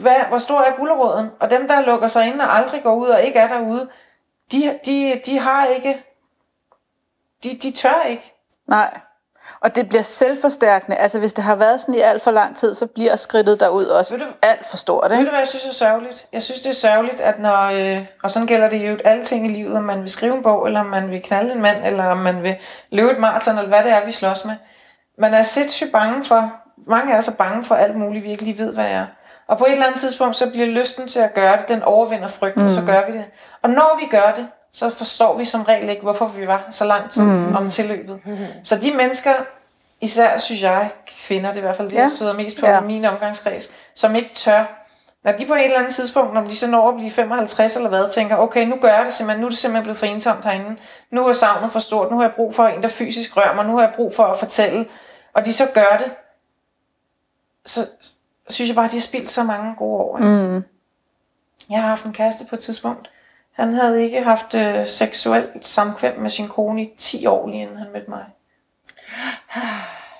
Hvad, 0.01 0.17
hvor 0.29 0.39
stor 0.39 0.61
er 0.61 0.77
guldråden? 0.77 1.31
Og 1.41 1.51
dem, 1.51 1.69
der 1.69 1.81
lukker 1.81 2.07
sig 2.07 2.27
ind 2.27 2.41
og 2.41 2.57
aldrig 2.57 2.83
går 2.83 2.95
ud 2.95 3.09
og 3.09 3.23
ikke 3.23 3.39
er 3.39 3.49
derude, 3.49 3.89
de, 4.53 4.79
de, 4.87 5.21
de 5.27 5.39
har 5.39 5.67
ikke... 5.67 6.05
De, 7.45 7.59
de 7.63 7.73
tør 7.73 8.03
ikke. 8.03 8.35
Nej. 8.67 9.01
Og 9.63 9.77
det 9.77 9.89
bliver 9.89 10.03
selvforstærkende. 10.03 10.97
Altså 10.97 11.19
hvis 11.19 11.33
det 11.33 11.45
har 11.45 11.57
været 11.57 11.81
sådan 11.81 11.95
i 11.95 11.99
alt 11.99 12.23
for 12.23 12.31
lang 12.31 12.57
tid, 12.57 12.75
så 12.75 12.87
bliver 12.87 13.17
skridtet 13.17 13.61
derud 13.61 13.85
også 13.85 14.17
du, 14.17 14.25
alt 14.43 14.67
for 14.67 14.77
stort. 14.77 15.11
Ikke? 15.11 15.19
Ved 15.19 15.25
du 15.25 15.31
hvad 15.31 15.41
jeg 15.41 15.49
synes 15.49 15.67
er 15.67 15.73
sørgeligt? 15.73 16.27
Jeg 16.33 16.43
synes 16.43 16.61
det 16.61 16.69
er 16.69 16.75
sørgeligt, 16.75 17.21
at 17.21 17.39
når, 17.39 17.63
øh, 17.63 18.07
og 18.23 18.31
sådan 18.31 18.47
gælder 18.47 18.71
det 18.71 18.89
jo 18.89 18.99
alle 19.05 19.25
ting 19.25 19.47
i 19.47 19.49
livet, 19.49 19.77
om 19.77 19.83
man 19.83 20.01
vil 20.01 20.11
skrive 20.11 20.35
en 20.35 20.43
bog, 20.43 20.67
eller 20.67 20.81
om 20.81 20.87
man 20.87 21.11
vil 21.11 21.23
knalde 21.23 21.53
en 21.53 21.63
mand, 21.63 21.85
eller 21.85 22.05
om 22.05 22.19
man 22.19 22.43
vil 22.43 22.57
løbe 22.91 23.11
et 23.11 23.19
maraton, 23.19 23.59
eller 23.59 23.69
hvad 23.69 23.83
det 23.83 23.93
er, 23.93 24.05
vi 24.05 24.13
slås 24.13 24.45
med. 24.45 24.55
Man 25.19 25.35
er 25.35 25.43
sindssygt 25.43 25.93
bange 25.93 26.25
for, 26.25 26.53
mange 26.87 27.15
er 27.15 27.21
så 27.21 27.37
bange 27.37 27.65
for 27.65 27.75
alt 27.75 27.97
muligt, 27.97 28.25
vi 28.25 28.31
ikke 28.31 28.45
lige 28.45 28.59
ved, 28.59 28.75
hvad 28.75 28.87
er. 28.91 29.07
Og 29.49 29.59
på 29.59 29.65
et 29.65 29.73
eller 29.73 29.87
andet 29.87 30.01
tidspunkt, 30.01 30.37
så 30.37 30.51
bliver 30.51 30.67
lysten 30.67 31.09
til 31.09 31.21
at 31.21 31.35
gøre 31.35 31.57
det, 31.57 31.69
den 31.69 31.83
overvinder 31.83 32.29
frygten, 32.29 32.63
mm. 32.63 32.69
så 32.69 32.81
gør 32.87 33.07
vi 33.07 33.13
det. 33.13 33.25
Og 33.63 33.71
når 33.71 33.99
vi 34.01 34.07
gør 34.07 34.33
det, 34.37 34.49
så 34.73 34.91
forstår 34.91 35.39
vi 35.39 35.45
som 35.45 35.63
regel 35.63 35.89
ikke, 35.89 36.03
hvorfor 36.03 36.27
vi 36.27 36.47
var 36.47 36.67
så 36.71 36.85
lang 36.85 37.11
tid 37.11 37.23
mm. 37.23 37.57
om 37.57 37.71
tilløbet. 37.71 38.21
Mm. 38.27 38.39
Så 38.65 38.77
de 38.77 38.95
mennesker, 38.95 39.35
især 40.01 40.37
synes 40.37 40.63
jeg, 40.63 40.91
kvinder, 41.27 41.49
det 41.49 41.57
er 41.57 41.61
i 41.61 41.65
hvert 41.65 41.77
fald 41.77 41.89
det, 41.89 41.95
ja. 41.95 42.01
jeg 42.01 42.11
støder 42.11 42.33
mest 42.33 42.61
på 42.61 42.67
ja. 42.67 42.81
i 42.81 42.85
min 42.85 43.05
omgangskreds, 43.05 43.73
som 43.95 44.15
ikke 44.15 44.31
tør, 44.35 44.65
når 45.25 45.33
de 45.33 45.47
på 45.47 45.55
et 45.55 45.65
eller 45.65 45.79
andet 45.79 45.93
tidspunkt, 45.93 46.35
når 46.35 46.45
de 46.45 46.57
så 46.57 46.71
når 46.71 46.89
at 46.89 46.97
blive 46.97 47.11
55 47.11 47.77
eller 47.77 47.89
hvad, 47.89 48.11
tænker, 48.11 48.37
okay, 48.37 48.67
nu 48.67 48.77
gør 48.77 48.89
jeg 48.89 49.05
det 49.05 49.15
simpelthen, 49.15 49.41
nu 49.41 49.47
er 49.47 49.51
det 49.51 49.59
simpelthen 49.59 49.83
blevet 49.83 49.99
for 49.99 50.07
ensomt 50.07 50.45
herinde, 50.45 50.77
nu 51.11 51.29
er 51.29 51.33
savnet 51.33 51.73
for 51.73 51.79
stort, 51.79 52.11
nu 52.11 52.17
har 52.17 52.25
jeg 52.25 52.33
brug 52.37 52.55
for 52.55 52.67
en, 52.67 52.83
der 52.83 52.89
fysisk 52.89 53.37
rører 53.37 53.55
mig, 53.55 53.67
nu 53.67 53.77
har 53.77 53.85
jeg 53.85 53.93
brug 53.97 54.15
for 54.15 54.25
at 54.25 54.39
fortælle, 54.39 54.87
og 55.35 55.45
de 55.45 55.53
så 55.53 55.67
gør 55.75 55.97
det, 55.99 56.13
så 57.67 57.81
synes 58.49 58.69
jeg 58.69 58.75
bare, 58.75 58.85
at 58.85 58.91
de 58.91 58.97
har 58.97 59.01
spildt 59.01 59.31
så 59.31 59.43
mange 59.43 59.75
gode 59.77 60.01
år. 60.01 60.19
Mm. 60.19 60.65
Jeg 61.71 61.81
har 61.81 61.89
haft 61.89 62.05
en 62.05 62.13
kæreste 62.13 62.45
på 62.51 62.55
et 62.55 62.61
tidspunkt, 62.61 63.11
han 63.61 63.75
havde 63.75 64.03
ikke 64.03 64.23
haft 64.23 64.55
øh, 64.55 64.87
seksuelt 64.87 65.67
samkvem 65.67 66.19
med 66.19 66.31
sin 66.31 66.49
kone 66.49 66.83
i 66.83 66.95
10 66.99 67.27
år, 67.27 67.49
lige 67.49 67.63
inden 67.63 67.77
han 67.77 67.87
mødte 67.93 68.11
mig. 68.11 68.25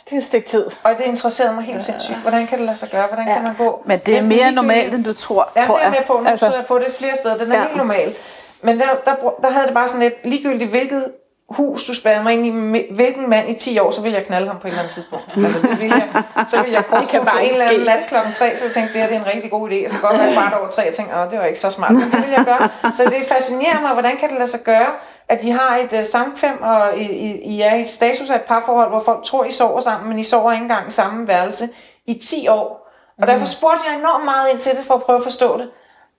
Det 0.05 0.13
er 0.13 0.21
et 0.21 0.25
stykke 0.25 0.49
tid. 0.49 0.67
Og 0.83 0.91
det 0.99 1.05
interesserede 1.05 1.55
mig 1.55 1.65
helt 1.65 1.75
ja. 1.75 1.81
sindssygt. 1.81 2.19
Hvordan 2.19 2.47
kan 2.47 2.59
det 2.59 2.67
lade 2.67 2.77
sig 2.77 2.89
gøre? 2.91 3.07
Hvordan 3.07 3.29
ja. 3.29 3.35
kan 3.35 3.43
man 3.43 3.55
gå? 3.55 3.83
Men 3.87 3.99
det 4.07 4.17
er 4.17 4.29
mere 4.29 4.53
normalt, 4.53 4.95
end 4.95 5.05
du 5.05 5.13
tror, 5.13 5.53
ja, 5.57 5.67
tror 5.67 5.79
jeg. 5.79 5.85
Ja, 5.85 5.91
med 5.91 6.07
på. 6.07 6.13
Nu 6.13 6.27
altså, 6.27 6.55
jeg 6.55 6.65
på 6.69 6.79
det 6.79 6.95
flere 6.99 7.17
steder. 7.17 7.37
Den 7.37 7.53
er 7.53 7.57
ja. 7.57 7.65
helt 7.65 7.77
normal. 7.77 8.15
Men 8.63 8.81
der, 8.81 8.87
der, 9.05 9.15
der 9.43 9.51
havde 9.51 9.67
det 9.67 9.75
bare 9.75 9.89
sådan 9.89 10.01
lidt, 10.01 10.27
ligegyldigt 10.27 10.71
hvilket 10.71 11.13
hus, 11.51 11.85
du 11.85 11.95
spærrede 11.95 12.23
mig 12.23 12.33
ind 12.33 12.47
i, 12.77 12.85
hvilken 12.95 13.31
mand 13.31 13.51
i 13.51 13.55
10 13.55 13.79
år, 13.79 13.91
så 13.91 14.01
vil 14.03 14.13
jeg 14.13 14.27
knalde 14.27 14.47
ham 14.47 14.59
på 14.59 14.67
et 14.67 14.71
eller 14.71 14.83
andet 14.83 14.95
tidspunkt. 14.95 15.25
Altså, 15.37 15.63
det 15.63 15.79
vil 15.79 15.87
jeg, 15.87 16.23
så 16.49 16.63
vil 16.63 16.73
jeg 16.73 16.87
korse 16.87 17.19
på 17.19 17.39
en 17.43 17.51
eller 17.51 17.69
anden 17.69 17.87
nat 17.87 18.09
klokken 18.09 18.33
3, 18.33 18.57
så 18.57 18.65
jeg 18.65 18.73
tænke, 18.73 18.93
det 18.93 19.01
her 19.01 19.09
det 19.09 19.17
er 19.17 19.21
en 19.21 19.27
rigtig 19.27 19.51
god 19.51 19.71
idé. 19.71 19.85
Og 19.85 19.91
så 19.91 19.99
godt 20.01 20.19
være 20.19 20.35
bare 20.35 20.61
over 20.61 20.69
3, 20.69 20.89
og 20.89 20.95
tænke, 20.95 21.13
åh, 21.17 21.31
det 21.31 21.39
var 21.39 21.45
ikke 21.45 21.61
så 21.61 21.71
smart. 21.71 21.93
Men 21.93 22.01
det 22.01 22.23
vil 22.23 22.31
jeg 22.37 22.45
gøre. 22.45 22.93
Så 22.95 23.05
det 23.05 23.25
fascinerer 23.29 23.81
mig, 23.81 23.93
hvordan 23.93 24.17
kan 24.17 24.29
det 24.29 24.39
lade 24.39 24.51
sig 24.51 24.61
gøre, 24.65 24.91
at 25.29 25.43
de 25.43 25.53
har 25.53 25.77
et 25.77 25.93
uh, 25.93 26.03
samkvem, 26.03 26.63
og 26.63 26.97
I, 26.97 27.03
I, 27.03 27.41
I 27.55 27.61
er 27.61 27.75
i 27.75 27.81
et 27.81 27.89
status 27.89 28.31
af 28.31 28.37
et 28.37 28.43
parforhold, 28.43 28.89
hvor 28.89 29.01
folk 29.01 29.25
tror, 29.25 29.45
I 29.45 29.53
sover 29.53 29.81
sammen, 29.81 30.09
men 30.09 30.19
I 30.19 30.23
sover 30.23 30.53
ikke 30.53 30.63
engang 30.63 30.89
i 30.89 30.91
samme 30.91 31.29
værelse 31.29 31.65
i 32.07 32.15
10 32.15 32.49
år. 32.49 32.91
Og 33.21 33.27
derfor 33.27 33.45
spurgte 33.45 33.83
jeg 33.89 33.99
enormt 33.99 34.25
meget 34.25 34.51
ind 34.51 34.59
til 34.59 34.77
det, 34.77 34.85
for 34.87 34.95
at 34.95 35.03
prøve 35.03 35.17
at 35.17 35.23
forstå 35.23 35.59
det. 35.59 35.69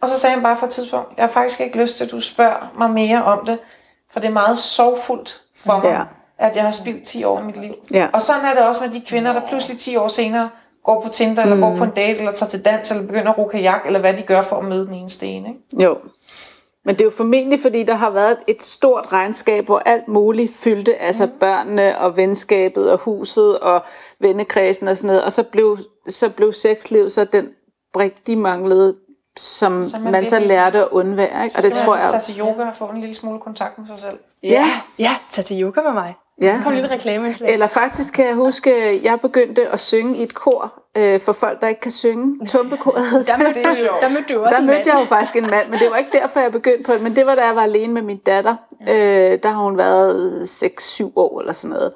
Og 0.02 0.10
så 0.10 0.20
sagde 0.20 0.34
han 0.34 0.44
bare 0.44 0.56
på 0.56 0.66
et 0.66 0.72
tidspunkt, 0.72 1.18
jeg 1.18 1.24
har 1.24 1.32
faktisk 1.32 1.62
ikke 1.62 1.78
lyst 1.78 1.98
til, 1.98 2.06
at 2.06 2.12
du 2.12 2.20
spørger 2.20 2.72
mig 2.78 2.90
mere 2.90 3.24
om 3.24 3.46
det. 3.46 3.60
For 4.14 4.20
det 4.20 4.28
er 4.28 4.34
meget 4.34 4.58
sorgfuldt 4.58 5.42
for 5.56 5.76
mig, 5.76 5.84
ja. 5.84 6.04
at 6.46 6.56
jeg 6.56 6.64
har 6.64 6.72
spildt 6.72 7.04
10 7.04 7.24
år 7.24 7.38
af 7.38 7.46
mit 7.46 7.62
liv. 7.62 7.74
Ja. 7.94 8.08
Og 8.14 8.22
sådan 8.22 8.46
er 8.46 8.54
det 8.54 8.64
også 8.64 8.82
med 8.86 8.94
de 8.94 9.02
kvinder, 9.08 9.34
der 9.34 9.42
pludselig 9.50 9.78
10 9.78 9.96
år 9.96 10.08
senere 10.08 10.50
går 10.84 11.02
på 11.02 11.10
Tinder, 11.10 11.46
mm. 11.46 11.52
eller 11.52 11.68
går 11.68 11.78
på 11.78 11.84
en 11.84 11.90
date, 11.90 12.18
eller 12.18 12.32
tager 12.32 12.50
til 12.50 12.66
dans, 12.66 12.92
eller 12.92 13.08
begynder 13.08 13.32
at 13.32 13.38
ro 13.38 13.48
kajak, 13.48 13.82
eller 13.86 14.00
hvad 14.00 14.14
de 14.14 14.22
gør 14.22 14.42
for 14.42 14.56
at 14.56 14.66
møde 14.66 14.86
den 14.86 14.94
ene 14.94 15.10
sten. 15.10 15.46
Ikke? 15.46 15.84
Jo. 15.84 15.98
Men 16.86 16.96
det 16.96 17.02
er 17.02 17.06
jo 17.06 17.12
formentlig, 17.12 17.60
fordi 17.60 17.84
der 17.84 17.94
har 17.94 18.10
været 18.10 18.38
et 18.48 18.64
stort 18.64 19.12
regnskab, 19.12 19.66
hvor 19.66 19.82
alt 19.86 20.08
muligt 20.08 20.54
fyldte, 20.54 20.96
altså 20.96 21.26
mm. 21.26 21.32
børnene 21.40 22.00
og 22.00 22.18
venskabet 22.18 22.92
og 22.92 23.00
huset 23.00 23.60
og 23.60 23.84
vennekredsen 24.20 24.88
og 24.88 24.98
sådan 24.98 25.08
noget, 25.08 25.24
og 25.24 25.32
så 25.32 25.44
blev, 25.44 25.78
så 26.10 26.30
blev 26.30 26.54
sexliv 26.54 27.10
så 27.10 27.26
den 27.26 27.50
brik, 27.94 28.28
de 28.28 28.36
manglede, 28.36 28.96
som, 29.38 29.90
som 29.90 30.02
man, 30.02 30.12
man 30.12 30.26
så 30.26 30.40
lærte 30.40 30.80
at 30.80 30.88
undvære. 30.92 31.44
Ikke? 31.44 31.54
Så 31.54 31.60
og 31.60 31.64
det 31.64 31.74
tror 31.74 31.96
altså 31.96 32.16
jeg 32.16 32.22
tage 32.22 32.34
til 32.34 32.42
yoga 32.42 32.68
og 32.68 32.76
få 32.76 32.86
en 32.86 33.00
lille 33.00 33.16
smule 33.16 33.40
kontakt 33.40 33.78
med 33.78 33.88
sig 33.88 34.00
selv. 34.00 34.20
Ja, 34.44 34.68
ja, 35.00 35.12
tag 35.30 35.46
til 35.46 35.62
yoga 35.62 35.82
med 35.82 35.92
mig. 35.92 36.16
Ja. 36.42 36.60
Kom 36.64 36.74
lidt 36.74 36.92
reklame 36.92 37.34
Eller 37.42 37.68
faktisk 37.68 38.14
kan 38.14 38.26
jeg 38.26 38.36
huske, 38.36 38.76
at 38.76 39.04
jeg 39.04 39.20
begyndte 39.22 39.68
at 39.68 39.80
synge 39.80 40.18
i 40.18 40.24
et 40.24 40.34
kor 40.34 40.82
øh, 40.98 41.20
for 41.20 41.34
folk, 41.34 41.62
der 41.62 41.68
ikke 41.68 41.82
kan 41.82 41.92
synge. 41.92 42.48
Tumpekoret. 42.48 43.28
Der 43.28 43.38
mødte, 43.38 43.64
du, 43.64 43.90
der 44.02 44.10
mødte 44.10 44.34
du 44.34 44.44
også 44.44 44.60
Der 44.60 44.66
mødte 44.66 44.90
jeg 44.90 45.00
jo 45.00 45.06
faktisk 45.06 45.36
en 45.36 45.50
mand, 45.50 45.70
men 45.70 45.80
det 45.80 45.92
var 45.92 45.98
ikke 45.98 46.12
derfor, 46.12 46.40
jeg 46.40 46.52
begyndte 46.52 46.84
på 46.84 46.94
det. 46.94 47.02
Men 47.02 47.16
det 47.16 47.26
var, 47.26 47.36
da 47.36 47.46
jeg 47.46 47.56
var 47.56 47.64
alene 47.64 47.94
med 47.94 48.02
min 48.02 48.18
datter. 48.18 48.56
Ja. 48.88 49.34
Øh, 49.34 49.40
der 49.44 49.50
har 49.50 49.64
hun 49.64 49.78
været 49.78 50.44
6-7 50.44 51.12
år 51.16 51.40
eller 51.40 51.54
sådan 51.54 51.74
noget. 51.76 51.94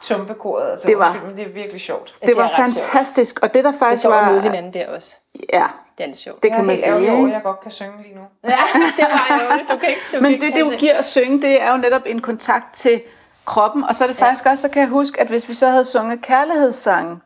Tumpekoret, 0.00 0.70
altså, 0.70 0.86
det 0.86 0.98
var, 0.98 1.08
undskyld, 1.08 1.28
men 1.28 1.36
det 1.36 1.46
er 1.46 1.52
virkelig 1.52 1.80
sjovt. 1.80 2.14
Det, 2.20 2.28
det 2.28 2.36
var 2.36 2.52
fantastisk, 2.56 3.38
sjovt. 3.38 3.42
og 3.42 3.54
det 3.54 3.64
der 3.64 3.72
faktisk 3.78 4.02
det 4.02 4.10
var... 4.10 4.28
Det 4.28 4.36
var 4.36 4.42
hinanden 4.42 4.72
der 4.72 4.94
også. 4.94 5.14
Ja, 5.52 5.66
det 5.98 6.04
er 6.04 6.06
lidt 6.06 6.18
sjovt. 6.18 6.42
Det 6.42 6.52
kan 6.52 6.64
man 6.64 6.76
sige. 6.76 6.94
Jeg 6.94 7.14
er 7.14 7.28
jeg 7.28 7.40
godt 7.42 7.60
kan 7.60 7.70
synge 7.70 8.02
lige 8.02 8.14
nu. 8.14 8.20
Ja, 8.50 8.58
det 8.96 9.06
var 9.10 9.40
jo 9.40 9.74
Du 9.74 9.78
kan 9.78 9.88
ikke, 9.88 10.00
du 10.12 10.20
Men 10.20 10.32
det, 10.32 10.54
det 10.54 10.64
du 10.64 10.70
giver 10.70 10.94
at 10.94 11.04
synge, 11.04 11.42
det 11.42 11.62
er 11.62 11.70
jo 11.70 11.76
netop 11.76 12.02
en 12.06 12.20
kontakt 12.20 12.74
til 12.74 13.02
kroppen. 13.44 13.84
Og 13.84 13.94
så 13.94 14.04
er 14.04 14.08
det 14.08 14.16
faktisk 14.16 14.44
ja. 14.44 14.50
også, 14.50 14.62
så 14.62 14.68
kan 14.68 14.82
jeg 14.82 14.88
huske, 14.88 15.20
at 15.20 15.26
hvis 15.26 15.48
vi 15.48 15.54
så 15.54 15.68
havde 15.68 15.84
sunget 15.84 16.22
kærlighedssange, 16.22 17.20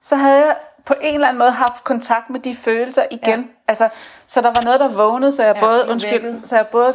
så 0.00 0.16
havde 0.16 0.38
jeg 0.38 0.56
på 0.84 0.94
en 1.00 1.14
eller 1.14 1.28
anden 1.28 1.38
måde 1.38 1.50
haft 1.50 1.84
kontakt 1.84 2.30
med 2.30 2.40
de 2.40 2.54
følelser 2.54 3.02
igen. 3.10 3.40
Ja. 3.40 3.46
Altså, 3.68 3.88
så 4.26 4.40
der 4.40 4.48
var 4.48 4.62
noget, 4.62 4.80
der 4.80 4.88
vågnede, 4.88 5.32
så 5.32 5.42
jeg 5.44 5.56
ja, 5.56 5.60
både, 5.60 5.88
undskyld, 5.88 6.46
så 6.46 6.56
jeg 6.56 6.66
både 6.66 6.94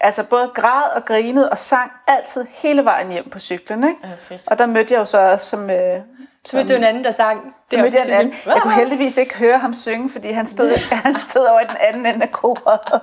altså 0.00 0.22
både 0.22 0.50
græd 0.54 0.96
og 0.96 1.04
grinede 1.04 1.50
og 1.50 1.58
sang 1.58 1.92
altid 2.06 2.46
hele 2.50 2.84
vejen 2.84 3.12
hjem 3.12 3.30
på 3.30 3.38
cyklen. 3.38 3.84
Ikke? 3.84 4.00
Ja, 4.04 4.08
fedt. 4.18 4.42
Og 4.46 4.58
der 4.58 4.66
mødte 4.66 4.94
jeg 4.94 5.00
jo 5.00 5.04
så 5.04 5.18
også 5.18 5.46
som... 5.46 5.70
Øh, 5.70 6.00
så 6.48 6.56
mødte 6.56 6.72
du 6.72 6.78
en 6.78 6.84
anden, 6.84 7.04
der 7.04 7.10
sang? 7.10 7.54
Så 7.70 7.76
mødte 7.76 7.98
jeg 7.98 8.06
en 8.06 8.12
anden. 8.12 8.34
Jeg 8.46 8.62
kunne 8.62 8.74
heldigvis 8.74 9.16
ikke 9.16 9.38
høre 9.38 9.58
ham 9.58 9.74
synge, 9.74 10.10
fordi 10.10 10.30
han 10.30 10.46
stod, 10.46 10.78
han 11.06 11.14
stod 11.14 11.46
over 11.50 11.60
i 11.60 11.64
den 11.68 11.76
anden 11.80 12.06
ende 12.06 12.22
af 12.22 12.32
koret 12.32 13.00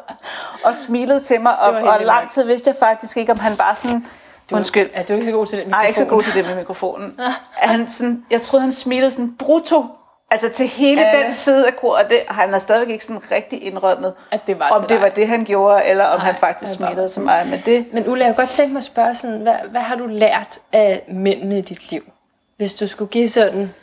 og 0.63 0.75
smilede 0.75 1.19
til 1.19 1.41
mig. 1.41 1.59
Og, 1.59 1.73
og 1.73 2.01
lang 2.01 2.29
tid 2.29 2.45
vidste 2.45 2.69
jeg 2.69 2.75
faktisk 2.79 3.17
ikke, 3.17 3.31
om 3.31 3.39
han 3.39 3.57
bare 3.57 3.75
sådan... 3.75 4.05
Du, 4.49 4.55
Undskyld. 4.55 4.89
Er 4.93 5.03
du 5.03 5.13
ikke 5.13 5.25
så 5.25 5.31
god 5.31 5.45
til 5.45 5.59
det 5.59 5.67
Nej, 5.67 5.87
ikke 5.87 5.99
så 5.99 6.05
god 6.05 6.23
til 6.23 6.33
det 6.33 6.45
med 6.45 6.55
mikrofonen. 6.55 7.19
han 7.53 7.87
sådan, 7.87 8.25
jeg 8.31 8.41
troede, 8.41 8.61
han 8.61 8.73
smilede 8.73 9.11
sådan 9.11 9.35
brutto 9.39 9.85
Altså 10.31 10.49
til 10.49 10.67
hele 10.67 11.07
øh. 11.07 11.23
den 11.23 11.33
side 11.33 11.67
af 11.67 11.75
koret, 11.75 12.09
det, 12.09 12.19
han 12.27 12.49
har 12.49 12.59
stadigvæk 12.59 12.93
ikke 12.93 13.05
sådan 13.05 13.21
rigtig 13.31 13.63
indrømmet, 13.63 14.13
at 14.31 14.47
det 14.47 14.59
var 14.59 14.69
om 14.69 14.81
det 14.81 14.89
dig. 14.89 15.01
var 15.01 15.09
det, 15.09 15.27
han 15.27 15.45
gjorde, 15.45 15.85
eller 15.85 16.05
om 16.05 16.17
Nej, 16.17 16.25
han 16.25 16.35
faktisk 16.35 16.71
smittede 16.73 17.07
til 17.07 17.21
mig. 17.21 17.47
Men, 17.47 17.61
det... 17.65 17.85
men 17.93 18.07
Ulla, 18.07 18.25
jeg 18.25 18.35
kunne 18.35 18.45
godt 18.45 18.49
tænke 18.49 18.73
mig 18.73 18.79
at 18.79 18.83
spørge 18.83 19.15
sådan, 19.15 19.39
hvad, 19.39 19.55
hvad 19.71 19.81
har 19.81 19.95
du 19.95 20.05
lært 20.05 20.59
af 20.73 21.03
mændene 21.07 21.57
i 21.57 21.61
dit 21.61 21.91
liv? 21.91 22.11
Hvis 22.57 22.73
du 22.73 22.87
skulle 22.87 23.11
give 23.11 23.29
sådan 23.29 23.73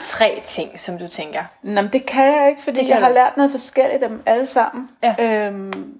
tre 0.00 0.42
ting, 0.44 0.80
som 0.80 0.98
du 0.98 1.08
tænker. 1.08 1.44
Jamen, 1.64 1.92
det 1.92 2.06
kan 2.06 2.24
jeg 2.24 2.48
ikke, 2.48 2.62
fordi 2.62 2.88
jeg 2.88 2.98
har 2.98 3.08
lært 3.08 3.36
noget 3.36 3.50
forskelligt 3.50 4.02
af 4.02 4.08
dem 4.08 4.22
alle 4.26 4.46
sammen. 4.46 4.90
Ja. 5.02 5.14
Øhm, 5.18 5.96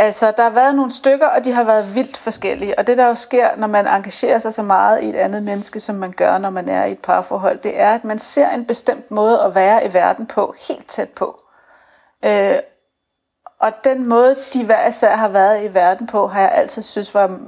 Altså, 0.00 0.32
der 0.36 0.42
har 0.42 0.50
været 0.50 0.74
nogle 0.74 0.90
stykker, 0.90 1.26
og 1.26 1.44
de 1.44 1.52
har 1.52 1.64
været 1.64 1.94
vildt 1.94 2.16
forskellige. 2.16 2.78
Og 2.78 2.86
det, 2.86 2.96
der 2.96 3.06
jo 3.06 3.14
sker, 3.14 3.56
når 3.56 3.66
man 3.66 3.86
engagerer 3.86 4.38
sig 4.38 4.52
så 4.52 4.62
meget 4.62 5.02
i 5.02 5.08
et 5.08 5.16
andet 5.16 5.42
menneske, 5.42 5.80
som 5.80 5.94
man 5.94 6.12
gør, 6.12 6.38
når 6.38 6.50
man 6.50 6.68
er 6.68 6.84
i 6.84 6.92
et 6.92 6.98
parforhold, 6.98 7.58
det 7.58 7.80
er, 7.80 7.94
at 7.94 8.04
man 8.04 8.18
ser 8.18 8.50
en 8.50 8.64
bestemt 8.64 9.10
måde 9.10 9.42
at 9.42 9.54
være 9.54 9.86
i 9.86 9.94
verden 9.94 10.26
på, 10.26 10.54
helt 10.68 10.86
tæt 10.86 11.08
på. 11.08 11.42
Øh, 12.24 12.56
og 13.60 13.72
den 13.84 14.06
måde, 14.08 14.36
de 14.54 14.64
hver 14.64 14.88
især 14.88 15.16
har 15.16 15.28
været 15.28 15.64
i 15.64 15.74
verden 15.74 16.06
på, 16.06 16.26
har 16.26 16.40
jeg 16.40 16.52
altid 16.52 16.82
synes 16.82 17.14
var, 17.14 17.38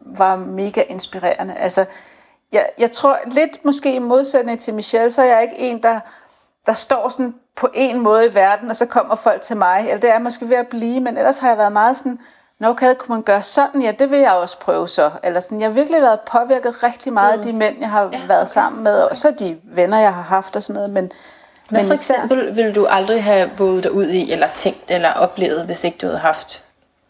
var 0.00 0.36
mega 0.36 0.82
inspirerende. 0.88 1.54
Altså, 1.54 1.84
jeg, 2.56 2.68
jeg 2.78 2.90
tror 2.90 3.18
lidt 3.30 3.64
måske 3.64 3.94
i 3.94 3.98
modsætning 3.98 4.60
til 4.60 4.74
Michelle, 4.74 5.10
så 5.10 5.22
er 5.22 5.26
jeg 5.26 5.42
ikke 5.42 5.58
en, 5.58 5.82
der, 5.82 6.00
der 6.66 6.72
står 6.72 7.08
sådan 7.08 7.34
på 7.56 7.68
en 7.74 8.00
måde 8.00 8.26
i 8.26 8.34
verden, 8.34 8.70
og 8.70 8.76
så 8.76 8.86
kommer 8.86 9.14
folk 9.14 9.42
til 9.42 9.56
mig. 9.56 9.80
Eller 9.80 10.00
det 10.00 10.10
er 10.10 10.18
måske 10.18 10.48
ved 10.48 10.56
at 10.56 10.68
blive, 10.68 11.00
men 11.00 11.16
ellers 11.16 11.38
har 11.38 11.48
jeg 11.48 11.58
været 11.58 11.72
meget 11.72 11.96
sådan, 11.96 12.18
Nå, 12.58 12.68
okay, 12.68 12.94
kunne 12.94 13.14
man 13.14 13.22
gøre 13.22 13.42
sådan? 13.42 13.82
Ja, 13.82 13.90
det 13.98 14.10
vil 14.10 14.18
jeg 14.18 14.32
også 14.32 14.58
prøve 14.58 14.88
så. 14.88 15.10
Eller 15.24 15.40
sådan, 15.40 15.60
jeg 15.60 15.68
har 15.68 15.72
virkelig 15.74 16.00
været 16.00 16.20
påvirket 16.20 16.82
rigtig 16.82 17.12
meget 17.12 17.32
af 17.38 17.42
de 17.44 17.52
mænd, 17.52 17.76
jeg 17.80 17.90
har 17.90 18.02
ja, 18.12 18.20
været 18.28 18.40
okay. 18.42 18.50
sammen 18.52 18.84
med, 18.84 19.02
og 19.02 19.16
så 19.16 19.30
de 19.38 19.56
venner, 19.64 19.98
jeg 19.98 20.14
har 20.14 20.22
haft 20.22 20.56
og 20.56 20.62
sådan 20.62 20.74
noget. 20.74 20.90
Men, 20.90 21.12
Hvad 21.70 21.80
Men 21.80 21.86
for 21.86 21.94
især- 21.94 22.14
eksempel 22.14 22.56
ville 22.56 22.72
du 22.74 22.86
aldrig 22.90 23.24
have 23.24 23.50
våget 23.58 23.84
dig 23.84 23.92
ud 23.92 24.06
i, 24.06 24.32
eller 24.32 24.46
tænkt, 24.54 24.90
eller 24.90 25.12
oplevet, 25.12 25.64
hvis 25.66 25.84
ikke 25.84 25.98
du 26.02 26.06
havde 26.06 26.18
haft 26.18 26.64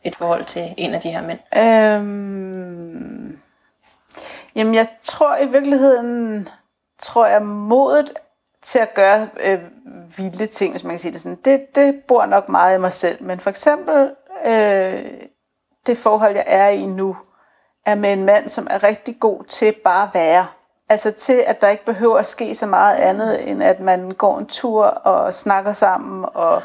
et 0.04 0.16
forhold 0.16 0.44
til 0.44 0.74
en 0.76 0.94
af 0.94 1.00
de 1.00 1.08
her 1.10 1.22
mænd? 1.22 1.38
Øhm, 1.56 3.38
jamen, 4.56 4.74
jeg 4.74 4.88
tror 5.02 5.36
i 5.36 5.46
virkeligheden, 5.46 6.48
tror 6.98 7.26
jeg, 7.26 7.42
modet 7.42 8.12
til 8.62 8.78
at 8.78 8.94
gøre 8.94 9.28
øh, 9.40 9.60
vilde 10.16 10.46
ting, 10.46 10.72
hvis 10.72 10.84
man 10.84 10.92
kan 10.92 10.98
sige 10.98 11.12
det 11.12 11.20
sådan, 11.20 11.38
det, 11.44 11.74
det 11.74 12.02
bor 12.08 12.26
nok 12.26 12.48
meget 12.48 12.78
i 12.78 12.80
mig 12.80 12.92
selv. 12.92 13.22
Men 13.22 13.40
for 13.40 13.50
eksempel, 13.50 14.10
øh, 14.46 15.04
det 15.86 15.98
forhold, 15.98 16.34
jeg 16.34 16.44
er 16.46 16.68
i 16.68 16.86
nu, 16.86 17.16
er 17.86 17.94
med 17.94 18.12
en 18.12 18.24
mand, 18.24 18.48
som 18.48 18.66
er 18.70 18.82
rigtig 18.82 19.16
god 19.20 19.44
til 19.44 19.74
bare 19.84 20.02
at 20.02 20.14
være. 20.14 20.46
Altså 20.88 21.10
til, 21.10 21.44
at 21.46 21.60
der 21.60 21.68
ikke 21.68 21.84
behøver 21.84 22.18
at 22.18 22.26
ske 22.26 22.54
så 22.54 22.66
meget 22.66 22.96
andet, 22.96 23.50
end 23.50 23.62
at 23.62 23.80
man 23.80 24.10
går 24.10 24.38
en 24.38 24.46
tur 24.46 24.84
og 24.84 25.34
snakker 25.34 25.72
sammen 25.72 26.26
og 26.34 26.62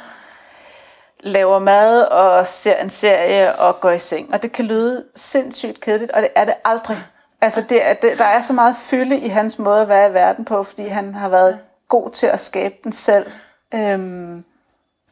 laver 1.19 1.59
mad 1.59 2.01
og 2.01 2.47
ser 2.47 2.75
en 2.75 2.89
serie 2.89 3.55
og 3.55 3.75
går 3.81 3.89
i 3.89 3.99
seng. 3.99 4.33
Og 4.33 4.41
det 4.41 4.51
kan 4.51 4.65
lyde 4.65 5.05
sindssygt 5.15 5.79
kedeligt, 5.79 6.11
og 6.11 6.21
det 6.21 6.29
er 6.35 6.45
det 6.45 6.53
aldrig. 6.65 6.97
Altså 7.41 7.61
det 7.69 7.89
er, 7.89 7.93
det, 7.93 8.17
der 8.17 8.25
er 8.25 8.41
så 8.41 8.53
meget 8.53 8.75
fylde 8.75 9.19
i 9.19 9.27
hans 9.27 9.59
måde 9.59 9.81
at 9.81 9.87
være 9.87 10.09
i 10.09 10.13
verden 10.13 10.45
på, 10.45 10.63
fordi 10.63 10.87
han 10.87 11.15
har 11.15 11.29
været 11.29 11.59
god 11.87 12.11
til 12.11 12.27
at 12.27 12.39
skabe 12.39 12.75
den 12.83 12.91
selv. 12.91 13.25
Øhm, 13.73 14.43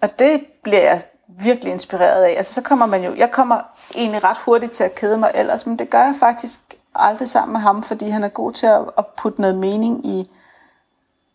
og 0.02 0.20
det 0.20 0.46
bliver 0.64 0.82
jeg 0.82 1.02
virkelig 1.28 1.74
inspireret 1.74 2.24
af. 2.24 2.34
Altså 2.38 2.54
så 2.54 2.62
kommer 2.62 2.86
man 2.86 3.04
jo, 3.04 3.16
jeg 3.16 3.32
kommer 3.32 3.60
egentlig 3.96 4.24
ret 4.24 4.38
hurtigt 4.38 4.72
til 4.72 4.84
at 4.84 4.96
kede 4.96 5.18
mig 5.18 5.32
ellers, 5.34 5.66
men 5.66 5.80
det 5.80 5.90
gør 5.90 6.04
jeg 6.04 6.16
faktisk 6.20 6.60
aldrig 6.96 7.30
sammen 7.30 7.54
med 7.54 7.62
ham, 7.62 7.84
fordi 7.84 8.10
han 8.10 8.24
er 8.24 8.28
god 8.28 8.54
til 8.54 8.66
at, 8.66 8.82
at 8.98 9.06
putte 9.08 9.42
noget 9.42 9.58
mening 9.58 10.06
i, 10.06 10.30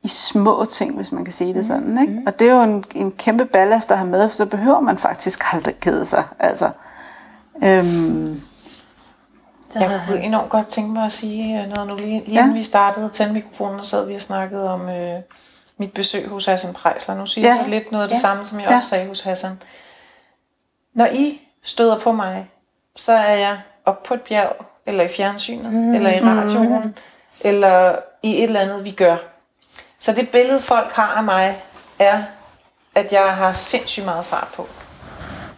i 0.03 0.09
små 0.09 0.64
ting, 0.64 0.95
hvis 0.97 1.12
man 1.12 1.24
kan 1.24 1.32
sige 1.32 1.55
det 1.55 1.64
sådan. 1.64 1.99
Ikke? 2.01 2.22
Og 2.26 2.38
det 2.38 2.49
er 2.49 2.55
jo 2.55 2.62
en, 2.62 2.84
en 2.95 3.12
kæmpe 3.12 3.45
ballast 3.45 3.92
at 3.92 3.99
have 3.99 4.11
med, 4.11 4.28
for 4.28 4.36
så 4.36 4.47
behøver 4.47 4.80
man 4.80 4.99
faktisk 4.99 5.55
aldrig 5.55 5.78
kede 5.80 6.07
sig. 6.07 6.24
Altså, 6.38 6.70
øhm, 7.64 8.40
Jeg 9.75 10.01
kunne 10.07 10.20
enormt 10.20 10.49
godt 10.51 10.66
tænke 10.66 10.91
mig 10.91 11.05
at 11.05 11.12
sige 11.12 11.62
øh, 11.62 11.68
noget 11.68 11.89
nu 11.89 11.97
lige, 11.97 12.20
lige 12.25 12.35
Ja. 12.35 12.41
inden 12.41 12.55
vi 12.55 12.62
startede 12.62 13.09
tænde 13.09 13.33
mikrofonen, 13.33 13.79
og 13.79 13.85
sad 13.85 14.07
vi 14.07 14.14
og 14.14 14.20
snakkede 14.20 14.70
om 14.70 14.89
øh, 14.89 15.20
mit 15.79 15.93
besøg 15.93 16.29
hos 16.29 16.45
Hassan 16.47 16.72
Prejsler. 16.75 17.14
Nu 17.14 17.27
siger 17.27 17.49
Ja. 17.49 17.55
jeg 17.55 17.64
så 17.64 17.70
lidt 17.70 17.93
noget 17.93 18.03
af 18.03 18.09
det 18.09 18.16
Ja. 18.16 18.20
samme, 18.20 18.47
som 18.47 18.61
jeg 18.61 18.68
Ja. 18.70 18.77
også 18.77 18.89
sagde 18.89 19.09
hos 19.09 19.20
Hassan. 19.20 19.62
Når 20.95 21.07
I 21.07 21.41
støder 21.62 21.99
på 21.99 22.12
mig, 22.12 22.51
så 22.97 23.12
er 23.12 23.35
jeg 23.35 23.59
op 23.85 24.03
på 24.03 24.14
et 24.14 24.20
bjerg, 24.20 24.57
eller 24.87 25.05
i 25.05 25.09
fjernsynet, 25.09 25.72
mm. 25.72 25.95
eller 25.95 26.11
i 26.11 26.20
radioen, 26.20 26.83
mm. 26.85 26.95
eller 27.41 27.97
i 28.22 28.37
et 28.39 28.43
eller 28.45 28.61
andet, 28.61 28.85
vi 28.85 28.91
gør. 28.91 29.16
Så 29.99 30.12
det 30.12 30.29
billede, 30.31 30.61
folk 30.61 30.93
har 30.93 31.14
af 31.16 31.25
mig, 31.25 31.57
er, 31.99 32.22
at 32.95 33.12
jeg 33.12 33.37
har 33.37 33.53
sindssygt 33.53 34.05
meget 34.07 34.25
fart 34.25 34.49
på. 34.57 34.68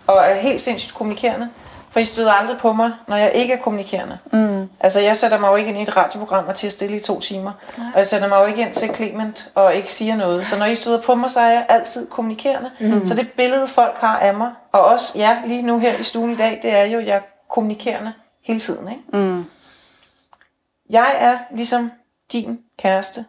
Og 0.07 0.17
er 0.17 0.35
helt 0.35 0.61
sindssygt 0.61 0.95
kommunikerende. 0.95 1.51
For 1.97 2.01
I 2.01 2.05
støder 2.05 2.33
aldrig 2.33 2.59
på 2.59 2.73
mig, 2.73 2.93
når 3.09 3.17
jeg 3.17 3.33
ikke 3.35 3.55
er 3.55 3.59
kommunikerende. 3.59 4.19
Mm. 4.33 4.69
Altså, 4.81 5.01
jeg 5.01 5.17
sætter 5.17 5.39
mig 5.39 5.49
jo 5.49 5.57
ikke 5.57 5.69
ind 5.69 5.79
i 5.79 5.83
et 5.83 5.97
radioprogram 5.97 6.47
og 6.49 6.55
til 6.55 6.67
at 6.67 6.73
stille 6.73 6.97
i 6.97 7.01
to 7.01 7.21
timer. 7.21 7.53
Nej. 7.79 7.87
Og 7.93 7.99
jeg 7.99 8.07
sætter 8.07 8.29
mig 8.29 8.41
jo 8.41 8.45
ikke 8.45 8.63
ind 8.63 8.73
til 8.73 8.95
Clement 8.95 9.49
og 9.55 9.75
ikke 9.75 9.93
siger 9.93 10.17
noget. 10.17 10.47
Så 10.47 10.59
når 10.59 10.67
I 10.67 10.75
støder 10.75 11.01
på 11.03 11.15
mig, 11.15 11.31
så 11.31 11.41
er 11.41 11.51
jeg 11.53 11.67
altid 11.69 12.11
kommunikerende. 12.11 12.71
Mm. 12.81 13.07
Så 13.07 13.15
det 13.15 13.33
billede, 13.33 13.67
folk 13.67 13.99
har 13.99 14.19
af 14.19 14.35
mig, 14.35 14.51
og 14.73 14.85
også 14.85 15.19
jer 15.19 15.47
lige 15.47 15.63
nu 15.63 15.79
her 15.79 15.97
i 15.99 16.03
stuen 16.03 16.31
i 16.31 16.37
dag, 16.37 16.59
det 16.63 16.71
er 16.73 16.85
jo, 16.85 16.99
at 16.99 17.07
jeg 17.07 17.17
er 17.17 17.21
kommunikerende 17.51 18.13
hele 18.45 18.61
tiden. 18.61 18.89
Ikke? 18.89 19.03
mm, 19.13 19.45
Jeg 20.91 21.09
er 21.19 21.39
ligesom 21.51 21.93
din 22.33 22.59
kæreste. 22.79 23.25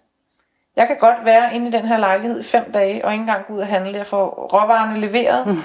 Jeg 0.75 0.87
kan 0.87 0.97
godt 0.99 1.25
være 1.25 1.55
inde 1.55 1.67
i 1.67 1.71
den 1.71 1.85
her 1.85 1.97
lejlighed 1.97 2.39
i 2.39 2.43
fem 2.43 2.71
dage, 2.71 3.05
og 3.05 3.11
ikke 3.11 3.21
engang 3.21 3.45
gå 3.47 3.53
ud 3.53 3.59
og 3.59 3.67
handle. 3.67 3.97
Jeg 3.97 4.07
får 4.07 4.49
råvarerne 4.53 4.99
leveret, 4.99 5.57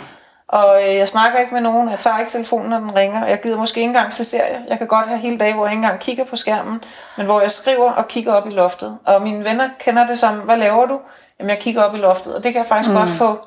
og 0.53 0.83
øh, 0.83 0.95
jeg 0.95 1.09
snakker 1.09 1.39
ikke 1.39 1.55
med 1.55 1.61
nogen. 1.61 1.89
Jeg 1.89 1.99
tager 1.99 2.19
ikke 2.19 2.31
telefonen, 2.31 2.71
når 2.71 2.79
den 2.79 2.97
ringer. 2.97 3.27
Jeg 3.27 3.41
gider 3.43 3.57
måske 3.57 3.81
ikke 3.81 3.89
engang 3.89 4.13
se 4.13 4.25
serier. 4.25 4.61
Jeg 4.69 4.79
kan 4.79 4.87
godt 4.87 5.07
have 5.07 5.19
hele 5.19 5.39
dage, 5.39 5.55
hvor 5.55 5.67
jeg 5.67 5.73
ikke 5.73 5.85
engang 5.85 6.01
kigger 6.01 6.25
på 6.25 6.37
skærmen, 6.37 6.83
men 7.17 7.27
hvor 7.27 7.41
jeg 7.41 7.51
skriver 7.51 7.93
og 7.93 8.09
kigger 8.09 8.33
op 8.33 8.47
i 8.47 8.51
loftet. 8.51 8.99
Og 9.05 9.23
mine 9.23 9.45
venner 9.45 9.71
kender 9.81 10.07
det 10.07 10.19
som, 10.19 10.39
hvad 10.39 10.57
laver 10.57 10.87
du? 10.87 11.01
Jamen, 11.39 11.51
jeg 11.51 11.59
kigger 11.59 11.83
op 11.83 11.95
i 11.95 11.99
loftet, 11.99 12.35
og 12.35 12.45
det 12.45 12.53
kan 12.53 12.59
jeg 12.59 12.67
faktisk 12.67 12.91
mm. 12.91 12.97
godt 12.97 13.11
få 13.11 13.39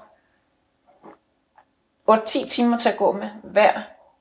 8-10 2.12 2.50
timer 2.50 2.78
til 2.78 2.90
at 2.90 2.98
gå 2.98 3.12
med 3.12 3.30
hver 3.44 3.72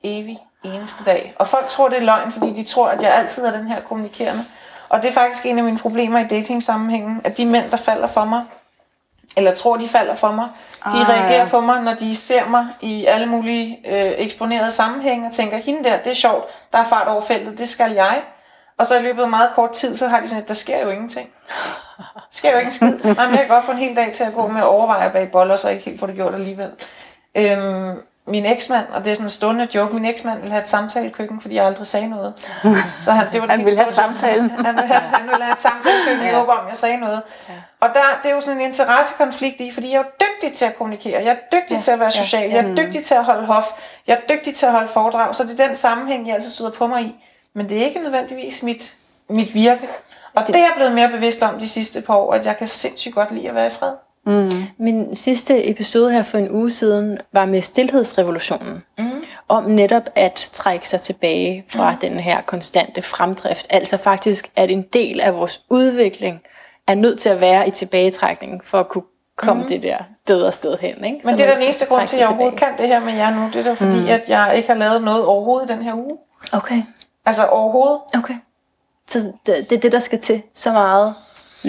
evig 0.03 0.39
eneste 0.63 1.05
dag. 1.05 1.35
Og 1.39 1.47
folk 1.47 1.67
tror, 1.67 1.89
det 1.89 1.97
er 1.97 2.01
løgn, 2.01 2.31
fordi 2.31 2.53
de 2.53 2.63
tror, 2.63 2.87
at 2.87 3.01
jeg 3.01 3.15
altid 3.15 3.45
er 3.45 3.51
den 3.51 3.67
her 3.67 3.81
kommunikerende. 3.81 4.45
Og 4.89 5.01
det 5.01 5.07
er 5.07 5.13
faktisk 5.13 5.45
en 5.45 5.57
af 5.57 5.63
mine 5.63 5.77
problemer 5.77 6.19
i 6.19 6.27
dating-sammenhængen, 6.27 7.21
at 7.23 7.37
de 7.37 7.45
mænd, 7.45 7.71
der 7.71 7.77
falder 7.77 8.07
for 8.07 8.25
mig, 8.25 8.43
eller 9.37 9.53
tror, 9.53 9.77
de 9.77 9.87
falder 9.87 10.13
for 10.13 10.31
mig, 10.31 10.47
de 10.91 10.97
Ah, 11.01 11.09
reagerer 11.09 11.39
ja. 11.43 11.47
på 11.49 11.59
mig, 11.59 11.81
når 11.81 11.93
de 11.93 12.15
ser 12.15 12.49
mig 12.49 12.67
i 12.81 13.05
alle 13.05 13.25
mulige 13.25 13.79
øh, 13.87 14.11
eksponerede 14.17 14.71
sammenhænge, 14.71 15.27
og 15.27 15.33
tænker, 15.33 15.57
hende 15.57 15.83
der, 15.83 15.97
det 15.97 16.07
er 16.11 16.13
sjovt, 16.15 16.45
der 16.73 16.79
er 16.79 16.83
fart 16.83 17.07
over 17.07 17.21
feltet, 17.21 17.57
det 17.59 17.69
skal 17.69 17.91
jeg. 17.91 18.21
Og 18.77 18.85
så 18.85 18.97
i 18.97 19.01
løbet 19.01 19.23
af 19.23 19.29
meget 19.29 19.49
kort 19.55 19.71
tid, 19.71 19.95
så 19.95 20.07
har 20.07 20.19
de 20.19 20.27
sådan, 20.27 20.41
at 20.43 20.47
der 20.47 20.53
sker 20.53 20.81
jo 20.83 20.89
ingenting. 20.89 21.29
Der 21.97 22.03
sker 22.31 22.51
jo 22.51 22.57
ikke 22.57 22.67
en 22.67 22.71
skid. 22.71 22.93
Nej, 23.15 23.25
men 23.25 23.35
jeg 23.35 23.39
kan 23.39 23.47
godt 23.47 23.65
få 23.65 23.71
en 23.71 23.77
hel 23.77 23.95
dag 23.95 24.13
til 24.13 24.23
at 24.23 24.33
gå 24.33 24.47
med 24.47 24.61
at 24.61 24.67
overveje 24.67 25.09
bag 25.11 25.31
boller, 25.31 25.55
så 25.55 25.69
ikke 25.69 25.83
helt 25.85 25.99
får 25.99 26.07
det 26.07 26.15
gjort 26.15 26.33
alligevel. 26.33 26.69
Øhm, 27.35 27.97
min 28.27 28.45
eksmand, 28.45 28.87
og 28.89 29.05
det 29.05 29.11
er 29.11 29.15
sådan 29.15 29.25
en 29.25 29.29
stående 29.29 29.67
joke, 29.75 29.93
min 29.93 30.05
eksmand 30.05 30.39
ville 30.39 30.51
have 30.51 30.61
et 30.61 30.67
samtalekøkken, 30.67 31.41
fordi 31.41 31.55
jeg 31.55 31.65
aldrig 31.65 31.87
sagde 31.87 32.09
noget. 32.09 32.33
Så 33.05 33.11
han, 33.11 33.27
det 33.33 33.41
var 33.41 33.47
Han 33.47 33.59
ville 33.59 33.69
helt 33.69 33.79
have 33.79 33.93
samtalen. 33.93 34.49
Han 34.49 34.75
ville 34.75 34.87
have, 34.87 34.99
han 34.99 35.27
ville 35.29 35.43
have 35.43 35.53
et 35.53 35.59
samtalekøkken, 35.59 36.27
i 36.27 36.31
håb 36.31 36.49
om, 36.49 36.67
jeg 36.69 36.77
sagde 36.77 36.97
noget. 36.97 37.21
Og 37.79 37.89
der, 37.93 38.01
det 38.23 38.29
er 38.29 38.33
jo 38.33 38.39
sådan 38.39 38.59
en 38.59 38.65
interessekonflikt 38.65 39.61
i, 39.61 39.71
fordi 39.71 39.89
jeg 39.91 39.95
er 39.95 39.99
jo 39.99 40.09
dygtig 40.21 40.57
til 40.57 40.65
at 40.65 40.77
kommunikere, 40.77 41.23
jeg 41.23 41.31
er 41.31 41.59
dygtig 41.59 41.79
til 41.79 41.91
at 41.91 41.99
være 41.99 42.11
social, 42.11 42.49
jeg 42.49 42.65
er 42.65 42.75
dygtig 42.75 43.03
til 43.03 43.15
at 43.15 43.25
holde 43.25 43.45
hof, 43.45 43.65
jeg 44.07 44.13
er 44.13 44.35
dygtig 44.35 44.55
til 44.55 44.65
at 44.65 44.71
holde 44.71 44.87
foredrag, 44.87 45.35
så 45.35 45.43
det 45.43 45.59
er 45.59 45.65
den 45.67 45.75
sammenhæng, 45.75 46.27
jeg 46.27 46.35
altid 46.35 46.49
støder 46.49 46.71
på 46.71 46.87
mig 46.87 47.01
i. 47.01 47.15
Men 47.53 47.69
det 47.69 47.81
er 47.81 47.85
ikke 47.85 47.99
nødvendigvis 47.99 48.63
mit, 48.63 48.95
mit 49.29 49.53
virke. 49.53 49.87
Og 50.35 50.47
det 50.47 50.55
er 50.55 50.59
jeg 50.59 50.71
blevet 50.75 50.91
mere 50.91 51.09
bevidst 51.09 51.43
om 51.43 51.59
de 51.59 51.69
sidste 51.69 52.01
par 52.01 52.15
år, 52.15 52.33
at 52.33 52.45
jeg 52.45 52.57
kan 52.57 52.67
sindssygt 52.67 53.15
godt 53.15 53.31
lide 53.31 53.49
at 53.49 53.55
være 53.55 53.67
i 53.67 53.69
fred. 53.69 53.91
Min 54.77 55.15
sidste 55.15 55.69
episode 55.69 56.11
her 56.11 56.23
for 56.23 56.37
en 56.37 56.51
uge 56.51 56.69
siden 56.69 57.17
var 57.31 57.45
med 57.45 57.61
stillhedsrevolutionen. 57.61 58.83
Mm. 58.97 59.11
Om 59.47 59.63
netop 59.63 60.03
at 60.15 60.49
trække 60.53 60.89
sig 60.89 61.01
tilbage 61.01 61.65
fra 61.67 61.91
mm. 61.91 61.97
den 61.97 62.19
her 62.19 62.41
konstante 62.41 63.01
fremdrift. 63.01 63.67
Altså 63.69 63.97
faktisk, 63.97 64.51
at 64.55 64.69
en 64.69 64.81
del 64.93 65.21
af 65.21 65.33
vores 65.33 65.61
udvikling 65.69 66.41
er 66.87 66.95
nødt 66.95 67.19
til 67.19 67.29
at 67.29 67.41
være 67.41 67.67
i 67.67 67.71
tilbagetrækning 67.71 68.65
for 68.65 68.79
at 68.79 68.89
kunne 68.89 69.03
komme 69.35 69.63
mm. 69.63 69.69
det 69.69 69.83
der 69.83 69.97
bedre 70.25 70.51
sted 70.51 70.77
hen. 70.77 71.05
Ikke? 71.05 71.19
Men 71.23 71.37
det 71.37 71.47
er 71.47 71.53
den 71.53 71.63
eneste 71.63 71.85
grund 71.85 72.07
til, 72.07 72.15
at 72.15 72.19
jeg 72.19 72.27
overhovedet 72.27 72.59
kan 72.59 72.77
det 72.77 72.87
her 72.87 72.99
med 72.99 73.13
jer 73.13 73.35
nu. 73.35 73.49
Det 73.53 73.55
er 73.55 73.63
da 73.63 73.73
fordi, 73.73 73.99
mm. 73.99 74.07
at 74.07 74.23
jeg 74.27 74.53
ikke 74.55 74.67
har 74.67 74.75
lavet 74.75 75.03
noget 75.03 75.25
overhovedet 75.25 75.69
i 75.69 75.73
den 75.73 75.81
her 75.81 75.93
uge. 75.93 76.17
Okay, 76.53 76.81
Altså 77.25 77.45
overhovedet. 77.45 77.99
okay. 78.17 78.35
Så 79.07 79.19
det, 79.45 79.69
det 79.69 79.75
er 79.75 79.79
det, 79.79 79.91
der 79.91 79.99
skal 79.99 80.21
til. 80.21 80.41
Så 80.53 80.71
meget 80.71 81.13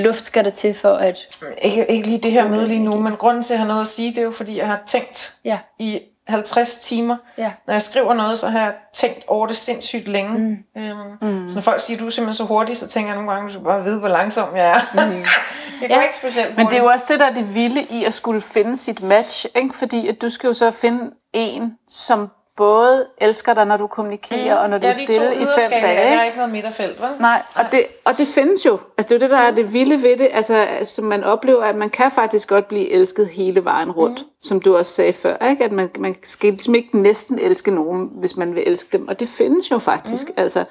luft 0.05 0.27
skal 0.27 0.45
der 0.45 0.51
til 0.51 0.75
for 0.75 0.89
at... 0.95 1.17
Ikke, 1.63 1.91
ikke 1.91 2.09
lige 2.09 2.19
det 2.23 2.33
her 2.33 2.49
møde 2.49 2.69
lige 2.69 2.81
nu, 2.85 2.97
men 3.01 3.17
grunden 3.17 3.43
til, 3.43 3.55
at 3.55 3.57
jeg 3.59 3.61
har 3.61 3.69
noget 3.69 3.81
at 3.81 3.87
sige, 3.87 4.11
det 4.11 4.19
er 4.19 4.23
jo 4.23 4.31
fordi, 4.31 4.59
jeg 4.59 4.67
har 4.67 4.81
tænkt 4.87 5.35
Ja. 5.45 5.59
i 5.79 6.01
50 6.29 6.81
timer. 6.81 7.17
Ja. 7.39 7.53
Når 7.67 7.75
jeg 7.75 7.83
skriver 7.83 8.15
noget, 8.15 8.39
så 8.39 8.49
har 8.49 8.61
jeg 8.61 8.73
tænkt 8.95 9.25
over 9.29 9.47
det 9.47 9.57
sindssygt 9.57 10.09
længe. 10.09 10.39
Mm. 10.39 10.83
Øhm, 10.83 10.99
mm. 11.23 11.49
Så 11.49 11.55
når 11.55 11.63
folk 11.63 11.81
siger, 11.81 11.97
at 11.97 12.01
du 12.01 12.07
er 12.07 12.11
simpelthen 12.11 12.37
så 12.37 12.45
hurtig, 12.45 12.77
så 12.77 12.89
tænker 12.89 13.09
jeg 13.11 13.15
nogle 13.17 13.31
gange, 13.33 13.45
at 13.45 13.49
du 13.49 13.53
skal 13.53 13.65
bare 13.65 13.85
vide, 13.85 14.01
hvor 14.01 14.09
langsom 14.09 14.57
jeg 14.57 14.69
er. 14.71 15.07
Mm. 15.07 15.11
jeg 15.83 15.91
Ja. 15.91 16.03
ikke 16.03 16.17
specielt 16.17 16.47
hurtigt. 16.49 16.57
Men 16.57 16.67
det 16.67 16.75
er 16.79 16.83
jo 16.83 16.87
også 16.89 17.07
det, 17.09 17.21
der 17.21 17.27
er 17.27 17.35
det 17.35 17.55
vilde 17.55 17.83
i 17.91 18.05
at 18.05 18.15
skulle 18.15 18.41
finde 18.41 18.77
sit 18.77 19.03
match, 19.03 19.47
ikke? 19.57 19.75
fordi 19.75 20.09
at 20.09 20.23
du 20.23 20.31
skal 20.31 20.47
jo 20.49 20.55
så 20.55 20.71
finde 20.71 21.11
en, 21.33 21.75
som 21.89 22.29
både 22.57 23.07
elsker 23.19 23.55
dig, 23.55 23.67
når 23.67 23.77
du 23.77 23.87
kommunikerer, 23.87 24.55
mm. 24.55 24.63
og 24.63 24.71
når 24.71 24.79
du 24.79 24.87
ja, 24.87 24.93
er 24.93 24.95
stille 24.95 25.35
i 25.35 25.39
fem 25.39 25.71
dage. 25.71 25.91
Ikke? 25.91 26.21
er 26.21 26.25
ikke 26.25 26.37
noget 26.37 26.53
midterfelt, 26.53 27.03
vel? 27.03 27.09
Nej, 27.21 27.43
og 27.55 27.65
det, 27.73 27.87
og 28.05 28.19
det 28.19 28.27
findes 28.27 28.67
jo. 28.67 28.79
Altså, 28.99 29.15
det 29.15 29.23
er 29.23 29.27
jo 29.27 29.31
det, 29.31 29.31
der 29.31 29.47
er 29.47 29.51
det 29.51 29.73
vilde 29.73 30.03
ved 30.03 30.17
det. 30.17 30.29
Altså, 30.33 30.67
som 30.83 31.05
man 31.05 31.25
oplever, 31.25 31.65
at 31.65 31.77
man 31.77 31.91
kan 31.91 32.11
faktisk 32.11 32.49
godt 32.49 32.69
blive 32.69 32.91
elsket 32.93 33.29
hele 33.29 33.65
vejen 33.65 33.91
rundt, 33.91 34.23
mm. 34.23 34.29
som 34.41 34.61
du 34.61 34.77
også 34.77 34.93
sagde 34.93 35.13
før. 35.13 35.49
Ikke? 35.51 35.65
At 35.65 35.73
man, 35.73 35.91
man 35.99 36.17
skal 36.23 36.51
ligesom 36.51 36.75
ikke 36.75 36.99
næsten 36.99 37.39
elske 37.39 37.71
nogen, 37.71 38.11
hvis 38.13 38.37
man 38.37 38.55
vil 38.55 38.63
elske 38.67 38.99
dem. 38.99 39.09
Og 39.09 39.21
det 39.21 39.29
findes 39.29 39.71
jo 39.71 39.79
faktisk. 39.79 40.29
Mm. 40.29 40.35
Altså, 40.37 40.65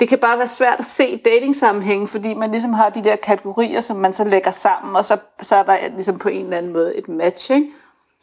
det 0.00 0.08
kan 0.08 0.18
bare 0.18 0.38
være 0.38 0.46
svært 0.46 0.78
at 0.78 0.84
se 0.84 1.20
dating-sammenhængen, 1.24 2.08
fordi 2.08 2.34
man 2.34 2.50
ligesom 2.50 2.72
har 2.72 2.90
de 2.90 3.04
der 3.04 3.16
kategorier, 3.16 3.80
som 3.80 3.96
man 3.96 4.12
så 4.12 4.24
lægger 4.24 4.50
sammen, 4.50 4.96
og 4.96 5.04
så, 5.04 5.16
så 5.42 5.56
er 5.56 5.62
der 5.62 5.76
ligesom 5.94 6.18
på 6.18 6.28
en 6.28 6.44
eller 6.44 6.58
anden 6.58 6.72
måde 6.72 6.96
et 6.96 7.08
match. 7.08 7.50
Ikke? 7.50 7.66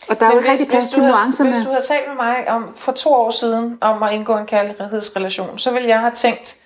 Og 0.09 0.19
der 0.19 0.25
er 0.25 0.31
jo 0.31 0.37
ikke 0.37 0.51
rigtig 0.51 0.67
plads 0.67 0.85
hvis, 0.85 0.93
til 0.93 1.03
nuancerne. 1.03 1.49
hvis 1.49 1.65
du 1.65 1.69
havde 1.69 1.83
talt 1.83 2.07
med 2.07 2.15
mig 2.15 2.49
om, 2.49 2.75
for 2.75 2.91
to 2.91 3.13
år 3.13 3.29
siden 3.29 3.77
om 3.81 4.03
at 4.03 4.13
indgå 4.13 4.37
en 4.37 4.45
kærlighedsrelation, 4.45 5.57
så 5.57 5.71
ville 5.71 5.87
jeg 5.87 5.99
have 5.99 6.11
tænkt, 6.11 6.63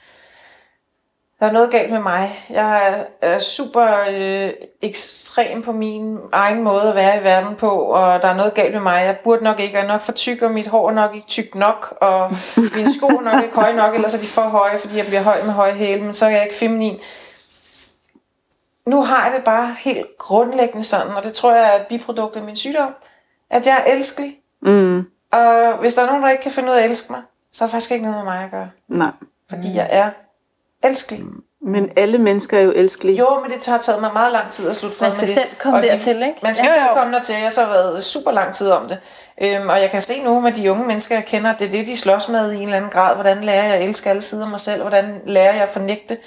der 1.40 1.46
er 1.46 1.52
noget 1.52 1.72
galt 1.72 1.92
med 1.92 2.00
mig. 2.00 2.46
Jeg 2.50 2.88
er, 2.88 3.04
er 3.22 3.38
super 3.38 3.98
øh, 4.12 4.52
ekstrem 4.82 5.62
på 5.62 5.72
min 5.72 6.18
egen 6.32 6.64
måde 6.64 6.90
at 6.90 6.96
være 6.96 7.22
i 7.22 7.24
verden 7.24 7.56
på, 7.56 7.70
og 7.70 8.22
der 8.22 8.28
er 8.28 8.36
noget 8.36 8.54
galt 8.54 8.74
med 8.74 8.82
mig. 8.82 9.06
Jeg 9.06 9.18
burde 9.24 9.44
nok 9.44 9.60
ikke, 9.60 9.78
jeg 9.78 9.84
er 9.84 9.88
nok 9.88 10.02
for 10.02 10.12
tyk, 10.12 10.42
og 10.42 10.52
mit 10.52 10.68
hår 10.68 10.90
er 10.90 10.94
nok 10.94 11.16
ikke 11.16 11.28
tykt 11.28 11.56
nok, 11.56 11.98
og 12.02 12.32
mine 12.76 12.94
sko 12.94 13.08
er 13.08 13.22
nok 13.22 13.44
ikke 13.44 13.56
høje 13.56 13.74
nok, 13.74 13.96
ellers 13.96 14.14
er 14.14 14.20
de 14.20 14.28
for 14.28 14.42
høje, 14.42 14.80
fordi 14.80 14.98
jeg 14.98 15.06
bliver 15.06 15.22
høj 15.22 15.44
med 15.46 15.54
høje 15.54 15.74
hæle, 15.74 16.04
men 16.04 16.14
så 16.14 16.26
er 16.26 16.30
jeg 16.30 16.44
ikke 16.44 16.56
feminin. 16.56 17.00
nu 18.86 19.04
har 19.04 19.26
jeg 19.26 19.34
det 19.36 19.44
bare 19.44 19.76
helt 19.80 20.18
grundlæggende 20.18 20.84
sådan, 20.84 21.12
og 21.12 21.24
det 21.24 21.34
tror 21.34 21.56
jeg 21.56 21.74
er 21.74 21.80
et 21.80 21.88
biprodukt 21.88 22.36
af 22.36 22.44
min 22.44 22.56
sygdom, 22.56 22.94
at 23.52 23.68
jeg 23.68 23.84
er 23.88 23.92
elskelig. 23.94 24.36
Mm. 24.62 25.06
Og 25.32 25.78
hvis 25.80 25.94
der 25.94 26.02
er 26.02 26.06
nogen, 26.06 26.24
der 26.24 26.30
ikke 26.30 26.44
kan 26.44 26.52
finde 26.52 26.70
ud 26.72 26.76
af 26.76 26.80
at 26.84 26.90
elske 26.90 27.12
mig, 27.14 27.22
så 27.54 27.64
er 27.64 27.68
det 27.68 27.72
faktisk 27.72 27.92
ikke 27.92 28.06
noget 28.06 28.18
med 28.18 28.34
mig 28.34 28.44
at 28.44 28.52
gøre. 28.52 28.70
Nej. 28.88 29.12
Fordi 29.50 29.76
jeg 29.76 29.88
er 29.92 30.10
elskelig. 30.84 31.24
Men 31.62 31.92
alle 31.98 32.18
mennesker 32.18 32.58
er 32.58 32.62
jo 32.62 32.72
elskelige. 32.76 33.18
Jo, 33.18 33.40
men 33.42 33.52
det 33.52 33.66
har 33.66 33.78
taget 33.78 34.02
mig 34.02 34.14
meget 34.14 34.32
lang 34.32 34.50
tid 34.52 34.70
at 34.70 34.76
slutte 34.76 34.98
fred 34.98 35.08
Man 35.08 35.16
skal 35.16 35.22
med 35.28 35.36
det. 35.36 35.44
selv 35.44 35.56
komme 35.60 35.78
Og 35.78 35.84
de- 35.84 35.88
dertil, 35.88 36.16
ikke? 36.22 36.40
Man 36.44 36.54
skal 36.56 36.68
Ja, 36.68 36.74
selv 36.74 36.94
komme 36.94 37.14
dertil. 37.14 37.34
Jeg 37.34 37.44
har 37.44 37.50
så 37.50 37.66
været 37.66 38.04
super 38.04 38.32
lang 38.32 38.54
tid 38.56 38.70
om 38.70 38.88
det. 38.88 38.98
Øhm, 39.42 39.70
og 39.70 39.82
jeg 39.82 39.90
kan 39.92 40.02
se 40.02 40.24
nu 40.24 40.40
med 40.40 40.52
de 40.52 40.72
unge 40.72 40.86
mennesker, 40.88 41.16
jeg 41.16 41.26
kender, 41.26 41.54
at 41.54 41.60
det 41.60 41.68
er 41.68 41.72
det, 41.72 41.88
de 41.88 41.98
slås 41.98 42.30
med 42.30 42.52
i 42.52 42.56
en 42.56 42.62
eller 42.62 42.78
anden 42.78 42.90
grad. 42.92 43.16
Hvordan 43.16 43.44
lærer 43.44 43.64
jeg 43.66 43.76
at 43.76 43.84
elske 43.84 44.10
alle 44.10 44.22
sider 44.22 44.44
af 44.46 44.50
mig 44.52 44.60
selv? 44.60 44.82
Hvordan 44.82 45.22
lærer 45.26 45.54
jeg 45.54 45.64
at 45.64 45.70
fornægte? 45.70 46.18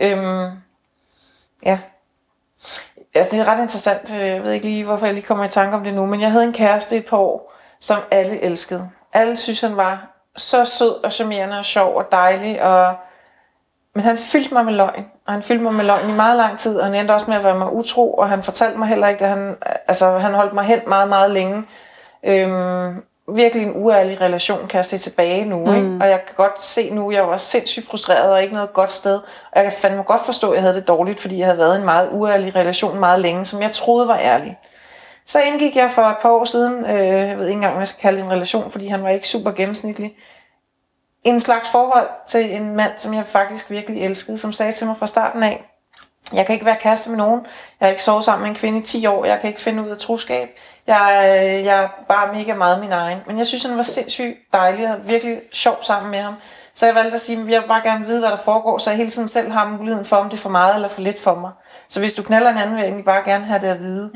Øhm, 0.00 0.50
ja. 1.64 1.78
Altså, 3.16 3.36
det 3.36 3.40
er 3.40 3.52
ret 3.52 3.60
interessant. 3.62 4.14
Øh, 4.14 4.26
jeg 4.26 4.42
ved 4.42 4.52
ikke 4.52 4.66
lige, 4.66 4.84
hvorfor 4.84 5.06
jeg 5.06 5.14
lige 5.14 5.26
kommer 5.26 5.44
i 5.44 5.48
tanke 5.48 5.76
om 5.76 5.84
det 5.84 5.94
nu. 5.94 6.06
Men 6.06 6.20
jeg 6.20 6.30
havde 6.30 6.44
en 6.44 6.52
kæreste 6.52 6.96
i 6.96 6.98
et 6.98 7.06
par 7.06 7.16
år, 7.16 7.54
som 7.80 7.98
alle 8.10 8.40
elskede. 8.40 8.90
Alle 9.12 9.36
synes, 9.36 9.60
han 9.60 9.76
var 9.76 10.06
så 10.36 10.64
sød 10.64 11.04
og 11.04 11.12
charmerende 11.12 11.58
og 11.58 11.64
sjov 11.64 11.96
og 11.96 12.12
dejlig. 12.12 12.62
Og 12.62 12.94
men 13.96 14.04
han 14.04 14.18
fyldte 14.18 14.54
mig 14.54 14.64
med 14.64 14.72
løgn, 14.72 15.06
og 15.26 15.32
han 15.32 15.42
fyldte 15.42 15.64
mig 15.64 15.74
med 15.74 15.84
løgn 15.84 16.10
i 16.10 16.12
meget 16.12 16.36
lang 16.36 16.58
tid, 16.58 16.78
og 16.78 16.84
han 16.84 16.94
endte 16.94 17.12
også 17.12 17.30
med 17.30 17.38
at 17.38 17.44
være 17.44 17.58
mig 17.58 17.72
utro, 17.72 18.14
og 18.14 18.28
han 18.28 18.42
fortalte 18.42 18.78
mig 18.78 18.88
heller 18.88 19.08
ikke, 19.08 19.24
at 19.24 19.30
han, 19.30 19.56
altså, 19.88 20.18
han 20.18 20.34
holdt 20.34 20.52
mig 20.52 20.64
hen 20.64 20.80
meget, 20.86 21.08
meget 21.08 21.30
længe. 21.30 21.64
Øhm, 22.24 23.02
virkelig 23.34 23.66
en 23.66 23.72
uærlig 23.76 24.20
relation, 24.20 24.68
kan 24.68 24.76
jeg 24.76 24.84
se 24.84 24.98
tilbage 24.98 25.44
nu, 25.44 25.66
mm. 25.66 25.74
ikke? 25.76 25.96
og 26.00 26.10
jeg 26.10 26.20
kan 26.26 26.34
godt 26.36 26.64
se 26.64 26.94
nu, 26.94 27.10
jeg 27.10 27.28
var 27.28 27.36
sindssygt 27.36 27.86
frustreret, 27.86 28.30
og 28.30 28.42
ikke 28.42 28.54
noget 28.54 28.72
godt 28.72 28.92
sted, 28.92 29.16
og 29.52 29.62
jeg 29.62 29.62
kan 29.62 29.72
fandme 29.72 30.02
godt 30.02 30.24
forstå, 30.24 30.50
at 30.50 30.54
jeg 30.54 30.62
havde 30.62 30.74
det 30.74 30.88
dårligt, 30.88 31.20
fordi 31.20 31.38
jeg 31.38 31.46
havde 31.46 31.58
været 31.58 31.76
i 31.76 31.78
en 31.78 31.84
meget 31.84 32.08
uærlig 32.12 32.56
relation 32.56 32.98
meget 32.98 33.20
længe, 33.20 33.44
som 33.44 33.62
jeg 33.62 33.72
troede 33.72 34.08
var 34.08 34.18
ærlig. 34.18 34.58
Så 35.26 35.40
indgik 35.40 35.76
jeg 35.76 35.90
for 35.90 36.02
et 36.02 36.16
par 36.22 36.30
år 36.30 36.44
siden, 36.44 36.84
øh, 36.84 37.28
jeg 37.28 37.38
ved 37.38 37.46
ikke 37.46 37.56
engang, 37.56 37.74
om 37.74 37.78
jeg 37.78 37.88
skal 37.88 38.00
kalde 38.00 38.18
det 38.18 38.24
en 38.24 38.32
relation, 38.32 38.70
fordi 38.70 38.86
han 38.86 39.02
var 39.02 39.08
ikke 39.08 39.28
super 39.28 39.50
gennemsnitlig, 39.50 40.16
en 41.24 41.40
slags 41.40 41.68
forhold 41.68 42.08
til 42.26 42.54
en 42.54 42.76
mand, 42.76 42.92
som 42.96 43.14
jeg 43.14 43.26
faktisk 43.26 43.70
virkelig 43.70 44.04
elskede, 44.04 44.38
som 44.38 44.52
sagde 44.52 44.72
til 44.72 44.86
mig 44.86 44.96
fra 44.98 45.06
starten 45.06 45.42
af, 45.42 45.64
jeg 46.32 46.46
kan 46.46 46.52
ikke 46.52 46.66
være 46.66 46.76
kæreste 46.80 47.10
med 47.10 47.18
nogen, 47.18 47.40
jeg 47.80 47.86
har 47.86 47.90
ikke 47.90 48.02
sovet 48.02 48.24
sammen 48.24 48.42
med 48.42 48.50
en 48.50 48.56
kvinde 48.56 48.78
i 48.78 48.82
10 48.82 49.06
år, 49.06 49.24
jeg 49.24 49.40
kan 49.40 49.48
ikke 49.48 49.60
finde 49.60 49.82
ud 49.82 49.88
af 49.88 49.98
troskab, 49.98 50.48
jeg, 50.86 51.36
øh, 51.58 51.64
jeg 51.64 51.82
er 51.82 51.88
bare 52.08 52.34
mega 52.34 52.54
meget 52.54 52.80
min 52.80 52.92
egen. 52.92 53.18
Men 53.26 53.38
jeg 53.38 53.46
synes, 53.46 53.62
han 53.62 53.76
var 53.76 53.82
sindssygt 53.82 54.36
dejlig 54.52 54.90
og 54.90 55.08
virkelig 55.08 55.40
sjov 55.52 55.76
sammen 55.82 56.10
med 56.10 56.18
ham. 56.18 56.34
Så 56.74 56.86
jeg 56.86 56.94
valgte 56.94 57.14
at 57.14 57.20
sige, 57.20 57.42
at 57.42 57.48
jeg 57.48 57.60
vil 57.60 57.68
bare 57.68 57.82
gerne 57.82 58.06
vide, 58.06 58.20
hvad 58.20 58.30
der 58.30 58.36
foregår, 58.36 58.78
så 58.78 58.90
jeg 58.90 58.96
hele 58.96 59.10
tiden 59.10 59.28
selv 59.28 59.50
har 59.52 59.68
muligheden 59.68 60.04
for, 60.04 60.16
om 60.16 60.30
det 60.30 60.36
er 60.36 60.40
for 60.40 60.50
meget 60.50 60.74
eller 60.74 60.88
for 60.88 61.00
lidt 61.00 61.22
for 61.22 61.34
mig. 61.34 61.50
Så 61.88 62.00
hvis 62.00 62.14
du 62.14 62.22
knaller 62.22 62.50
en 62.50 62.58
anden, 62.58 62.74
vil 62.74 62.80
jeg 62.80 62.86
egentlig 62.88 63.04
bare 63.04 63.22
gerne 63.24 63.44
have 63.44 63.60
det 63.60 63.66
at 63.66 63.80
vide. 63.80 64.10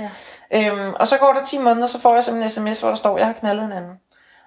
Ja. 0.51 0.69
Øhm, 0.69 0.95
og 0.95 1.07
så 1.07 1.19
går 1.19 1.33
der 1.33 1.45
10 1.45 1.59
måneder, 1.59 1.87
så 1.87 2.01
får 2.01 2.15
jeg 2.15 2.25
simpelthen 2.25 2.63
en 2.67 2.75
sms, 2.75 2.81
hvor 2.81 2.89
der 2.89 2.97
står, 2.97 3.15
at 3.15 3.19
jeg 3.19 3.27
har 3.27 3.33
knaldet 3.33 3.65
en 3.65 3.73
anden. 3.73 3.93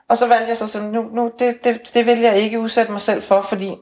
Og 0.09 0.17
så 0.17 0.27
valgte 0.27 0.47
jeg 0.47 0.57
så 0.57 0.67
sådan, 0.67 0.89
nu, 0.89 1.01
nu 1.11 1.31
det, 1.39 1.63
det, 1.63 1.93
det 1.93 2.05
vil 2.05 2.19
jeg 2.19 2.37
ikke 2.37 2.59
udsætte 2.59 2.91
mig 2.91 3.01
selv 3.01 3.23
for, 3.23 3.41
fordi 3.41 3.75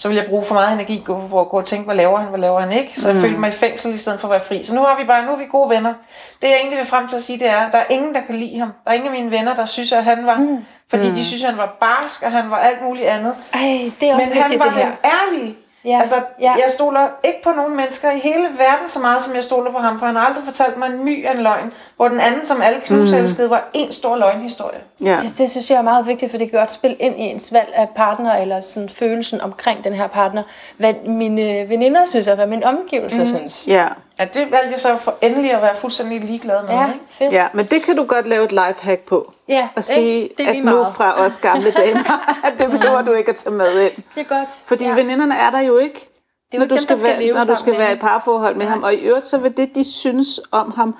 så 0.00 0.08
vil 0.08 0.16
jeg 0.16 0.26
bruge 0.28 0.44
for 0.44 0.54
meget 0.54 0.72
energi 0.72 1.02
på 1.06 1.40
at 1.40 1.48
gå 1.48 1.58
og 1.58 1.64
tænke, 1.64 1.84
hvad 1.84 1.94
laver 1.94 2.18
han, 2.18 2.28
hvad 2.28 2.38
laver 2.38 2.60
han 2.60 2.72
ikke. 2.72 3.00
Så 3.00 3.08
jeg 3.08 3.16
mm. 3.16 3.22
følte 3.22 3.38
mig 3.38 3.48
i 3.48 3.52
fængsel 3.52 3.94
i 3.94 3.96
stedet 3.96 4.20
for 4.20 4.28
at 4.28 4.32
være 4.32 4.40
fri. 4.40 4.62
Så 4.62 4.74
nu 4.74 4.82
har 4.82 4.98
vi 4.98 5.04
bare, 5.04 5.26
nu 5.26 5.32
er 5.32 5.36
vi 5.36 5.44
gode 5.50 5.70
venner. 5.70 5.94
Det 6.42 6.48
jeg 6.48 6.56
egentlig 6.56 6.78
vil 6.78 6.86
frem 6.86 7.08
til 7.08 7.16
at 7.16 7.22
sige, 7.22 7.38
det 7.38 7.48
er, 7.48 7.70
der 7.70 7.78
er 7.78 7.84
ingen, 7.90 8.14
der 8.14 8.20
kan 8.20 8.34
lide 8.34 8.58
ham. 8.58 8.72
Der 8.84 8.90
er 8.90 8.94
ingen 8.94 9.14
af 9.14 9.20
mine 9.20 9.30
venner, 9.30 9.54
der 9.54 9.64
synes, 9.64 9.92
at 9.92 10.04
han 10.04 10.26
var, 10.26 10.36
mm. 10.36 10.58
fordi 10.90 11.08
mm. 11.08 11.14
de 11.14 11.24
synes, 11.24 11.44
at 11.44 11.50
han 11.50 11.58
var 11.58 11.76
barsk, 11.80 12.22
og 12.22 12.32
han 12.32 12.50
var 12.50 12.56
alt 12.56 12.82
muligt 12.82 13.06
andet. 13.06 13.34
Ej, 13.52 13.60
det 14.00 14.10
er 14.10 14.14
også 14.14 14.30
Men 14.34 14.42
han 14.42 14.58
var 14.58 14.64
det 14.64 14.74
her. 14.74 14.84
den 14.84 14.96
ærlige. 15.04 15.56
Ja, 15.84 15.98
Altså, 15.98 16.14
ja. 16.40 16.52
jeg 16.52 16.66
stoler 16.68 17.08
ikke 17.24 17.42
på 17.42 17.50
nogen 17.50 17.76
mennesker 17.76 18.10
i 18.10 18.18
hele 18.18 18.48
verden 18.58 18.88
så 18.88 19.00
meget, 19.00 19.22
som 19.22 19.34
jeg 19.34 19.44
stoler 19.44 19.72
på 19.72 19.78
ham, 19.78 19.98
for 19.98 20.06
han 20.06 20.16
har 20.16 20.26
aldrig 20.26 20.44
fortalt 20.44 20.76
mig 20.76 20.86
en 20.86 21.04
my 21.04 21.26
af 21.26 21.34
en 21.34 21.42
løgn, 21.42 21.72
hvor 22.00 22.08
den 22.08 22.20
anden, 22.20 22.46
som 22.46 22.62
alle 22.62 22.80
knuselskede, 22.80 23.46
mm. 23.46 23.50
var 23.50 23.68
en 23.74 23.92
stor 23.92 24.16
løgnhistorie. 24.16 24.80
Ja. 25.04 25.18
Det, 25.22 25.38
det 25.38 25.50
synes 25.50 25.70
jeg 25.70 25.78
er 25.78 25.82
meget 25.82 26.06
vigtigt, 26.06 26.30
for 26.30 26.38
det 26.38 26.50
kan 26.50 26.58
godt 26.58 26.72
spille 26.72 26.96
ind 26.96 27.20
i 27.20 27.22
ens 27.22 27.52
valg 27.52 27.68
af 27.74 27.88
partner, 27.96 28.36
eller 28.36 28.60
sådan 28.60 28.88
følelsen 28.88 29.40
omkring 29.40 29.84
den 29.84 29.92
her 29.92 30.06
partner. 30.06 30.42
Hvad 30.76 30.94
mine 31.06 31.68
veninder 31.68 32.04
synes, 32.04 32.28
og 32.28 32.34
hvad 32.34 32.46
mine 32.46 32.66
omgivelser 32.66 33.20
mm. 33.20 33.26
synes. 33.26 33.68
ja. 33.68 33.88
Ja, 34.18 34.24
det 34.24 34.50
valgte 34.50 34.70
jeg 34.70 34.80
så 34.80 34.96
for 34.96 35.14
endelig 35.22 35.52
at 35.52 35.62
være 35.62 35.76
fuldstændig 35.76 36.20
ligeglad 36.20 36.62
med. 36.62 36.70
Ja, 36.70 36.86
Ikke? 36.86 36.98
fedt. 37.08 37.32
Ja, 37.32 37.46
men 37.52 37.66
det 37.66 37.82
kan 37.82 37.96
du 37.96 38.04
godt 38.04 38.26
lave 38.26 38.44
et 38.44 38.52
lifehack 38.52 39.00
på. 39.00 39.32
Ja, 39.48 39.68
Og 39.76 39.84
sige? 39.84 40.28
Det 40.38 40.46
er 40.46 40.50
at 40.50 40.64
nu 40.64 40.84
fra 40.94 41.20
os 41.20 41.38
gamle 41.38 41.70
damer, 41.84 42.38
at 42.44 42.52
det 42.58 42.70
behøver 42.70 43.02
du 43.02 43.12
ikke 43.12 43.30
at 43.30 43.36
tage 43.36 43.54
med 43.54 43.82
ind. 43.82 43.92
Det 44.14 44.20
er 44.20 44.38
godt. 44.38 44.48
Fordi 44.64 44.84
ja. 44.84 44.90
ja. 44.90 44.96
veninderne 44.96 45.34
er 45.34 45.50
der 45.50 45.60
jo 45.60 45.78
ikke, 45.78 46.08
jo 46.54 46.58
når 46.58 46.64
ikke 46.64 46.70
du 46.70 46.74
dem, 46.74 46.82
skal, 46.82 46.96
der 46.96 47.00
skal 47.00 47.10
være, 47.10 47.22
leve 47.22 47.34
når 47.34 47.44
du 47.44 47.54
skal 47.54 47.72
med 47.72 47.78
være 47.78 47.92
i 47.92 47.98
parforhold 47.98 48.56
med 48.56 48.66
ham. 48.66 48.82
Og 48.82 48.94
i 48.94 48.96
øvrigt, 48.96 49.26
så 49.26 49.38
vil 49.38 49.56
det, 49.56 49.74
de 49.74 49.84
synes 49.84 50.40
om 50.52 50.72
ham, 50.76 50.96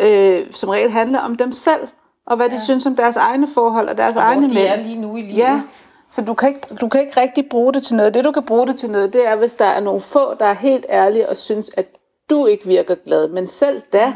øh, 0.00 0.46
som 0.52 0.68
regel 0.68 0.90
handle 0.90 1.20
om 1.20 1.36
dem 1.36 1.52
selv, 1.52 1.88
og 2.26 2.36
hvad 2.36 2.48
de 2.48 2.60
synes 2.60 2.86
om 2.86 2.96
deres 2.96 3.16
egne 3.16 3.48
forhold 3.54 3.88
og 3.88 3.96
deres 3.98 4.16
Og 4.16 4.22
egne 4.22 4.48
de 4.48 4.54
mænd. 4.54 4.66
er 4.68 4.76
lige 4.76 5.00
nu 5.00 5.16
i 5.16 5.20
livet. 5.20 5.36
Ja, 5.38 5.62
så 6.08 6.24
du 6.24 6.34
kan, 6.34 6.48
ikke, 6.48 6.60
du 6.80 6.88
kan 6.88 7.00
ikke 7.00 7.20
rigtig 7.20 7.46
bruge 7.50 7.72
det 7.72 7.82
til 7.82 7.96
noget. 7.96 8.14
Det, 8.14 8.24
du 8.24 8.32
kan 8.32 8.42
bruge 8.42 8.66
det 8.66 8.76
til 8.76 8.90
noget, 8.90 9.12
det 9.12 9.26
er, 9.28 9.36
hvis 9.36 9.52
der 9.54 9.64
er 9.64 9.80
nogle 9.80 10.00
få, 10.00 10.34
der 10.34 10.44
er 10.46 10.54
helt 10.54 10.86
ærlige 10.90 11.28
og 11.28 11.36
synes, 11.36 11.70
at 11.76 11.86
du 12.30 12.46
ikke 12.46 12.66
virker 12.66 12.94
glad. 12.94 13.28
Men 13.28 13.46
selv 13.46 13.82
da 13.92 14.14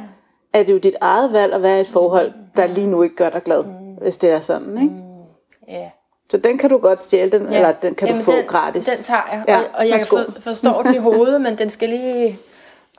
er 0.52 0.62
det 0.62 0.72
jo 0.72 0.78
dit 0.78 0.94
eget 1.00 1.32
valg 1.32 1.52
at 1.54 1.62
være 1.62 1.78
i 1.78 1.80
et 1.80 1.88
forhold, 1.88 2.32
der 2.56 2.66
lige 2.66 2.86
nu 2.86 3.02
ikke 3.02 3.16
gør 3.16 3.30
dig 3.30 3.42
glad, 3.42 3.64
hvis 4.02 4.16
det 4.16 4.32
er 4.32 4.40
sådan. 4.40 4.82
Ikke? 4.82 4.94
Ja. 5.68 5.90
Så 6.30 6.36
den 6.36 6.58
kan 6.58 6.70
du 6.70 6.78
godt 6.78 7.02
stjæle, 7.02 7.30
den, 7.30 7.48
ja. 7.50 7.56
eller 7.56 7.72
den 7.72 7.94
kan 7.94 8.08
Jamen, 8.08 8.20
du 8.20 8.24
få 8.24 8.36
den, 8.36 8.44
gratis. 8.46 8.86
Den 8.86 9.04
tager 9.04 9.20
jeg, 9.32 9.44
Ja, 9.48 9.58
og, 9.58 9.64
og 9.74 9.88
jeg 9.88 10.00
for, 10.08 10.40
forstår 10.40 10.82
den 10.82 10.94
i 10.94 10.98
hovedet, 10.98 11.40
men 11.40 11.58
den 11.58 11.70
skal 11.70 11.88
lige... 11.88 12.38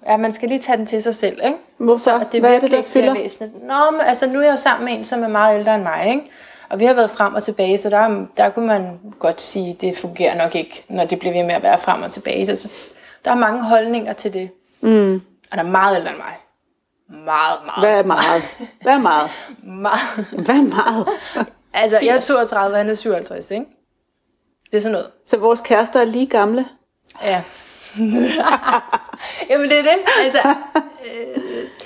Ja, 0.08 0.18
man 0.18 0.32
skal 0.32 0.50
lige 0.50 0.60
tage 0.60 0.78
den 0.78 0.86
til 0.86 1.04
sig 1.04 1.16
selv, 1.16 1.40
ikke? 1.46 1.58
Hvorfor? 1.78 2.12
Og 2.12 2.32
det 2.32 2.40
Hvad 2.42 2.56
er 2.56 2.60
det, 2.60 2.72
der 2.72 2.82
fylder? 2.84 3.14
væsentligt. 3.14 3.64
Nå, 3.64 3.92
men 3.92 4.02
altså 4.02 4.28
nu 4.28 4.40
er 4.40 4.44
jeg 4.44 4.52
jo 4.52 4.58
sammen 4.58 4.86
med 4.86 4.94
en, 4.94 5.04
som 5.04 5.24
er 5.24 5.28
meget 5.28 5.60
ældre 5.60 5.76
end 5.76 5.84
mig, 5.84 6.08
ikke? 6.10 6.32
Og 6.70 6.80
vi 6.80 6.86
har 6.86 6.94
været 6.94 7.10
frem 7.10 7.34
og 7.36 7.44
tilbage, 7.44 7.78
så 7.78 7.90
der, 7.90 8.26
der 8.38 8.50
kunne 8.50 8.68
man 8.68 9.00
godt 9.20 9.42
sige, 9.42 9.70
at 9.72 9.82
det 9.82 9.98
fungerer 9.98 10.38
nok 10.44 10.56
ikke, 10.56 10.86
når 10.90 11.06
det 11.06 11.20
bliver 11.20 11.34
ved 11.34 11.44
med 11.44 11.56
at 11.56 11.64
være 11.64 11.78
frem 11.78 12.02
og 12.04 12.12
tilbage. 12.12 12.56
Så 12.56 12.72
der 13.26 13.32
er 13.32 13.36
mange 13.36 13.62
holdninger 13.64 14.14
til 14.14 14.34
det. 14.34 14.50
Mm. 14.82 15.14
Og 15.52 15.58
der 15.58 15.64
er 15.64 15.68
meget 15.68 15.96
ældre 15.98 16.10
end 16.10 16.18
mig. 16.18 16.38
Meget, 17.26 17.60
meget. 17.68 17.90
Hvad 17.90 18.00
er 18.00 18.04
meget? 18.04 18.44
Hvad 18.82 18.94
er 18.94 18.98
meget? 19.00 19.30
meget. 19.64 20.28
Hvad 20.46 20.56
er 20.56 20.64
meget? 20.76 21.08
Altså, 21.74 21.98
jeg 22.02 22.08
er 22.08 22.14
80. 22.14 22.28
32, 22.28 22.74
og 22.74 22.78
han 22.78 22.90
er 22.90 22.94
57, 22.94 23.52
ikke? 23.52 23.66
Det 24.72 24.78
er 24.78 24.82
sådan 24.82 24.92
noget. 24.92 25.12
Så 25.26 25.38
vores 25.38 25.60
kærester 25.62 26.00
er 26.00 26.04
lige 26.06 26.28
gamle? 26.28 26.66
Ja. 27.24 27.42
Jamen 29.50 29.70
det 29.70 29.78
er 29.78 29.82
det. 29.82 29.98
Altså, 30.24 30.40
øh, 31.06 31.42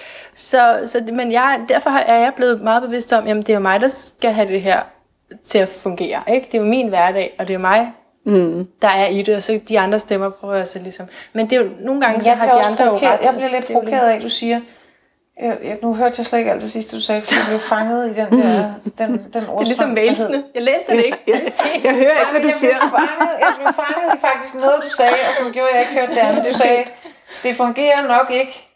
så, 0.36 0.82
så, 0.86 1.02
men 1.14 1.32
jeg, 1.32 1.60
derfor 1.70 1.90
er 1.90 2.20
jeg 2.20 2.34
blevet 2.36 2.62
meget 2.62 2.84
bevidst 2.84 3.14
om, 3.14 3.28
jamen 3.28 3.44
det 3.44 3.50
er 3.50 3.54
jo 3.54 3.60
mig, 3.60 3.80
der 3.80 3.88
skal 3.88 4.32
have 4.32 4.48
det 4.48 4.62
her 4.62 4.82
til 5.46 5.58
at 5.58 5.70
fungere. 5.70 6.22
Ikke? 6.28 6.48
Det 6.52 6.58
er 6.58 6.62
jo 6.62 6.68
min 6.70 6.88
hverdag, 6.88 7.36
og 7.40 7.48
det 7.48 7.54
er 7.54 7.58
mig, 7.58 7.94
mm. 8.26 8.68
der 8.82 8.88
er 8.88 9.08
i 9.08 9.22
det, 9.22 9.36
og 9.36 9.44
så 9.44 9.60
de 9.70 9.80
andre 9.80 10.00
stemmer 10.00 10.30
prøver 10.30 10.56
jeg 10.56 10.68
så 10.68 10.80
ligesom. 10.80 11.06
Men 11.34 11.50
det 11.50 11.58
er 11.58 11.64
jo 11.64 11.70
nogle 11.80 12.02
gange, 12.02 12.22
så 12.22 12.30
Jeg 12.30 12.38
har 12.38 12.46
de 12.46 12.52
andre 12.66 12.84
jo 12.84 12.90
provokeret. 12.90 13.12
ret. 13.14 13.20
jeg 13.20 13.28
så 13.28 13.36
bliver 13.36 13.50
lidt 13.50 13.66
er 13.70 13.74
jo 13.74 13.80
provokeret 13.80 14.10
af, 14.10 14.16
at 14.16 14.22
du 14.22 14.30
siger, 14.30 14.60
jeg, 15.42 15.58
jeg, 15.64 15.78
nu 15.82 15.96
hørte 15.96 16.16
jeg 16.18 16.26
slet 16.26 16.40
ikke 16.40 16.52
alt 16.52 16.62
det 16.62 16.72
sidste, 16.72 16.96
du 16.98 17.02
sagde, 17.02 17.22
fordi 17.22 17.36
jeg 17.36 17.46
blev 17.48 17.60
fanget 17.60 18.10
i 18.12 18.14
den 18.22 18.28
der 18.32 18.74
den, 18.98 19.10
den 19.10 19.30
Det 19.34 19.50
er 19.50 19.66
ligesom 19.66 19.90
mailsene. 19.90 20.44
Jeg 20.56 20.64
læser 20.64 20.94
det 20.96 21.06
ikke. 21.06 21.18
Ja, 21.28 21.34
jeg 21.88 21.94
hører 22.02 22.18
ikke, 22.22 22.32
hvad 22.32 22.42
du 22.42 22.48
jeg 22.48 22.54
siger. 22.54 22.76
Blev 22.80 22.92
fanget, 23.00 23.32
jeg 23.46 23.54
blev 23.58 23.68
fanget 23.82 24.06
i 24.16 24.20
faktisk 24.28 24.54
noget, 24.54 24.78
du 24.88 24.90
sagde, 25.00 25.18
og 25.30 25.34
som 25.40 25.52
gjorde, 25.56 25.70
jeg 25.74 25.82
ikke 25.82 25.94
hørte 26.00 26.12
det 26.16 26.22
andet. 26.28 26.46
Du 26.50 26.54
sagde, 26.58 26.84
det 27.44 27.56
fungerer 27.56 28.08
nok 28.08 28.32
ikke, 28.32 28.70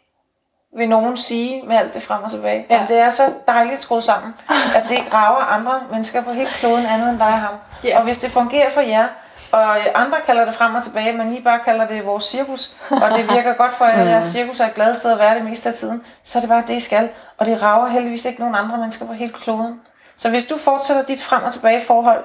vil 0.76 0.88
nogen 0.88 1.16
sige 1.16 1.62
med 1.66 1.76
alt 1.76 1.94
det 1.94 2.02
frem 2.02 2.22
og 2.22 2.30
tilbage. 2.30 2.66
Ja. 2.70 2.78
Men 2.78 2.88
det 2.88 2.96
er 2.98 3.10
så 3.10 3.32
dejligt 3.48 3.82
skruet 3.82 4.04
sammen, 4.04 4.34
at 4.76 4.82
det 4.88 4.90
ikke 4.90 5.14
rager 5.14 5.44
andre 5.44 5.80
mennesker 5.90 6.22
på 6.22 6.32
hele 6.32 6.48
kloden 6.48 6.86
andet 6.86 7.10
end 7.10 7.18
dig 7.18 7.26
og 7.26 7.40
ham. 7.40 7.54
Ja. 7.84 7.98
Og 7.98 8.04
hvis 8.04 8.18
det 8.18 8.30
fungerer 8.30 8.70
for 8.70 8.80
jer, 8.80 9.06
og 9.52 9.76
andre 10.02 10.18
kalder 10.26 10.44
det 10.44 10.54
frem 10.54 10.74
og 10.74 10.84
tilbage, 10.84 11.12
men 11.12 11.34
I 11.34 11.40
bare 11.40 11.60
kalder 11.64 11.86
det 11.86 12.06
vores 12.06 12.24
cirkus, 12.24 12.76
og 12.90 13.10
det 13.10 13.30
virker 13.30 13.52
godt 13.52 13.72
for 13.72 13.84
jer, 13.84 13.92
at 14.02 14.06
jeres 14.06 14.24
cirkus 14.24 14.60
er 14.60 14.66
et 14.66 14.74
glad 14.74 14.94
sted 14.94 15.12
at 15.12 15.18
være 15.18 15.34
det 15.34 15.44
meste 15.44 15.68
af 15.68 15.74
tiden, 15.74 16.04
så 16.24 16.38
er 16.38 16.40
det 16.40 16.48
bare 16.48 16.62
det, 16.66 16.74
I 16.74 16.80
skal. 16.80 17.08
Og 17.38 17.46
det 17.46 17.62
rager 17.62 17.88
heldigvis 17.88 18.24
ikke 18.24 18.40
nogen 18.40 18.54
andre 18.54 18.78
mennesker 18.78 19.06
på 19.06 19.12
hele 19.12 19.32
kloden. 19.32 19.80
Så 20.16 20.30
hvis 20.30 20.46
du 20.46 20.58
fortsætter 20.58 21.02
dit 21.02 21.22
frem 21.22 21.42
og 21.42 21.52
tilbage 21.52 21.80
forhold 21.80 22.24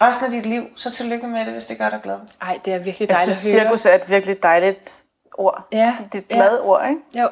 resten 0.00 0.26
af 0.26 0.32
dit 0.32 0.46
liv, 0.46 0.64
så 0.76 0.90
tillykke 0.90 1.26
med 1.26 1.44
det, 1.44 1.52
hvis 1.52 1.66
det 1.66 1.78
gør 1.78 1.88
dig 1.90 2.00
glad. 2.02 2.16
Ej, 2.42 2.58
det 2.64 2.72
er 2.74 2.78
virkelig 2.78 3.08
Jeg 3.08 3.16
dejligt 3.16 3.36
synes, 3.36 3.54
at 3.54 3.60
høre. 3.60 3.68
cirkus 3.68 3.86
er 3.86 3.94
et 3.94 4.10
virkelig 4.10 4.42
dejligt 4.42 5.03
ord. 5.38 5.66
Ja, 5.72 5.94
Det 6.12 6.14
er 6.14 6.18
et 6.18 6.24
ja. 6.30 6.34
glad 6.34 6.58
ord, 6.62 6.82
ikke? 6.90 7.00
Jo. 7.22 7.28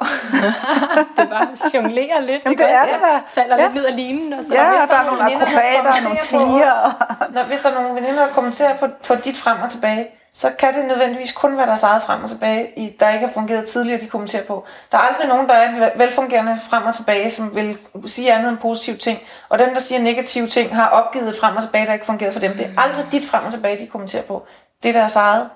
det 1.16 1.28
bare 1.30 1.48
jonglerer 1.74 2.20
lidt. 2.20 2.44
Jamen, 2.44 2.59
det 2.59 2.66
er 2.74 2.82
det 2.84 3.00
da. 3.03 3.40
Falder 3.40 3.57
Ja. 3.57 3.62
lidt 3.62 3.74
ned 3.74 3.84
af 3.84 3.96
linen. 3.96 4.32
Og 4.32 4.38
så. 4.48 4.55
Ja, 4.55 4.72
og 4.72 4.88
der 4.90 4.96
er 4.96 5.05
nogle 5.05 5.18
der 5.20 5.26
akrobater, 5.26 5.90
og 5.90 5.96
nogle 6.05 6.18
tiger. 6.22 7.05
Når, 7.34 7.44
hvis 7.46 7.61
der 7.61 7.70
er 7.70 7.74
nogle 7.74 7.94
veninder, 7.94 8.26
der 8.26 8.32
kommenterer 8.32 8.76
på, 8.76 8.86
på 9.09 9.14
dit 9.24 9.36
frem 9.36 9.62
og 9.62 9.70
tilbage, 9.70 10.07
så 10.34 10.50
kan 10.59 10.74
det 10.74 10.84
nødvendigvis 10.84 11.32
kun 11.32 11.57
være 11.57 11.66
deres 11.66 11.82
eget 11.82 12.03
frem 12.03 12.22
og 12.22 12.28
tilbage, 12.28 12.68
i, 12.76 12.96
der 13.00 13.11
ikke 13.11 13.26
har 13.26 13.32
fungeret 13.32 13.64
tidligere, 13.64 14.00
de 14.00 14.07
kommenterer 14.07 14.44
på. 14.44 14.64
Der 14.92 14.98
er 14.98 15.03
aldrig 15.03 15.28
nogen, 15.28 15.48
der 15.48 15.55
er 15.55 15.70
et 15.70 15.92
velfungerende 15.96 16.59
frem 16.70 16.82
og 16.84 16.94
tilbage, 16.94 17.30
som 17.30 17.55
vil 17.57 17.78
sige 18.07 18.32
andet 18.32 18.48
end 18.48 18.59
positive 18.59 18.96
ting. 18.96 19.18
Og 19.48 19.59
dem, 19.59 19.68
der 19.72 19.80
siger 19.80 20.00
negative 20.03 20.46
ting, 20.46 20.76
har 20.76 20.88
opgivet 20.88 21.28
et 21.28 21.36
frem 21.40 21.57
og 21.57 21.62
tilbage, 21.62 21.86
der 21.86 21.92
ikke 21.92 22.07
fungerer 22.07 22.32
for 22.32 22.40
dem. 22.40 22.53
Det 22.53 22.66
er 22.76 22.80
aldrig 22.82 23.07
dit 23.12 23.28
frem 23.28 23.44
og 23.46 23.53
tilbage, 23.53 23.80
de 23.80 23.86
kommenterer 23.86 24.22
på. 24.22 24.46
Det 24.82 24.88
er 24.88 24.92
deres 25.00 25.16
eget. 25.16 25.48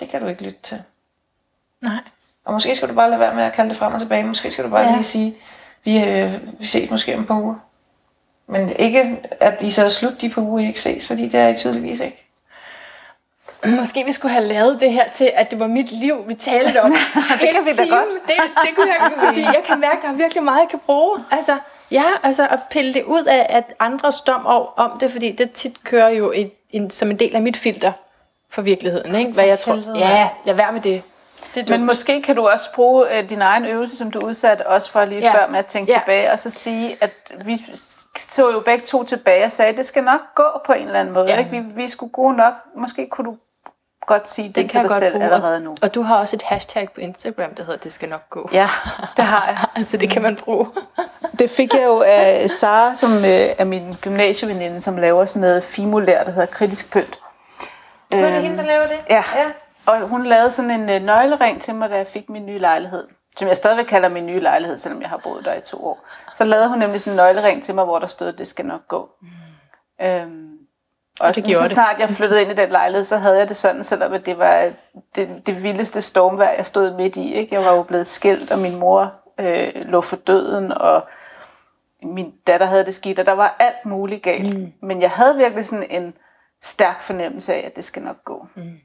Det 0.00 0.08
kan 0.08 0.20
du 0.20 0.26
ikke 0.28 0.42
lytte 0.42 0.58
til. 0.62 0.82
Nej. 1.82 2.00
Og 2.44 2.52
måske 2.52 2.74
skal 2.76 2.88
du 2.88 2.94
bare 2.94 3.08
lade 3.10 3.20
være 3.20 3.34
med 3.34 3.44
at 3.44 3.52
kalde 3.52 3.70
det 3.70 3.78
frem 3.78 3.94
og 3.94 4.00
tilbage. 4.00 4.22
Måske 4.24 4.50
skal 4.50 4.64
du 4.64 4.70
bare 4.70 4.84
Ja. 4.86 4.92
lige 4.92 5.04
sige, 5.04 5.36
vi, 5.84 6.04
øh, 6.04 6.60
vi 6.60 6.66
ses 6.66 6.90
måske 6.90 7.14
om 7.14 7.20
et 7.20 7.26
par 7.26 7.40
uger. 7.40 7.54
Men 8.46 8.76
ikke, 8.76 9.20
at 9.40 9.60
de 9.60 9.70
så 9.72 9.84
er 9.84 9.88
slut 9.88 10.20
de 10.20 10.30
par 10.30 10.42
uger, 10.42 10.60
I 10.64 10.66
ikke 10.66 10.80
ses, 10.80 11.06
fordi 11.06 11.22
det 11.28 11.34
er 11.40 11.48
I 11.48 11.56
tydeligvis 11.56 12.00
ikke. 12.00 12.24
Måske 13.66 14.04
vi 14.04 14.12
skulle 14.12 14.32
have 14.32 14.44
lavet 14.46 14.80
det 14.80 14.92
her 14.92 15.08
til, 15.10 15.30
at 15.34 15.50
det 15.50 15.60
var 15.60 15.66
mit 15.66 15.92
liv, 15.92 16.24
vi 16.28 16.34
talte 16.34 16.82
om. 16.82 16.90
det 17.40 17.50
kan 17.52 17.64
vi 17.64 17.70
da 17.78 17.94
godt. 17.96 18.08
Det, 18.26 18.34
det 18.64 18.74
kunne 18.76 18.86
jeg, 18.88 19.12
fordi 19.18 19.40
jeg 19.40 19.62
kan 19.66 19.80
mærke, 19.80 19.96
at 19.96 20.02
der 20.02 20.08
er 20.08 20.12
virkelig 20.14 20.42
meget, 20.42 20.60
jeg 20.60 20.68
kan 20.68 20.78
bruge. 20.86 21.18
Altså, 21.30 21.58
ja, 21.90 22.04
altså 22.22 22.46
at 22.50 22.58
pille 22.70 22.94
det 22.94 23.02
ud 23.04 23.24
af, 23.24 23.46
at 23.48 23.64
andres 23.78 24.20
dom 24.20 24.46
om, 24.46 24.68
om 24.76 24.98
det, 24.98 25.10
fordi 25.10 25.32
det 25.32 25.52
tit 25.52 25.84
kører 25.84 26.08
jo 26.08 26.32
et, 26.34 26.50
en, 26.70 26.90
som 26.90 27.10
en 27.10 27.18
del 27.18 27.36
af 27.36 27.42
mit 27.42 27.56
filter 27.56 27.92
for 28.50 28.62
virkeligheden, 28.62 29.14
ikke? 29.14 29.32
Hvad 29.32 29.44
jeg 29.46 29.58
tror, 29.58 29.78
ja, 29.98 30.28
lad 30.44 30.54
være 30.54 30.72
med 30.72 30.80
det. 30.80 31.02
Det 31.54 31.60
er 31.60 31.64
dumt. 31.66 31.70
Men 31.70 31.86
måske 31.86 32.22
kan 32.22 32.36
du 32.36 32.48
også 32.48 32.72
bruge 32.74 33.18
øh, 33.18 33.28
din 33.30 33.42
egen 33.42 33.64
øvelse, 33.66 33.96
som 33.96 34.10
du 34.10 34.20
udsatte 34.26 34.66
også 34.66 34.90
for 34.90 35.04
lige 35.04 35.20
Ja. 35.20 35.32
før 35.34 35.46
med 35.46 35.58
at 35.58 35.66
tænke 35.66 35.92
Ja. 35.92 35.98
tilbage, 35.98 36.32
og 36.32 36.38
så 36.38 36.50
sige, 36.50 36.96
at 37.00 37.10
vi 37.44 37.56
så 38.18 38.50
jo 38.52 38.60
begge 38.60 38.86
to 38.86 39.04
tilbage 39.04 39.44
og 39.44 39.50
sagde, 39.50 39.72
at 39.72 39.78
det 39.78 39.86
skal 39.86 40.04
nok 40.04 40.20
gå 40.34 40.44
på 40.66 40.72
en 40.72 40.86
eller 40.86 41.00
anden 41.00 41.14
måde. 41.14 41.26
Ja. 41.28 41.38
Ikke? 41.38 41.50
Vi, 41.50 41.58
vi 41.82 41.88
skulle 41.88 42.12
gode 42.12 42.36
nok. 42.36 42.54
Måske 42.76 43.08
kunne 43.10 43.24
du 43.24 43.36
godt 44.06 44.28
sige 44.28 44.48
det, 44.48 44.54
det 44.56 44.62
kan 44.62 44.68
til 44.68 44.80
dig 44.80 44.88
godt 44.90 44.98
selv 44.98 45.12
bruge. 45.12 45.24
allerede 45.24 45.60
nu. 45.60 45.76
Og, 45.82 45.94
du 45.94 46.02
har 46.02 46.18
også 46.20 46.36
et 46.36 46.42
hashtag 46.42 46.88
på 46.94 47.00
Instagram, 47.00 47.54
der 47.54 47.64
hedder, 47.64 47.78
det 47.78 47.92
skal 47.92 48.08
nok 48.08 48.30
gå. 48.30 48.48
Ja, 48.52 48.68
det 49.16 49.24
har 49.24 49.46
jeg. 49.46 49.58
altså, 49.76 49.96
det 49.96 50.10
kan 50.10 50.22
man 50.22 50.36
bruge. 50.36 50.66
Det 51.38 51.50
fik 51.50 51.74
jeg 51.74 51.84
jo 51.84 52.02
af 52.06 52.50
Sara, 52.50 52.94
som 52.94 53.10
øh, 53.10 53.24
er 53.58 53.64
min 53.64 53.96
gymnasieveninde, 54.00 54.80
som 54.80 54.96
laver 54.96 55.24
sådan 55.24 55.40
noget 55.40 55.64
fimolær, 55.64 56.24
der 56.24 56.30
hedder 56.30 56.46
kritisk 56.46 56.92
pynt. 56.92 57.17
Nu 58.12 58.18
er 58.18 58.30
det 58.30 58.42
hende, 58.42 58.58
der 58.58 58.64
laver 58.64 58.86
det? 58.86 58.98
Ja. 59.10 59.24
ja. 59.36 59.46
Og 59.86 60.08
hun 60.08 60.24
lavede 60.24 60.50
sådan 60.50 60.70
en 60.70 60.90
øh, 60.90 61.02
nøglering 61.02 61.60
til 61.60 61.74
mig, 61.74 61.90
da 61.90 61.96
jeg 61.96 62.06
fik 62.06 62.28
min 62.28 62.46
nye 62.46 62.58
lejlighed. 62.58 63.06
Som 63.38 63.48
jeg 63.48 63.56
stadigvæk 63.56 63.84
kalder 63.84 64.08
min 64.08 64.26
nye 64.26 64.40
lejlighed, 64.40 64.78
selvom 64.78 65.02
jeg 65.02 65.10
har 65.10 65.16
boet 65.16 65.44
der 65.44 65.54
i 65.54 65.60
to 65.60 65.86
år. 65.86 66.04
Så 66.34 66.44
lavede 66.44 66.68
hun 66.68 66.78
nemlig 66.78 67.00
sådan 67.00 67.12
en 67.12 67.16
nøglering 67.16 67.62
til 67.62 67.74
mig, 67.74 67.84
hvor 67.84 67.98
der 67.98 68.06
stod, 68.06 68.32
det 68.32 68.48
skal 68.48 68.64
nok 68.64 68.88
gå. 68.88 69.08
Mm. 69.20 70.06
Øhm, 70.06 70.58
og 71.20 71.28
det 71.28 71.36
lige 71.36 71.46
gjorde 71.46 71.56
så 71.58 71.62
det. 71.62 71.70
snart 71.70 72.00
jeg 72.00 72.10
flyttede 72.10 72.42
ind 72.42 72.50
i 72.50 72.54
den 72.54 72.70
lejlighed, 72.70 73.04
så 73.04 73.16
havde 73.16 73.38
jeg 73.38 73.48
det 73.48 73.56
sådan, 73.56 73.84
selvom 73.84 74.12
at 74.12 74.26
det 74.26 74.38
var 74.38 74.70
det, 75.14 75.28
det 75.46 75.62
vildeste 75.62 76.00
stormvejr, 76.00 76.52
jeg 76.52 76.66
stod 76.66 76.96
midt 76.96 77.16
i. 77.16 77.34
Ikke? 77.34 77.54
Jeg 77.54 77.64
var 77.64 77.74
jo 77.74 77.82
blevet 77.82 78.06
skilt, 78.06 78.52
og 78.52 78.58
min 78.58 78.78
mor 78.78 79.12
øh, 79.40 79.72
lå 79.74 80.00
for 80.00 80.16
døden, 80.16 80.72
og 80.72 81.06
min 82.02 82.32
datter 82.46 82.66
havde 82.66 82.84
det 82.84 82.94
skidt, 82.94 83.18
og 83.18 83.26
der 83.26 83.32
var 83.32 83.56
alt 83.58 83.86
muligt 83.86 84.22
galt. 84.22 84.58
Mm. 84.58 84.72
Men 84.82 85.02
jeg 85.02 85.10
havde 85.10 85.36
virkelig 85.36 85.66
sådan 85.66 85.86
en 85.90 86.14
stærk 86.62 87.00
fornemmelse 87.02 87.54
af, 87.54 87.66
at 87.66 87.76
det 87.76 87.84
skal 87.84 88.02
nok 88.02 88.24
gå. 88.24 88.46
Mm. 88.54 88.80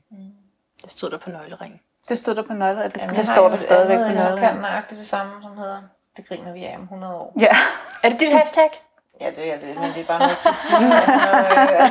Det 0.82 0.91
stod 0.91 1.09
der 1.09 1.17
på 1.17 1.30
nøgleringen. 1.30 1.80
Det 2.09 2.17
stod 2.17 2.36
der 2.36 2.41
på 2.43 2.53
nøgler, 2.53 2.88
det, 2.88 2.97
Jamen, 2.97 3.15
det 3.15 3.28
står 3.28 3.49
der 3.49 3.55
stadigvæk 3.55 3.97
på 3.97 4.03
på 4.03 4.09
nøgler. 4.09 4.51
kan 4.51 4.61
nøjagtigt 4.61 4.99
det 4.99 5.07
samme, 5.07 5.32
som 5.41 5.57
hedder, 5.57 5.82
det 6.17 6.28
griner 6.28 6.53
vi 6.53 6.63
af 6.65 6.76
om 6.78 6.84
100 6.84 7.15
år. 7.15 7.34
Ja, 7.39 7.47
Er 8.03 8.09
det 8.09 8.19
dit 8.19 8.32
hashtag? 8.32 8.69
Ja, 9.24 9.30
det 9.41 9.53
er 9.53 9.57
det, 9.67 9.76
men 9.82 9.89
det 9.95 10.01
er 10.01 10.05
bare 10.05 10.19
noget 10.19 10.38
til. 10.38 10.49
Altså, 10.49 10.78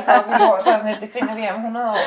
når 0.07 0.37
går 0.37 0.57
så 0.61 0.69
er 0.69 0.77
sådan 0.77 0.91
lidt, 0.91 1.01
det 1.01 1.13
griner 1.13 1.35
vi 1.35 1.41
om 1.49 1.55
100 1.55 1.89
år. 1.89 1.97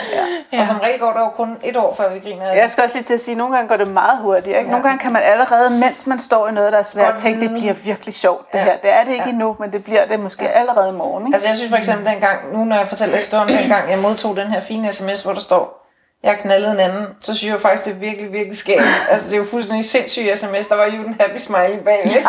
Ja. 0.53 0.61
Og 0.61 0.67
som 0.67 0.77
regel 0.81 0.99
går 1.01 1.13
der 1.13 1.21
jo 1.21 1.29
kun 1.29 1.57
et 1.65 1.77
år, 1.77 1.95
før 1.95 2.13
vi 2.13 2.19
griner 2.19 2.49
det. 2.51 2.57
jeg 2.57 2.71
skal 2.71 2.85
også 2.85 2.97
lige 2.97 3.05
til 3.05 3.15
at 3.15 3.21
sige, 3.21 3.33
at 3.33 3.39
nogle 3.39 3.55
gange 3.57 3.69
går 3.69 3.77
det 3.77 3.89
meget 3.89 4.19
hurtigt. 4.19 4.57
Ikke? 4.59 4.71
Nogle 4.71 4.85
gange 4.85 4.99
kan 4.99 5.13
man 5.13 5.23
allerede, 5.23 5.71
mens 5.71 6.07
man 6.07 6.19
står 6.19 6.49
i 6.49 6.53
noget, 6.53 6.73
der 6.73 6.79
er 6.79 6.83
svært, 6.83 7.07
Godt 7.07 7.17
tænke, 7.19 7.41
det 7.41 7.51
bliver 7.51 7.73
virkelig 7.73 8.15
sjovt 8.15 8.53
det 8.53 8.59
Ja. 8.59 8.65
her. 8.65 8.77
Det 8.77 8.93
er 8.93 9.05
det 9.05 9.13
ikke 9.13 9.29
endnu, 9.29 9.57
men 9.61 9.73
det 9.73 9.85
bliver 9.85 10.07
det 10.07 10.21
måske 10.21 10.49
allerede 10.49 10.89
i 10.89 10.97
morgen. 10.97 11.27
Ikke? 11.27 11.35
Altså 11.35 11.49
jeg 11.49 11.57
synes 11.57 11.71
for 11.71 11.77
eksempel 11.77 12.07
dengang, 12.07 12.53
nu 12.53 12.65
når 12.65 12.77
jeg 12.77 12.89
fortæller 12.89 13.17
historien 13.17 13.49
dengang, 13.49 13.91
jeg 13.91 13.99
modtog 14.09 14.37
den 14.37 14.47
her 14.47 14.61
fine 14.61 14.93
sms, 14.93 15.23
hvor 15.23 15.33
der 15.33 15.41
står, 15.41 15.86
jeg 16.23 16.35
har 16.35 16.41
knaldet 16.43 16.73
en 16.73 16.81
anden, 16.81 17.07
så 17.21 17.35
synes 17.35 17.53
jeg 17.53 17.61
faktisk, 17.61 17.85
det 17.85 17.95
er 17.95 17.99
virkelig, 17.99 18.33
virkelig 18.33 18.59
skægt. 18.59 18.83
Altså 19.13 19.29
det 19.29 19.35
er 19.35 19.39
jo 19.39 19.45
fuldstændig 19.45 19.85
sindssyg 19.85 20.33
sms, 20.35 20.67
der 20.69 20.75
var 20.75 20.87
jo 20.87 21.03
den 21.03 21.17
happy 21.21 21.39
smiley 21.39 21.79
bag. 21.85 22.01
ikke? 22.05 22.29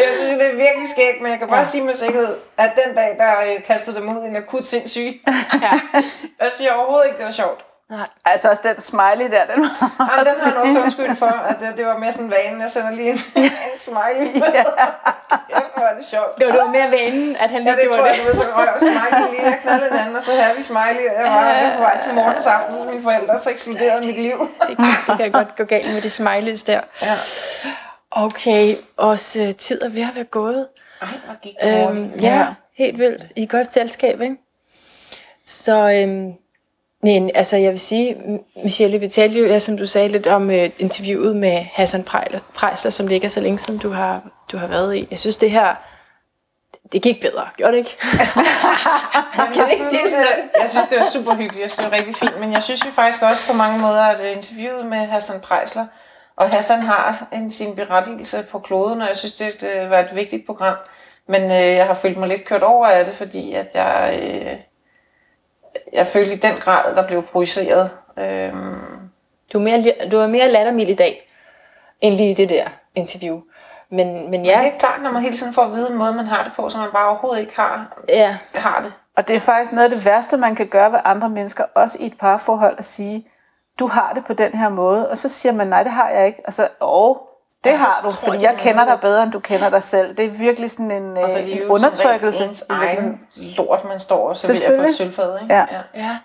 jeg 0.00 0.08
synes, 0.18 0.38
det 0.38 0.46
er 0.46 0.56
virkelig 0.56 0.88
skægt, 0.88 1.22
men 1.22 1.30
jeg 1.30 1.38
kan 1.38 1.48
bare 1.48 1.58
ja. 1.58 1.64
sige 1.64 1.84
med 1.84 1.94
sikkerhed, 1.94 2.36
at 2.58 2.70
den 2.84 2.94
dag, 2.94 3.16
der 3.18 3.40
øh, 3.40 3.64
kastede 3.66 3.96
dem 3.96 4.16
ud 4.16 4.24
i 4.24 4.26
en 4.26 4.36
akut 4.36 4.66
sindssyg, 4.66 5.20
ja. 5.62 5.80
jeg 6.40 6.50
synes 6.54 6.70
overhovedet 6.70 7.06
ikke, 7.06 7.18
det 7.18 7.26
var 7.26 7.32
sjovt. 7.32 7.69
Altså 8.24 8.50
også 8.50 8.62
den 8.64 8.80
smiley 8.80 9.26
der, 9.34 9.44
den 9.52 9.60
var 9.62 9.72
Jamen, 10.10 10.26
den 10.26 10.34
har 10.42 10.50
han 10.50 10.56
også 10.56 10.80
undskyldt 10.82 11.18
for, 11.18 11.26
at 11.26 11.60
det, 11.60 11.68
det 11.76 11.86
var 11.86 11.96
mere 11.98 12.12
sådan 12.12 12.30
vanen, 12.38 12.60
jeg 12.60 12.70
sender 12.70 12.90
lige 12.90 13.10
en, 13.10 13.18
en 13.44 13.78
smiley 13.86 14.26
ja, 15.54 15.60
hvor 15.74 15.82
er 15.90 15.94
det 15.98 16.06
sjovt. 16.06 16.38
Det 16.38 16.46
var, 16.46 16.52
det 16.52 16.60
var 16.60 16.68
mere 16.78 16.90
vanen, 16.90 17.36
at 17.36 17.50
han 17.50 17.62
Ja, 17.62 17.74
lige 17.74 17.82
det 17.84 17.88
tror 17.90 17.96
gjorde 17.96 18.08
jeg, 18.10 18.16
det. 18.16 18.26
det 18.26 18.38
var 18.38 18.44
så 18.44 18.50
røv 18.56 18.80
smiley 18.80 19.30
lige. 19.30 19.42
Jeg 19.50 19.58
knaldede 19.62 19.90
en 19.90 19.96
anden, 19.98 20.16
og 20.16 20.22
så 20.22 20.30
havde 20.32 20.56
vi 20.56 20.62
smiley, 20.62 21.04
og 21.10 21.14
jeg 21.18 21.24
var 21.24 21.44
var 21.44 21.72
på 21.76 21.82
vej 21.82 22.00
til 22.00 22.14
morgens 22.14 22.46
aften 22.46 22.74
hos 22.74 22.86
mine 22.90 23.02
forældre, 23.02 23.38
så 23.38 23.50
eksploderede 23.50 24.06
mit 24.06 24.16
liv. 24.28 24.38
Det 24.68 24.76
kan, 24.76 24.86
det 25.08 25.16
kan 25.20 25.32
godt 25.40 25.56
gå 25.56 25.64
galt 25.64 25.92
med 25.94 26.00
de 26.00 26.10
smileys 26.10 26.62
der. 26.64 26.80
Ja. 27.02 27.14
Okay, 28.10 28.74
også 28.96 29.42
uh, 29.42 29.50
tid 29.58 29.82
er 29.82 29.88
ved 29.88 30.02
at 30.02 30.14
være 30.16 30.24
gået. 30.24 30.66
Ej, 31.02 31.08
hvor 31.24 31.34
gik 31.42 31.54
det 31.62 31.88
Øhm, 31.88 31.96
hurtigt. 32.04 32.22
ja, 32.22 32.46
helt 32.78 32.98
vildt. 32.98 33.22
I 33.36 33.42
er 33.42 33.46
godt 33.46 33.72
selskab, 33.72 34.20
ikke? 34.20 34.36
Så, 35.46 35.72
øhm, 36.02 36.32
men 37.02 37.30
altså, 37.34 37.56
jeg 37.56 37.70
vil 37.70 37.80
sige, 37.80 38.16
Michelle, 38.64 38.98
vi 38.98 39.08
talte 39.08 39.38
jo, 39.38 39.46
ja, 39.46 39.58
som 39.58 39.76
du 39.76 39.86
sagde, 39.86 40.08
lidt 40.08 40.26
om 40.26 40.50
øh, 40.50 40.70
interviewet 40.78 41.36
med 41.36 41.52
Hassan 41.72 42.04
Prejsler, 42.54 42.90
som 42.90 43.08
det 43.08 43.14
ikke 43.14 43.24
er 43.24 43.30
så 43.30 43.40
længe 43.40 43.58
siden, 43.58 43.80
du 43.80 43.90
har, 43.90 44.22
du 44.52 44.58
har 44.58 44.66
været 44.66 44.96
i. 44.96 45.08
Jeg 45.10 45.18
synes, 45.18 45.36
det 45.36 45.50
her, 45.50 45.74
det 46.92 47.02
gik 47.02 47.20
bedre, 47.20 47.48
gjorde 47.56 47.72
det 47.72 47.78
ikke? 47.78 47.96
Skal 49.52 49.66
vi 49.66 49.70
ikke 49.72 49.84
sige 49.90 50.04
det? 50.04 50.60
Jeg 50.60 50.68
synes, 50.70 50.88
det 50.88 50.98
var 50.98 51.04
super 51.04 51.34
hyggeligt. 51.34 51.60
Jeg 51.60 51.70
synes, 51.70 51.84
det 51.84 51.92
var 51.92 51.98
rigtig 51.98 52.16
fint. 52.16 52.40
Men 52.40 52.52
jeg 52.52 52.62
synes 52.62 52.86
jo 52.86 52.90
faktisk 52.90 53.22
også 53.22 53.52
på 53.52 53.58
mange 53.58 53.80
måder, 53.80 54.02
at 54.02 54.20
øh, 54.20 54.36
interviewet 54.36 54.86
med 54.86 54.98
Hassan 55.06 55.40
Prejsler, 55.40 55.86
og 56.36 56.50
Hassan 56.50 56.82
har 56.82 57.28
en 57.32 57.50
sin 57.50 57.76
berettigelse 57.76 58.44
på 58.50 58.58
kloden, 58.58 59.02
og 59.02 59.08
jeg 59.08 59.16
synes, 59.16 59.32
det, 59.32 59.60
det 59.60 59.90
var 59.90 59.98
et 59.98 60.14
vigtigt 60.14 60.46
program. 60.46 60.76
Men 61.28 61.42
øh, 61.42 61.74
jeg 61.76 61.86
har 61.86 61.94
følt 61.94 62.18
mig 62.18 62.28
lidt 62.28 62.44
kørt 62.44 62.62
over 62.62 62.86
af 62.86 63.04
det, 63.04 63.14
fordi 63.14 63.54
at 63.54 63.70
jeg, 63.74 64.20
øh, 64.22 64.56
jeg 65.92 66.06
følte 66.06 66.32
i 66.34 66.36
den 66.36 66.54
grad, 66.56 66.94
der 66.94 67.06
blev 67.06 67.22
projiceret. 67.22 67.90
Øh, 68.18 68.52
Du 69.52 69.58
er 69.58 69.62
mere, 69.62 69.84
du 70.10 70.16
er 70.18 70.26
mere 70.26 70.48
lattermild 70.48 70.88
i 70.88 70.94
dag, 70.94 71.30
end 72.00 72.14
lige 72.14 72.34
det 72.34 72.48
der 72.48 72.64
interview. 72.94 73.40
Men, 73.90 74.30
men 74.30 74.44
ja. 74.44 74.50
ja, 74.58 74.64
Det 74.64 74.74
er 74.74 74.78
klart, 74.78 75.02
når 75.02 75.10
man 75.12 75.22
hele 75.22 75.36
tiden 75.36 75.54
får 75.54 75.62
at 75.62 75.72
vide 75.72 75.90
en 75.90 75.98
måde, 75.98 76.12
man 76.12 76.26
har 76.26 76.44
det 76.44 76.52
på, 76.56 76.68
som 76.68 76.80
man 76.80 76.90
bare 76.92 77.08
overhovedet 77.08 77.40
ikke 77.40 77.56
har, 77.56 77.96
ja, 78.08 78.36
har 78.54 78.82
det. 78.82 78.92
Og 79.16 79.28
det 79.28 79.36
er 79.36 79.40
faktisk 79.40 79.72
noget 79.72 79.84
af 79.90 79.96
det 79.96 80.06
værste, 80.06 80.36
man 80.36 80.54
kan 80.54 80.66
gøre 80.66 80.92
ved 80.92 80.98
andre 81.04 81.28
mennesker, 81.28 81.64
også 81.74 81.98
i 82.00 82.06
et 82.06 82.18
parforhold, 82.18 82.74
at 82.78 82.84
sige, 82.84 83.26
du 83.78 83.86
har 83.86 84.12
det 84.14 84.24
på 84.24 84.32
den 84.32 84.52
her 84.52 84.68
måde, 84.68 85.10
og 85.10 85.18
så 85.18 85.28
siger 85.28 85.52
man, 85.52 85.66
nej, 85.66 85.82
det 85.82 85.92
har 85.92 86.10
jeg 86.10 86.26
ikke. 86.26 86.42
Og 86.46 86.52
så, 86.52 86.68
åh, 86.80 87.16
det 87.64 87.78
har 87.78 88.02
du, 88.06 88.10
fordi 88.10 88.36
det 88.36 88.42
jeg 88.42 88.54
kender 88.58 88.84
dig 88.84 88.98
bedre, 89.00 89.22
end 89.22 89.32
du 89.32 89.40
kender 89.40 89.70
dig 89.70 89.82
selv. 89.82 90.16
Det 90.16 90.24
er 90.24 90.30
virkelig 90.30 90.70
sådan 90.70 90.90
en, 90.90 91.16
Og 91.16 91.28
så 91.28 91.38
øh, 91.38 91.42
er 91.42 91.46
det 91.46 91.62
en 91.62 91.68
undertrykkelse. 91.70 92.44
virkeligheden. 92.44 93.20
egen 93.38 93.54
lort, 93.56 93.84
man 93.84 94.00
står 94.00 94.28
og 94.28 94.36
serverer 94.36 94.58
på 94.58 94.58
et 94.58 94.62
Selvfølgelig. 94.62 94.96
sølvfad. 94.96 95.42
Ikke? 95.42 95.54
Ja. 95.54 95.66
ja. 95.94 96.18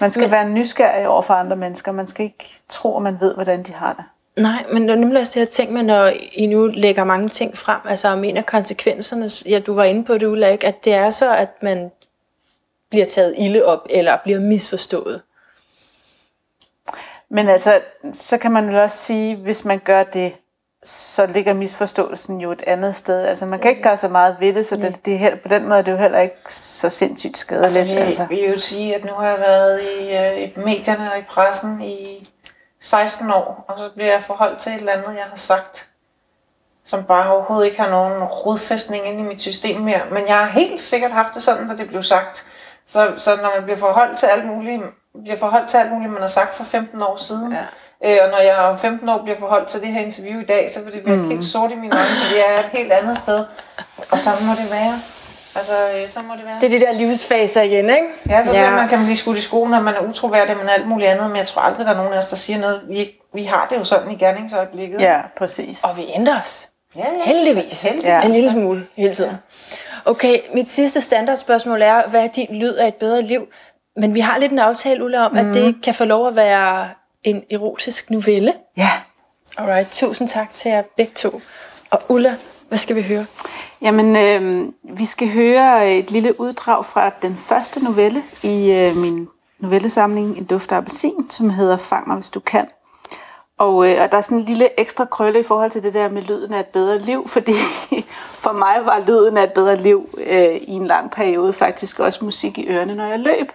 Man 0.00 0.10
skal 0.10 0.22
Men... 0.22 0.30
være 0.30 0.48
nysgerrig 0.48 1.08
over 1.08 1.22
for 1.22 1.34
andre 1.34 1.56
mennesker. 1.56 1.92
Man 1.92 2.06
skal 2.06 2.24
ikke 2.24 2.54
tro, 2.68 2.96
at 2.96 3.02
man 3.02 3.16
ved, 3.20 3.34
hvordan 3.34 3.62
de 3.62 3.72
har 3.72 3.92
det. 3.92 4.04
Nej, 4.42 4.64
men 4.72 4.82
det 4.82 4.90
er 4.90 4.94
nemlig 4.96 5.20
også 5.20 5.32
det, 5.34 5.40
jeg 5.40 5.48
tænker 5.48 5.72
med, 5.74 5.82
når 5.82 6.10
I 6.32 6.46
nu 6.46 6.66
lægger 6.66 7.04
mange 7.04 7.28
ting 7.28 7.56
frem, 7.56 7.80
altså 7.84 8.08
om 8.08 8.24
en 8.24 8.36
af 8.36 8.46
konsekvenserne, 8.46 9.30
ja, 9.52 9.58
du 9.58 9.74
var 9.74 9.84
inde 9.84 10.04
på 10.04 10.14
det, 10.18 10.26
Ulla, 10.26 10.48
ikke? 10.48 10.66
at 10.66 10.84
det 10.84 10.94
er 10.94 11.10
så, 11.10 11.36
at 11.36 11.48
man 11.62 11.90
bliver 12.90 13.06
taget 13.06 13.34
ilde 13.38 13.64
op, 13.64 13.86
eller 13.90 14.16
bliver 14.24 14.40
misforstået. 14.40 15.22
Men 17.28 17.48
altså, 17.48 17.80
så 18.12 18.38
kan 18.38 18.52
man 18.52 18.70
jo 18.70 18.82
også 18.82 18.96
sige, 18.96 19.36
hvis 19.36 19.64
man 19.64 19.78
gør 19.78 20.02
det, 20.02 20.32
så 20.86 21.26
ligger 21.26 21.54
misforståelsen 21.54 22.40
jo 22.40 22.52
et 22.52 22.62
andet 22.66 22.96
sted. 22.96 23.24
Altså, 23.24 23.46
man 23.46 23.58
kan 23.58 23.70
ikke 23.70 23.82
gøre 23.82 23.96
så 23.96 24.08
meget 24.08 24.36
ved 24.40 24.54
det, 24.54 24.66
så 24.66 24.76
det, 24.76 25.04
det 25.04 25.14
er 25.14 25.36
på 25.36 25.48
den 25.48 25.68
måde 25.68 25.78
er 25.78 25.82
det 25.82 25.92
jo 25.92 25.96
heller 25.96 26.20
ikke 26.20 26.54
så 26.54 26.90
sindssygt 26.90 27.38
skadeligt. 27.38 27.76
Altså, 27.76 27.94
vi, 27.94 28.00
altså. 28.00 28.26
vi 28.26 28.34
vil 28.34 28.50
jo 28.50 28.58
sige, 28.58 28.94
at 28.94 29.04
nu 29.04 29.12
har 29.12 29.28
jeg 29.28 29.38
været 29.38 29.80
i, 29.82 30.16
øh, 30.16 30.42
i 30.42 30.52
medierne 30.56 31.12
og 31.12 31.18
i 31.18 31.22
pressen 31.22 31.82
i 31.82 32.28
16 32.80 33.30
år, 33.30 33.64
og 33.68 33.78
så 33.78 33.90
bliver 33.94 34.12
jeg 34.12 34.22
forholdt 34.22 34.58
til 34.58 34.72
et 34.72 34.78
eller 34.78 34.92
andet, 34.92 35.14
jeg 35.16 35.24
har 35.30 35.36
sagt, 35.36 35.88
som 36.84 37.04
bare 37.04 37.32
overhovedet 37.32 37.66
ikke 37.66 37.80
har 37.80 37.90
nogen 37.90 38.24
rodfæstning 38.24 39.06
ind 39.06 39.20
i 39.20 39.22
mit 39.22 39.40
system 39.40 39.80
mere. 39.80 40.00
Men 40.12 40.26
jeg 40.26 40.36
har 40.38 40.46
helt 40.46 40.82
sikkert 40.82 41.12
haft 41.12 41.34
det 41.34 41.42
sådan, 41.42 41.68
da 41.68 41.76
det 41.76 41.88
blev 41.88 42.02
sagt. 42.02 42.46
Så, 42.86 43.14
så 43.16 43.30
når 43.42 43.52
man 43.54 43.64
bliver 43.64 43.78
forholdt 43.78 44.18
til 44.18 44.26
alt 44.26 44.46
muligt, 44.46 44.82
bliver 45.22 45.38
forholdt 45.38 45.68
til 45.68 45.78
alt 45.78 45.92
muligt, 45.92 46.12
man 46.12 46.20
har 46.20 46.28
sagt 46.28 46.54
for 46.54 46.64
15 46.64 47.02
år 47.02 47.16
siden, 47.16 47.52
ja. 47.52 47.58
Øh, 48.04 48.18
og 48.22 48.28
når 48.30 48.38
jeg 48.38 48.56
om 48.56 48.78
15 48.78 49.08
år 49.08 49.22
bliver 49.22 49.38
forholdt 49.38 49.68
til 49.68 49.80
det 49.80 49.88
her 49.88 50.00
interview 50.00 50.40
i 50.40 50.44
dag, 50.44 50.70
så 50.70 50.84
vil 50.84 50.92
det 50.92 51.06
virke 51.06 51.22
mm. 51.22 51.30
helt 51.30 51.44
sort 51.44 51.70
i 51.72 51.74
mine 51.74 51.92
øjne, 51.96 52.06
fordi 52.22 52.34
jeg 52.40 52.54
er 52.54 52.58
et 52.58 52.68
helt 52.72 52.92
andet 52.92 53.16
sted. 53.18 53.44
Og 54.10 54.18
så 54.18 54.30
må 54.46 54.52
det 54.52 54.70
være. 54.72 54.94
Altså, 55.56 55.72
øh, 55.94 56.08
så 56.08 56.20
må 56.22 56.34
det 56.34 56.44
være. 56.44 56.54
Det 56.60 56.74
er 56.74 56.78
de 56.78 56.84
der 56.86 56.92
livsfaser 56.92 57.62
igen, 57.62 57.84
ikke? 57.90 58.06
Ja, 58.28 58.44
så 58.44 58.52
ja. 58.54 58.70
man 58.70 58.88
kan 58.88 58.98
man 58.98 59.06
blive 59.06 59.16
skudt 59.16 59.38
i 59.38 59.40
skoen, 59.40 59.74
at 59.74 59.82
man 59.82 59.94
er 59.94 60.00
utroværdig, 60.00 60.56
men 60.56 60.68
alt 60.68 60.88
muligt 60.88 61.10
andet. 61.10 61.26
Men 61.28 61.36
jeg 61.36 61.46
tror 61.46 61.62
aldrig, 61.62 61.86
der 61.86 61.92
er 61.92 61.96
nogen 61.96 62.12
af 62.12 62.18
os, 62.18 62.28
der 62.28 62.36
siger 62.36 62.58
noget. 62.58 62.82
Vi, 62.88 62.98
ikke- 62.98 63.20
vi 63.34 63.44
har 63.44 63.66
det 63.70 63.76
jo 63.76 63.84
sådan 63.84 64.10
i 64.10 64.16
gerningsøjeblikket. 64.16 65.00
Ja, 65.00 65.20
præcis. 65.38 65.84
Og 65.84 65.96
vi 65.96 66.02
ændrer 66.14 66.40
os. 66.40 66.68
ja, 66.96 67.00
ja. 67.00 67.24
Heldigvis. 67.24 67.82
Heldigvis. 67.82 68.06
Ja. 68.08 68.22
En 68.22 68.32
lille 68.32 68.50
smule 68.50 68.86
hele 68.96 69.14
tiden. 69.14 69.36
Okay, 70.04 70.38
mit 70.54 70.68
sidste 70.68 71.00
standardspørgsmål 71.00 71.82
er, 71.82 72.02
hvad 72.08 72.24
er 72.24 72.28
din 72.28 72.46
lyd 72.60 72.74
af 72.74 72.88
et 72.88 72.94
bedre 72.94 73.22
liv? 73.22 73.46
Men 73.96 74.14
vi 74.14 74.20
har 74.20 74.38
lidt 74.38 74.52
en 74.52 74.58
aftale, 74.58 75.04
Ulla, 75.04 75.26
om, 75.26 75.32
mm. 75.32 75.38
at 75.38 75.44
det 75.46 75.76
kan 75.84 75.94
få 75.94 76.04
lov 76.04 76.28
at 76.28 76.36
være 76.36 76.88
en 77.26 77.44
erotisk 77.50 78.10
novelle. 78.10 78.54
Ja. 78.76 78.90
Alright, 79.56 79.92
tusind 79.92 80.28
tak 80.28 80.54
til 80.54 80.70
jer 80.70 80.82
begge 80.96 81.12
to. 81.14 81.40
Og 81.90 82.00
Ulla, 82.08 82.34
hvad 82.68 82.78
skal 82.78 82.96
vi 82.96 83.02
høre? 83.02 83.26
Jamen, 83.82 84.16
øh, 84.16 84.72
vi 84.96 85.04
skal 85.04 85.28
høre 85.28 85.92
et 85.94 86.10
lille 86.10 86.40
uddrag 86.40 86.84
fra 86.84 87.10
den 87.22 87.36
første 87.36 87.84
novelle 87.84 88.22
i 88.42 88.72
øh, 88.72 88.96
min 88.96 89.28
novellesamling 89.58 90.38
En 90.38 90.44
duft 90.44 90.72
af 90.72 90.76
appelsin, 90.76 91.30
som 91.30 91.50
hedder 91.50 91.76
Fang 91.76 92.08
mig, 92.08 92.16
hvis 92.16 92.30
du 92.30 92.40
kan. 92.40 92.68
Og, 93.58 93.90
øh, 93.90 94.02
og 94.02 94.12
der 94.12 94.16
er 94.16 94.20
sådan 94.20 94.38
en 94.38 94.44
lille 94.44 94.80
ekstra 94.80 95.04
krølle 95.04 95.40
i 95.40 95.42
forhold 95.42 95.70
til 95.70 95.82
det 95.82 95.94
der 95.94 96.08
med 96.08 96.22
lyden 96.22 96.52
af 96.52 96.60
et 96.60 96.66
bedre 96.66 96.98
liv, 96.98 97.28
fordi 97.34 97.52
for 98.14 98.52
mig 98.52 98.86
var 98.86 99.02
lyden 99.06 99.36
af 99.36 99.42
et 99.42 99.52
bedre 99.52 99.76
liv 99.76 100.08
øh, 100.26 100.56
i 100.56 100.72
en 100.72 100.86
lang 100.86 101.10
periode 101.10 101.52
faktisk 101.52 101.98
også 101.98 102.24
musik 102.24 102.58
i 102.58 102.68
ørerne, 102.68 102.94
når 102.94 103.06
jeg 103.06 103.18
løb. 103.18 103.52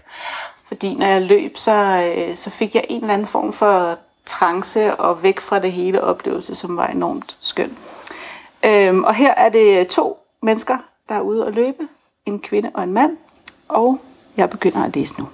Fordi 0.72 0.94
når 0.96 1.06
jeg 1.06 1.22
løb, 1.22 1.58
så, 1.58 1.74
øh, 2.18 2.36
så 2.36 2.50
fik 2.50 2.76
jeg 2.76 2.86
en 2.90 3.02
eller 3.02 3.14
anden 3.14 3.28
form 3.28 3.54
for 3.54 3.98
trance 4.26 4.96
og 4.96 5.24
væk 5.24 5.40
fra 5.40 5.60
det 5.60 5.72
hele 5.72 6.04
oplevelse, 6.04 6.56
som 6.56 6.78
var 6.78 6.88
enormt 6.88 7.38
skøn. 7.40 7.78
Øhm, 8.66 9.04
og 9.04 9.16
her 9.16 9.34
er 9.34 9.50
det 9.50 9.88
to 9.88 10.20
mennesker, 10.42 10.78
der 11.10 11.16
er 11.16 11.22
ude 11.22 11.46
at 11.46 11.54
løbe. 11.54 11.88
En 12.26 12.40
kvinde 12.40 12.72
og 12.74 12.84
en 12.84 12.94
mand. 12.94 13.18
Og 13.68 14.00
jeg 14.38 14.50
begynder 14.50 14.84
at 14.84 14.96
læse 14.96 15.20
nu. 15.20 15.28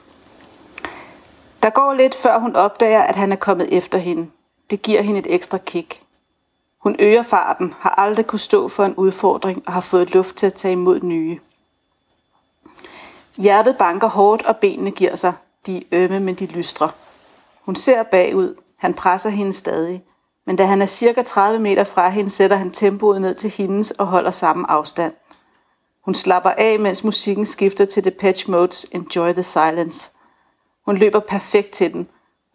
Der 1.64 1.70
går 1.70 1.94
lidt, 1.94 2.16
før 2.16 2.40
hun 2.40 2.56
opdager, 2.56 3.02
at 3.02 3.16
han 3.16 3.32
er 3.32 3.36
kommet 3.36 3.68
efter 3.72 3.98
hende. 3.98 4.32
Det 4.70 4.82
giver 4.82 5.02
hende 5.02 5.20
et 5.20 5.28
ekstra 5.30 5.58
kick. 5.58 6.02
Hun 6.80 6.96
øger 7.00 7.24
farten, 7.24 7.74
har 7.80 7.90
aldrig 7.98 8.28
kunne 8.28 8.40
stå 8.40 8.68
for 8.68 8.84
en 8.84 8.96
udfordring 8.96 9.64
og 9.68 9.74
har 9.74 9.82
fået 9.82 10.14
luft 10.14 10.36
til 10.36 10.46
at 10.46 10.54
tage 10.54 10.72
imod 10.72 11.00
nye. 11.02 11.40
Hjertet 13.38 13.78
banker 13.78 14.08
hårdt, 14.08 14.46
og 14.46 14.58
benene 14.58 14.92
giver 14.92 15.16
sig. 15.16 15.34
De 15.66 15.78
er 15.78 15.82
ømme, 15.92 16.20
men 16.20 16.36
de 16.36 16.46
lystrer. 16.46 16.90
Hun 17.62 17.76
ser 17.76 18.04
bagud. 18.04 18.56
Han 18.78 18.94
presser 18.94 19.30
hende 19.30 19.54
stadig. 19.54 20.04
Men 20.46 20.56
da 20.56 20.66
han 20.66 20.82
er 20.82 20.86
cirka 20.86 21.22
30 21.22 21.60
meter 21.60 21.84
fra 21.84 22.10
hende, 22.10 22.30
sætter 22.30 22.56
han 22.58 22.72
tempoet 22.72 23.22
ned 23.22 23.36
til 23.36 23.50
hendes 23.50 23.92
og 23.92 24.08
holder 24.08 24.32
samme 24.32 24.72
afstand. 24.72 25.14
Hun 26.06 26.16
slapper 26.16 26.50
af, 26.50 26.80
mens 26.80 27.04
musikken 27.04 27.46
skifter 27.46 27.86
til 27.86 28.04
Depeche 28.04 28.54
Mode's 28.54 28.86
Enjoy 28.92 29.32
the 29.32 29.44
Silence. 29.44 30.12
Hun 30.86 30.98
løber 30.98 31.20
perfekt 31.20 31.72
til 31.72 31.94
den. 31.94 32.08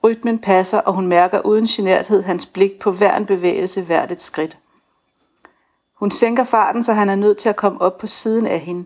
Rytmen 0.05 0.39
passer, 0.39 0.78
og 0.78 0.95
hun 0.95 1.07
mærker 1.07 1.41
uden 1.41 1.66
generthed 1.66 2.22
hans 2.22 2.47
blik 2.47 2.78
på 2.80 2.93
hver 2.93 3.16
en 3.16 3.26
bevægelse 3.26 3.83
hvert 3.83 4.12
et 4.12 4.22
skridt. 4.22 4.59
Hun 5.99 6.11
sænker 6.11 6.45
farten, 6.45 6.83
så 6.83 6.93
han 6.93 7.09
er 7.09 7.14
nødt 7.14 7.39
til 7.39 7.49
at 7.49 7.57
komme 7.57 7.80
op 7.80 7.97
på 7.97 8.07
siden 8.07 8.47
af 8.47 8.61
hende. 8.61 8.85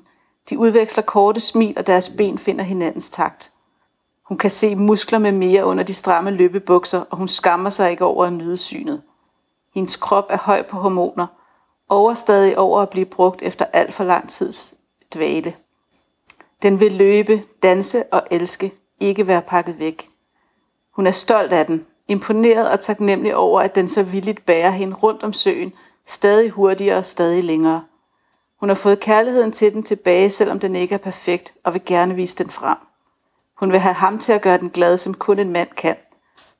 De 0.51 0.59
udveksler 0.59 1.05
korte 1.05 1.40
smil, 1.40 1.74
og 1.76 1.86
deres 1.86 2.09
ben 2.09 2.38
finder 2.38 2.64
hinandens 2.64 3.11
takt. 3.11 3.53
Hun 4.28 4.38
kan 4.38 4.51
se 4.51 4.76
muskler 4.76 5.18
med 5.18 5.32
mere 5.32 5.64
under 5.64 5.84
de 5.84 5.94
stramme 5.94 6.30
løbebukser, 6.30 7.01
og 7.11 7.16
hun 7.16 7.28
skammer 7.28 7.70
sig 7.70 7.90
ikke 7.90 8.05
over 8.05 8.24
at 8.24 8.32
nyde 8.32 8.57
synet. 8.57 9.03
Hendes 9.74 9.97
krop 9.97 10.26
er 10.30 10.38
høj 10.38 10.62
på 10.62 10.76
hormoner, 10.76 11.26
overstadig 11.88 12.59
over 12.59 12.80
at 12.80 12.90
blive 12.90 13.07
brugt 13.07 13.42
efter 13.42 13.64
alt 13.72 13.94
for 13.94 14.05
lang 14.05 14.28
tids 14.28 14.74
dvale. 15.14 15.55
Den 16.62 16.80
vil 16.80 16.92
løbe, 16.92 17.42
danse 17.62 18.05
og 18.12 18.22
elske, 18.30 18.72
ikke 19.01 19.26
være 19.26 19.42
pakket 19.42 19.78
væk. 19.78 20.09
Hun 20.97 21.07
er 21.07 21.11
stolt 21.11 21.53
af 21.53 21.66
den, 21.66 21.86
imponeret 22.09 22.70
og 22.70 22.80
taknemmelig 22.80 23.36
over, 23.36 23.61
at 23.61 23.74
den 23.74 23.88
så 23.88 24.03
villigt 24.03 24.47
bærer 24.47 24.70
hende 24.70 24.97
rundt 24.97 25.22
om 25.22 25.32
søen, 25.32 25.72
stadig 26.07 26.51
hurtigere 26.51 26.99
og 26.99 27.05
stadig 27.05 27.44
længere. 27.44 27.82
Hun 28.66 28.70
har 28.70 28.74
fået 28.74 29.00
kærligheden 29.00 29.52
til 29.52 29.72
den 29.72 29.82
tilbage, 29.82 30.30
selvom 30.30 30.60
den 30.60 30.76
ikke 30.76 30.94
er 30.94 30.98
perfekt, 30.98 31.54
og 31.64 31.72
vil 31.72 31.82
gerne 31.84 32.14
vise 32.14 32.36
den 32.36 32.50
frem. 32.50 32.76
Hun 33.58 33.72
vil 33.72 33.80
have 33.80 33.94
ham 33.94 34.18
til 34.18 34.32
at 34.32 34.42
gøre 34.42 34.58
den 34.58 34.70
glad, 34.70 34.98
som 34.98 35.14
kun 35.14 35.38
en 35.38 35.52
mand 35.52 35.68
kan. 35.68 35.96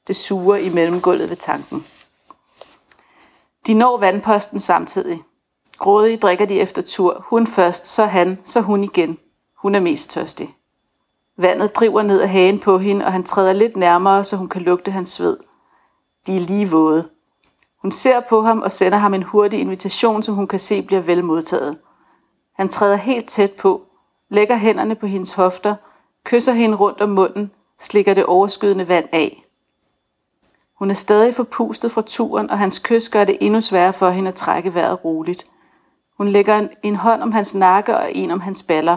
Det 0.07 0.17
suger 0.17 0.57
i 0.57 0.69
mellemgulvet 0.69 1.31
ved 1.31 1.37
tanken. 1.37 1.87
De 3.67 3.75
når 3.75 3.99
vandposten 3.99 4.61
samtidig. 4.61 5.23
Grådige 5.79 6.17
drikker 6.17 6.45
de 6.45 6.61
efter 6.61 6.83
tur. 6.83 7.25
Hun 7.29 7.47
først, 7.47 7.87
så 7.87 8.05
han, 8.05 8.39
så 8.45 8.61
hun 8.61 8.85
igen. 8.85 9.19
Hun 9.57 9.75
er 9.75 9.81
mest 9.81 10.11
tørstig. 10.11 10.57
Vandet 11.37 11.77
driver 11.77 12.03
ned 12.03 12.21
af 12.21 12.29
hagen 12.29 12.59
på 12.59 12.79
hende, 12.79 13.05
og 13.05 13.13
han 13.13 13.25
træder 13.25 13.53
lidt 13.53 13.77
nærmere, 13.77 14.25
så 14.25 14.37
hun 14.37 14.49
kan 14.49 14.63
lugte 14.63 14.91
hans 14.91 15.09
sved. 15.09 15.37
De 16.27 16.37
er 16.37 16.41
lige 16.41 16.71
våde. 16.71 17.09
Hun 17.83 17.93
ser 17.93 18.21
på 18.21 18.43
ham 18.43 18.63
og 18.63 18.71
sender 18.71 18.99
ham 18.99 19.15
en 19.15 19.23
hurtig 19.23 19.61
invitation, 19.61 20.23
som 20.23 20.35
hun 20.35 20.47
kan 20.47 20.59
se 20.59 20.83
bliver 20.83 21.03
vel 21.03 21.25
modtaget. 21.25 21.79
Han 22.57 22.69
træder 22.69 22.97
helt 22.97 23.29
tæt 23.29 23.53
på, 23.53 23.83
lægger 24.29 24.57
hænderne 24.57 24.95
på 24.95 25.07
hendes 25.07 25.35
hofter, 25.35 25.75
kysser 26.25 26.53
hende 26.53 26.77
rundt 26.77 27.01
om 27.01 27.09
munden, 27.09 27.51
slikker 27.81 28.15
det 28.15 28.25
overskydende 28.25 28.89
vand 28.89 29.09
af. 29.13 29.43
Hun 30.79 30.91
er 30.91 30.95
stadig 30.95 31.35
forpustet 31.35 31.93
fra 31.93 32.03
turen, 32.07 32.51
og 32.51 32.59
hans 32.59 32.79
kys 32.79 33.09
gør 33.09 33.25
det 33.25 33.39
endnu 33.41 33.61
sværere 33.61 33.93
for 33.93 34.11
hende 34.11 34.29
at 34.29 34.35
trække 34.35 34.75
vejret 34.75 35.05
roligt. 35.05 35.47
Hun 36.17 36.29
lægger 36.29 36.59
en, 36.59 36.69
en 36.83 36.97
hånd 36.97 37.23
om 37.23 37.33
hans 37.33 37.55
nakke 37.55 37.97
og 37.97 38.11
en 38.15 38.31
om 38.31 38.41
hans 38.41 38.63
baller. 38.63 38.97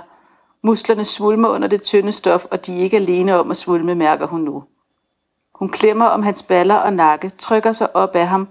Musklerne 0.64 1.06
svulmer 1.06 1.50
under 1.50 1.68
det 1.68 1.82
tynde 1.82 2.12
stof, 2.12 2.46
og 2.46 2.66
de 2.66 2.80
er 2.80 2.84
ikke 2.84 2.98
alene 2.98 3.40
om 3.40 3.52
at 3.52 3.58
svulme, 3.58 3.96
mærker 3.96 4.28
hun 4.28 4.42
nu. 4.42 4.64
Hun 5.56 5.70
klemmer 5.70 6.06
om 6.06 6.24
hans 6.24 6.44
baller 6.44 6.76
og 6.76 6.94
nakke, 6.94 7.30
trykker 7.30 7.72
sig 7.72 7.96
op 7.96 8.16
af 8.16 8.28
ham, 8.28 8.48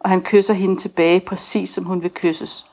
og 0.00 0.10
han 0.10 0.20
kysser 0.20 0.54
hende 0.54 0.76
tilbage, 0.76 1.20
præcis 1.20 1.70
som 1.70 1.84
hun 1.84 2.02
vil 2.02 2.10
kysses. 2.10 2.66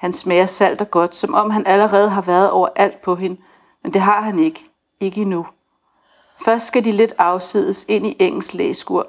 Han 0.00 0.12
smager 0.12 0.46
salt 0.46 0.80
og 0.80 0.90
godt, 0.90 1.14
som 1.14 1.34
om 1.34 1.50
han 1.50 1.66
allerede 1.66 2.10
har 2.10 2.22
været 2.22 2.50
over 2.50 2.68
alt 2.76 3.00
på 3.00 3.14
hende, 3.14 3.40
men 3.82 3.92
det 3.92 4.00
har 4.00 4.20
han 4.20 4.38
ikke. 4.38 4.64
Ikke 5.00 5.20
endnu. 5.20 5.46
Først 6.44 6.66
skal 6.66 6.84
de 6.84 6.92
lidt 6.92 7.14
afsides 7.18 7.84
ind 7.88 8.06
i 8.06 8.16
engelsk 8.18 8.54
læskur. 8.54 9.06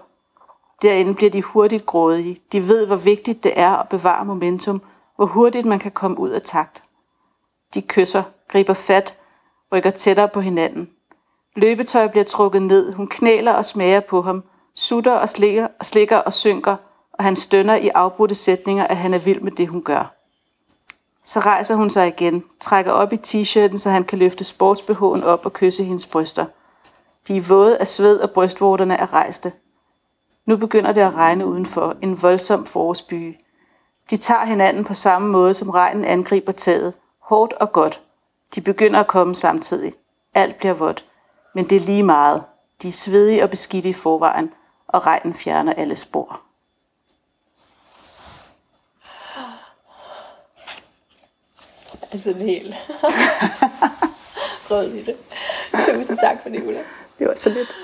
Derinde 0.82 1.16
bliver 1.16 1.30
de 1.30 1.42
hurtigt 1.42 1.86
grådige. 1.86 2.38
De 2.52 2.68
ved, 2.68 2.88
hvor 2.88 2.96
vigtigt 2.96 3.44
det 3.44 3.54
er 3.56 3.72
at 3.72 3.90
bevare 3.90 4.26
momentum, 4.26 4.82
hvor 5.16 5.26
hurtigt 5.26 5.66
man 5.66 5.80
kan 5.80 5.92
komme 5.92 6.20
ud 6.20 6.30
af 6.30 6.42
takt. 6.42 6.84
De 7.74 7.82
kysser, 7.82 8.24
griber 8.48 8.74
fat, 8.74 9.18
rykker 9.72 9.90
tættere 9.90 10.28
på 10.28 10.42
hinanden. 10.42 10.90
Løbetøj 11.56 12.08
bliver 12.08 12.24
trukket 12.24 12.62
ned, 12.62 12.94
hun 12.94 13.08
knæler 13.08 13.54
og 13.54 13.66
smager 13.66 14.00
på 14.00 14.22
ham, 14.22 14.44
sutter 14.76 15.14
og 15.14 15.30
slikker 15.30 15.68
og, 15.80 15.86
slikker 15.86 16.18
og 16.18 16.34
synker, 16.34 16.76
og 17.14 17.24
han 17.24 17.36
stønner 17.36 17.76
i 17.76 17.90
afbrudte 17.90 18.36
sætninger, 18.36 18.88
at 18.88 18.98
han 18.98 19.14
er 19.14 19.20
vild 19.20 19.42
med 19.42 19.52
det, 19.52 19.68
hun 19.68 19.84
gør. 19.84 20.21
Så 21.24 21.40
rejser 21.40 21.76
hun 21.76 21.90
sig 21.90 22.08
igen, 22.08 22.46
trækker 22.60 22.92
op 22.92 23.14
i 23.14 23.18
t-shirten, 23.18 23.78
så 23.78 23.90
han 23.90 24.04
kan 24.04 24.20
løfte 24.20 24.44
sportsbehoven 24.44 25.24
op 25.24 25.46
og 25.46 25.54
kysse 25.54 25.84
hendes 25.84 26.08
bryster. 26.08 26.46
De 27.28 27.38
er 27.38 27.42
våde 27.42 27.78
af 27.78 27.88
sved, 27.88 28.20
og 28.20 28.32
brystvorterne 28.32 28.96
er 28.96 29.14
rejste. 29.14 29.52
Nu 30.46 30.58
begynder 30.58 30.92
det 30.92 31.02
at 31.02 31.16
regne 31.16 31.46
udenfor, 31.46 31.96
en 32.02 32.22
voldsom 32.22 32.66
forårsby. 32.66 33.36
De 34.10 34.18
tager 34.18 34.46
hinanden 34.46 34.84
på 34.84 34.94
samme 34.94 35.28
måde, 35.28 35.54
som 35.54 35.70
regnen 35.70 36.06
angriber 36.06 36.52
taget. 36.52 36.94
Hårdt 37.22 37.54
og 37.54 37.72
godt. 37.72 38.02
De 38.56 38.62
begynder 38.62 39.00
at 39.00 39.08
komme 39.08 39.36
samtidig. 39.36 39.94
Alt 40.34 40.58
bliver 40.58 40.74
vådt. 40.74 41.06
Men 41.56 41.70
det 41.70 41.76
er 41.76 41.82
lige 41.82 42.04
meget. 42.04 42.44
De 42.82 42.88
er 42.88 42.92
svedige 42.92 43.44
og 43.44 43.50
beskidte 43.50 43.90
i 43.90 43.94
forvejen, 43.94 44.54
og 44.88 45.06
regnen 45.06 45.34
fjerner 45.34 45.74
alle 45.74 45.96
spor. 45.96 46.42
Altså 52.12 52.30
det 52.34 52.42
hele. 52.42 52.76
Rød 54.70 54.94
i 54.94 55.04
det. 55.04 55.16
Tusind 55.74 56.18
tak 56.18 56.38
for 56.44 56.50
det, 56.50 56.64
Ulla. 56.64 56.80
Det 57.20 57.28
var 57.28 57.34
så 57.38 57.50
lidt. 57.50 57.76